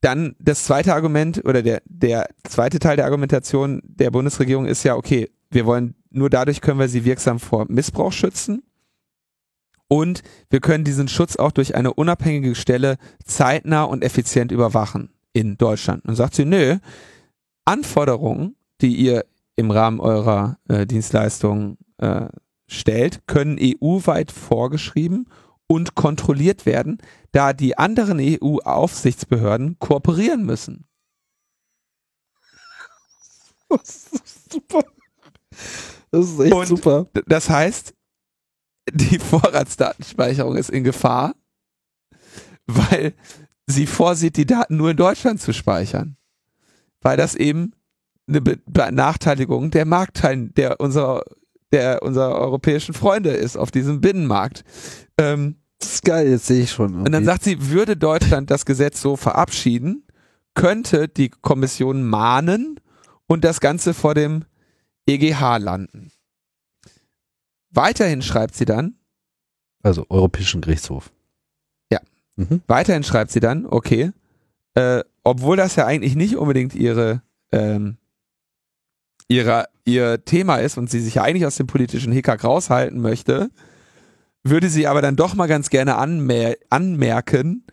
dann 0.00 0.34
das 0.38 0.64
zweite 0.64 0.94
Argument 0.94 1.44
oder 1.44 1.62
der, 1.62 1.82
der 1.86 2.28
zweite 2.44 2.78
Teil 2.78 2.96
der 2.96 3.04
Argumentation 3.06 3.80
der 3.84 4.10
Bundesregierung 4.10 4.66
ist 4.66 4.82
ja, 4.84 4.96
okay, 4.96 5.30
wir 5.50 5.66
wollen, 5.66 5.94
nur 6.10 6.30
dadurch 6.30 6.60
können 6.60 6.80
wir 6.80 6.88
sie 6.88 7.04
wirksam 7.04 7.38
vor 7.40 7.66
Missbrauch 7.68 8.12
schützen. 8.12 8.62
Und 9.88 10.22
wir 10.50 10.60
können 10.60 10.84
diesen 10.84 11.06
Schutz 11.08 11.36
auch 11.36 11.52
durch 11.52 11.74
eine 11.74 11.92
unabhängige 11.92 12.54
Stelle 12.54 12.96
zeitnah 13.24 13.84
und 13.84 14.02
effizient 14.02 14.50
überwachen 14.50 15.10
in 15.32 15.56
Deutschland. 15.58 16.04
Und 16.04 16.14
sagt 16.16 16.34
sie, 16.34 16.44
nö, 16.44 16.78
Anforderungen, 17.64 18.56
die 18.80 18.94
ihr 18.96 19.24
im 19.56 19.70
Rahmen 19.70 20.00
eurer 20.00 20.58
äh, 20.68 20.86
Dienstleistung 20.86 21.78
äh, 21.98 22.26
stellt, 22.66 23.26
können 23.26 23.58
EU-weit 23.60 24.32
vorgeschrieben 24.32 25.28
und 25.66 25.94
kontrolliert 25.94 26.66
werden, 26.66 26.98
da 27.32 27.52
die 27.52 27.78
anderen 27.78 28.18
EU-Aufsichtsbehörden 28.20 29.78
kooperieren 29.78 30.44
müssen. 30.44 30.84
super. 34.50 34.84
Das 36.10 36.28
ist 36.30 36.40
echt 36.40 36.52
Und- 36.52 36.66
super. 36.66 37.06
Das 37.26 37.48
heißt, 37.48 37.94
die 38.92 39.18
Vorratsdatenspeicherung 39.18 40.56
ist 40.56 40.70
in 40.70 40.84
Gefahr, 40.84 41.34
weil 42.66 43.14
sie 43.66 43.86
vorsieht, 43.86 44.36
die 44.36 44.46
Daten 44.46 44.76
nur 44.76 44.90
in 44.90 44.96
Deutschland 44.96 45.40
zu 45.40 45.52
speichern. 45.52 46.16
Weil 47.00 47.16
das 47.16 47.34
eben 47.34 47.72
eine 48.28 48.40
Be- 48.40 48.60
Benachteiligung 48.66 49.70
der 49.70 49.84
Marktteil, 49.84 50.48
der 50.50 50.80
unserer, 50.80 51.24
der 51.72 52.02
unserer 52.02 52.36
europäischen 52.36 52.94
Freunde 52.94 53.30
ist 53.30 53.56
auf 53.56 53.70
diesem 53.70 54.00
Binnenmarkt. 54.00 54.64
Ähm, 55.18 55.56
Das 55.78 55.94
ist 55.94 56.04
geil, 56.04 56.28
jetzt 56.28 56.46
sehe 56.46 56.62
ich 56.62 56.70
schon. 56.70 56.94
Und 56.94 57.10
dann 57.12 57.24
sagt 57.24 57.42
sie, 57.42 57.70
würde 57.70 57.96
Deutschland 57.96 58.50
das 58.50 58.64
Gesetz 58.64 59.00
so 59.00 59.16
verabschieden, 59.16 60.06
könnte 60.54 61.08
die 61.08 61.30
Kommission 61.30 62.04
mahnen 62.04 62.78
und 63.26 63.42
das 63.42 63.60
Ganze 63.60 63.94
vor 63.94 64.14
dem 64.14 64.44
EGH 65.06 65.58
landen. 65.58 66.10
Weiterhin 67.70 68.22
schreibt 68.22 68.54
sie 68.54 68.66
dann, 68.66 68.96
also 69.82 70.06
Europäischen 70.08 70.60
Gerichtshof. 70.60 71.10
Mhm. 72.36 72.62
weiterhin 72.66 73.02
schreibt 73.02 73.30
sie 73.30 73.40
dann, 73.40 73.66
okay, 73.66 74.12
äh, 74.74 75.02
obwohl 75.22 75.56
das 75.56 75.76
ja 75.76 75.86
eigentlich 75.86 76.16
nicht 76.16 76.36
unbedingt 76.36 76.74
ihre, 76.74 77.22
ähm, 77.52 77.98
ihre, 79.28 79.66
ihr 79.84 80.24
Thema 80.24 80.56
ist 80.56 80.78
und 80.78 80.90
sie 80.90 81.00
sich 81.00 81.16
ja 81.16 81.22
eigentlich 81.22 81.46
aus 81.46 81.56
dem 81.56 81.66
politischen 81.66 82.12
Hickhack 82.12 82.42
raushalten 82.44 83.00
möchte, 83.00 83.50
würde 84.44 84.68
sie 84.68 84.86
aber 84.86 85.02
dann 85.02 85.16
doch 85.16 85.34
mal 85.34 85.46
ganz 85.46 85.70
gerne 85.70 85.96
anmer 85.96 86.54
anmerken, 86.70 87.64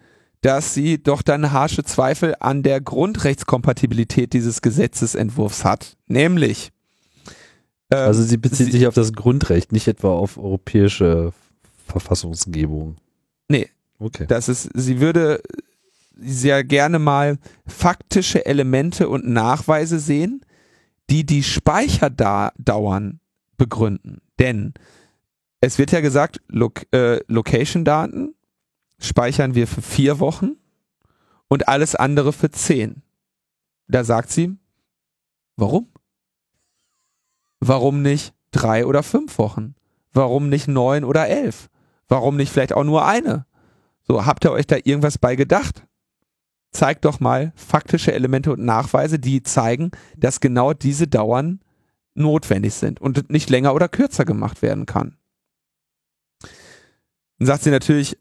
dass 0.41 0.73
sie 0.73 1.01
doch 1.01 1.21
dann 1.21 1.51
harsche 1.51 1.83
Zweifel 1.83 2.35
an 2.39 2.63
der 2.63 2.79
Grundrechtskompatibilität 2.81 4.31
dieses 4.33 4.61
Gesetzesentwurfs 4.61 5.65
hat. 5.65 5.97
Nämlich, 6.07 6.71
ähm, 7.91 7.97
Also 7.99 8.23
sie 8.23 8.37
bezieht 8.37 8.67
sie- 8.67 8.71
sich 8.73 8.87
auf 8.87 8.93
das 8.93 9.13
Grundrecht, 9.13 9.71
nicht 9.71 9.87
etwa 9.87 10.09
auf 10.09 10.37
europäische 10.37 11.33
Verfassungsgebung. 11.87 12.97
Nee. 13.49 13.67
Okay. 13.99 14.25
dass 14.27 14.47
es, 14.47 14.69
sie 14.73 15.01
würde 15.01 15.41
sehr 16.15 16.63
gerne 16.63 16.99
mal 16.99 17.37
faktische 17.67 18.45
Elemente 18.45 19.09
und 19.09 19.27
Nachweise 19.27 19.99
sehen, 19.99 20.45
die 21.09 21.25
die 21.25 21.43
Speicherdauern 21.43 23.19
begründen. 23.57 24.21
Denn 24.37 24.73
es 25.61 25.77
wird 25.77 25.91
ja 25.91 26.01
gesagt, 26.01 26.41
Lo 26.47 26.71
äh, 26.91 27.19
Location-Daten 27.27 28.35
speichern 28.99 29.55
wir 29.55 29.67
für 29.67 29.81
vier 29.81 30.19
Wochen 30.19 30.55
und 31.47 31.67
alles 31.67 31.95
andere 31.95 32.31
für 32.33 32.51
zehn. 32.51 33.01
Da 33.87 34.03
sagt 34.03 34.29
sie, 34.29 34.57
warum? 35.55 35.89
Warum 37.59 38.01
nicht 38.01 38.33
drei 38.51 38.85
oder 38.85 39.03
fünf 39.03 39.37
Wochen? 39.37 39.75
Warum 40.13 40.49
nicht 40.49 40.67
neun 40.67 41.03
oder 41.03 41.27
elf? 41.27 41.69
Warum 42.07 42.37
nicht 42.37 42.51
vielleicht 42.51 42.73
auch 42.73 42.83
nur 42.83 43.05
eine? 43.05 43.45
So, 44.09 44.25
habt 44.25 44.43
ihr 44.43 44.51
euch 44.51 44.65
da 44.65 44.77
irgendwas 44.77 45.19
bei 45.19 45.35
gedacht? 45.35 45.85
Zeigt 46.71 47.05
doch 47.05 47.19
mal 47.19 47.53
faktische 47.55 48.11
Elemente 48.11 48.51
und 48.51 48.65
Nachweise, 48.65 49.19
die 49.19 49.43
zeigen, 49.43 49.91
dass 50.17 50.39
genau 50.39 50.73
diese 50.73 51.07
Dauern 51.07 51.61
notwendig 52.15 52.73
sind 52.73 52.99
und 52.99 53.29
nicht 53.29 53.51
länger 53.51 53.75
oder 53.75 53.87
kürzer 53.87 54.25
gemacht 54.25 54.63
werden 54.63 54.87
kann. 54.87 55.17
Dann 57.37 57.45
sagt 57.45 57.63
sie 57.63 57.69
natürlich, 57.69 58.17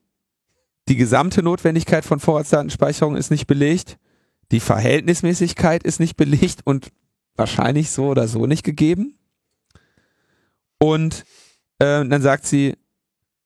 die 0.88 0.96
gesamte 0.96 1.42
Notwendigkeit 1.42 2.04
von 2.04 2.20
Vorratsdatenspeicherung 2.20 3.16
ist 3.16 3.30
nicht 3.30 3.46
belegt, 3.46 3.98
die 4.52 4.60
Verhältnismäßigkeit 4.60 5.82
ist 5.84 6.00
nicht 6.00 6.16
belegt 6.16 6.60
und 6.64 6.92
wahrscheinlich 7.34 7.90
so 7.90 8.08
oder 8.08 8.28
so 8.28 8.46
nicht 8.46 8.62
gegeben. 8.62 9.18
Und 10.78 11.24
äh, 11.78 12.04
dann 12.04 12.20
sagt 12.22 12.44
sie, 12.46 12.76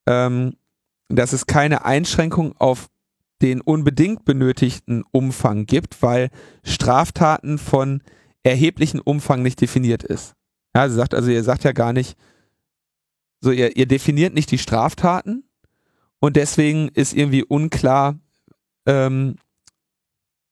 ähm, 0.06 0.56
dass 1.16 1.32
es 1.32 1.46
keine 1.46 1.84
Einschränkung 1.84 2.54
auf 2.58 2.88
den 3.42 3.60
unbedingt 3.60 4.24
benötigten 4.24 5.02
Umfang 5.10 5.66
gibt, 5.66 6.00
weil 6.02 6.30
Straftaten 6.64 7.58
von 7.58 8.02
erheblichen 8.44 9.00
Umfang 9.00 9.42
nicht 9.42 9.60
definiert 9.60 10.02
ist. 10.02 10.34
Ja, 10.74 10.88
sie 10.88 10.94
sagt 10.94 11.14
also, 11.14 11.30
ihr 11.30 11.44
sagt 11.44 11.64
ja 11.64 11.72
gar 11.72 11.92
nicht, 11.92 12.16
so 13.40 13.50
ihr, 13.50 13.76
ihr 13.76 13.86
definiert 13.86 14.34
nicht 14.34 14.50
die 14.50 14.58
Straftaten 14.58 15.44
und 16.20 16.36
deswegen 16.36 16.88
ist 16.88 17.12
irgendwie 17.12 17.42
unklar, 17.42 18.18
ähm, 18.86 19.36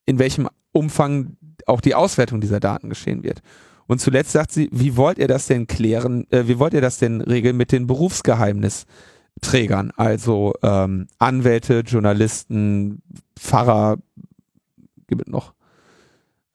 in 0.05 0.19
welchem 0.19 0.49
Umfang 0.73 1.37
auch 1.67 1.81
die 1.81 1.95
Auswertung 1.95 2.41
dieser 2.41 2.59
Daten 2.59 2.89
geschehen 2.89 3.23
wird. 3.23 3.41
Und 3.87 4.01
zuletzt 4.01 4.33
sagt 4.33 4.53
sie, 4.53 4.69
wie 4.73 4.97
wollt 4.97 5.19
ihr 5.19 5.29
das 5.29 5.47
denn 5.47 5.67
klären, 5.67 6.27
äh, 6.31 6.49
wie 6.49 6.59
wollt 6.59 6.75
ihr 6.75 6.81
das 6.81 6.99
denn 6.99 7.21
regeln 7.21 7.57
mit 7.57 7.73
den 7.73 7.87
Berufsgeheimnisträgern, 9.41 9.93
also 9.97 10.55
ähm, 10.63 11.09
Anwälte, 11.19 11.81
Journalisten, 11.81 13.03
Pfarrer, 13.39 13.99
gibt 15.07 15.23
es 15.23 15.29
noch? 15.29 15.55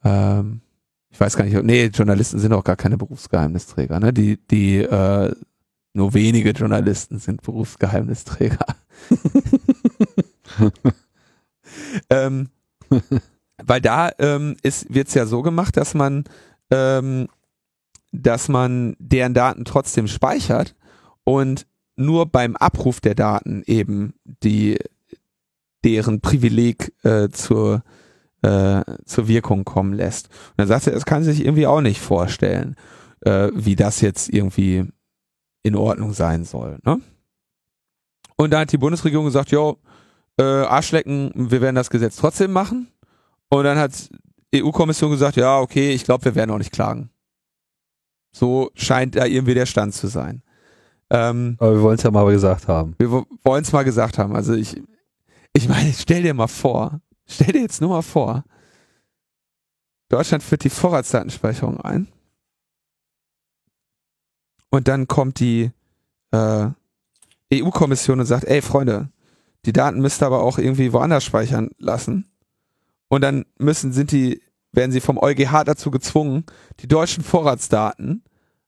Ähm, 0.04 0.62
ich 1.10 1.20
weiß 1.20 1.36
gar 1.36 1.46
nicht, 1.46 1.62
nee, 1.64 1.86
Journalisten 1.86 2.40
sind 2.40 2.54
auch 2.54 2.64
gar 2.64 2.76
keine 2.76 2.98
Berufsgeheimnisträger, 2.98 4.00
ne? 4.00 4.14
Die, 4.14 4.38
die, 4.38 4.78
äh, 4.78 5.34
nur 5.94 6.14
wenige 6.14 6.52
Journalisten 6.52 7.20
sind 7.20 7.42
Berufsgeheimnisträger. 7.42 8.66
ähm, 12.10 12.50
weil 13.64 13.82
da 13.82 14.12
ähm, 14.20 14.58
wird 14.62 15.08
es 15.08 15.14
ja 15.14 15.26
so 15.26 15.42
gemacht, 15.42 15.78
dass 15.78 15.94
man, 15.94 16.26
ähm, 16.70 17.28
dass 18.12 18.50
man 18.50 18.96
deren 19.00 19.34
Daten 19.34 19.64
trotzdem 19.64 20.08
speichert 20.08 20.76
und 21.24 21.66
nur 21.96 22.26
beim 22.26 22.56
Abruf 22.56 23.00
der 23.02 23.16
Daten 23.16 23.64
eben 23.66 24.14
die 24.44 24.78
deren 25.84 26.20
Privileg 26.20 26.94
äh, 27.04 27.30
zur 27.30 27.84
äh, 28.42 28.84
zur 29.06 29.28
Wirkung 29.28 29.66
kommen 29.66 29.94
lässt. 29.94 30.28
Und 30.28 30.58
dann 30.58 30.68
sagt 30.68 30.88
er, 30.88 30.94
das 30.94 31.06
kann 31.06 31.24
sich 31.24 31.42
irgendwie 31.42 31.68
auch 31.68 31.82
nicht 31.82 32.00
vorstellen, 32.00 32.76
äh, 33.22 33.50
wie 33.54 33.76
das 33.76 34.02
jetzt 34.02 34.30
irgendwie 34.30 34.86
in 35.64 35.76
Ordnung 35.76 36.14
sein 36.14 36.46
soll. 36.46 36.78
Ne? 36.84 37.02
Und 38.38 38.52
da 38.52 38.60
hat 38.60 38.72
die 38.72 38.78
Bundesregierung 38.78 39.26
gesagt, 39.26 39.52
jo, 39.52 39.80
äh, 40.38 40.44
Arschlecken, 40.44 41.32
wir 41.36 41.62
werden 41.62 41.76
das 41.76 41.90
Gesetz 41.90 42.18
trotzdem 42.18 42.52
machen. 42.52 42.88
Und 43.50 43.64
dann 43.64 43.78
hat 43.78 44.10
EU-Kommission 44.54 45.12
gesagt, 45.12 45.38
ja, 45.38 45.60
okay, 45.60 45.92
ich 45.92 46.04
glaube, 46.04 46.26
wir 46.26 46.36
werden 46.36 46.52
auch 46.52 46.58
nicht 46.58 46.72
klagen. 46.72 47.10
So 48.32 48.70
scheint 48.76 49.16
da 49.16 49.26
irgendwie 49.26 49.54
der 49.54 49.66
Stand 49.66 49.94
zu 49.94 50.08
sein. 50.08 50.44
Ähm, 51.10 51.56
Aber 51.60 51.76
wir 51.76 51.82
wollen 51.82 51.98
es 51.98 52.04
ja 52.04 52.12
mal 52.12 52.30
gesagt 52.32 52.68
haben. 52.68 52.96
Wir 52.98 53.12
wollen 53.12 53.64
es 53.64 53.72
mal 53.72 53.84
gesagt 53.84 54.18
haben. 54.18 54.36
Also 54.36 54.54
ich, 54.54 54.82
ich 55.54 55.70
meine, 55.70 55.94
stell 55.94 56.24
dir 56.24 56.34
mal 56.34 56.48
vor, 56.48 57.02
stell 57.26 57.54
dir 57.54 57.62
jetzt 57.62 57.82
nur 57.82 57.92
mal 57.92 58.02
vor, 58.02 58.44
Deutschland 60.10 60.44
führt 60.44 60.64
die 60.64 60.70
Vorratsdatenspeicherung 60.70 61.80
ein. 61.82 62.08
Und 64.70 64.88
dann 64.88 65.08
kommt 65.08 65.40
die 65.40 65.72
äh, 66.32 66.68
EU-Kommission 67.54 68.20
und 68.20 68.26
sagt, 68.26 68.46
ey 68.46 68.62
Freunde, 68.62 69.10
die 69.66 69.74
Daten 69.74 70.02
müsst 70.02 70.22
ihr 70.22 70.28
aber 70.28 70.44
auch 70.44 70.58
irgendwie 70.58 70.94
woanders 70.94 71.24
speichern 71.24 71.70
lassen. 71.78 72.30
Und 73.08 73.22
dann 73.22 73.46
müssen, 73.58 73.94
sind 73.94 74.12
die, 74.12 74.42
werden 74.72 74.92
sie 74.92 75.00
vom 75.00 75.18
EuGH 75.18 75.64
dazu 75.64 75.92
gezwungen, 75.92 76.46
die 76.80 76.88
deutschen 76.88 77.24
Vorratsdaten 77.24 78.24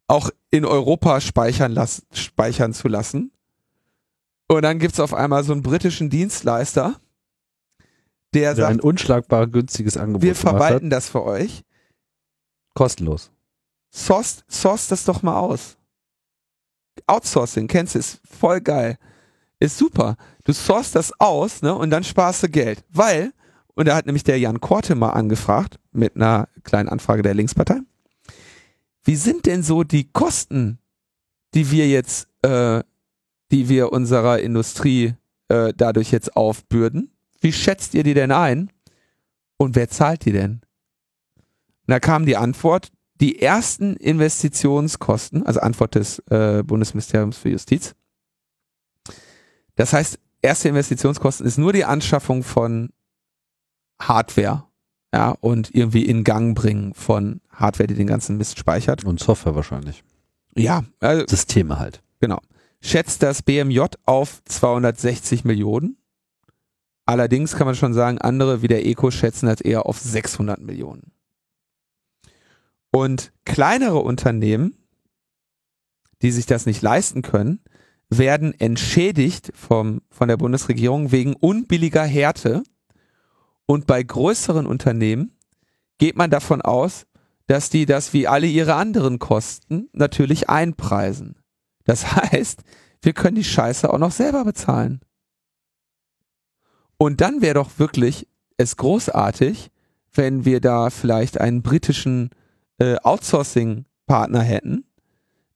auch 0.07 0.29
in 0.49 0.65
Europa 0.65 1.21
speichern, 1.21 1.71
las 1.71 2.03
speichern 2.11 2.73
zu 2.73 2.87
lassen. 2.87 3.31
Und 4.47 4.61
dann 4.61 4.79
gibt's 4.79 4.99
auf 4.99 5.13
einmal 5.13 5.43
so 5.43 5.51
einen 5.51 5.61
britischen 5.61 6.09
Dienstleister, 6.09 6.99
der, 8.33 8.53
der 8.53 8.55
sagt, 8.55 8.69
ein 8.69 8.79
unschlagbar 8.79 9.47
günstiges 9.47 9.97
Angebot 9.97 10.21
Wir 10.21 10.35
verwalten 10.35 10.89
das 10.89 11.09
für 11.09 11.23
euch. 11.23 11.63
Kostenlos. 12.73 13.31
Source, 13.91 14.43
source 14.47 14.87
das 14.87 15.05
doch 15.05 15.21
mal 15.23 15.37
aus. 15.39 15.77
Outsourcing, 17.07 17.67
kennst 17.67 17.95
du, 17.95 17.99
ist 17.99 18.21
voll 18.25 18.61
geil. 18.61 18.97
Ist 19.59 19.77
super. 19.77 20.15
Du 20.43 20.53
sourst 20.53 20.95
das 20.95 21.11
aus, 21.19 21.61
ne, 21.61 21.73
und 21.73 21.89
dann 21.89 22.03
sparst 22.03 22.43
du 22.43 22.49
Geld. 22.49 22.83
Weil, 22.89 23.33
und 23.75 23.87
da 23.87 23.95
hat 23.95 24.05
nämlich 24.05 24.23
der 24.23 24.39
Jan 24.39 24.61
Korte 24.61 24.95
mal 24.95 25.11
angefragt, 25.11 25.79
mit 25.91 26.15
einer 26.15 26.47
kleinen 26.63 26.89
Anfrage 26.89 27.23
der 27.23 27.33
Linkspartei. 27.33 27.81
Wie 29.07 29.15
sind 29.15 29.45
denn 29.45 29.63
so 29.63 29.85
die 29.85 30.11
Kosten, 30.11 30.79
die 31.53 31.71
wir 31.71 31.87
jetzt, 31.87 32.27
äh, 32.41 32.83
die 33.51 33.69
wir 33.69 33.93
unserer 33.93 34.41
Industrie 34.41 35.13
äh, 35.47 35.71
dadurch 35.77 36.11
jetzt 36.11 36.35
aufbürden? 36.35 37.15
Wie 37.39 37.53
schätzt 37.53 37.93
ihr 37.93 38.03
die 38.03 38.13
denn 38.13 38.33
ein? 38.33 38.69
Und 39.55 39.77
wer 39.77 39.87
zahlt 39.87 40.25
die 40.25 40.33
denn? 40.33 40.59
Und 41.35 41.87
da 41.87 42.01
kam 42.01 42.25
die 42.25 42.35
Antwort, 42.35 42.91
die 43.21 43.41
ersten 43.41 43.95
Investitionskosten, 43.95 45.45
also 45.45 45.61
Antwort 45.61 45.95
des 45.95 46.19
äh, 46.29 46.63
Bundesministeriums 46.63 47.37
für 47.37 47.47
Justiz. 47.47 47.95
Das 49.75 49.93
heißt, 49.93 50.19
erste 50.41 50.67
Investitionskosten 50.67 51.45
ist 51.45 51.57
nur 51.57 51.71
die 51.71 51.85
Anschaffung 51.85 52.43
von 52.43 52.89
Hardware, 54.01 54.66
ja, 55.13 55.31
und 55.39 55.73
irgendwie 55.73 56.05
in 56.05 56.23
Gang 56.23 56.55
bringen 56.55 56.93
von 56.93 57.41
Hardware, 57.51 57.87
die 57.87 57.95
den 57.95 58.07
ganzen 58.07 58.37
Mist 58.37 58.59
speichert. 58.59 59.05
Und 59.05 59.19
Software 59.19 59.55
wahrscheinlich. 59.55 60.03
Ja. 60.55 60.83
Also, 60.99 61.25
Systeme 61.27 61.79
halt. 61.79 62.01
Genau. 62.19 62.39
Schätzt 62.81 63.23
das 63.23 63.41
BMJ 63.41 63.81
auf 64.05 64.43
260 64.45 65.45
Millionen. 65.45 65.97
Allerdings 67.05 67.55
kann 67.55 67.67
man 67.67 67.75
schon 67.75 67.93
sagen, 67.93 68.19
andere 68.19 68.61
wie 68.61 68.67
der 68.67 68.85
Eco 68.85 69.11
schätzen 69.11 69.45
das 69.45 69.61
eher 69.61 69.85
auf 69.85 69.97
600 69.97 70.59
Millionen. 70.61 71.13
Und 72.91 73.31
kleinere 73.45 73.99
Unternehmen, 73.99 74.75
die 76.21 76.31
sich 76.31 76.45
das 76.45 76.65
nicht 76.65 76.81
leisten 76.81 77.21
können, 77.21 77.61
werden 78.09 78.53
entschädigt 78.59 79.51
vom, 79.55 80.01
von 80.09 80.27
der 80.27 80.37
Bundesregierung 80.37 81.11
wegen 81.11 81.35
unbilliger 81.35 82.03
Härte. 82.03 82.63
Und 83.67 83.85
bei 83.85 84.01
größeren 84.01 84.65
Unternehmen 84.65 85.37
geht 85.99 86.15
man 86.15 86.31
davon 86.31 86.63
aus, 86.63 87.05
dass 87.45 87.69
die 87.69 87.85
das 87.85 88.13
wie 88.13 88.27
alle 88.27 88.47
ihre 88.47 88.75
anderen 88.75 89.19
Kosten 89.19 89.89
natürlich 89.93 90.49
einpreisen. 90.49 91.35
Das 91.83 92.15
heißt, 92.15 92.63
wir 93.01 93.13
können 93.13 93.35
die 93.35 93.43
Scheiße 93.43 93.93
auch 93.93 93.99
noch 93.99 94.11
selber 94.11 94.43
bezahlen. 94.43 95.01
Und 96.97 97.21
dann 97.21 97.41
wäre 97.41 97.55
doch 97.55 97.77
wirklich 97.77 98.27
es 98.57 98.75
großartig, 98.75 99.69
wenn 100.13 100.45
wir 100.45 100.61
da 100.61 100.89
vielleicht 100.89 101.39
einen 101.39 101.61
britischen 101.61 102.31
äh, 102.79 102.95
Outsourcing-Partner 103.03 104.41
hätten, 104.41 104.85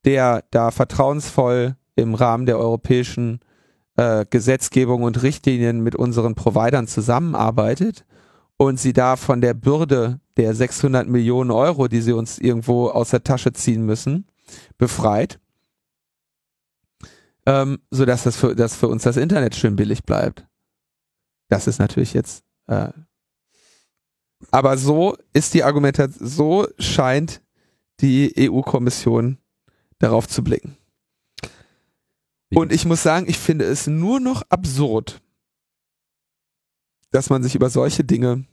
der 0.05 0.43
da 0.51 0.69
vertrauensvoll 0.69 1.75
im 1.95 2.13
Rahmen 2.13 2.45
der 2.45 2.59
europäischen 2.59 3.39
äh, 4.02 4.26
Gesetzgebung 4.28 5.03
und 5.03 5.22
Richtlinien 5.22 5.82
mit 5.82 5.95
unseren 5.95 6.34
Providern 6.34 6.88
zusammenarbeitet 6.88 8.03
und 8.57 8.80
sie 8.80 8.94
da 8.94 9.15
von 9.15 9.41
der 9.41 9.53
Bürde 9.53 10.19
der 10.38 10.56
600 10.56 11.07
Millionen 11.07 11.52
Euro, 11.52 11.88
die 11.88 12.02
sie 12.02 12.14
uns 12.14 12.40
irgendwo 12.40 12.90
aus 12.90 13.11
der 13.11 13.23
Tasche 13.23 13.53
ziehen 13.53 13.86
müssen, 13.86 14.26
befreit, 14.80 15.40
ähm, 17.45 17.80
so 17.91 18.06
dass 18.06 18.23
das 18.23 18.38
für, 18.38 18.56
dass 18.56 18.76
für 18.76 18.88
uns 18.88 19.03
das 19.03 19.18
Internet 19.18 19.56
schön 19.56 19.76
billig 19.76 20.03
bleibt. 20.03 20.48
Das 21.49 21.68
ist 21.68 21.80
natürlich 21.80 22.14
jetzt 22.14 22.44
äh, 22.68 22.90
aber 24.49 24.78
so 24.78 25.15
ist 25.34 25.53
die 25.53 25.64
Argumentation, 25.64 26.28
so 26.28 26.68
scheint 26.80 27.44
die 27.99 28.34
EU-Kommission 28.49 29.38
darauf 29.99 30.28
zu 30.28 30.44
blicken. 30.44 30.78
Und 32.53 32.72
ich 32.72 32.86
muss 32.86 33.03
sagen, 33.03 33.26
ich 33.30 33.38
finde 33.38 33.65
es 33.65 33.88
nur 33.88 34.19
noch 34.19 34.44
absurd, 34.49 35.22
dass 37.11 37.30
man 37.30 37.44
sich 37.44 37.56
über 37.56 37.69
solche 37.69 38.03
Dinge 38.03 38.45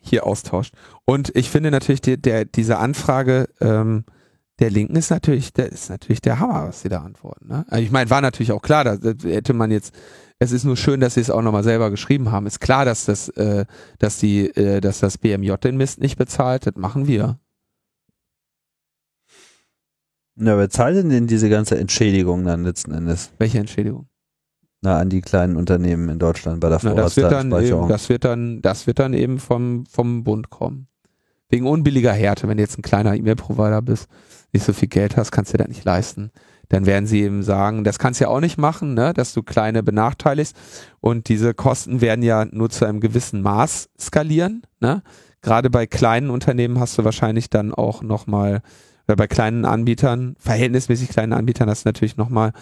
hier 0.00 0.26
austauscht. 0.26 0.74
Und 1.04 1.34
ich 1.36 1.50
finde 1.50 1.70
natürlich, 1.70 2.00
die, 2.00 2.20
der, 2.20 2.44
diese 2.44 2.78
Anfrage 2.78 3.48
ähm, 3.60 4.04
der 4.58 4.70
Linken 4.70 4.96
ist 4.96 5.10
natürlich, 5.10 5.52
der 5.52 5.70
ist 5.70 5.88
natürlich 5.88 6.20
der 6.20 6.40
Hammer, 6.40 6.68
was 6.68 6.82
sie 6.82 6.88
da 6.88 7.02
antworten. 7.02 7.48
Ne? 7.48 7.64
Also 7.68 7.84
ich 7.84 7.90
meine, 7.90 8.10
war 8.10 8.20
natürlich 8.20 8.52
auch 8.52 8.62
klar, 8.62 8.84
da, 8.84 8.96
da 8.96 9.12
hätte 9.28 9.52
man 9.52 9.70
jetzt 9.70 9.94
es 10.40 10.52
ist 10.52 10.64
nur 10.64 10.76
schön, 10.76 11.00
dass 11.00 11.14
sie 11.14 11.20
es 11.20 11.30
auch 11.30 11.42
nochmal 11.42 11.64
selber 11.64 11.90
geschrieben 11.90 12.30
haben. 12.30 12.46
Ist 12.46 12.60
klar, 12.60 12.84
dass 12.84 13.06
das, 13.06 13.28
äh, 13.30 13.66
dass 13.98 14.18
die, 14.18 14.46
äh, 14.56 14.80
dass 14.80 15.00
das 15.00 15.18
BMJ 15.18 15.54
den 15.56 15.76
Mist 15.76 16.00
nicht 16.00 16.16
bezahlt. 16.16 16.66
Das 16.66 16.76
machen 16.76 17.08
wir. 17.08 17.38
Na, 20.40 20.56
wer 20.56 20.70
zahlt 20.70 20.96
denn 20.96 21.26
diese 21.26 21.48
ganze 21.48 21.78
Entschädigung 21.78 22.44
dann 22.44 22.64
letzten 22.64 22.92
Endes? 22.92 23.32
Welche 23.38 23.58
Entschädigung? 23.58 24.06
Na, 24.80 24.98
an 24.98 25.10
die 25.10 25.20
kleinen 25.20 25.56
Unternehmen 25.56 26.08
in 26.08 26.18
Deutschland 26.18 26.60
bei 26.60 26.68
der 26.68 26.78
Vorratsdatenspeicherung. 26.78 27.88
Das 27.88 28.08
wird 28.08 28.24
dann, 28.24 28.62
das 28.62 28.86
wird 28.86 29.00
dann 29.00 29.12
eben 29.12 29.40
vom, 29.40 29.84
vom 29.86 30.22
Bund 30.22 30.50
kommen. 30.50 30.86
Wegen 31.48 31.66
unbilliger 31.66 32.12
Härte, 32.12 32.46
wenn 32.46 32.58
du 32.58 32.62
jetzt 32.62 32.78
ein 32.78 32.82
kleiner 32.82 33.14
E-Mail-Provider 33.14 33.82
bist, 33.82 34.06
nicht 34.52 34.64
so 34.64 34.72
viel 34.72 34.88
Geld 34.88 35.16
hast, 35.16 35.32
kannst 35.32 35.52
du 35.52 35.56
dir 35.56 35.64
das 35.64 35.68
nicht 35.68 35.84
leisten 35.84 36.30
dann 36.68 36.86
werden 36.86 37.06
sie 37.06 37.22
eben 37.22 37.42
sagen, 37.42 37.84
das 37.84 37.98
kannst 37.98 38.20
du 38.20 38.24
ja 38.24 38.30
auch 38.30 38.40
nicht 38.40 38.58
machen, 38.58 38.94
ne, 38.94 39.14
dass 39.14 39.32
du 39.32 39.42
kleine 39.42 39.82
benachteiligst. 39.82 40.56
Und 41.00 41.28
diese 41.28 41.54
Kosten 41.54 42.00
werden 42.00 42.22
ja 42.22 42.44
nur 42.44 42.70
zu 42.70 42.84
einem 42.84 43.00
gewissen 43.00 43.42
Maß 43.42 43.88
skalieren. 43.98 44.62
Ne? 44.80 45.02
Gerade 45.40 45.70
bei 45.70 45.86
kleinen 45.86 46.30
Unternehmen 46.30 46.78
hast 46.78 46.98
du 46.98 47.04
wahrscheinlich 47.04 47.48
dann 47.48 47.72
auch 47.72 48.02
nochmal, 48.02 48.60
oder 49.08 49.16
bei 49.16 49.26
kleinen 49.26 49.64
Anbietern, 49.64 50.36
verhältnismäßig 50.38 51.08
kleinen 51.08 51.32
Anbietern 51.32 51.68
hast 51.68 51.84
du 51.84 51.88
natürlich 51.88 52.16
nochmal 52.16 52.52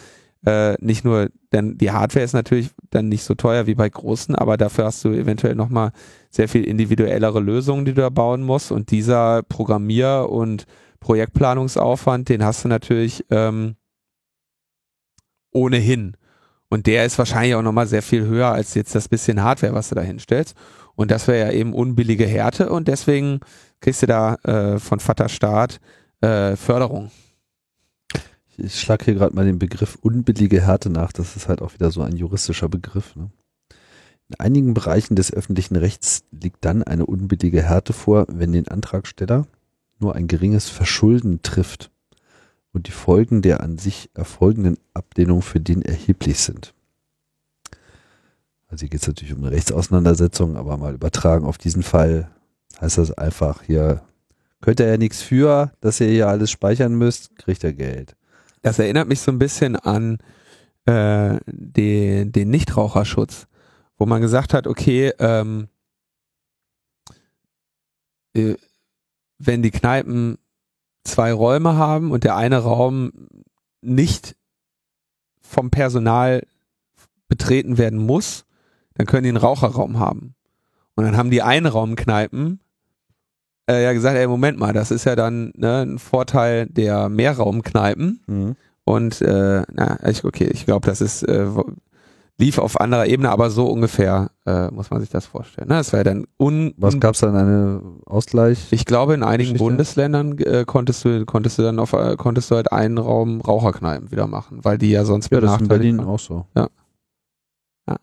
äh, 0.47 0.75
nicht 0.81 1.05
nur, 1.05 1.29
denn 1.53 1.77
die 1.77 1.91
Hardware 1.91 2.25
ist 2.25 2.33
natürlich 2.33 2.71
dann 2.91 3.09
nicht 3.09 3.25
so 3.25 3.35
teuer 3.35 3.67
wie 3.67 3.75
bei 3.75 3.89
großen, 3.89 4.35
aber 4.37 4.57
dafür 4.57 4.85
hast 4.85 5.05
du 5.05 5.09
eventuell 5.09 5.57
nochmal 5.57 5.91
sehr 6.31 6.49
viel 6.49 6.65
individuellere 6.65 7.41
Lösungen, 7.41 7.85
die 7.85 7.95
du 7.95 8.03
da 8.03 8.11
bauen 8.11 8.43
musst. 8.43 8.71
Und 8.71 8.93
dieser 8.93 9.43
Programmier- 9.43 10.29
und 10.31 10.67
Projektplanungsaufwand, 11.01 12.29
den 12.29 12.45
hast 12.45 12.65
du 12.65 12.69
natürlich 12.69 13.25
ähm, 13.31 13.75
ohnehin. 15.53 16.17
Und 16.69 16.87
der 16.87 17.07
ist 17.07 17.19
wahrscheinlich 17.19 17.55
auch 17.55 17.63
nochmal 17.63 17.87
sehr 17.87 18.03
viel 18.03 18.25
höher 18.27 18.53
als 18.53 18.75
jetzt 18.75 18.95
das 18.95 19.09
bisschen 19.09 19.43
Hardware, 19.43 19.75
was 19.75 19.89
du 19.89 19.95
da 19.95 20.03
hinstellst. 20.03 20.55
Und 20.95 21.11
das 21.11 21.27
wäre 21.27 21.49
ja 21.49 21.53
eben 21.53 21.75
unbillige 21.75 22.27
Härte 22.27 22.71
und 22.71 22.89
deswegen 22.89 23.41
kriegst 23.81 24.03
du 24.03 24.07
da 24.07 24.35
äh, 24.45 24.79
von 24.79 25.01
Vater 25.01 25.29
Staat 25.29 25.79
äh, 26.21 26.57
Förderung. 26.57 27.11
Ich 28.59 28.81
schlage 28.81 29.05
hier 29.05 29.15
gerade 29.15 29.35
mal 29.35 29.45
den 29.45 29.59
Begriff 29.59 29.99
unbillige 30.01 30.63
Härte 30.63 30.89
nach. 30.89 31.13
Das 31.13 31.37
ist 31.37 31.49
halt 31.49 31.61
auch 31.61 31.75
wieder 31.75 31.91
so 31.91 32.03
ein 32.03 32.17
juristischer 32.17 32.69
Begriff. 32.69 33.15
Ne? 33.15 33.31
In 34.29 34.41
einigen 34.41 34.75
Bereichen 34.75 35.15
des 35.15 35.33
öffentlichen 35.33 35.77
Rechts 35.77 36.25
liegt 36.31 36.65
dann 36.65 36.83
eine 36.83 37.07
unbillige 37.07 37.63
Härte 37.63 37.93
vor, 37.93 38.27
wenn 38.29 38.53
den 38.53 38.67
Antragsteller 38.67 39.47
nur 39.99 40.15
ein 40.15 40.27
geringes 40.27 40.69
Verschulden 40.69 41.43
trifft 41.43 41.91
und 42.73 42.89
die 42.89 42.93
Folgen 42.93 43.43
der 43.43 43.61
an 43.63 43.79
sich 43.79 44.11
erfolgenden 44.15 44.79
Ablehnung 44.95 45.43
für 45.43 45.61
den 45.61 45.83
erheblich 45.83 46.39
sind. 46.39 46.75
Also 48.69 48.81
hier 48.83 48.91
geht 48.91 49.03
es 49.03 49.07
natürlich 49.07 49.35
um 49.35 49.45
eine 49.45 49.53
Rechtsauseinandersetzung, 49.53 50.57
aber 50.57 50.77
mal 50.77 50.95
übertragen 50.95 51.47
auf 51.47 51.59
diesen 51.59 51.83
Fall 51.83 52.31
heißt 52.81 52.99
das 52.99 53.13
einfach, 53.13 53.63
hier 53.63 54.03
könnt 54.67 54.81
ihr 54.81 54.89
ja 54.89 54.97
nichts 54.97 55.23
für, 55.23 55.71
dass 55.81 56.01
ihr 56.01 56.09
hier 56.09 56.27
alles 56.27 56.51
speichern 56.51 56.97
müsst, 56.97 57.37
kriegt 57.39 57.63
ihr 57.63 57.73
Geld. 57.73 58.17
Das 58.63 58.81
erinnert 58.81 59.07
mich 59.07 59.21
so 59.21 59.31
ein 59.31 59.39
bisschen 59.39 59.77
an 59.77 60.19
äh, 60.87 61.39
den, 61.47 62.33
den 62.33 62.51
Nichtraucherschutz, 62.51 63.47
wo 63.97 64.07
man 64.07 64.21
gesagt 64.21 64.55
hat, 64.55 64.67
okay, 64.67 65.13
ähm, 65.21 65.69
äh, 68.35 68.57
wenn 69.39 69.63
die 69.63 69.71
Kneipen 69.71 70.37
zwei 71.05 71.33
Räume 71.33 71.77
haben 71.77 72.11
und 72.11 72.25
der 72.25 72.35
eine 72.35 72.59
Raum 72.59 73.13
nicht 73.83 74.35
vom 75.43 75.71
Personal 75.71 76.45
betreten 77.29 77.79
werden 77.79 78.01
muss, 78.01 78.47
dann 78.95 79.07
können 79.07 79.23
die 79.23 79.29
einen 79.29 79.37
Raucherraum 79.37 80.01
haben. 80.01 80.35
Und 80.97 81.05
dann 81.05 81.17
haben 81.17 81.31
die 81.31 81.43
Einraumkneipen 81.43 82.59
äh, 83.71 83.83
ja 83.83 83.93
gesagt, 83.93 84.17
ey, 84.17 84.27
Moment 84.27 84.59
mal, 84.59 84.73
das 84.73 84.91
ist 84.91 85.05
ja 85.05 85.17
dann 85.17 85.53
ne, 85.57 85.83
ein 85.83 85.99
Vorteil 85.99 86.67
der 86.67 87.09
Mehrraumkneipen. 87.09 88.21
Mhm. 88.27 88.57
Und 88.85 89.21
äh, 89.21 89.63
na, 89.73 89.99
ich, 90.09 90.25
okay, 90.25 90.49
ich 90.53 90.65
glaube, 90.65 90.87
das 90.87 91.01
ist 91.01 91.23
äh, 91.25 91.47
lief 92.39 92.59
auf 92.59 92.81
anderer 92.81 93.07
Ebene, 93.07 93.31
aber 93.31 93.51
so 93.51 93.67
ungefähr 93.67 94.31
äh, 94.45 94.71
muss 94.71 94.91
man 94.91 95.01
sich 95.01 95.11
das 95.11 95.27
vorstellen. 95.27 95.69
Ne? 95.69 95.75
Das 95.75 95.93
wäre 95.93 96.05
dann 96.05 96.27
un 96.39 96.75
Was 96.77 96.99
gab's 97.01 97.21
dann 97.21 97.35
eine 97.35 97.81
Ausgleich? 98.05 98.69
Ich 98.71 98.85
glaube, 98.85 99.15
in 99.15 99.23
einigen 99.23 99.55
Geschichte? 99.55 99.65
Bundesländern 99.65 100.39
äh, 100.39 100.65
konntest 100.67 101.05
du 101.05 101.25
konntest 101.25 101.59
du 101.59 101.63
dann 101.63 101.79
auf 101.79 101.93
äh, 101.95 102.17
konntest 102.17 102.51
du 102.51 102.57
halt 102.57 102.73
einen 102.73 102.99
Raum 102.99 103.41
Raucherkneipen 103.41 104.11
wieder 104.11 104.27
machen, 104.27 104.65
weil 104.65 104.79
die 104.79 104.91
ja 104.91 105.05
sonst 105.05 105.31
ja, 105.33 105.41
das 105.41 105.55
ist 105.55 105.63
in 105.63 105.69
Berlin 105.69 105.99
waren. 105.99 106.09
auch 106.09 106.19
so. 106.19 106.47
Ja. 106.55 106.69
Ja. 107.89 107.97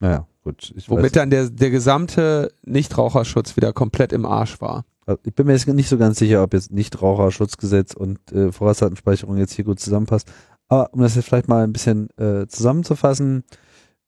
Naja, 0.00 0.26
gut. 0.42 0.72
Ich 0.76 0.88
Womit 0.90 1.16
dann 1.16 1.30
der 1.30 1.50
der 1.50 1.70
gesamte 1.70 2.52
Nichtraucherschutz 2.62 3.56
wieder 3.56 3.72
komplett 3.72 4.12
im 4.12 4.26
Arsch 4.26 4.60
war. 4.60 4.84
Also 5.06 5.20
ich 5.24 5.34
bin 5.34 5.46
mir 5.46 5.52
jetzt 5.52 5.66
nicht 5.66 5.88
so 5.88 5.98
ganz 5.98 6.18
sicher, 6.18 6.42
ob 6.42 6.52
jetzt 6.54 6.72
Nichtraucherschutzgesetz 6.72 7.94
und 7.94 8.18
äh, 8.32 8.52
Vorratsdatenspeicherung 8.52 9.36
jetzt 9.38 9.52
hier 9.52 9.64
gut 9.64 9.80
zusammenpasst. 9.80 10.30
Aber 10.68 10.92
um 10.92 11.00
das 11.00 11.16
jetzt 11.16 11.26
vielleicht 11.26 11.48
mal 11.48 11.64
ein 11.64 11.72
bisschen 11.72 12.10
äh, 12.16 12.46
zusammenzufassen, 12.46 13.44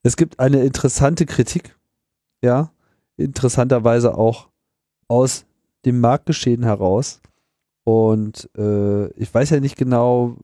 es 0.02 0.16
gibt 0.16 0.38
eine 0.38 0.62
interessante 0.64 1.26
Kritik, 1.26 1.76
ja, 2.42 2.72
interessanterweise 3.16 4.16
auch 4.16 4.48
aus 5.08 5.44
dem 5.84 6.00
Marktgeschehen 6.00 6.62
heraus. 6.62 7.20
Und 7.84 8.48
äh, 8.56 9.08
ich 9.14 9.32
weiß 9.32 9.50
ja 9.50 9.60
nicht 9.60 9.76
genau, 9.76 10.36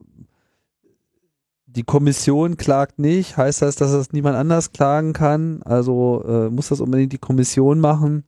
die 1.78 1.84
Kommission 1.84 2.56
klagt 2.56 2.98
nicht. 2.98 3.36
Heißt 3.36 3.62
das, 3.62 3.76
dass 3.76 3.92
das 3.92 4.12
niemand 4.12 4.36
anders 4.36 4.72
klagen 4.72 5.12
kann? 5.12 5.62
Also 5.62 6.24
äh, 6.26 6.50
muss 6.50 6.70
das 6.70 6.80
unbedingt 6.80 7.12
die 7.12 7.18
Kommission 7.18 7.78
machen? 7.78 8.24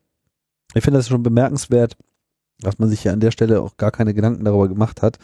Ich 0.75 0.85
finde 0.85 1.01
das 1.01 1.09
schon 1.09 1.25
bemerkenswert, 1.25 1.97
dass 2.61 2.79
man 2.79 2.89
sich 2.89 3.03
ja 3.03 3.13
an 3.13 3.19
der 3.19 3.33
Stelle 3.33 3.61
auch 3.61 3.77
gar 3.77 3.91
keine 3.91 4.15
Gedanken 4.15 4.45
darüber 4.45 4.69
gemacht 4.69 5.03
hat. 5.03 5.19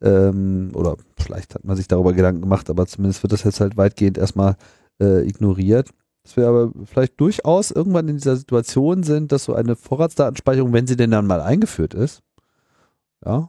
Ähm, 0.00 0.70
oder 0.74 0.96
vielleicht 1.18 1.56
hat 1.56 1.64
man 1.64 1.76
sich 1.76 1.88
darüber 1.88 2.12
Gedanken 2.12 2.40
gemacht, 2.40 2.70
aber 2.70 2.86
zumindest 2.86 3.24
wird 3.24 3.32
das 3.32 3.42
jetzt 3.42 3.58
halt 3.58 3.76
weitgehend 3.76 4.16
erstmal 4.16 4.56
äh, 5.00 5.26
ignoriert. 5.26 5.90
Dass 6.22 6.36
wir 6.36 6.46
aber 6.46 6.70
vielleicht 6.84 7.20
durchaus 7.20 7.72
irgendwann 7.72 8.06
in 8.06 8.18
dieser 8.18 8.36
Situation 8.36 9.02
sind, 9.02 9.32
dass 9.32 9.42
so 9.42 9.54
eine 9.54 9.74
Vorratsdatenspeicherung, 9.74 10.72
wenn 10.72 10.86
sie 10.86 10.96
denn 10.96 11.10
dann 11.10 11.26
mal 11.26 11.40
eingeführt 11.40 11.94
ist, 11.94 12.22
ja, 13.24 13.48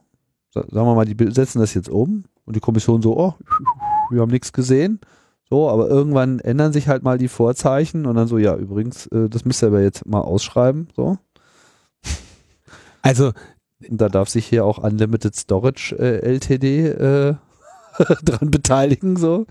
sagen 0.55 0.71
wir 0.71 0.95
mal, 0.95 1.05
die 1.05 1.31
setzen 1.31 1.59
das 1.59 1.75
jetzt 1.75 1.89
um 1.89 2.23
und 2.45 2.55
die 2.55 2.61
Kommission 2.61 3.03
so, 3.03 3.15
oh, 3.15 3.35
wir 4.11 4.21
haben 4.21 4.31
nichts 4.31 4.53
gesehen. 4.53 4.99
So, 5.49 5.69
aber 5.69 5.87
irgendwann 5.87 6.39
ändern 6.39 6.73
sich 6.73 6.87
halt 6.89 7.03
mal 7.03 7.17
die 7.17 7.29
Vorzeichen 7.29 8.05
und 8.05 8.15
dann 8.15 8.27
so, 8.27 8.37
ja, 8.37 8.55
übrigens, 8.55 9.07
äh, 9.07 9.29
das 9.29 9.45
müsst 9.45 9.63
ihr 9.63 9.67
aber 9.67 9.81
jetzt 9.81 10.05
mal 10.05 10.19
ausschreiben, 10.19 10.89
so. 10.95 11.17
Also 13.01 13.31
da 13.79 14.09
darf 14.09 14.27
sich 14.27 14.45
hier 14.45 14.65
auch 14.65 14.79
Unlimited 14.79 15.35
Storage 15.35 15.95
äh, 15.97 16.19
LTD 16.19 16.87
äh, 16.87 17.35
dran 18.23 18.51
beteiligen, 18.51 19.15
so. 19.15 19.45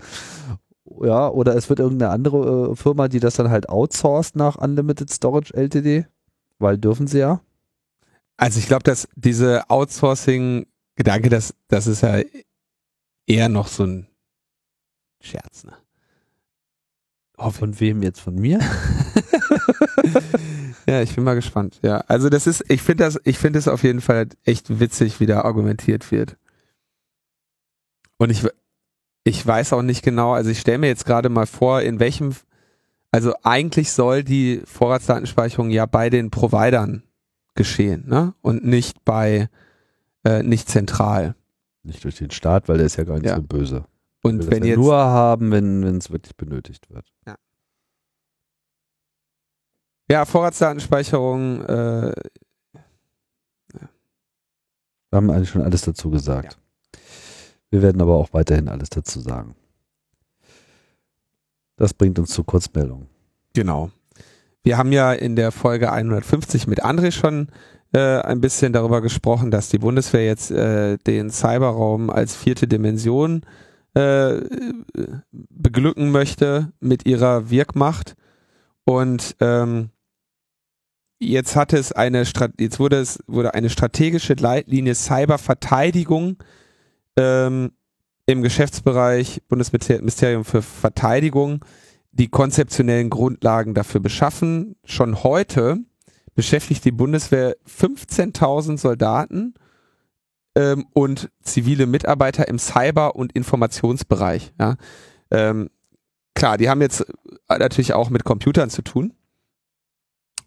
Ja, 1.01 1.29
oder 1.29 1.55
es 1.55 1.69
wird 1.69 1.79
irgendeine 1.79 2.11
andere 2.11 2.71
äh, 2.71 2.75
Firma, 2.75 3.07
die 3.07 3.19
das 3.19 3.35
dann 3.35 3.49
halt 3.49 3.69
outsourced 3.69 4.35
nach 4.35 4.55
Unlimited 4.55 5.09
Storage 5.09 5.53
LTD, 5.53 6.05
weil 6.59 6.77
dürfen 6.77 7.07
sie 7.07 7.19
ja. 7.19 7.41
Also 8.37 8.59
ich 8.59 8.67
glaube, 8.67 8.83
dass 8.83 9.07
diese 9.15 9.69
Outsourcing-Gedanke, 9.69 11.29
das, 11.29 11.55
das 11.67 11.87
ist 11.87 12.01
ja 12.01 12.21
eher 13.25 13.49
noch 13.49 13.67
so 13.67 13.83
ein 13.83 14.06
Scherz, 15.21 15.63
ne? 15.63 15.73
Oh, 17.37 17.51
von 17.51 17.79
wem 17.79 18.01
jetzt? 18.01 18.19
Von 18.19 18.35
mir? 18.35 18.59
ja, 20.87 21.01
ich 21.01 21.13
bin 21.13 21.23
mal 21.23 21.35
gespannt. 21.35 21.79
Ja, 21.83 21.97
also 22.07 22.29
das 22.29 22.47
ist, 22.47 22.63
ich 22.67 22.81
finde 22.81 23.03
das, 23.03 23.19
ich 23.25 23.37
finde 23.37 23.59
es 23.59 23.67
auf 23.67 23.83
jeden 23.83 24.01
Fall 24.01 24.27
echt 24.43 24.79
witzig, 24.79 25.19
wie 25.19 25.27
da 25.27 25.41
argumentiert 25.41 26.11
wird. 26.11 26.35
Und 28.17 28.31
ich, 28.31 28.43
ich 29.23 29.45
weiß 29.45 29.73
auch 29.73 29.83
nicht 29.83 30.03
genau, 30.03 30.33
also 30.33 30.49
ich 30.49 30.59
stelle 30.59 30.79
mir 30.79 30.87
jetzt 30.87 31.05
gerade 31.05 31.29
mal 31.29 31.45
vor, 31.45 31.81
in 31.81 31.99
welchem, 31.99 32.33
also 33.11 33.35
eigentlich 33.43 33.91
soll 33.91 34.23
die 34.23 34.61
Vorratsdatenspeicherung 34.65 35.69
ja 35.69 35.85
bei 35.85 36.09
den 36.09 36.31
Providern 36.31 37.03
geschehen, 37.53 38.05
ne? 38.07 38.33
Und 38.41 38.65
nicht 38.65 39.05
bei, 39.05 39.49
äh, 40.23 40.41
nicht 40.41 40.69
zentral. 40.69 41.35
Nicht 41.83 42.03
durch 42.03 42.17
den 42.17 42.31
Staat, 42.31 42.67
weil 42.67 42.77
der 42.77 42.87
ist 42.87 42.95
ja 42.95 43.03
gar 43.03 43.15
nicht 43.15 43.25
ja. 43.25 43.35
so 43.35 43.43
böse. 43.43 43.85
Und 44.27 44.51
wenn 44.51 44.63
jetzt 44.63 44.77
nur 44.77 44.95
haben, 44.95 45.51
wenn 45.51 45.83
es 45.97 46.11
wirklich 46.11 46.35
benötigt 46.35 46.89
wird. 46.89 47.05
Ja. 47.25 47.35
Ja, 50.09 50.25
Vorratsdatenspeicherung. 50.25 51.65
Äh, 51.65 52.07
ja. 52.73 52.83
Wir 55.09 55.17
haben 55.17 55.29
eigentlich 55.29 55.49
schon 55.49 55.61
alles 55.61 55.81
dazu 55.81 56.09
gesagt. 56.09 56.53
Ja. 56.53 56.99
Wir 57.69 57.81
werden 57.81 58.01
aber 58.01 58.15
auch 58.15 58.31
weiterhin 58.31 58.69
alles 58.69 58.89
dazu 58.89 59.19
sagen. 59.19 59.55
Das 61.75 61.93
bringt 61.93 62.17
uns 62.19 62.31
zur 62.31 62.45
Kurzmeldung. 62.45 63.07
Genau. 63.53 63.91
Wir 64.63 64.77
haben 64.77 64.91
ja 64.91 65.13
in 65.13 65.35
der 65.35 65.51
Folge 65.51 65.91
150 65.91 66.67
mit 66.67 66.83
André 66.83 67.11
schon 67.11 67.49
äh, 67.93 68.19
ein 68.21 68.41
bisschen 68.41 68.73
darüber 68.73 69.01
gesprochen, 69.01 69.51
dass 69.51 69.69
die 69.69 69.77
Bundeswehr 69.77 70.25
jetzt 70.25 70.51
äh, 70.51 70.97
den 70.97 71.29
Cyberraum 71.29 72.09
als 72.09 72.35
vierte 72.35 72.67
Dimension 72.67 73.43
äh, 73.43 73.66
beglücken 75.31 76.11
möchte 76.11 76.71
mit 76.79 77.05
ihrer 77.05 77.49
Wirkmacht. 77.49 78.15
Und 78.85 79.35
ähm, 79.39 79.89
jetzt 81.19 81.55
hat 81.55 81.73
es 81.73 81.91
eine 81.91 82.23
jetzt 82.59 82.79
wurde 82.79 82.97
es 82.97 83.19
wurde 83.27 83.53
eine 83.53 83.69
strategische 83.69 84.33
Leitlinie 84.33 84.93
Cyberverteidigung 84.93 86.37
ähm, 87.17 87.71
im 88.27 88.41
Geschäftsbereich 88.43 89.41
Bundesministerium 89.47 90.45
für 90.45 90.61
Verteidigung 90.61 91.65
die 92.11 92.29
konzeptionellen 92.29 93.09
Grundlagen 93.09 93.73
dafür 93.73 94.01
beschaffen. 94.01 94.75
Schon 94.83 95.23
heute 95.23 95.79
beschäftigt 96.35 96.85
die 96.85 96.91
Bundeswehr 96.91 97.55
15.000 97.67 98.77
Soldaten 98.77 99.53
ähm, 100.57 100.87
und 100.93 101.29
zivile 101.43 101.85
Mitarbeiter 101.85 102.47
im 102.47 102.57
Cyber- 102.57 103.15
und 103.15 103.31
Informationsbereich. 103.33 104.53
Ja. 104.59 104.75
Ähm, 105.29 105.69
klar, 106.33 106.57
die 106.57 106.67
haben 106.67 106.81
jetzt 106.81 107.05
natürlich 107.47 107.93
auch 107.93 108.09
mit 108.09 108.23
Computern 108.23 108.71
zu 108.71 108.81
tun. 108.81 109.13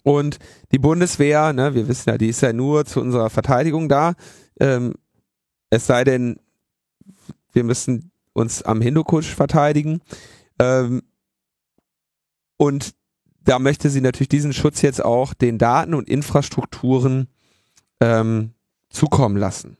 Und 0.02 0.38
die 0.72 0.78
Bundeswehr, 0.78 1.52
ne, 1.52 1.74
wir 1.74 1.86
wissen 1.86 2.10
ja, 2.10 2.18
die 2.18 2.28
ist 2.28 2.40
ja 2.40 2.52
nur 2.52 2.86
zu 2.86 3.00
unserer 3.00 3.30
Verteidigung 3.30 3.88
da. 3.88 4.14
Ähm, 4.58 4.94
es 5.68 5.86
sei 5.86 6.02
denn, 6.02 6.40
wir 7.52 7.62
müssen 7.62 8.10
uns 8.32 8.62
am 8.62 8.80
Hindukusch 8.80 9.32
verteidigen. 9.32 10.00
Ähm, 10.58 11.02
und 12.56 12.94
da 13.44 13.60
möchte 13.60 13.90
sie 13.90 14.00
natürlich 14.00 14.28
diesen 14.28 14.52
Schutz 14.52 14.82
jetzt 14.82 15.04
auch 15.04 15.34
den 15.34 15.58
Daten 15.58 15.94
und 15.94 16.08
Infrastrukturen 16.08 17.28
ähm, 18.00 18.54
zukommen 18.88 19.36
lassen. 19.36 19.76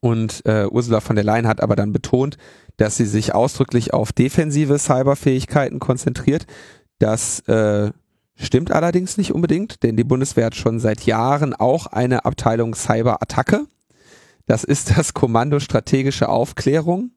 Und 0.00 0.44
äh, 0.46 0.66
Ursula 0.66 1.00
von 1.00 1.16
der 1.16 1.24
Leyen 1.24 1.48
hat 1.48 1.60
aber 1.60 1.76
dann 1.76 1.92
betont, 1.92 2.36
dass 2.76 2.96
sie 2.96 3.06
sich 3.06 3.34
ausdrücklich 3.34 3.92
auf 3.92 4.12
defensive 4.12 4.78
Cyberfähigkeiten 4.78 5.80
konzentriert. 5.80 6.46
Das 6.98 7.40
äh, 7.48 7.90
stimmt 8.36 8.70
allerdings 8.70 9.16
nicht 9.18 9.32
unbedingt, 9.32 9.82
denn 9.82 9.96
die 9.96 10.04
Bundeswehr 10.04 10.46
hat 10.46 10.54
schon 10.54 10.78
seit 10.78 11.02
Jahren 11.06 11.54
auch 11.54 11.86
eine 11.86 12.24
Abteilung 12.24 12.74
Cyberattacke. 12.74 13.66
Das 14.46 14.64
ist 14.64 14.90
das 14.96 15.14
Kommando 15.14 15.60
strategische 15.60 16.28
Aufklärung 16.28 17.12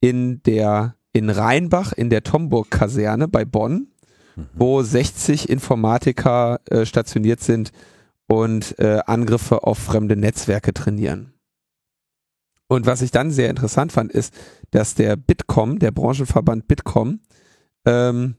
in 0.00 0.42
der 0.42 0.96
in 1.12 1.28
Rheinbach 1.28 1.92
in 1.92 2.08
der 2.08 2.22
Tomburg-Kaserne 2.22 3.28
bei 3.28 3.44
Bonn, 3.44 3.88
mhm. 4.34 4.46
wo 4.54 4.82
60 4.82 5.50
Informatiker 5.50 6.60
äh, 6.70 6.86
stationiert 6.86 7.40
sind 7.40 7.70
und 8.28 8.78
äh, 8.78 9.00
Angriffe 9.04 9.64
auf 9.64 9.78
fremde 9.78 10.16
Netzwerke 10.16 10.72
trainieren. 10.72 11.31
Und 12.68 12.86
was 12.86 13.02
ich 13.02 13.10
dann 13.10 13.30
sehr 13.30 13.50
interessant 13.50 13.92
fand, 13.92 14.12
ist, 14.12 14.34
dass 14.70 14.94
der 14.94 15.16
Bitkom, 15.16 15.78
der 15.78 15.90
Branchenverband 15.90 16.68
Bitkom, 16.68 17.20
ähm, 17.84 18.36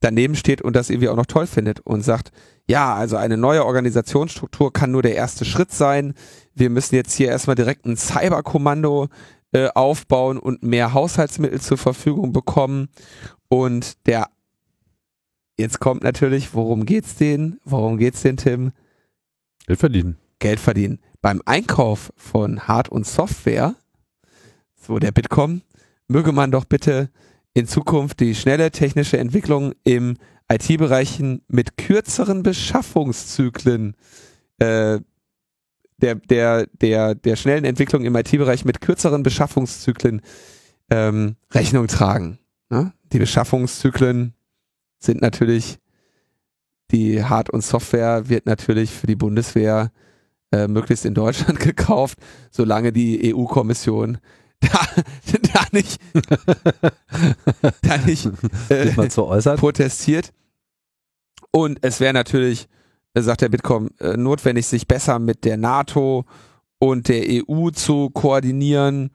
daneben 0.00 0.36
steht 0.36 0.62
und 0.62 0.76
das 0.76 0.90
irgendwie 0.90 1.08
auch 1.08 1.16
noch 1.16 1.26
toll 1.26 1.46
findet 1.46 1.80
und 1.80 2.02
sagt, 2.02 2.30
ja, 2.68 2.94
also 2.94 3.16
eine 3.16 3.36
neue 3.36 3.64
Organisationsstruktur 3.64 4.72
kann 4.72 4.90
nur 4.90 5.02
der 5.02 5.14
erste 5.14 5.44
Schritt 5.44 5.72
sein. 5.72 6.14
Wir 6.54 6.70
müssen 6.70 6.94
jetzt 6.94 7.14
hier 7.14 7.28
erstmal 7.28 7.56
direkt 7.56 7.86
ein 7.86 7.96
Cyberkommando 7.96 9.08
äh, 9.52 9.68
aufbauen 9.74 10.38
und 10.38 10.62
mehr 10.62 10.92
Haushaltsmittel 10.92 11.60
zur 11.60 11.78
Verfügung 11.78 12.32
bekommen. 12.32 12.88
Und 13.48 14.06
der 14.06 14.28
jetzt 15.58 15.80
kommt 15.80 16.02
natürlich, 16.02 16.54
worum 16.54 16.84
geht's 16.86 17.16
denen? 17.16 17.58
Worum 17.64 17.98
geht's 17.98 18.22
denn, 18.22 18.36
Tim? 18.36 18.72
Geld 19.66 19.80
verdienen. 19.80 20.16
Geld 20.38 20.60
verdienen. 20.60 20.98
Beim 21.20 21.42
Einkauf 21.46 22.12
von 22.16 22.68
Hard- 22.68 22.88
und 22.88 23.06
Software, 23.06 23.74
so 24.76 24.98
der 24.98 25.12
Bitkom, 25.12 25.62
möge 26.06 26.32
man 26.32 26.50
doch 26.50 26.64
bitte 26.64 27.10
in 27.54 27.66
Zukunft 27.66 28.20
die 28.20 28.34
schnelle 28.34 28.70
technische 28.70 29.18
Entwicklung 29.18 29.72
im 29.82 30.16
IT-Bereichen 30.50 31.42
mit 31.48 31.76
kürzeren 31.76 32.42
Beschaffungszyklen 32.42 33.96
äh, 34.58 35.00
der, 35.98 36.14
der, 36.14 36.66
der, 36.66 37.14
der 37.14 37.36
schnellen 37.36 37.64
Entwicklung 37.64 38.04
im 38.04 38.14
IT-Bereich 38.14 38.64
mit 38.64 38.80
kürzeren 38.80 39.22
Beschaffungszyklen 39.22 40.22
ähm, 40.90 41.36
Rechnung 41.50 41.88
tragen. 41.88 42.38
Ne? 42.70 42.92
Die 43.12 43.18
Beschaffungszyklen 43.18 44.34
sind 45.00 45.20
natürlich, 45.20 45.78
die 46.92 47.24
Hard- 47.24 47.50
und 47.50 47.62
Software 47.62 48.28
wird 48.28 48.46
natürlich 48.46 48.90
für 48.90 49.06
die 49.06 49.16
Bundeswehr 49.16 49.90
äh, 50.52 50.68
möglichst 50.68 51.04
in 51.04 51.14
Deutschland 51.14 51.60
gekauft, 51.60 52.18
solange 52.50 52.92
die 52.92 53.34
EU-Kommission 53.34 54.18
da, 54.60 54.86
da 55.52 55.66
nicht, 55.72 56.00
da 57.82 57.96
nicht 57.98 58.28
äh, 58.70 59.10
so 59.10 59.26
protestiert. 59.56 60.32
Und 61.52 61.78
es 61.82 62.00
wäre 62.00 62.12
natürlich, 62.12 62.68
äh, 63.14 63.20
sagt 63.20 63.42
der 63.42 63.48
Bitkom, 63.48 63.90
äh, 64.00 64.16
notwendig, 64.16 64.66
sich 64.66 64.88
besser 64.88 65.18
mit 65.18 65.44
der 65.44 65.56
NATO 65.56 66.24
und 66.78 67.08
der 67.08 67.24
EU 67.28 67.70
zu 67.70 68.10
koordinieren. 68.10 69.10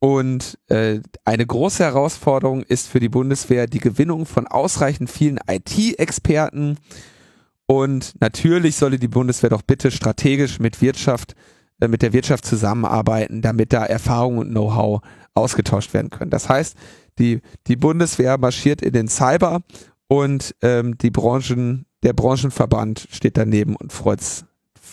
Und 0.00 0.58
äh, 0.68 1.00
eine 1.24 1.46
große 1.46 1.82
Herausforderung 1.82 2.62
ist 2.62 2.88
für 2.88 3.00
die 3.00 3.08
Bundeswehr 3.08 3.66
die 3.66 3.78
Gewinnung 3.78 4.26
von 4.26 4.46
ausreichend 4.46 5.08
vielen 5.08 5.38
IT-Experten. 5.48 6.78
Und 7.66 8.14
natürlich 8.20 8.76
solle 8.76 8.98
die 8.98 9.08
Bundeswehr 9.08 9.50
doch 9.50 9.62
bitte 9.62 9.90
strategisch 9.90 10.58
mit 10.58 10.82
Wirtschaft 10.82 11.34
äh, 11.80 11.88
mit 11.88 12.02
der 12.02 12.12
Wirtschaft 12.12 12.44
zusammenarbeiten, 12.44 13.42
damit 13.42 13.72
da 13.72 13.84
Erfahrung 13.84 14.38
und 14.38 14.50
Know-how 14.50 15.00
ausgetauscht 15.34 15.92
werden 15.92 16.10
können. 16.10 16.30
Das 16.30 16.48
heißt, 16.48 16.76
die, 17.18 17.40
die 17.66 17.76
Bundeswehr 17.76 18.38
marschiert 18.38 18.82
in 18.82 18.92
den 18.92 19.08
Cyber 19.08 19.60
und 20.06 20.54
ähm, 20.62 20.96
die 20.98 21.10
Branchen, 21.10 21.86
der 22.02 22.12
Branchenverband 22.12 23.08
steht 23.10 23.36
daneben 23.36 23.74
und 23.76 23.92
freut's, 23.92 24.44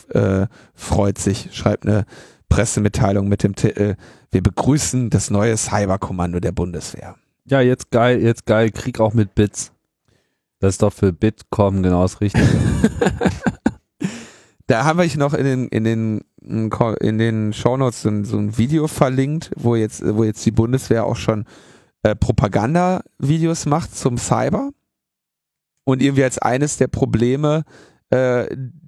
äh, 0.10 0.48
freut 0.74 1.18
sich, 1.20 1.50
schreibt 1.52 1.86
eine 1.86 2.06
Pressemitteilung 2.50 3.28
mit 3.28 3.44
dem 3.44 3.56
Titel 3.56 3.96
Wir 4.32 4.42
begrüßen 4.42 5.10
das 5.10 5.30
neue 5.30 5.58
Cyberkommando 5.58 6.40
der 6.40 6.52
Bundeswehr. 6.52 7.16
Ja, 7.46 7.62
jetzt 7.62 7.92
geil, 7.92 8.22
jetzt 8.22 8.46
geil, 8.46 8.72
Krieg 8.72 9.00
auch 9.00 9.14
mit 9.14 9.36
Bits. 9.36 9.72
Das 10.62 10.76
ist 10.76 10.84
doch 10.84 10.94
für 10.94 11.12
Bitkom 11.12 11.84
genau 11.84 12.04
das 12.04 12.22
Richtige. 12.22 12.48
Da 14.68 14.86
habe 14.86 15.06
ich 15.06 15.18
noch 15.18 15.34
in 15.34 15.44
den, 15.44 15.68
in 15.68 15.84
den, 15.84 16.22
in 16.40 17.18
den 17.18 17.52
Shownotes 17.52 18.04
so 18.04 18.24
so 18.24 18.38
ein 18.38 18.58
Video 18.58 18.88
verlinkt, 18.88 19.52
wo 19.58 19.76
jetzt, 19.76 20.02
wo 20.16 20.24
jetzt 20.24 20.46
die 20.46 20.52
Bundeswehr 20.52 21.04
auch 21.04 21.18
schon 21.18 21.44
äh, 22.04 22.16
Propaganda-Videos 22.16 23.66
macht 23.66 23.94
zum 23.94 24.18
Cyber. 24.18 24.70
Und 25.84 26.02
irgendwie 26.02 26.24
als 26.24 26.38
eines 26.38 26.78
der 26.78 26.88
Probleme, 26.88 27.66
äh, 28.12 28.46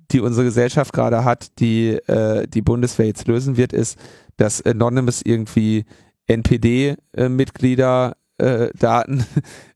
die 0.09 0.21
unsere 0.21 0.45
Gesellschaft 0.45 0.93
gerade 0.93 1.25
hat, 1.25 1.59
die 1.59 1.89
äh, 2.07 2.47
die 2.47 2.61
Bundeswehr 2.61 3.07
jetzt 3.07 3.27
lösen 3.27 3.57
wird, 3.57 3.73
ist, 3.73 3.99
dass 4.37 4.61
Anonymous 4.65 5.21
irgendwie 5.21 5.83
NPD-Mitglieder 6.27 8.15
äh, 8.37 8.69
Daten 8.79 9.25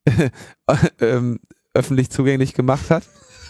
ähm, 1.02 1.40
öffentlich 1.78 2.10
zugänglich 2.10 2.54
gemacht 2.54 2.90
hat. 2.90 3.04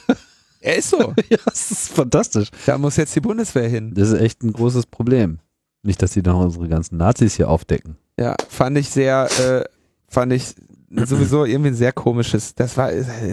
Er 0.60 0.78
ist 0.78 0.90
so. 0.90 1.14
ja, 1.30 1.38
das 1.46 1.70
ist 1.72 1.90
fantastisch. 1.90 2.50
Da 2.66 2.80
muss 2.80 2.98
jetzt 2.98 3.16
die 3.16 3.22
Bundeswehr 3.22 3.70
hin. 3.70 3.94
Das 3.94 4.10
ist 4.10 4.20
echt 4.20 4.44
ein 4.44 4.52
großes 4.52 4.88
Problem. 4.88 5.38
Nicht, 5.84 6.02
dass 6.02 6.12
die 6.12 6.24
noch 6.24 6.40
unsere 6.40 6.68
ganzen 6.68 6.98
Nazis 6.98 7.36
hier 7.36 7.48
aufdecken. 7.48 7.96
Ja, 8.20 8.36
fand 8.50 8.78
ich 8.78 8.90
sehr, 8.90 9.30
äh, 9.40 9.64
fand 10.10 10.34
ich 10.34 10.56
sowieso 10.90 11.46
irgendwie 11.46 11.70
ein 11.70 11.76
sehr 11.76 11.92
komisches, 11.92 12.56
das 12.56 12.78
war 12.78 12.92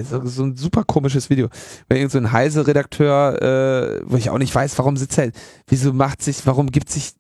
so, 0.08 0.26
so 0.26 0.44
ein 0.44 0.56
super 0.56 0.84
komisches 0.84 1.30
Video. 1.30 1.48
Weil 1.88 1.98
irgend 1.98 2.12
so 2.12 2.18
ein 2.18 2.32
Heise-Redakteur, 2.32 3.42
äh, 3.42 4.02
wo 4.04 4.16
ich 4.16 4.30
auch 4.30 4.38
nicht 4.38 4.54
weiß, 4.54 4.76
warum 4.78 4.96
sitzt 4.96 5.18
er, 5.18 5.30
wieso 5.68 5.92
macht 5.92 6.22
sich, 6.22 6.46
warum 6.46 6.70
gibt 6.70 6.90
sich, 6.90 7.14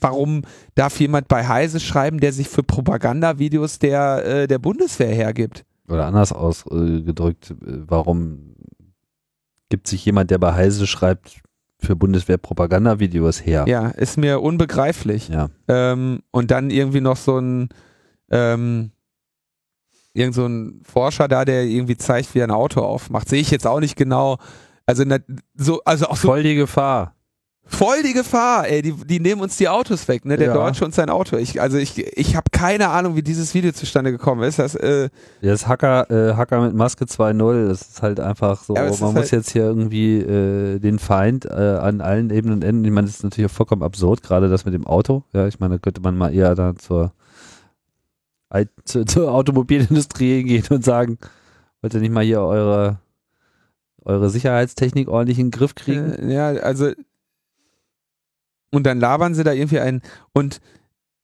warum 0.00 0.42
darf 0.74 0.98
jemand 1.00 1.28
bei 1.28 1.46
Heise 1.46 1.80
schreiben, 1.80 2.20
der 2.20 2.32
sich 2.32 2.48
für 2.48 2.62
Propagandavideos 2.62 3.78
der, 3.78 4.24
äh, 4.24 4.46
der 4.46 4.58
Bundeswehr 4.58 5.14
hergibt? 5.14 5.64
Oder 5.88 6.06
anders 6.06 6.32
ausgedrückt, 6.32 7.50
äh, 7.50 7.54
warum 7.86 8.54
gibt 9.68 9.86
sich 9.86 10.04
jemand, 10.04 10.30
der 10.30 10.38
bei 10.38 10.54
Heise 10.54 10.86
schreibt, 10.86 11.40
für 11.80 11.94
Bundeswehr-Propagandavideos 11.94 13.44
her. 13.46 13.64
Ja, 13.68 13.88
ist 13.88 14.16
mir 14.16 14.40
unbegreiflich. 14.40 15.28
Ja. 15.28 15.48
Ähm, 15.68 16.22
und 16.32 16.50
dann 16.50 16.70
irgendwie 16.70 17.00
noch 17.00 17.16
so 17.16 17.38
ein 17.38 17.68
ähm, 18.30 18.90
irgend 20.12 20.34
so 20.34 20.46
ein 20.46 20.82
Forscher 20.84 21.28
da, 21.28 21.44
der 21.44 21.64
irgendwie 21.64 21.96
zeigt, 21.96 22.34
wie 22.34 22.40
er 22.40 22.46
ein 22.46 22.50
Auto 22.50 22.80
aufmacht. 22.80 23.28
Sehe 23.28 23.40
ich 23.40 23.50
jetzt 23.50 23.66
auch 23.66 23.80
nicht 23.80 23.96
genau. 23.96 24.38
Also, 24.86 25.04
so, 25.54 25.82
also 25.84 26.06
auch 26.06 26.16
so. 26.16 26.28
Voll 26.28 26.42
die 26.42 26.54
Gefahr. 26.54 27.14
Voll 27.70 28.02
die 28.02 28.14
Gefahr, 28.14 28.66
ey, 28.66 28.80
die, 28.80 28.92
die 28.92 29.20
nehmen 29.20 29.42
uns 29.42 29.58
die 29.58 29.68
Autos 29.68 30.08
weg, 30.08 30.24
ne? 30.24 30.38
Der 30.38 30.48
ja. 30.48 30.54
Deutsche 30.54 30.86
und 30.86 30.94
sein 30.94 31.10
Auto. 31.10 31.36
Ich, 31.36 31.60
also 31.60 31.76
ich, 31.76 31.98
ich 32.16 32.34
habe 32.34 32.46
keine 32.50 32.88
Ahnung, 32.88 33.14
wie 33.14 33.22
dieses 33.22 33.52
Video 33.52 33.72
zustande 33.72 34.10
gekommen 34.10 34.42
ist. 34.42 34.58
Das, 34.58 34.74
äh, 34.74 35.10
das 35.42 35.68
Hacker, 35.68 36.10
äh, 36.10 36.34
Hacker 36.34 36.62
mit 36.62 36.74
Maske 36.74 37.04
2.0, 37.04 37.68
das 37.68 37.82
ist 37.82 38.02
halt 38.02 38.20
einfach 38.20 38.62
so, 38.62 38.72
man 38.72 38.88
muss 38.88 39.14
halt 39.14 39.30
jetzt 39.32 39.50
hier 39.50 39.64
irgendwie 39.64 40.16
äh, 40.16 40.78
den 40.78 40.98
Feind 40.98 41.44
äh, 41.44 41.50
an 41.50 42.00
allen 42.00 42.30
Ebenen 42.30 42.54
und 42.54 42.64
Enden, 42.64 42.86
ich 42.86 42.90
meine, 42.90 43.06
das 43.06 43.16
ist 43.16 43.24
natürlich 43.24 43.50
auch 43.50 43.54
vollkommen 43.54 43.82
absurd, 43.82 44.22
gerade 44.22 44.48
das 44.48 44.64
mit 44.64 44.72
dem 44.72 44.86
Auto. 44.86 45.24
Ja, 45.34 45.46
ich 45.46 45.60
meine, 45.60 45.74
da 45.74 45.78
könnte 45.78 46.00
man 46.00 46.16
mal 46.16 46.34
eher 46.34 46.54
dann 46.54 46.78
zur, 46.78 47.12
zur, 48.84 49.04
zur 49.04 49.30
Automobilindustrie 49.30 50.42
gehen 50.42 50.64
und 50.70 50.84
sagen, 50.84 51.18
wollt 51.82 51.92
ihr 51.92 52.00
nicht 52.00 52.12
mal 52.12 52.24
hier 52.24 52.40
eure 52.40 52.98
eure 54.08 54.30
Sicherheitstechnik 54.30 55.08
ordentlich 55.08 55.38
in 55.38 55.46
den 55.46 55.50
Griff 55.50 55.74
kriegen? 55.74 56.12
Äh, 56.12 56.32
ja, 56.32 56.48
also 56.62 56.92
und 58.70 58.84
dann 58.84 59.00
labern 59.00 59.34
sie 59.34 59.44
da 59.44 59.52
irgendwie 59.52 59.80
ein 59.80 60.02
und 60.32 60.60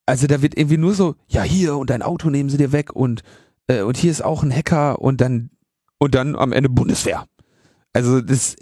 also 0.07 0.27
da 0.27 0.43
wird 0.43 0.57
irgendwie 0.57 0.77
nur 0.77 0.95
so, 0.95 1.15
ja 1.29 1.43
hier 1.43 1.77
und 1.77 1.91
dein 1.91 2.03
Auto 2.03 2.31
nehmen 2.31 2.51
sie 2.51 2.59
dir 2.59 2.73
weg 2.73 2.95
und 2.95 3.23
äh, 3.69 3.83
und 3.83 3.97
hier 3.97 4.11
ist 4.11 4.25
auch 4.25 4.43
ein 4.43 4.55
Hacker 4.55 5.01
und 5.01 5.21
dann 5.21 5.51
und 5.99 6.15
dann 6.15 6.37
am 6.37 6.53
Ende 6.53 6.69
Bundeswehr. 6.69 7.25
Also 7.93 8.21
das, 8.21 8.57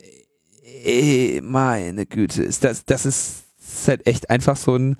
ey, 0.85 1.41
meine 1.43 2.07
Güte, 2.07 2.43
ist 2.43 2.65
das 2.65 2.85
das 2.85 3.07
ist, 3.07 3.45
ist 3.59 3.89
halt 3.89 4.07
echt 4.07 4.31
einfach 4.31 4.57
so 4.57 4.77
ein 4.77 4.97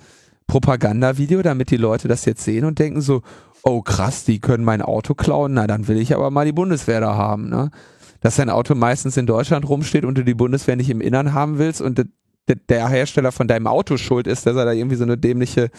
Propagandavideo, 0.47 1.41
damit 1.41 1.71
die 1.71 1.77
Leute 1.77 2.07
das 2.07 2.25
jetzt 2.25 2.43
sehen 2.43 2.65
und 2.65 2.79
denken 2.79 3.01
so, 3.01 3.21
oh 3.63 3.81
krass, 3.81 4.25
die 4.25 4.39
können 4.39 4.65
mein 4.65 4.81
Auto 4.81 5.13
klauen, 5.13 5.53
na 5.53 5.67
dann 5.67 5.87
will 5.87 5.97
ich 5.97 6.13
aber 6.13 6.29
mal 6.31 6.45
die 6.45 6.51
Bundeswehr 6.51 6.99
da 6.99 7.15
haben, 7.15 7.49
ne? 7.49 7.71
Dass 8.19 8.37
dein 8.37 8.49
Auto 8.49 8.73
meistens 8.73 9.17
in 9.17 9.25
Deutschland 9.25 9.67
rumsteht 9.67 10.05
und 10.05 10.17
du 10.17 10.23
die 10.23 10.33
Bundeswehr 10.33 10.77
nicht 10.77 10.89
im 10.89 11.01
Innern 11.01 11.33
haben 11.33 11.57
willst 11.57 11.81
und 11.81 12.05
der 12.47 12.89
Hersteller 12.89 13.31
von 13.31 13.47
deinem 13.47 13.67
Auto 13.67 13.97
schuld 13.97 14.27
ist, 14.27 14.45
dass 14.45 14.55
er 14.55 14.65
da 14.65 14.71
irgendwie 14.71 14.97
so 14.97 15.03
eine 15.03 15.17
dämliche 15.17 15.69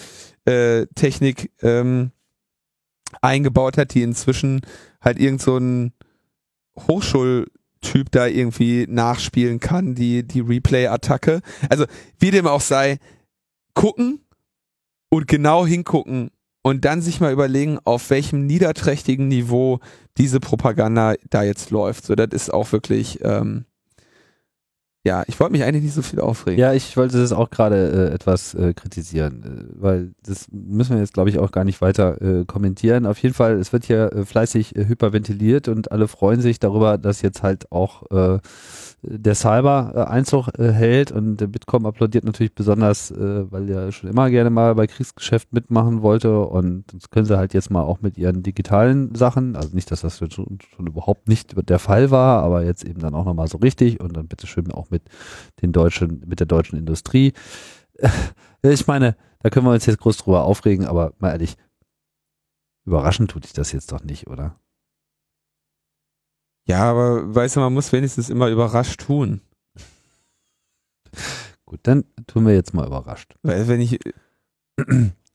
äh, 0.44 0.86
Technik 0.94 1.50
ähm, 1.62 2.10
eingebaut 3.20 3.76
hat, 3.76 3.94
die 3.94 4.02
inzwischen 4.02 4.62
halt 5.00 5.18
irgend 5.18 5.42
so 5.42 5.58
ein 5.58 5.92
Hochschultyp 6.88 8.10
da 8.10 8.26
irgendwie 8.26 8.86
nachspielen 8.88 9.60
kann, 9.60 9.94
die, 9.94 10.26
die 10.26 10.40
Replay-Attacke. 10.40 11.40
Also, 11.68 11.84
wie 12.18 12.30
dem 12.30 12.46
auch 12.46 12.60
sei, 12.60 12.98
gucken 13.74 14.20
und 15.10 15.28
genau 15.28 15.66
hingucken 15.66 16.30
und 16.62 16.84
dann 16.84 17.02
sich 17.02 17.20
mal 17.20 17.32
überlegen, 17.32 17.78
auf 17.84 18.08
welchem 18.10 18.46
niederträchtigen 18.46 19.28
Niveau 19.28 19.80
diese 20.16 20.40
Propaganda 20.40 21.14
da 21.28 21.42
jetzt 21.42 21.70
läuft. 21.70 22.06
So, 22.06 22.14
das 22.14 22.28
ist 22.32 22.52
auch 22.52 22.72
wirklich, 22.72 23.20
ähm, 23.22 23.66
ja, 25.06 25.22
ich 25.26 25.38
wollte 25.38 25.52
mich 25.52 25.62
eigentlich 25.62 25.84
nicht 25.84 25.94
so 25.94 26.00
viel 26.00 26.18
aufregen. 26.18 26.58
Ja, 26.58 26.72
ich 26.72 26.96
wollte 26.96 27.18
das 27.18 27.32
auch 27.32 27.50
gerade 27.50 28.10
äh, 28.10 28.14
etwas 28.14 28.54
äh, 28.54 28.72
kritisieren, 28.72 29.42
äh, 29.44 29.82
weil 29.82 30.14
das 30.22 30.46
müssen 30.50 30.94
wir 30.94 31.00
jetzt, 31.00 31.12
glaube 31.12 31.28
ich, 31.28 31.38
auch 31.38 31.52
gar 31.52 31.64
nicht 31.64 31.82
weiter 31.82 32.22
äh, 32.22 32.46
kommentieren. 32.46 33.04
Auf 33.04 33.18
jeden 33.18 33.34
Fall, 33.34 33.58
es 33.58 33.72
wird 33.74 33.84
hier 33.84 34.12
äh, 34.14 34.24
fleißig 34.24 34.74
äh, 34.76 34.86
hyperventiliert 34.86 35.68
und 35.68 35.92
alle 35.92 36.08
freuen 36.08 36.40
sich 36.40 36.58
darüber, 36.58 36.96
dass 36.96 37.20
jetzt 37.20 37.42
halt 37.42 37.70
auch 37.70 38.10
äh, 38.10 38.38
der 39.06 39.34
Cyber 39.34 39.92
äh, 39.94 40.00
Einzug 40.10 40.48
äh, 40.58 40.72
hält 40.72 41.12
und 41.12 41.36
der 41.36 41.46
Bitkom 41.46 41.86
applaudiert 41.86 42.24
natürlich 42.24 42.54
besonders, 42.54 43.10
äh, 43.10 43.50
weil 43.50 43.68
er 43.70 43.92
schon 43.92 44.10
immer 44.10 44.30
gerne 44.30 44.50
mal 44.50 44.74
bei 44.74 44.86
Kriegsgeschäft 44.86 45.52
mitmachen 45.52 46.02
wollte 46.02 46.40
und 46.40 46.84
das 46.92 47.10
können 47.10 47.26
sie 47.26 47.36
halt 47.36 47.54
jetzt 47.54 47.70
mal 47.70 47.82
auch 47.82 48.00
mit 48.00 48.16
ihren 48.18 48.42
digitalen 48.42 49.14
Sachen, 49.14 49.56
also 49.56 49.74
nicht, 49.74 49.90
dass 49.90 50.00
das 50.00 50.18
schon, 50.18 50.58
schon 50.58 50.86
überhaupt 50.86 51.28
nicht 51.28 51.54
der 51.68 51.78
Fall 51.78 52.10
war, 52.10 52.42
aber 52.42 52.64
jetzt 52.64 52.84
eben 52.84 53.00
dann 53.00 53.14
auch 53.14 53.24
nochmal 53.24 53.48
so 53.48 53.58
richtig 53.58 54.00
und 54.00 54.16
dann 54.16 54.28
bitteschön 54.28 54.72
auch 54.72 54.90
mit 54.90 55.02
den 55.62 55.72
deutschen, 55.72 56.22
mit 56.26 56.40
der 56.40 56.46
deutschen 56.46 56.78
Industrie. 56.78 57.32
Ich 58.66 58.86
meine, 58.86 59.14
da 59.40 59.50
können 59.50 59.66
wir 59.66 59.72
uns 59.72 59.84
jetzt 59.84 60.00
groß 60.00 60.16
drüber 60.16 60.44
aufregen, 60.44 60.86
aber 60.86 61.12
mal 61.18 61.32
ehrlich, 61.32 61.58
überraschend 62.86 63.30
tut 63.30 63.44
dich 63.44 63.52
das 63.52 63.72
jetzt 63.72 63.92
doch 63.92 64.02
nicht, 64.02 64.26
oder? 64.26 64.58
Ja, 66.66 66.90
aber 66.90 67.34
weißt 67.34 67.56
du, 67.56 67.60
man 67.60 67.74
muss 67.74 67.92
wenigstens 67.92 68.30
immer 68.30 68.48
überrascht 68.48 69.00
tun. 69.00 69.40
Gut, 71.66 71.80
dann 71.82 72.04
tun 72.26 72.46
wir 72.46 72.54
jetzt 72.54 72.74
mal 72.74 72.86
überrascht. 72.86 73.34
Weil 73.42 73.68
wenn 73.68 73.80
ich. 73.80 73.98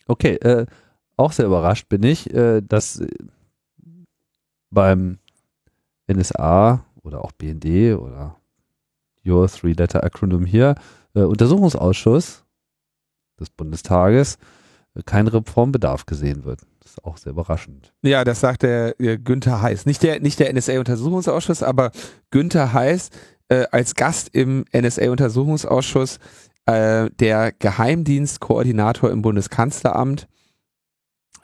Okay, 0.07 0.35
äh, 0.37 0.65
auch 1.17 1.31
sehr 1.33 1.45
überrascht 1.45 1.87
bin 1.87 2.01
ich, 2.01 2.33
äh, 2.33 2.61
dass 2.61 2.99
beim 4.71 5.19
NSA 6.07 6.83
oder 7.03 7.23
auch 7.23 7.31
BND 7.31 7.95
oder 7.99 8.35
Your 9.23 9.47
Three-Letter 9.47 10.03
Acronym 10.03 10.45
hier, 10.45 10.73
äh, 11.13 11.21
Untersuchungsausschuss 11.21 12.43
des 13.39 13.49
Bundestages, 13.51 14.35
äh, 14.35 14.37
kein 15.05 15.27
Reformbedarf 15.27 16.05
gesehen 16.05 16.45
wird. 16.45 16.61
Das 16.81 16.91
ist 16.91 17.05
auch 17.05 17.17
sehr 17.17 17.31
überraschend. 17.31 17.93
Ja, 18.01 18.23
das 18.23 18.39
sagt 18.39 18.63
der 18.63 18.99
äh, 18.99 19.17
Günther 19.17 19.61
Heiß. 19.61 19.85
Nicht 19.85 20.03
der, 20.03 20.19
nicht 20.19 20.39
der 20.39 20.51
NSA-Untersuchungsausschuss, 20.53 21.63
aber 21.63 21.91
Günther 22.31 22.73
Heiß 22.73 23.09
äh, 23.49 23.65
als 23.71 23.95
Gast 23.95 24.29
im 24.33 24.65
NSA-Untersuchungsausschuss, 24.73 26.19
äh, 26.65 27.09
der 27.19 27.51
Geheimdienstkoordinator 27.51 29.11
im 29.11 29.21
Bundeskanzleramt, 29.21 30.27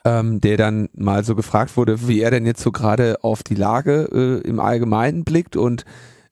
ähm, 0.04 0.40
der 0.40 0.56
dann 0.56 0.88
mal 0.94 1.24
so 1.24 1.34
gefragt 1.34 1.76
wurde, 1.76 2.06
wie 2.08 2.20
er 2.20 2.30
denn 2.30 2.46
jetzt 2.46 2.62
so 2.62 2.70
gerade 2.70 3.22
auf 3.22 3.42
die 3.42 3.56
Lage 3.56 4.08
äh, 4.12 4.48
im 4.48 4.60
Allgemeinen 4.60 5.24
blickt 5.24 5.56
und 5.56 5.84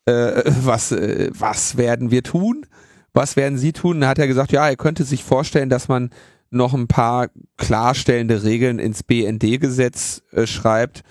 äh, 0.07 0.43
was, 0.65 0.93
äh, 0.93 1.31
was 1.33 1.77
werden 1.77 2.11
wir 2.11 2.23
tun? 2.23 2.67
Was 3.13 3.37
werden 3.37 3.59
Sie 3.59 3.73
tun? 3.73 4.01
Dann 4.01 4.11
hat 4.11 4.19
er 4.19 4.27
gesagt, 4.27 4.53
ja, 4.53 4.69
er 4.69 4.77
könnte 4.77 5.05
sich 5.05 5.25
vorstellen, 5.25 5.71
dass 5.71 5.89
man 5.89 6.11
noch 6.55 6.75
ein 6.75 6.89
paar 6.89 7.29
klarstellende 7.57 8.43
Regeln 8.43 8.79
ins 8.79 9.03
BND-Gesetz 9.03 10.23
äh, 10.33 10.47
schreibt, 10.47 11.03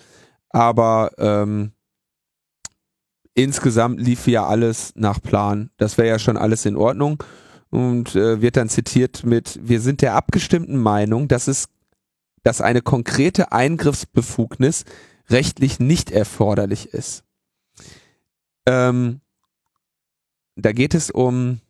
aber 0.50 1.12
ähm, 1.18 1.74
insgesamt 3.34 4.00
lief 4.00 4.28
ja 4.28 4.46
alles 4.46 4.94
nach 4.96 5.22
Plan. 5.22 5.72
Das 5.78 5.98
wäre 5.98 6.08
ja 6.08 6.20
schon 6.20 6.38
alles 6.38 6.66
in 6.66 6.76
Ordnung 6.76 7.24
und 7.70 8.16
äh, 8.16 8.42
wird 8.42 8.58
dann 8.58 8.70
zitiert 8.70 9.24
mit, 9.24 9.60
wir 9.62 9.82
sind 9.82 10.02
der 10.02 10.16
abgestimmten 10.16 10.78
Meinung, 10.78 11.28
dass 11.28 11.48
es, 11.48 11.70
dass 12.44 12.62
eine 12.62 12.82
konkrete 12.82 13.52
Eingriffsbefugnis 13.52 14.86
rechtlich 15.30 15.80
nicht 15.80 16.12
erforderlich 16.12 16.94
ist. 16.94 17.24
Ähm, 18.66 19.22
da 20.56 20.72
geht 20.72 20.94
es 20.94 21.10
um 21.10 21.62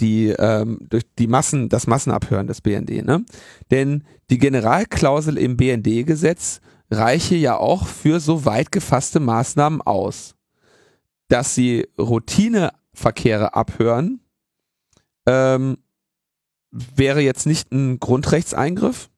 die 0.00 0.28
ähm, 0.28 0.78
durch 0.88 1.04
die 1.18 1.26
Massen, 1.26 1.68
das 1.68 1.86
Massenabhören 1.86 2.46
des 2.46 2.60
BND, 2.60 3.04
ne? 3.04 3.24
Denn 3.70 4.04
die 4.30 4.38
Generalklausel 4.38 5.38
im 5.38 5.56
BND-Gesetz 5.56 6.60
reiche 6.90 7.36
ja 7.36 7.56
auch 7.56 7.86
für 7.86 8.20
so 8.20 8.44
weit 8.44 8.72
gefasste 8.72 9.20
Maßnahmen 9.20 9.82
aus, 9.82 10.34
dass 11.28 11.54
sie 11.54 11.88
Routineverkehre 11.98 13.54
abhören, 13.54 14.20
ähm, 15.26 15.78
wäre 16.70 17.20
jetzt 17.20 17.46
nicht 17.46 17.72
ein 17.72 18.00
Grundrechtseingriff. 18.00 19.10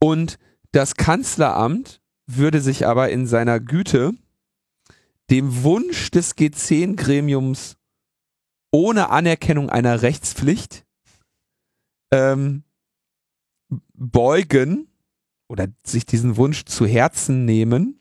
Und 0.00 0.38
das 0.72 0.94
Kanzleramt 0.94 2.00
würde 2.26 2.60
sich 2.60 2.86
aber 2.86 3.10
in 3.10 3.26
seiner 3.26 3.58
Güte 3.58 4.12
dem 5.30 5.62
Wunsch 5.62 6.10
des 6.10 6.36
G10-Gremiums 6.36 7.77
ohne 8.70 9.10
Anerkennung 9.10 9.70
einer 9.70 10.02
Rechtspflicht 10.02 10.84
ähm, 12.10 12.64
beugen 13.94 14.88
oder 15.48 15.68
sich 15.84 16.06
diesen 16.06 16.36
Wunsch 16.36 16.64
zu 16.64 16.86
Herzen 16.86 17.44
nehmen, 17.44 18.00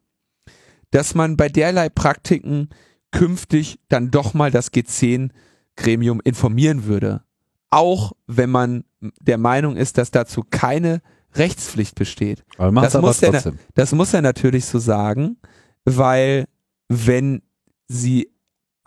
dass 0.91 1.15
man 1.15 1.37
bei 1.37 1.49
derlei 1.49 1.89
Praktiken 1.89 2.69
künftig 3.11 3.79
dann 3.87 4.11
doch 4.11 4.33
mal 4.33 4.51
das 4.51 4.71
G10-Gremium 4.71 6.21
informieren 6.23 6.85
würde. 6.85 7.23
Auch 7.69 8.13
wenn 8.27 8.49
man 8.49 8.83
der 9.21 9.37
Meinung 9.37 9.75
ist, 9.75 9.97
dass 9.97 10.11
dazu 10.11 10.43
keine 10.49 11.01
Rechtspflicht 11.33 11.95
besteht. 11.95 12.43
das, 12.57 12.93
muss 13.01 13.21
er, 13.21 13.53
das 13.75 13.91
muss 13.91 14.13
er 14.13 14.21
natürlich 14.21 14.65
so 14.65 14.79
sagen, 14.79 15.37
weil 15.85 16.45
wenn 16.87 17.41
sie 17.87 18.31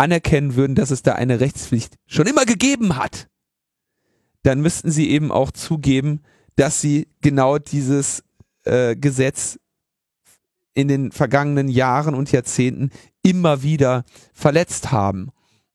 anerkennen 0.01 0.57
würden, 0.57 0.75
dass 0.75 0.91
es 0.91 1.03
da 1.03 1.13
eine 1.13 1.41
Rechtspflicht 1.41 1.97
schon 2.07 2.27
immer 2.27 2.47
gegeben 2.47 2.97
hat, 2.97 3.29
dann 4.43 4.63
müssten 4.63 4.91
sie 4.91 5.11
eben 5.11 5.31
auch 5.31 5.51
zugeben, 5.51 6.23
dass 6.57 6.81
sie 6.81 7.09
genau 7.21 7.59
dieses 7.59 8.25
äh, 8.65 8.97
Gesetz 8.97 9.59
in 10.73 10.89
den 10.89 11.13
vergangenen 11.13 11.69
Jahren 11.69 12.15
und 12.15 12.33
Jahrzehnten 12.33 12.91
immer 13.23 13.63
wieder 13.63 14.05
verletzt 14.33 14.91
haben. 14.91 15.29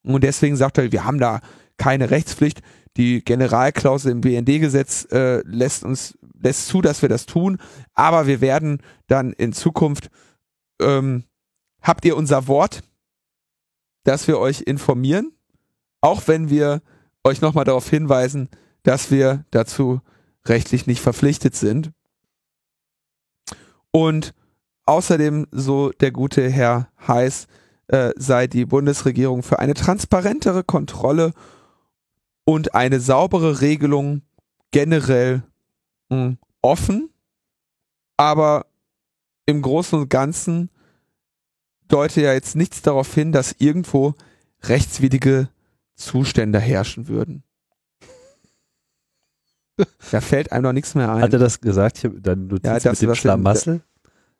Und 0.03 0.23
deswegen 0.23 0.55
sagt 0.55 0.79
er, 0.79 0.91
wir 0.91 1.05
haben 1.05 1.19
da 1.19 1.41
keine 1.77 2.09
Rechtspflicht. 2.09 2.61
Die 2.97 3.23
Generalklausel 3.23 4.11
im 4.11 4.21
BND-Gesetz 4.21 5.05
äh, 5.11 5.41
lässt 5.45 5.83
uns 5.83 6.17
lässt 6.39 6.67
zu, 6.67 6.81
dass 6.81 7.01
wir 7.01 7.09
das 7.09 7.25
tun, 7.25 7.59
aber 7.93 8.27
wir 8.27 8.41
werden 8.41 8.81
dann 9.07 9.33
in 9.33 9.53
Zukunft 9.53 10.09
ähm, 10.79 11.23
habt 11.81 12.05
ihr 12.05 12.17
unser 12.17 12.47
Wort, 12.47 12.83
dass 14.05 14.27
wir 14.27 14.39
euch 14.39 14.61
informieren, 14.61 15.33
auch 15.99 16.27
wenn 16.27 16.49
wir 16.49 16.81
euch 17.23 17.41
nochmal 17.41 17.65
darauf 17.65 17.89
hinweisen, 17.89 18.49
dass 18.83 19.11
wir 19.11 19.43
dazu 19.51 19.99
rechtlich 20.45 20.87
nicht 20.87 21.01
verpflichtet 21.01 21.55
sind. 21.55 21.91
Und 23.91 24.33
außerdem, 24.85 25.47
so 25.51 25.89
der 25.89 26.11
gute 26.11 26.49
Herr 26.49 26.89
Heiß, 27.07 27.47
äh, 27.87 28.11
sei 28.15 28.47
die 28.47 28.65
Bundesregierung 28.65 29.43
für 29.43 29.59
eine 29.59 29.73
transparentere 29.73 30.63
Kontrolle 30.63 31.33
und 32.45 32.75
eine 32.75 32.99
saubere 32.99 33.61
Regelung 33.61 34.21
generell 34.71 35.43
mh, 36.09 36.17
hm, 36.17 36.37
offen, 36.61 37.09
aber 38.17 38.67
im 39.47 39.61
Großen 39.61 39.99
und 39.99 40.09
Ganzen 40.09 40.69
deute 41.87 42.21
ja 42.21 42.33
jetzt 42.33 42.55
nichts 42.55 42.81
darauf 42.81 43.13
hin, 43.13 43.31
dass 43.31 43.55
irgendwo 43.59 44.15
rechtswidrige 44.63 45.49
Zustände 45.95 46.59
herrschen 46.59 47.07
würden. 47.07 47.43
Da 50.09 50.21
fällt 50.21 50.53
einem 50.53 50.63
noch 50.63 50.71
nichts 50.71 50.95
mehr 50.95 51.11
ein. 51.11 51.21
Hat 51.21 51.33
er 51.33 51.39
das 51.39 51.59
gesagt? 51.59 52.01
Ich 52.01 52.09
dann 52.21 52.47
du 52.47 52.57
ja, 52.63 52.75
mit 52.75 53.01
dem 53.01 53.15
Schlamassel? 53.15 53.81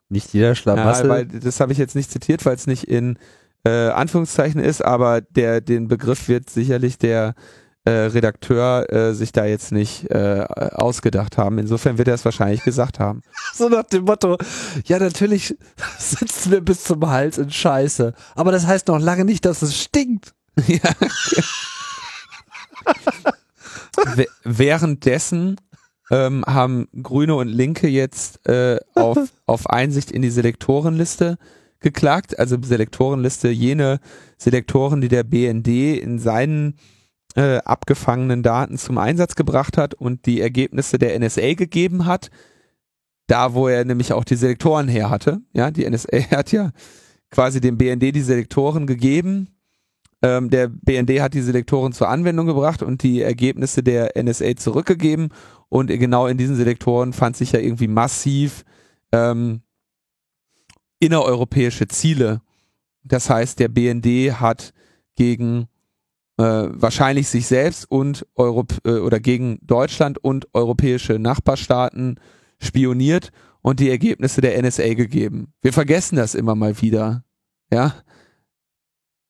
Nicht 0.08 0.32
jeder 0.32 0.54
Schlamassel. 0.54 1.04
Ja, 1.04 1.10
weil 1.10 1.26
das 1.26 1.60
habe 1.60 1.72
ich 1.72 1.78
jetzt 1.78 1.94
nicht 1.94 2.10
zitiert, 2.10 2.46
weil 2.46 2.54
es 2.54 2.66
nicht 2.66 2.84
in 2.84 3.18
äh, 3.64 3.88
Anführungszeichen 3.88 4.60
ist, 4.60 4.82
aber 4.82 5.20
der 5.20 5.60
den 5.60 5.88
Begriff 5.88 6.28
wird 6.28 6.48
sicherlich 6.48 6.96
der 6.96 7.34
äh, 7.86 8.06
Redakteur 8.06 8.92
äh, 8.92 9.14
sich 9.14 9.30
da 9.30 9.44
jetzt 9.44 9.70
nicht 9.70 10.10
äh, 10.10 10.44
ausgedacht 10.50 11.38
haben. 11.38 11.58
Insofern 11.58 11.98
wird 11.98 12.08
er 12.08 12.14
es 12.14 12.24
wahrscheinlich 12.24 12.62
gesagt 12.62 12.98
haben. 12.98 13.22
So 13.54 13.70
nach 13.70 13.84
dem 13.84 14.04
Motto, 14.04 14.36
ja 14.84 14.98
natürlich 14.98 15.56
sitzen 15.98 16.50
wir 16.50 16.60
bis 16.60 16.84
zum 16.84 17.08
Hals 17.08 17.38
in 17.38 17.50
Scheiße, 17.50 18.12
aber 18.34 18.52
das 18.52 18.66
heißt 18.66 18.88
noch 18.88 18.98
lange 18.98 19.24
nicht, 19.24 19.46
dass 19.46 19.62
es 19.62 19.80
stinkt. 19.80 20.34
Ja. 20.66 20.80
Währenddessen 24.44 25.56
ähm, 26.10 26.44
haben 26.46 26.88
Grüne 27.02 27.34
und 27.34 27.48
Linke 27.48 27.88
jetzt 27.88 28.46
äh, 28.48 28.78
auf, 28.94 29.18
auf 29.46 29.70
Einsicht 29.70 30.10
in 30.10 30.22
die 30.22 30.30
Selektorenliste 30.30 31.38
geklagt. 31.80 32.38
Also 32.38 32.56
Selektorenliste, 32.60 33.48
jene 33.48 34.00
Selektoren, 34.38 35.00
die 35.00 35.08
der 35.08 35.24
BND 35.24 35.68
in 36.00 36.18
seinen 36.18 36.76
äh, 37.36 37.58
abgefangenen 37.58 38.42
Daten 38.42 38.78
zum 38.78 38.98
Einsatz 38.98 39.34
gebracht 39.34 39.76
hat 39.76 39.94
und 39.94 40.26
die 40.26 40.40
Ergebnisse 40.40 40.98
der 40.98 41.18
NSA 41.18 41.54
gegeben 41.54 42.06
hat. 42.06 42.30
Da, 43.28 43.54
wo 43.54 43.68
er 43.68 43.84
nämlich 43.84 44.12
auch 44.12 44.24
die 44.24 44.36
Selektoren 44.36 44.88
her 44.88 45.10
hatte. 45.10 45.40
Ja, 45.52 45.70
die 45.70 45.88
NSA 45.88 46.18
hat 46.30 46.52
ja 46.52 46.70
quasi 47.30 47.60
dem 47.60 47.76
BND 47.76 48.14
die 48.14 48.22
Selektoren 48.22 48.86
gegeben. 48.86 49.48
Ähm, 50.22 50.48
der 50.48 50.68
BND 50.68 51.20
hat 51.20 51.34
die 51.34 51.42
Selektoren 51.42 51.92
zur 51.92 52.08
Anwendung 52.08 52.46
gebracht 52.46 52.82
und 52.82 53.02
die 53.02 53.20
Ergebnisse 53.20 53.82
der 53.82 54.12
NSA 54.20 54.56
zurückgegeben. 54.56 55.28
Und 55.68 55.88
genau 55.88 56.26
in 56.26 56.38
diesen 56.38 56.56
Selektoren 56.56 57.12
fand 57.12 57.36
sich 57.36 57.52
ja 57.52 57.60
irgendwie 57.60 57.88
massiv 57.88 58.64
ähm, 59.12 59.60
innereuropäische 61.00 61.86
Ziele. 61.88 62.40
Das 63.04 63.28
heißt, 63.28 63.58
der 63.58 63.68
BND 63.68 64.40
hat 64.40 64.72
gegen 65.16 65.68
äh, 66.38 66.42
wahrscheinlich 66.42 67.28
sich 67.28 67.46
selbst 67.46 67.90
und 67.90 68.26
Europ 68.34 68.74
äh, 68.84 68.98
oder 68.98 69.20
gegen 69.20 69.58
Deutschland 69.62 70.18
und 70.22 70.48
europäische 70.54 71.18
Nachbarstaaten 71.18 72.20
spioniert 72.58 73.30
und 73.62 73.80
die 73.80 73.90
Ergebnisse 73.90 74.40
der 74.40 74.60
NSA 74.62 74.94
gegeben. 74.94 75.52
Wir 75.60 75.72
vergessen 75.72 76.16
das 76.16 76.34
immer 76.34 76.54
mal 76.54 76.80
wieder. 76.80 77.24
Ja. 77.72 77.94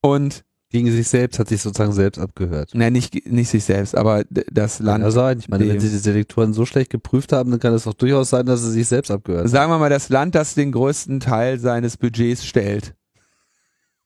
Und 0.02 0.44
gegen 0.68 0.90
sich 0.90 1.08
selbst 1.08 1.38
hat 1.38 1.48
sich 1.48 1.62
sozusagen 1.62 1.92
selbst 1.92 2.18
abgehört. 2.18 2.72
Nein, 2.74 2.92
nicht, 2.92 3.26
nicht 3.26 3.48
sich 3.48 3.64
selbst, 3.64 3.96
aber 3.96 4.24
das 4.28 4.80
Land. 4.80 5.04
Ja, 5.04 5.10
sein. 5.10 5.38
Ich 5.38 5.48
meine, 5.48 5.66
wenn 5.68 5.80
sie 5.80 5.88
die 5.88 5.96
Selektoren 5.96 6.52
so 6.52 6.66
schlecht 6.66 6.90
geprüft 6.90 7.32
haben, 7.32 7.50
dann 7.50 7.60
kann 7.60 7.72
es 7.72 7.84
doch 7.84 7.94
durchaus 7.94 8.30
sein, 8.30 8.46
dass 8.46 8.62
sie 8.62 8.72
sich 8.72 8.88
selbst 8.88 9.10
abgehört 9.10 9.48
Sagen 9.48 9.70
wir 9.70 9.78
mal, 9.78 9.90
das 9.90 10.08
Land, 10.08 10.34
das 10.34 10.54
den 10.54 10.72
größten 10.72 11.20
Teil 11.20 11.58
seines 11.60 11.96
Budgets 11.96 12.44
stellt. 12.44 12.94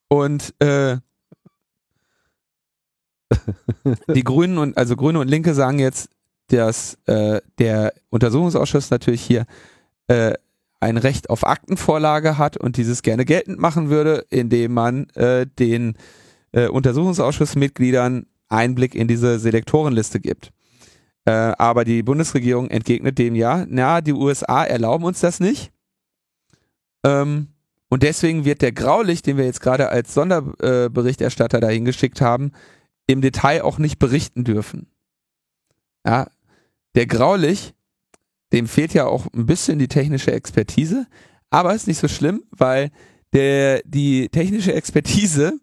Und 0.08 0.54
äh, 0.60 0.98
die 4.14 4.24
Grünen 4.24 4.58
und 4.58 4.76
also 4.76 4.96
Grüne 4.96 5.20
und 5.20 5.28
Linke 5.28 5.54
sagen 5.54 5.78
jetzt, 5.78 6.10
dass 6.48 6.98
äh, 7.06 7.40
der 7.58 7.92
Untersuchungsausschuss 8.10 8.90
natürlich 8.90 9.22
hier 9.22 9.46
äh, 10.08 10.34
ein 10.80 10.96
Recht 10.96 11.30
auf 11.30 11.46
Aktenvorlage 11.46 12.38
hat 12.38 12.56
und 12.56 12.76
dieses 12.76 13.02
gerne 13.02 13.24
geltend 13.24 13.58
machen 13.58 13.90
würde, 13.90 14.24
indem 14.30 14.72
man 14.72 15.08
äh, 15.10 15.46
den 15.46 15.94
äh, 16.52 16.68
Untersuchungsausschussmitgliedern 16.68 18.26
Einblick 18.48 18.94
in 18.94 19.06
diese 19.06 19.38
Selektorenliste 19.38 20.20
gibt. 20.20 20.52
Äh, 21.26 21.30
aber 21.30 21.84
die 21.84 22.02
Bundesregierung 22.02 22.68
entgegnet 22.70 23.18
dem 23.18 23.34
ja, 23.34 23.64
na, 23.68 24.00
die 24.00 24.14
USA 24.14 24.64
erlauben 24.64 25.04
uns 25.04 25.20
das 25.20 25.38
nicht. 25.38 25.70
Ähm, 27.04 27.48
und 27.88 28.02
deswegen 28.02 28.44
wird 28.44 28.62
der 28.62 28.72
Graulicht, 28.72 29.26
den 29.26 29.36
wir 29.36 29.44
jetzt 29.44 29.60
gerade 29.60 29.90
als 29.90 30.14
Sonderberichterstatter 30.14 31.60
dahin 31.60 31.84
geschickt 31.84 32.20
haben, 32.20 32.52
im 33.10 33.20
Detail 33.20 33.62
auch 33.62 33.78
nicht 33.78 33.98
berichten 33.98 34.44
dürfen. 34.44 34.86
Ja, 36.06 36.30
der 36.94 37.06
Graulich, 37.06 37.74
dem 38.52 38.68
fehlt 38.68 38.94
ja 38.94 39.06
auch 39.06 39.26
ein 39.34 39.46
bisschen 39.46 39.78
die 39.78 39.88
technische 39.88 40.32
Expertise, 40.32 41.06
aber 41.50 41.74
ist 41.74 41.88
nicht 41.88 41.98
so 41.98 42.08
schlimm, 42.08 42.44
weil 42.50 42.90
der, 43.32 43.82
die 43.84 44.28
technische 44.28 44.72
Expertise 44.72 45.60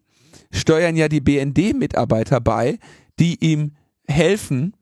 steuern 0.52 0.96
ja 0.96 1.08
die 1.08 1.22
BND-Mitarbeiter 1.22 2.42
bei, 2.42 2.80
die 3.20 3.38
ihm 3.44 3.76
helfen, 4.08 4.76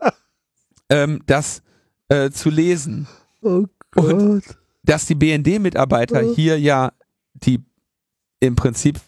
ähm, 0.88 1.22
das 1.26 1.62
äh, 2.08 2.30
zu 2.30 2.50
lesen. 2.50 3.06
Oh 3.42 3.66
Gott. 3.90 4.12
Und 4.12 4.42
dass 4.82 5.06
die 5.06 5.14
BND-Mitarbeiter 5.14 6.24
oh. 6.24 6.34
hier 6.34 6.58
ja 6.58 6.92
die 7.34 7.62
im 8.40 8.56
Prinzip 8.56 9.00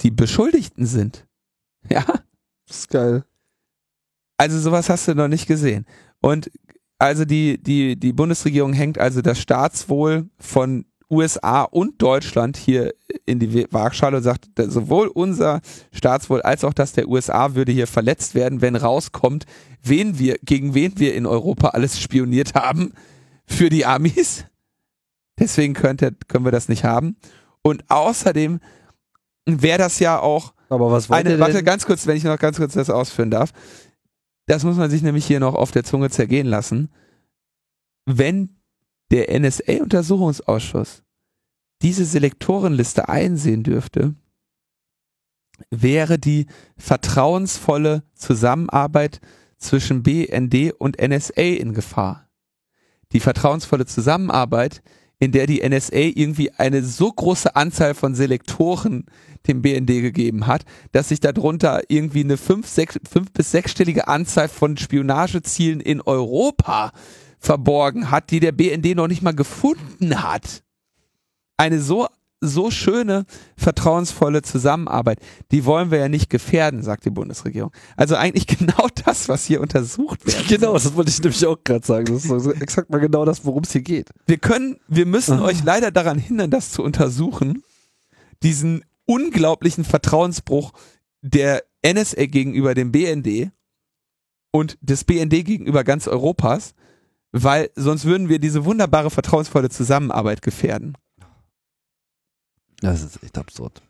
die 0.00 0.10
Beschuldigten 0.10 0.86
sind. 0.86 1.26
Ja. 1.88 2.04
Das 2.70 2.78
ist 2.78 2.88
geil. 2.90 3.24
Also 4.36 4.60
sowas 4.60 4.88
hast 4.88 5.08
du 5.08 5.14
noch 5.16 5.26
nicht 5.26 5.48
gesehen. 5.48 5.86
Und 6.20 6.52
also 7.00 7.24
die, 7.24 7.60
die, 7.60 7.96
die 7.98 8.12
Bundesregierung 8.12 8.72
hängt 8.72 8.96
also 8.96 9.22
das 9.22 9.40
Staatswohl 9.40 10.30
von 10.38 10.84
USA 11.10 11.62
und 11.62 12.00
Deutschland 12.00 12.56
hier 12.56 12.94
in 13.26 13.40
die 13.40 13.66
Waagschale 13.72 14.18
und 14.18 14.22
sagt, 14.22 14.50
sowohl 14.56 15.08
unser 15.08 15.60
Staatswohl 15.90 16.42
als 16.42 16.62
auch 16.62 16.72
das 16.72 16.92
der 16.92 17.08
USA 17.08 17.56
würde 17.56 17.72
hier 17.72 17.88
verletzt 17.88 18.36
werden, 18.36 18.60
wenn 18.60 18.76
rauskommt, 18.76 19.46
wen 19.82 20.20
wir, 20.20 20.38
gegen 20.44 20.72
wen 20.72 20.96
wir 21.00 21.14
in 21.14 21.26
Europa 21.26 21.70
alles 21.70 22.00
spioniert 22.00 22.54
haben 22.54 22.92
für 23.46 23.68
die 23.68 23.84
Amis. 23.84 24.44
Deswegen 25.40 25.74
könnte, 25.74 26.14
können 26.28 26.44
wir 26.44 26.52
das 26.52 26.68
nicht 26.68 26.84
haben. 26.84 27.16
Und 27.62 27.90
außerdem 27.90 28.60
wäre 29.44 29.78
das 29.78 29.98
ja 29.98 30.20
auch 30.20 30.54
Aber 30.70 30.90
was 30.90 31.10
eine, 31.10 31.38
warte 31.38 31.62
ganz 31.62 31.84
kurz, 31.84 32.06
wenn 32.06 32.16
ich 32.16 32.24
noch 32.24 32.38
ganz 32.38 32.56
kurz 32.56 32.74
das 32.74 32.90
ausführen 32.90 33.30
darf. 33.30 33.52
Das 34.46 34.64
muss 34.64 34.76
man 34.76 34.90
sich 34.90 35.02
nämlich 35.02 35.26
hier 35.26 35.40
noch 35.40 35.54
auf 35.54 35.72
der 35.72 35.84
Zunge 35.84 36.10
zergehen 36.10 36.46
lassen. 36.46 36.90
Wenn 38.06 38.60
der 39.10 39.38
NSA-Untersuchungsausschuss 39.38 41.02
diese 41.82 42.04
Selektorenliste 42.04 43.08
einsehen 43.08 43.62
dürfte, 43.62 44.14
wäre 45.70 46.18
die 46.18 46.46
vertrauensvolle 46.76 48.04
Zusammenarbeit 48.14 49.20
zwischen 49.58 50.02
BND 50.02 50.72
und 50.78 51.00
NSA 51.00 51.42
in 51.42 51.74
Gefahr. 51.74 52.28
Die 53.12 53.20
vertrauensvolle 53.20 53.86
Zusammenarbeit, 53.86 54.82
in 55.20 55.32
der 55.32 55.46
die 55.46 55.60
NSA 55.60 55.96
irgendwie 55.96 56.50
eine 56.52 56.82
so 56.82 57.12
große 57.12 57.54
Anzahl 57.54 57.94
von 57.94 58.14
Selektoren 58.14 59.04
dem 59.46 59.62
BND 59.62 59.86
gegeben 59.86 60.46
hat, 60.46 60.64
dass 60.92 61.10
sich 61.10 61.20
darunter 61.20 61.82
irgendwie 61.88 62.24
eine 62.24 62.36
fünf, 62.36 62.66
sechs, 62.66 62.98
fünf 63.08 63.30
bis 63.32 63.50
sechsstellige 63.50 64.08
Anzahl 64.08 64.48
von 64.48 64.76
Spionagezielen 64.76 65.80
in 65.80 66.00
Europa 66.00 66.92
verborgen 67.38 68.10
hat, 68.10 68.30
die 68.30 68.40
der 68.40 68.52
BND 68.52 68.96
noch 68.96 69.08
nicht 69.08 69.22
mal 69.22 69.34
gefunden 69.34 70.22
hat. 70.22 70.62
Eine 71.56 71.80
so 71.80 72.08
so 72.40 72.70
schöne, 72.70 73.26
vertrauensvolle 73.56 74.42
Zusammenarbeit, 74.42 75.20
die 75.50 75.64
wollen 75.64 75.90
wir 75.90 75.98
ja 75.98 76.08
nicht 76.08 76.30
gefährden, 76.30 76.82
sagt 76.82 77.04
die 77.04 77.10
Bundesregierung. 77.10 77.70
Also 77.96 78.16
eigentlich 78.16 78.46
genau 78.58 78.88
das, 79.04 79.28
was 79.28 79.44
hier 79.44 79.60
untersucht 79.60 80.26
wird. 80.26 80.48
Genau, 80.48 80.72
das 80.72 80.94
wollte 80.94 81.10
ich 81.10 81.20
nämlich 81.20 81.44
auch 81.46 81.58
gerade 81.62 81.86
sagen. 81.86 82.06
Das 82.06 82.24
ist 82.24 82.62
exakt 82.62 82.90
mal 82.90 82.98
genau 82.98 83.24
das, 83.24 83.44
worum 83.44 83.62
es 83.64 83.72
hier 83.72 83.82
geht. 83.82 84.10
Wir 84.26 84.38
können, 84.38 84.78
wir 84.88 85.06
müssen 85.06 85.38
ah. 85.38 85.44
euch 85.44 85.62
leider 85.62 85.90
daran 85.90 86.18
hindern, 86.18 86.50
das 86.50 86.72
zu 86.72 86.82
untersuchen. 86.82 87.62
Diesen 88.42 88.84
unglaublichen 89.04 89.84
Vertrauensbruch 89.84 90.72
der 91.20 91.62
NSA 91.84 92.26
gegenüber 92.26 92.74
dem 92.74 92.92
BND 92.92 93.50
und 94.52 94.78
des 94.80 95.04
BND 95.04 95.44
gegenüber 95.44 95.84
ganz 95.84 96.08
Europas, 96.08 96.74
weil 97.32 97.70
sonst 97.76 98.04
würden 98.04 98.28
wir 98.28 98.38
diese 98.38 98.64
wunderbare 98.64 99.10
vertrauensvolle 99.10 99.68
Zusammenarbeit 99.68 100.42
gefährden. 100.42 100.94
Das 102.80 103.02
ist 103.02 103.22
echt 103.22 103.36
absurd. 103.38 103.82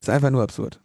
Das 0.00 0.08
ist 0.08 0.14
einfach 0.14 0.30
nur 0.30 0.42
absurd. 0.42 0.80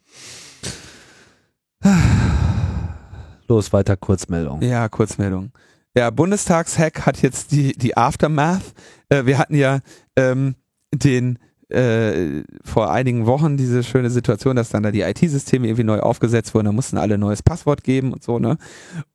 Los, 3.47 3.73
weiter 3.73 3.95
Kurzmeldung. 3.95 4.61
Ja, 4.61 4.89
Kurzmeldung. 4.89 5.51
Ja, 5.95 6.09
Bundestagshack 6.09 7.05
hat 7.05 7.21
jetzt 7.21 7.51
die, 7.51 7.73
die 7.73 7.95
Aftermath. 7.95 8.73
Äh, 9.09 9.25
wir 9.25 9.37
hatten 9.37 9.55
ja 9.55 9.79
ähm, 10.15 10.55
den 10.93 11.39
äh, 11.69 12.43
vor 12.63 12.91
einigen 12.91 13.25
Wochen 13.25 13.57
diese 13.57 13.83
schöne 13.83 14.09
Situation, 14.09 14.55
dass 14.55 14.69
dann 14.69 14.83
da 14.83 14.91
die 14.91 15.01
IT-Systeme 15.01 15.67
irgendwie 15.67 15.83
neu 15.83 15.99
aufgesetzt 15.99 16.53
wurden, 16.53 16.65
da 16.65 16.71
mussten 16.71 16.97
alle 16.97 17.15
ein 17.15 17.19
neues 17.19 17.43
Passwort 17.43 17.83
geben 17.83 18.13
und 18.13 18.23
so, 18.23 18.39
ne? 18.39 18.57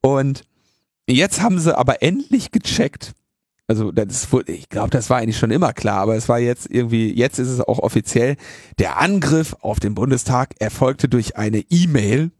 Und 0.01 0.45
jetzt 1.07 1.43
haben 1.43 1.59
sie 1.59 1.77
aber 1.77 2.03
endlich 2.03 2.51
gecheckt, 2.51 3.13
also 3.71 3.93
das 3.93 4.27
ich 4.47 4.69
glaube, 4.69 4.91
das 4.91 5.11
war 5.11 5.19
eigentlich 5.19 5.39
schon 5.39 5.53
immer 5.53 5.73
klar, 5.73 6.01
aber 6.01 6.17
es 6.17 6.29
war 6.29 6.41
jetzt 6.41 6.69
irgendwie, 6.69 7.17
jetzt 7.17 7.39
ist 7.39 7.47
es 7.47 7.61
auch 7.61 7.79
offiziell, 7.79 8.35
der 8.81 8.99
Angriff 8.99 9.55
auf 9.61 9.79
den 9.79 9.95
Bundestag 9.95 10.57
erfolgte 10.59 11.09
durch 11.09 11.37
eine 11.37 11.61
E-Mail, 11.71 12.33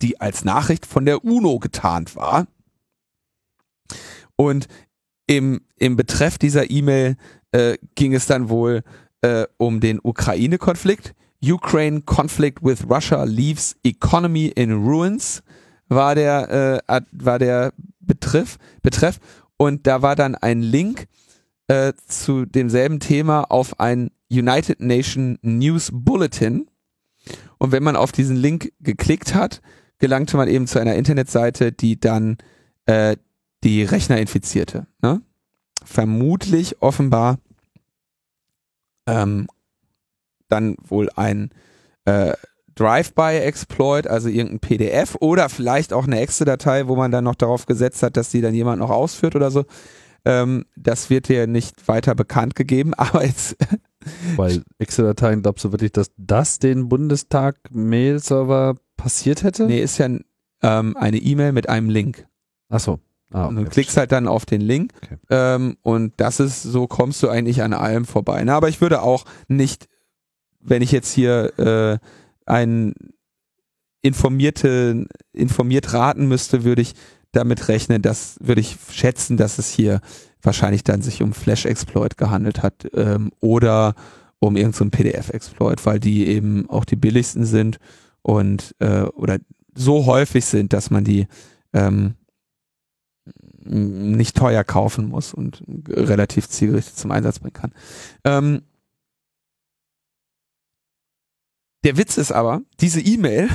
die 0.00 0.22
als 0.22 0.42
Nachricht 0.42 0.86
von 0.86 1.04
der 1.04 1.26
UNO 1.26 1.58
getarnt 1.58 2.16
war. 2.16 2.46
Und 4.34 4.66
im, 5.26 5.60
im 5.76 5.94
Betreff 5.94 6.38
dieser 6.38 6.70
E-Mail 6.70 7.18
äh, 7.52 7.76
ging 7.94 8.14
es 8.14 8.24
dann 8.24 8.48
wohl 8.48 8.82
äh, 9.20 9.44
um 9.58 9.80
den 9.80 10.00
Ukraine-Konflikt. 10.02 11.14
Ukraine 11.42 12.00
Conflict 12.00 12.64
with 12.64 12.88
Russia 12.88 13.24
leaves 13.24 13.76
economy 13.84 14.46
in 14.46 14.72
ruins 14.72 15.42
war 15.88 16.14
der 16.14 16.80
äh, 16.88 17.02
war 17.12 17.38
der 17.38 17.74
Betreff 18.00 18.56
Betreff 18.82 19.20
und 19.56 19.86
da 19.86 20.02
war 20.02 20.16
dann 20.16 20.34
ein 20.34 20.60
Link 20.60 21.06
äh, 21.68 21.92
zu 22.06 22.44
demselben 22.44 23.00
Thema 23.00 23.50
auf 23.50 23.80
ein 23.80 24.10
United 24.30 24.80
Nation 24.80 25.38
News 25.42 25.90
Bulletin. 25.92 26.68
Und 27.58 27.72
wenn 27.72 27.82
man 27.82 27.96
auf 27.96 28.12
diesen 28.12 28.36
Link 28.36 28.72
geklickt 28.80 29.34
hat, 29.34 29.62
gelangte 29.98 30.36
man 30.36 30.48
eben 30.48 30.66
zu 30.66 30.78
einer 30.78 30.96
Internetseite, 30.96 31.72
die 31.72 31.98
dann 31.98 32.36
äh, 32.86 33.16
die 33.62 33.82
Rechner 33.82 34.18
infizierte. 34.18 34.86
Ne? 35.00 35.22
Vermutlich 35.84 36.82
offenbar 36.82 37.38
ähm, 39.06 39.46
dann 40.48 40.76
wohl 40.82 41.10
ein 41.16 41.50
äh, 42.04 42.34
Drive-by-Exploit, 42.74 44.06
also 44.06 44.28
irgendein 44.28 44.60
PDF 44.60 45.16
oder 45.20 45.48
vielleicht 45.48 45.92
auch 45.92 46.06
eine 46.06 46.20
Excel-Datei, 46.20 46.88
wo 46.88 46.96
man 46.96 47.10
dann 47.10 47.24
noch 47.24 47.34
darauf 47.34 47.66
gesetzt 47.66 48.02
hat, 48.02 48.16
dass 48.16 48.30
die 48.30 48.40
dann 48.40 48.54
jemand 48.54 48.80
noch 48.80 48.90
ausführt 48.90 49.36
oder 49.36 49.50
so. 49.50 49.64
Ähm, 50.24 50.64
das 50.76 51.10
wird 51.10 51.28
dir 51.28 51.46
nicht 51.46 51.86
weiter 51.86 52.14
bekannt 52.14 52.54
gegeben, 52.54 52.94
aber 52.96 53.24
jetzt. 53.24 53.56
Weil 54.36 54.62
Excel-Dateien, 54.78 55.42
glaubst 55.42 55.64
du 55.64 55.72
wirklich, 55.72 55.92
dass 55.92 56.10
das 56.16 56.58
den 56.58 56.88
Bundestag-Mail-Server 56.88 58.76
passiert 58.96 59.42
hätte? 59.42 59.66
Nee, 59.66 59.82
ist 59.82 59.98
ja 59.98 60.08
ähm, 60.62 60.96
eine 60.96 61.18
E-Mail 61.18 61.52
mit 61.52 61.68
einem 61.68 61.88
Link. 61.88 62.26
Ach 62.68 62.80
so. 62.80 62.98
Ah, 63.30 63.46
okay. 63.46 63.48
Und 63.48 63.56
du 63.56 63.64
klickst 63.70 63.96
halt 63.96 64.12
dann 64.12 64.28
auf 64.28 64.46
den 64.46 64.60
Link 64.60 64.92
okay. 65.02 65.16
ähm, 65.30 65.76
und 65.82 66.12
das 66.18 66.40
ist, 66.40 66.62
so 66.62 66.86
kommst 66.86 67.22
du 67.22 67.28
eigentlich 67.28 67.62
an 67.62 67.72
allem 67.72 68.04
vorbei. 68.04 68.42
Na, 68.44 68.56
aber 68.56 68.68
ich 68.68 68.80
würde 68.80 69.02
auch 69.02 69.24
nicht, 69.48 69.88
wenn 70.60 70.82
ich 70.82 70.92
jetzt 70.92 71.12
hier 71.12 71.58
äh, 71.58 71.98
ein 72.46 72.94
informierte, 74.02 75.06
informiert 75.32 75.92
raten 75.92 76.28
müsste, 76.28 76.64
würde 76.64 76.82
ich 76.82 76.94
damit 77.32 77.68
rechnen, 77.68 78.02
dass 78.02 78.36
würde 78.40 78.60
ich 78.60 78.76
schätzen, 78.90 79.36
dass 79.36 79.58
es 79.58 79.70
hier 79.70 80.00
wahrscheinlich 80.42 80.84
dann 80.84 81.02
sich 81.02 81.22
um 81.22 81.32
Flash-Exploit 81.32 82.16
gehandelt 82.16 82.62
hat 82.62 82.86
ähm, 82.94 83.32
oder 83.40 83.94
um 84.38 84.56
irgendeinen 84.56 84.90
so 84.92 84.96
PDF-Exploit, 84.96 85.84
weil 85.86 85.98
die 85.98 86.26
eben 86.26 86.68
auch 86.68 86.84
die 86.84 86.96
billigsten 86.96 87.46
sind 87.46 87.78
und 88.22 88.74
äh, 88.78 89.02
oder 89.02 89.38
so 89.74 90.06
häufig 90.06 90.44
sind, 90.44 90.72
dass 90.72 90.90
man 90.90 91.04
die 91.04 91.26
ähm, 91.72 92.14
nicht 93.64 94.36
teuer 94.36 94.64
kaufen 94.64 95.08
muss 95.08 95.32
und 95.32 95.62
relativ 95.88 96.48
zielgerichtet 96.48 96.96
zum 96.96 97.10
Einsatz 97.10 97.38
bringen 97.38 97.54
kann. 97.54 97.72
Ähm, 98.24 98.62
der 101.84 101.96
Witz 101.96 102.18
ist 102.18 102.32
aber, 102.32 102.62
diese 102.80 103.00
E-Mail 103.00 103.48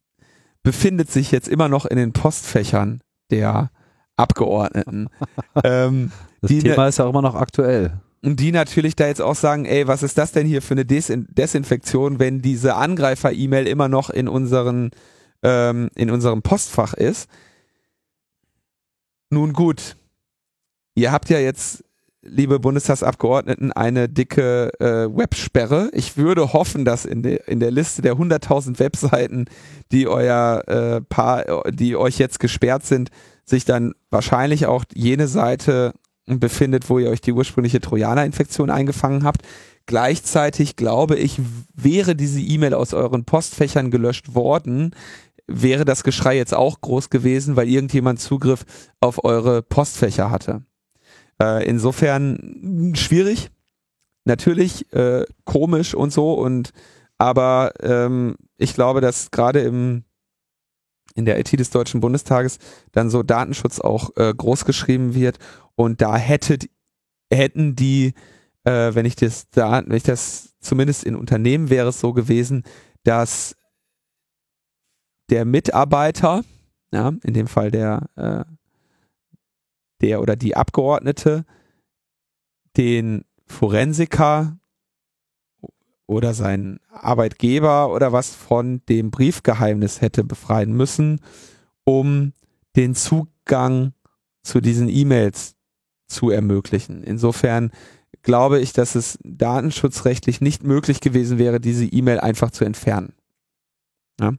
befindet 0.62 1.10
sich 1.10 1.30
jetzt 1.30 1.48
immer 1.48 1.68
noch 1.68 1.86
in 1.86 1.96
den 1.96 2.12
Postfächern 2.12 3.02
der 3.30 3.70
Abgeordneten. 4.16 5.08
ähm, 5.64 6.10
das 6.40 6.50
Thema 6.50 6.82
ne, 6.82 6.88
ist 6.88 6.98
ja 6.98 7.04
auch 7.04 7.10
immer 7.10 7.22
noch 7.22 7.34
aktuell. 7.34 8.00
Und 8.22 8.40
die 8.40 8.50
natürlich 8.50 8.96
da 8.96 9.06
jetzt 9.06 9.22
auch 9.22 9.36
sagen, 9.36 9.66
ey, 9.66 9.86
was 9.86 10.02
ist 10.02 10.18
das 10.18 10.32
denn 10.32 10.46
hier 10.46 10.62
für 10.62 10.74
eine 10.74 10.84
Desin 10.84 11.28
Desinfektion, 11.30 12.18
wenn 12.18 12.42
diese 12.42 12.74
Angreifer-E-Mail 12.74 13.68
immer 13.68 13.88
noch 13.88 14.10
in 14.10 14.26
unseren 14.26 14.90
ähm, 15.42 15.90
in 15.94 16.10
unserem 16.10 16.42
Postfach 16.42 16.94
ist. 16.94 17.28
Nun 19.30 19.52
gut, 19.52 19.96
ihr 20.94 21.12
habt 21.12 21.28
ja 21.28 21.38
jetzt, 21.38 21.84
liebe 22.28 22.58
Bundestagsabgeordneten, 22.58 23.72
eine 23.72 24.08
dicke 24.08 24.70
äh, 24.80 25.08
Websperre. 25.14 25.90
Ich 25.92 26.16
würde 26.16 26.52
hoffen, 26.52 26.84
dass 26.84 27.04
in, 27.04 27.22
de, 27.22 27.40
in 27.46 27.60
der 27.60 27.70
Liste 27.70 28.02
der 28.02 28.14
100.000 28.14 28.78
Webseiten, 28.78 29.46
die 29.92 30.08
euer 30.08 30.62
äh, 30.66 31.00
Paar, 31.00 31.70
die 31.70 31.96
euch 31.96 32.18
jetzt 32.18 32.40
gesperrt 32.40 32.84
sind, 32.84 33.10
sich 33.44 33.64
dann 33.64 33.94
wahrscheinlich 34.10 34.66
auch 34.66 34.84
jene 34.94 35.28
Seite 35.28 35.92
befindet, 36.26 36.90
wo 36.90 36.98
ihr 36.98 37.10
euch 37.10 37.20
die 37.20 37.32
ursprüngliche 37.32 37.80
Trojaner-Infektion 37.80 38.70
eingefangen 38.70 39.24
habt. 39.24 39.42
Gleichzeitig 39.86 40.74
glaube 40.74 41.14
ich, 41.16 41.40
wäre 41.72 42.16
diese 42.16 42.40
E-Mail 42.40 42.74
aus 42.74 42.92
euren 42.92 43.24
Postfächern 43.24 43.92
gelöscht 43.92 44.34
worden, 44.34 44.94
wäre 45.46 45.84
das 45.84 46.02
Geschrei 46.02 46.36
jetzt 46.36 46.54
auch 46.54 46.80
groß 46.80 47.08
gewesen, 47.08 47.54
weil 47.54 47.68
irgendjemand 47.68 48.20
Zugriff 48.20 48.64
auf 49.00 49.24
eure 49.24 49.62
Postfächer 49.62 50.30
hatte. 50.30 50.62
Äh, 51.40 51.66
insofern 51.66 52.92
schwierig, 52.96 53.50
natürlich 54.24 54.92
äh, 54.92 55.24
komisch 55.44 55.94
und 55.94 56.12
so 56.12 56.34
und 56.34 56.70
aber 57.18 57.72
ähm, 57.80 58.36
ich 58.58 58.74
glaube, 58.74 59.00
dass 59.00 59.30
gerade 59.30 59.60
im 59.60 60.04
in 61.14 61.24
der 61.24 61.38
IT 61.38 61.58
des 61.58 61.70
Deutschen 61.70 62.00
Bundestages 62.00 62.58
dann 62.92 63.08
so 63.08 63.22
Datenschutz 63.22 63.80
auch 63.80 64.10
äh, 64.16 64.34
groß 64.36 64.66
geschrieben 64.66 65.14
wird 65.14 65.38
und 65.74 66.02
da 66.02 66.16
hättet, 66.16 66.68
hätten 67.32 67.74
die, 67.74 68.12
äh, 68.64 68.94
wenn 68.94 69.06
ich 69.06 69.16
das 69.16 69.48
da, 69.48 69.82
wenn 69.86 69.96
ich 69.96 70.02
das 70.02 70.54
zumindest 70.60 71.04
in 71.04 71.16
Unternehmen 71.16 71.70
wäre 71.70 71.88
es 71.88 72.00
so 72.00 72.12
gewesen, 72.12 72.64
dass 73.02 73.56
der 75.30 75.44
Mitarbeiter, 75.44 76.44
ja, 76.92 77.12
in 77.22 77.34
dem 77.34 77.46
Fall 77.46 77.70
der, 77.70 78.10
äh, 78.16 78.44
der 80.00 80.20
oder 80.20 80.36
die 80.36 80.56
Abgeordnete, 80.56 81.44
den 82.76 83.24
Forensiker 83.46 84.58
oder 86.06 86.34
seinen 86.34 86.78
Arbeitgeber 86.90 87.92
oder 87.92 88.12
was 88.12 88.34
von 88.34 88.82
dem 88.88 89.10
Briefgeheimnis 89.10 90.00
hätte 90.00 90.24
befreien 90.24 90.72
müssen, 90.72 91.20
um 91.84 92.32
den 92.76 92.94
Zugang 92.94 93.92
zu 94.42 94.60
diesen 94.60 94.88
E-Mails 94.88 95.56
zu 96.06 96.30
ermöglichen. 96.30 97.02
Insofern 97.02 97.72
glaube 98.22 98.60
ich, 98.60 98.72
dass 98.72 98.94
es 98.94 99.18
datenschutzrechtlich 99.24 100.40
nicht 100.40 100.62
möglich 100.62 101.00
gewesen 101.00 101.38
wäre, 101.38 101.60
diese 101.60 101.84
E-Mail 101.84 102.20
einfach 102.20 102.50
zu 102.50 102.64
entfernen. 102.64 103.14
Ja? 104.20 104.32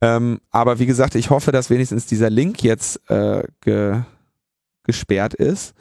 Ähm, 0.00 0.40
aber 0.50 0.78
wie 0.78 0.86
gesagt, 0.86 1.14
ich 1.14 1.30
hoffe, 1.30 1.52
dass 1.52 1.70
wenigstens 1.70 2.06
dieser 2.06 2.30
Link 2.30 2.62
jetzt 2.62 3.08
äh, 3.10 3.44
ge 3.60 4.02
gesperrt 4.84 5.34
ist 5.34 5.74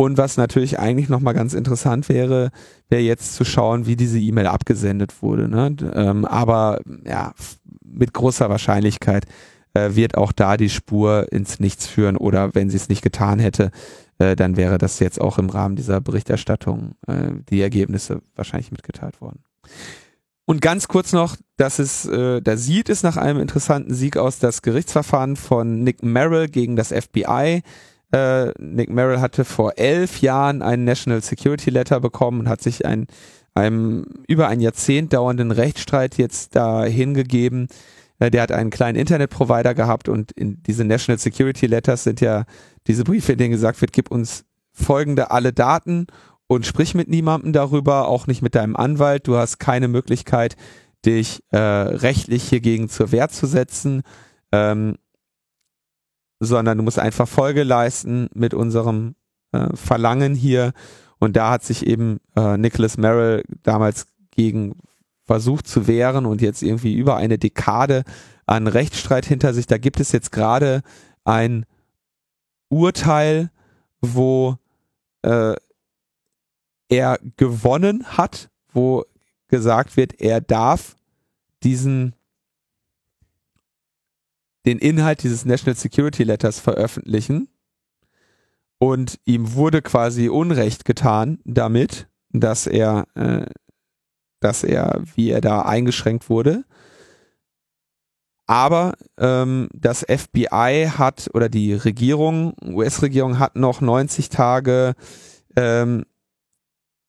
und 0.00 0.16
was 0.16 0.38
natürlich 0.38 0.78
eigentlich 0.78 1.10
nochmal 1.10 1.34
ganz 1.34 1.52
interessant 1.52 2.08
wäre, 2.08 2.52
wäre 2.88 3.02
jetzt 3.02 3.34
zu 3.34 3.44
schauen, 3.44 3.84
wie 3.84 3.96
diese 3.96 4.18
E-Mail 4.18 4.46
abgesendet 4.46 5.22
wurde. 5.22 5.46
Ne? 5.46 5.76
Ähm, 5.94 6.24
aber 6.24 6.80
ja, 7.06 7.34
mit 7.84 8.14
großer 8.14 8.48
Wahrscheinlichkeit 8.48 9.26
äh, 9.74 9.94
wird 9.94 10.16
auch 10.16 10.32
da 10.32 10.56
die 10.56 10.70
Spur 10.70 11.30
ins 11.30 11.60
Nichts 11.60 11.86
führen 11.86 12.16
oder 12.16 12.54
wenn 12.54 12.70
sie 12.70 12.78
es 12.78 12.88
nicht 12.88 13.02
getan 13.02 13.38
hätte, 13.38 13.72
äh, 14.18 14.36
dann 14.36 14.56
wäre 14.56 14.78
das 14.78 15.00
jetzt 15.00 15.20
auch 15.20 15.36
im 15.36 15.50
Rahmen 15.50 15.76
dieser 15.76 16.00
Berichterstattung 16.00 16.92
äh, 17.06 17.32
die 17.50 17.60
Ergebnisse 17.60 18.22
wahrscheinlich 18.34 18.72
mitgeteilt 18.72 19.20
worden. 19.20 19.44
Und 20.46 20.62
ganz 20.62 20.88
kurz 20.88 21.12
noch, 21.12 21.36
dass 21.58 21.78
es, 21.78 22.06
äh, 22.06 22.40
da 22.40 22.56
sieht 22.56 22.88
es 22.88 23.02
nach 23.02 23.18
einem 23.18 23.38
interessanten 23.38 23.92
Sieg 23.92 24.16
aus, 24.16 24.38
das 24.38 24.62
Gerichtsverfahren 24.62 25.36
von 25.36 25.84
Nick 25.84 26.02
Merrill 26.02 26.48
gegen 26.48 26.74
das 26.74 26.88
FBI 26.88 27.62
äh, 28.12 28.52
Nick 28.58 28.90
Merrill 28.90 29.20
hatte 29.20 29.44
vor 29.44 29.74
elf 29.76 30.20
Jahren 30.20 30.62
einen 30.62 30.84
National 30.84 31.22
Security 31.22 31.70
Letter 31.70 32.00
bekommen 32.00 32.40
und 32.40 32.48
hat 32.48 32.60
sich 32.60 32.84
ein, 32.84 33.06
einem 33.54 34.04
über 34.26 34.48
ein 34.48 34.60
Jahrzehnt 34.60 35.12
dauernden 35.12 35.52
Rechtsstreit 35.52 36.18
jetzt 36.18 36.56
da 36.56 36.84
hingegeben. 36.84 37.68
Äh, 38.18 38.30
der 38.30 38.42
hat 38.42 38.52
einen 38.52 38.70
kleinen 38.70 38.98
Internetprovider 38.98 39.74
gehabt 39.74 40.08
und 40.08 40.32
in 40.32 40.62
diese 40.64 40.84
National 40.84 41.18
Security 41.18 41.66
Letters 41.66 42.04
sind 42.04 42.20
ja 42.20 42.44
diese 42.86 43.04
Briefe, 43.04 43.32
in 43.32 43.38
denen 43.38 43.52
gesagt 43.52 43.80
wird, 43.80 43.92
gib 43.92 44.10
uns 44.10 44.44
folgende 44.72 45.30
alle 45.30 45.52
Daten 45.52 46.06
und 46.46 46.66
sprich 46.66 46.94
mit 46.94 47.08
niemandem 47.08 47.52
darüber, 47.52 48.08
auch 48.08 48.26
nicht 48.26 48.42
mit 48.42 48.56
deinem 48.56 48.74
Anwalt. 48.74 49.28
Du 49.28 49.36
hast 49.36 49.58
keine 49.58 49.86
Möglichkeit, 49.86 50.56
dich 51.06 51.42
äh, 51.50 51.58
rechtlich 51.58 52.42
hiergegen 52.48 52.88
zur 52.88 53.12
Wehr 53.12 53.28
zu 53.28 53.46
setzen. 53.46 54.02
Ähm, 54.50 54.96
sondern 56.40 56.78
du 56.78 56.84
musst 56.84 56.98
einfach 56.98 57.28
Folge 57.28 57.62
leisten 57.62 58.28
mit 58.34 58.54
unserem 58.54 59.14
äh, 59.52 59.68
Verlangen 59.74 60.34
hier. 60.34 60.72
Und 61.18 61.36
da 61.36 61.50
hat 61.50 61.62
sich 61.62 61.86
eben 61.86 62.18
äh, 62.34 62.56
Nicholas 62.56 62.96
Merrill 62.96 63.44
damals 63.62 64.06
gegen 64.30 64.74
versucht 65.26 65.68
zu 65.68 65.86
wehren 65.86 66.26
und 66.26 66.40
jetzt 66.40 66.62
irgendwie 66.62 66.94
über 66.94 67.16
eine 67.16 67.38
Dekade 67.38 68.04
an 68.46 68.66
Rechtsstreit 68.66 69.26
hinter 69.26 69.54
sich. 69.54 69.66
Da 69.66 69.78
gibt 69.78 70.00
es 70.00 70.10
jetzt 70.12 70.32
gerade 70.32 70.82
ein 71.24 71.66
Urteil, 72.68 73.50
wo 74.00 74.56
äh, 75.22 75.54
er 76.88 77.18
gewonnen 77.36 78.04
hat, 78.06 78.48
wo 78.72 79.04
gesagt 79.48 79.96
wird, 79.96 80.20
er 80.20 80.40
darf 80.40 80.96
diesen 81.62 82.14
den 84.66 84.78
Inhalt 84.78 85.22
dieses 85.22 85.44
National 85.44 85.76
Security 85.76 86.24
Letters 86.24 86.60
veröffentlichen 86.60 87.48
und 88.78 89.18
ihm 89.24 89.54
wurde 89.54 89.82
quasi 89.82 90.28
Unrecht 90.28 90.84
getan 90.84 91.38
damit, 91.44 92.08
dass 92.30 92.66
er, 92.66 93.06
äh, 93.14 93.46
dass 94.40 94.64
er, 94.64 95.02
wie 95.14 95.30
er 95.30 95.40
da 95.40 95.62
eingeschränkt 95.62 96.30
wurde. 96.30 96.64
Aber 98.46 98.94
ähm, 99.16 99.68
das 99.72 100.00
FBI 100.00 100.90
hat 100.96 101.30
oder 101.34 101.48
die 101.48 101.72
Regierung, 101.74 102.54
US-Regierung 102.64 103.38
hat 103.38 103.54
noch 103.54 103.80
90 103.80 104.28
Tage 104.28 104.94
ähm, 105.56 106.04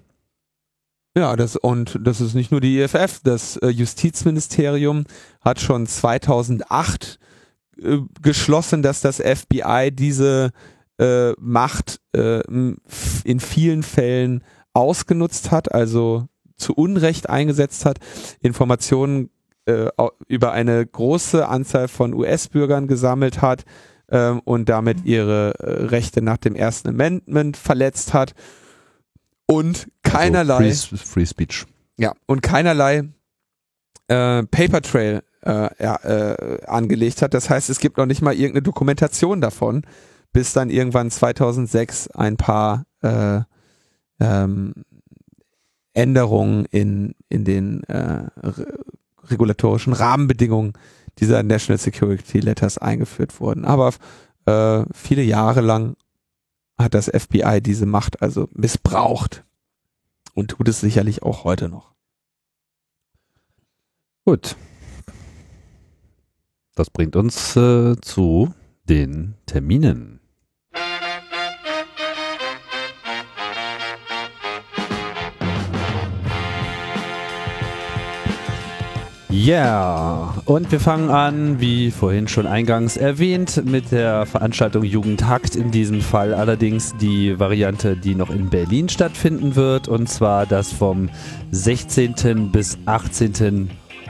Ja, 1.18 1.36
das, 1.36 1.56
und 1.56 2.00
das 2.04 2.22
ist 2.22 2.36
nicht 2.36 2.52
nur 2.52 2.62
die 2.62 2.80
IFF, 2.80 3.22
das 3.24 3.58
äh, 3.58 3.70
Justizministerium 3.70 5.06
hat 5.42 5.60
schon 5.60 5.88
2008 5.88 7.20
äh, 7.82 7.98
geschlossen, 8.22 8.84
dass 8.84 9.02
das 9.02 9.18
FBI 9.18 9.92
diese 9.92 10.52
äh, 11.00 11.32
Macht 11.40 12.00
äh, 12.16 12.42
in 12.42 13.40
vielen 13.40 13.84
Fällen 13.84 14.44
ausgenutzt 14.74 15.52
hat, 15.52 15.74
also 15.74 16.28
zu 16.56 16.74
Unrecht 16.74 17.30
eingesetzt 17.30 17.86
hat, 17.86 18.00
Informationen 18.42 19.30
äh, 19.66 19.90
über 20.28 20.52
eine 20.52 20.86
große 20.86 21.48
Anzahl 21.48 21.88
von 21.88 22.14
US-Bürgern 22.14 22.88
gesammelt 22.88 23.42
hat 23.42 23.64
äh, 24.08 24.32
und 24.32 24.70
damit 24.70 25.06
ihre 25.06 25.54
äh, 25.60 25.86
Rechte 25.86 26.22
nach 26.22 26.38
dem 26.38 26.56
ersten 26.56 26.90
Amendment 26.90 27.58
verletzt 27.58 28.14
hat 28.14 28.34
und 29.46 29.88
keinerlei 30.04 30.68
also 30.68 30.96
free, 30.96 30.98
free, 30.98 31.26
Speech. 31.26 31.66
Ja, 31.98 32.14
und 32.28 32.42
keinerlei 32.42 33.10
äh, 34.08 34.44
Paper 34.44 34.82
Trail 34.82 35.24
äh, 35.46 35.70
äh, 35.78 36.66
angelegt 36.66 37.22
hat. 37.22 37.34
Das 37.34 37.50
heißt, 37.50 37.70
es 37.70 37.80
gibt 37.80 37.98
noch 37.98 38.06
nicht 38.06 38.22
mal 38.22 38.34
irgendeine 38.34 38.62
Dokumentation 38.62 39.42
davon, 39.42 39.84
bis 40.32 40.54
dann 40.54 40.70
irgendwann 40.70 41.12
2006 41.12 42.10
ein 42.12 42.38
paar 42.38 42.86
äh, 43.02 43.42
ähm, 44.20 44.74
Änderungen 45.94 46.66
in, 46.66 47.16
in 47.30 47.46
den 47.46 47.84
äh, 47.86 48.28
regulatorischen 49.24 49.94
Rahmenbedingungen 49.94 50.74
dieser 51.18 51.44
National 51.44 51.80
Security 51.80 52.40
Letters 52.40 52.78
eingeführt 52.78 53.40
wurden. 53.40 53.66
Aber 53.66 53.94
äh, 54.46 54.86
viele 54.94 55.24
Jahre 55.24 55.62
lang 55.62 55.96
hat 56.78 56.94
das 56.94 57.08
FBI 57.08 57.62
diese 57.62 57.86
Macht 57.86 58.22
also 58.22 58.48
missbraucht 58.54 59.44
und 60.34 60.52
tut 60.52 60.68
es 60.70 60.80
sicherlich 60.80 61.24
auch 61.24 61.44
heute 61.44 61.68
noch. 61.68 61.94
Gut. 64.26 64.56
Das 66.76 66.90
bringt 66.90 67.18
uns 67.18 67.58
äh, 67.58 67.96
zu 68.00 68.54
den 68.88 69.36
Terminen. 69.46 70.19
Yeah. 79.32 80.34
und 80.46 80.72
wir 80.72 80.80
fangen 80.80 81.10
an, 81.10 81.60
wie 81.60 81.92
vorhin 81.92 82.28
schon 82.28 82.48
eingangs 82.48 82.98
erwähnt, 82.98 83.64
mit 83.66 83.92
der 83.92 84.26
Veranstaltung 84.26 84.84
Jugendhakt. 84.84 85.56
In 85.56 85.72
diesem 85.72 86.02
Fall 86.02 86.34
allerdings 86.34 86.96
die 86.98 87.40
Variante, 87.40 87.96
die 87.96 88.16
noch 88.16 88.30
in 88.30 88.50
Berlin 88.50 88.90
stattfinden 88.90 89.56
wird, 89.56 89.88
und 89.88 90.10
zwar 90.10 90.46
das 90.46 90.72
vom 90.72 91.10
16. 91.52 92.52
bis 92.52 92.78
18. 92.86 93.70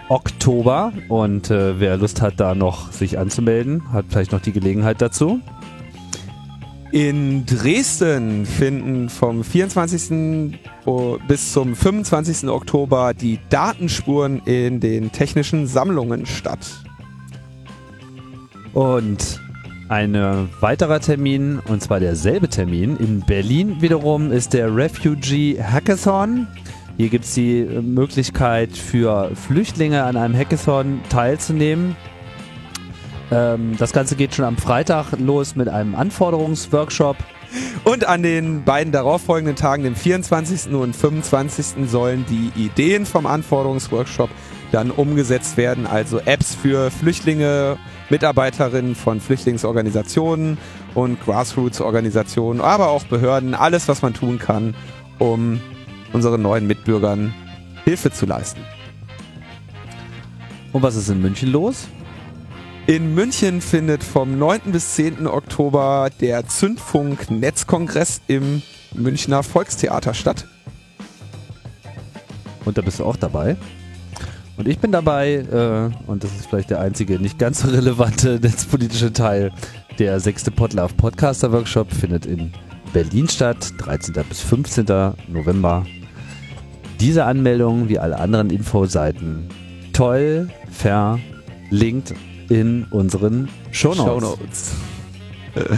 Oktober. 0.09 0.91
Und 1.07 1.51
äh, 1.51 1.79
wer 1.79 1.97
Lust 1.97 2.21
hat, 2.21 2.39
da 2.39 2.55
noch 2.55 2.91
sich 2.91 3.17
anzumelden, 3.17 3.91
hat 3.93 4.05
vielleicht 4.09 4.31
noch 4.31 4.41
die 4.41 4.51
Gelegenheit 4.51 5.01
dazu. 5.01 5.39
In 6.91 7.45
Dresden 7.45 8.47
finden 8.47 9.09
vom 9.09 9.43
24. 9.43 10.57
bis 11.27 11.51
zum 11.53 11.75
25. 11.75 12.49
Oktober 12.49 13.13
die 13.13 13.39
Datenspuren 13.49 14.41
in 14.45 14.79
den 14.79 15.11
technischen 15.11 15.67
Sammlungen 15.67 16.25
statt. 16.25 16.65
Und 18.73 19.39
ein 19.87 20.13
weiterer 20.61 20.99
Termin, 20.99 21.59
und 21.67 21.83
zwar 21.83 21.99
derselbe 21.99 22.49
Termin, 22.49 22.97
in 22.97 23.21
Berlin 23.21 23.81
wiederum 23.81 24.31
ist 24.31 24.53
der 24.53 24.75
Refugee 24.75 25.61
Hackathon. 25.61 26.47
Hier 26.97 27.09
gibt 27.09 27.25
es 27.25 27.35
die 27.35 27.63
Möglichkeit 27.63 28.75
für 28.75 29.31
Flüchtlinge 29.35 30.03
an 30.03 30.17
einem 30.17 30.35
Hackathon 30.35 31.01
teilzunehmen. 31.09 31.95
Ähm, 33.31 33.75
das 33.77 33.93
Ganze 33.93 34.15
geht 34.15 34.35
schon 34.35 34.45
am 34.45 34.57
Freitag 34.57 35.11
los 35.19 35.55
mit 35.55 35.69
einem 35.69 35.95
Anforderungsworkshop. 35.95 37.17
Und 37.83 38.05
an 38.05 38.21
den 38.21 38.63
beiden 38.63 38.91
darauffolgenden 38.91 39.55
Tagen, 39.55 39.83
dem 39.83 39.95
24. 39.95 40.71
und 40.73 40.95
25. 40.95 41.89
sollen 41.89 42.25
die 42.29 42.51
Ideen 42.61 43.05
vom 43.05 43.25
Anforderungsworkshop 43.25 44.29
dann 44.71 44.91
umgesetzt 44.91 45.57
werden, 45.57 45.87
also 45.87 46.19
Apps 46.19 46.53
für 46.53 46.91
Flüchtlinge, 46.91 47.77
Mitarbeiterinnen 48.11 48.93
von 48.93 49.19
Flüchtlingsorganisationen 49.19 50.59
und 50.93 51.19
Grassroots-Organisationen, 51.23 52.61
aber 52.61 52.89
auch 52.89 53.03
Behörden, 53.05 53.55
alles, 53.55 53.87
was 53.87 54.03
man 54.03 54.13
tun 54.13 54.37
kann, 54.37 54.75
um 55.17 55.59
unseren 56.13 56.41
neuen 56.43 56.67
Mitbürgern 56.67 57.33
Hilfe 57.83 58.11
zu 58.11 58.27
leisten. 58.27 58.61
Und 60.71 60.83
was 60.83 60.95
ist 60.95 61.09
in 61.09 61.19
München 61.19 61.51
los? 61.51 61.87
In 62.89 63.13
München 63.13 63.61
findet 63.61 64.03
vom 64.03 64.39
9. 64.39 64.71
bis 64.71 64.95
10. 64.95 65.27
Oktober 65.27 66.09
der 66.21 66.47
Zündfunk 66.47 67.29
Netzkongress 67.29 68.19
im 68.25 68.63
Münchner 68.95 69.43
Volkstheater 69.43 70.15
statt. 70.15 70.47
Und 72.65 72.79
da 72.79 72.81
bist 72.81 72.99
du 72.99 73.05
auch 73.05 73.15
dabei. 73.15 73.57
Und 74.57 74.67
ich 74.67 74.79
bin 74.79 74.91
dabei, 74.91 75.33
äh, 75.33 76.09
und 76.09 76.23
das 76.23 76.31
ist 76.31 76.47
vielleicht 76.47 76.71
der 76.71 76.79
einzige 76.81 77.19
nicht 77.19 77.37
ganz 77.37 77.59
so 77.59 77.67
relevante 77.67 78.39
netzpolitische 78.41 79.13
Teil. 79.13 79.51
Der 79.99 80.19
sechste 80.19 80.49
Podlove 80.49 80.95
Podcaster 80.95 81.51
Workshop 81.51 81.93
findet 81.93 82.25
in 82.25 82.51
Berlin 82.91 83.29
statt, 83.29 83.71
13. 83.77 84.15
bis 84.27 84.41
15. 84.41 84.87
November. 85.27 85.85
Diese 86.99 87.25
Anmeldung, 87.25 87.87
wie 87.87 87.99
alle 87.99 88.17
anderen 88.17 88.49
Infoseiten, 88.49 89.47
toll 89.93 90.49
verlinkt 90.71 92.15
in 92.49 92.85
unseren 92.91 93.47
Shownotes. 93.71 94.05
Shownotes. 94.05 94.71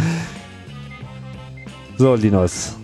so, 1.97 2.15
Linus. 2.15 2.75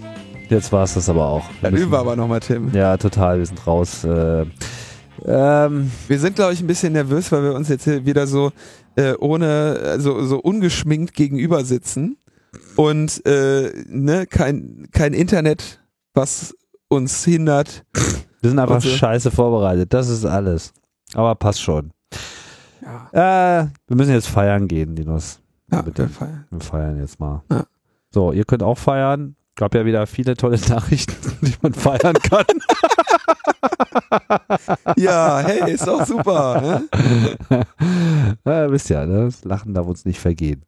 Jetzt 0.50 0.72
war 0.72 0.84
es 0.84 0.94
das 0.94 1.10
aber 1.10 1.28
auch. 1.28 1.46
Dann 1.62 1.76
üben 1.76 1.92
wir 1.92 2.00
aber 2.00 2.16
nochmal, 2.16 2.40
Tim. 2.40 2.72
Ja, 2.74 2.96
total. 2.98 3.40
Wir 3.40 3.46
sind 3.46 3.66
raus. 3.68 4.04
Äh, 4.04 4.46
ähm, 5.26 5.92
wir 6.08 6.20
sind, 6.20 6.36
glaube 6.36 6.54
ich, 6.54 6.62
ein 6.62 6.68
bisschen 6.68 6.94
nervös, 6.94 7.32
weil 7.32 7.44
wir 7.44 7.54
uns 7.54 7.68
jetzt 7.70 7.84
hier 7.84 8.06
wieder 8.06 8.28
so 8.28 8.52
äh, 8.96 9.14
ohne, 9.20 9.80
also 9.84 10.24
so 10.26 10.40
ungeschminkt 10.40 11.14
gegenüber 11.14 11.66
sitzen 11.66 12.18
und 12.76 13.26
äh, 13.26 13.72
ne, 13.88 14.26
kein, 14.26 14.88
kein 14.92 15.14
Internet, 15.14 15.82
was 16.14 16.56
uns 16.88 17.24
hindert. 17.26 17.84
Wir 18.42 18.50
sind 18.50 18.60
einfach 18.60 18.82
so. 18.82 18.90
scheiße 18.90 19.32
vorbereitet. 19.32 19.94
Das 19.94 20.10
ist 20.10 20.26
alles. 20.26 20.74
Aber 21.14 21.36
passt 21.36 21.62
schon. 21.62 21.92
Ja. 22.82 23.62
Äh, 23.62 23.68
wir 23.88 23.98
müssen 23.98 24.14
jetzt 24.14 24.28
feiern 24.28 24.68
gehen, 24.68 24.96
Linus. 24.96 25.40
Ja, 25.72 25.82
bitte. 25.82 26.04
Wir 26.04 26.10
feiern. 26.10 26.46
Wir 26.50 26.60
feiern 26.60 27.00
jetzt 27.00 27.20
mal. 27.20 27.44
Ja. 27.52 27.66
So, 28.10 28.32
ihr 28.32 28.46
könnt 28.46 28.64
auch 28.64 28.78
feiern. 28.78 29.36
Gab 29.56 29.74
ja 29.74 29.86
wieder 29.86 30.06
viele 30.08 30.36
tolle 30.36 30.60
Nachrichten, 30.70 31.16
die 31.42 31.54
man 31.62 31.74
feiern 31.74 32.16
kann. 32.16 32.46
ja, 34.98 35.40
hey, 35.40 35.74
ist 35.74 35.88
doch 35.88 36.06
super. 36.06 36.62
Ne? 36.62 36.88
ja, 38.46 38.72
wisst 38.72 38.90
ja, 38.90 39.06
ne? 39.06 39.26
das 39.26 39.44
Lachen 39.44 39.74
darf 39.74 39.88
uns 39.88 40.06
nicht 40.06 40.20
vergehen. 40.20 40.64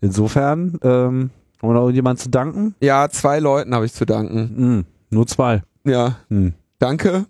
Insofern, 0.00 0.78
ähm, 0.82 1.30
haben 1.60 1.68
wir 1.68 1.74
noch 1.74 1.82
irgendjemand 1.82 2.20
zu 2.20 2.30
danken? 2.30 2.74
Ja, 2.80 3.08
zwei 3.08 3.40
Leuten 3.40 3.74
habe 3.74 3.86
ich 3.86 3.92
zu 3.92 4.06
danken. 4.06 4.52
Mhm, 4.56 4.84
nur 5.10 5.26
zwei. 5.26 5.62
Ja. 5.84 6.16
Mhm. 6.28 6.54
Danke 6.78 7.26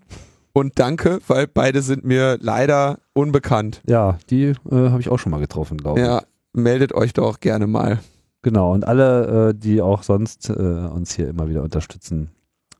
und 0.53 0.79
danke, 0.79 1.19
weil 1.27 1.47
beide 1.47 1.81
sind 1.81 2.03
mir 2.05 2.37
leider 2.39 2.99
unbekannt. 3.13 3.81
Ja, 3.87 4.17
die 4.29 4.43
äh, 4.45 4.55
habe 4.71 5.01
ich 5.01 5.09
auch 5.09 5.19
schon 5.19 5.31
mal 5.31 5.39
getroffen, 5.39 5.77
glaube 5.77 5.99
ich. 5.99 6.05
Ja, 6.05 6.21
meldet 6.53 6.93
euch 6.93 7.13
doch 7.13 7.39
gerne 7.39 7.67
mal. 7.67 7.99
Genau, 8.43 8.73
und 8.73 8.85
alle, 8.85 9.49
äh, 9.49 9.53
die 9.55 9.81
auch 9.81 10.03
sonst 10.03 10.49
äh, 10.49 10.53
uns 10.53 11.15
hier 11.15 11.29
immer 11.29 11.49
wieder 11.49 11.63
unterstützen. 11.63 12.29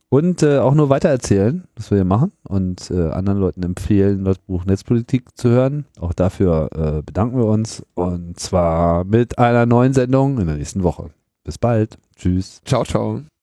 Und 0.10 0.44
äh, 0.44 0.60
auch 0.60 0.76
nur 0.76 0.90
weitererzählen, 0.90 1.64
was 1.76 1.90
wir 1.90 1.98
hier 1.98 2.06
machen 2.06 2.34
und 2.48 2.92
äh, 2.92 3.10
anderen 3.10 3.40
Leuten 3.40 3.64
empfehlen, 3.64 4.24
das 4.26 4.38
Buch 4.38 4.64
Netzpolitik 4.64 5.36
zu 5.36 5.50
hören. 5.50 5.86
Auch 6.00 6.14
dafür 6.14 6.70
äh, 6.76 7.02
bedanken 7.02 7.38
wir 7.38 7.46
uns 7.46 7.84
und 7.96 8.40
zwar 8.40 9.06
mit 9.06 9.40
einer 9.40 9.66
neuen 9.66 9.94
Sendung 9.94 10.38
in 10.38 10.46
der 10.46 10.58
nächsten 10.58 10.84
Woche. 10.84 11.10
Bis 11.44 11.58
bald. 11.58 11.98
Tschüss. 12.16 12.62
Ciao, 12.64 12.84
ciao. 12.84 13.24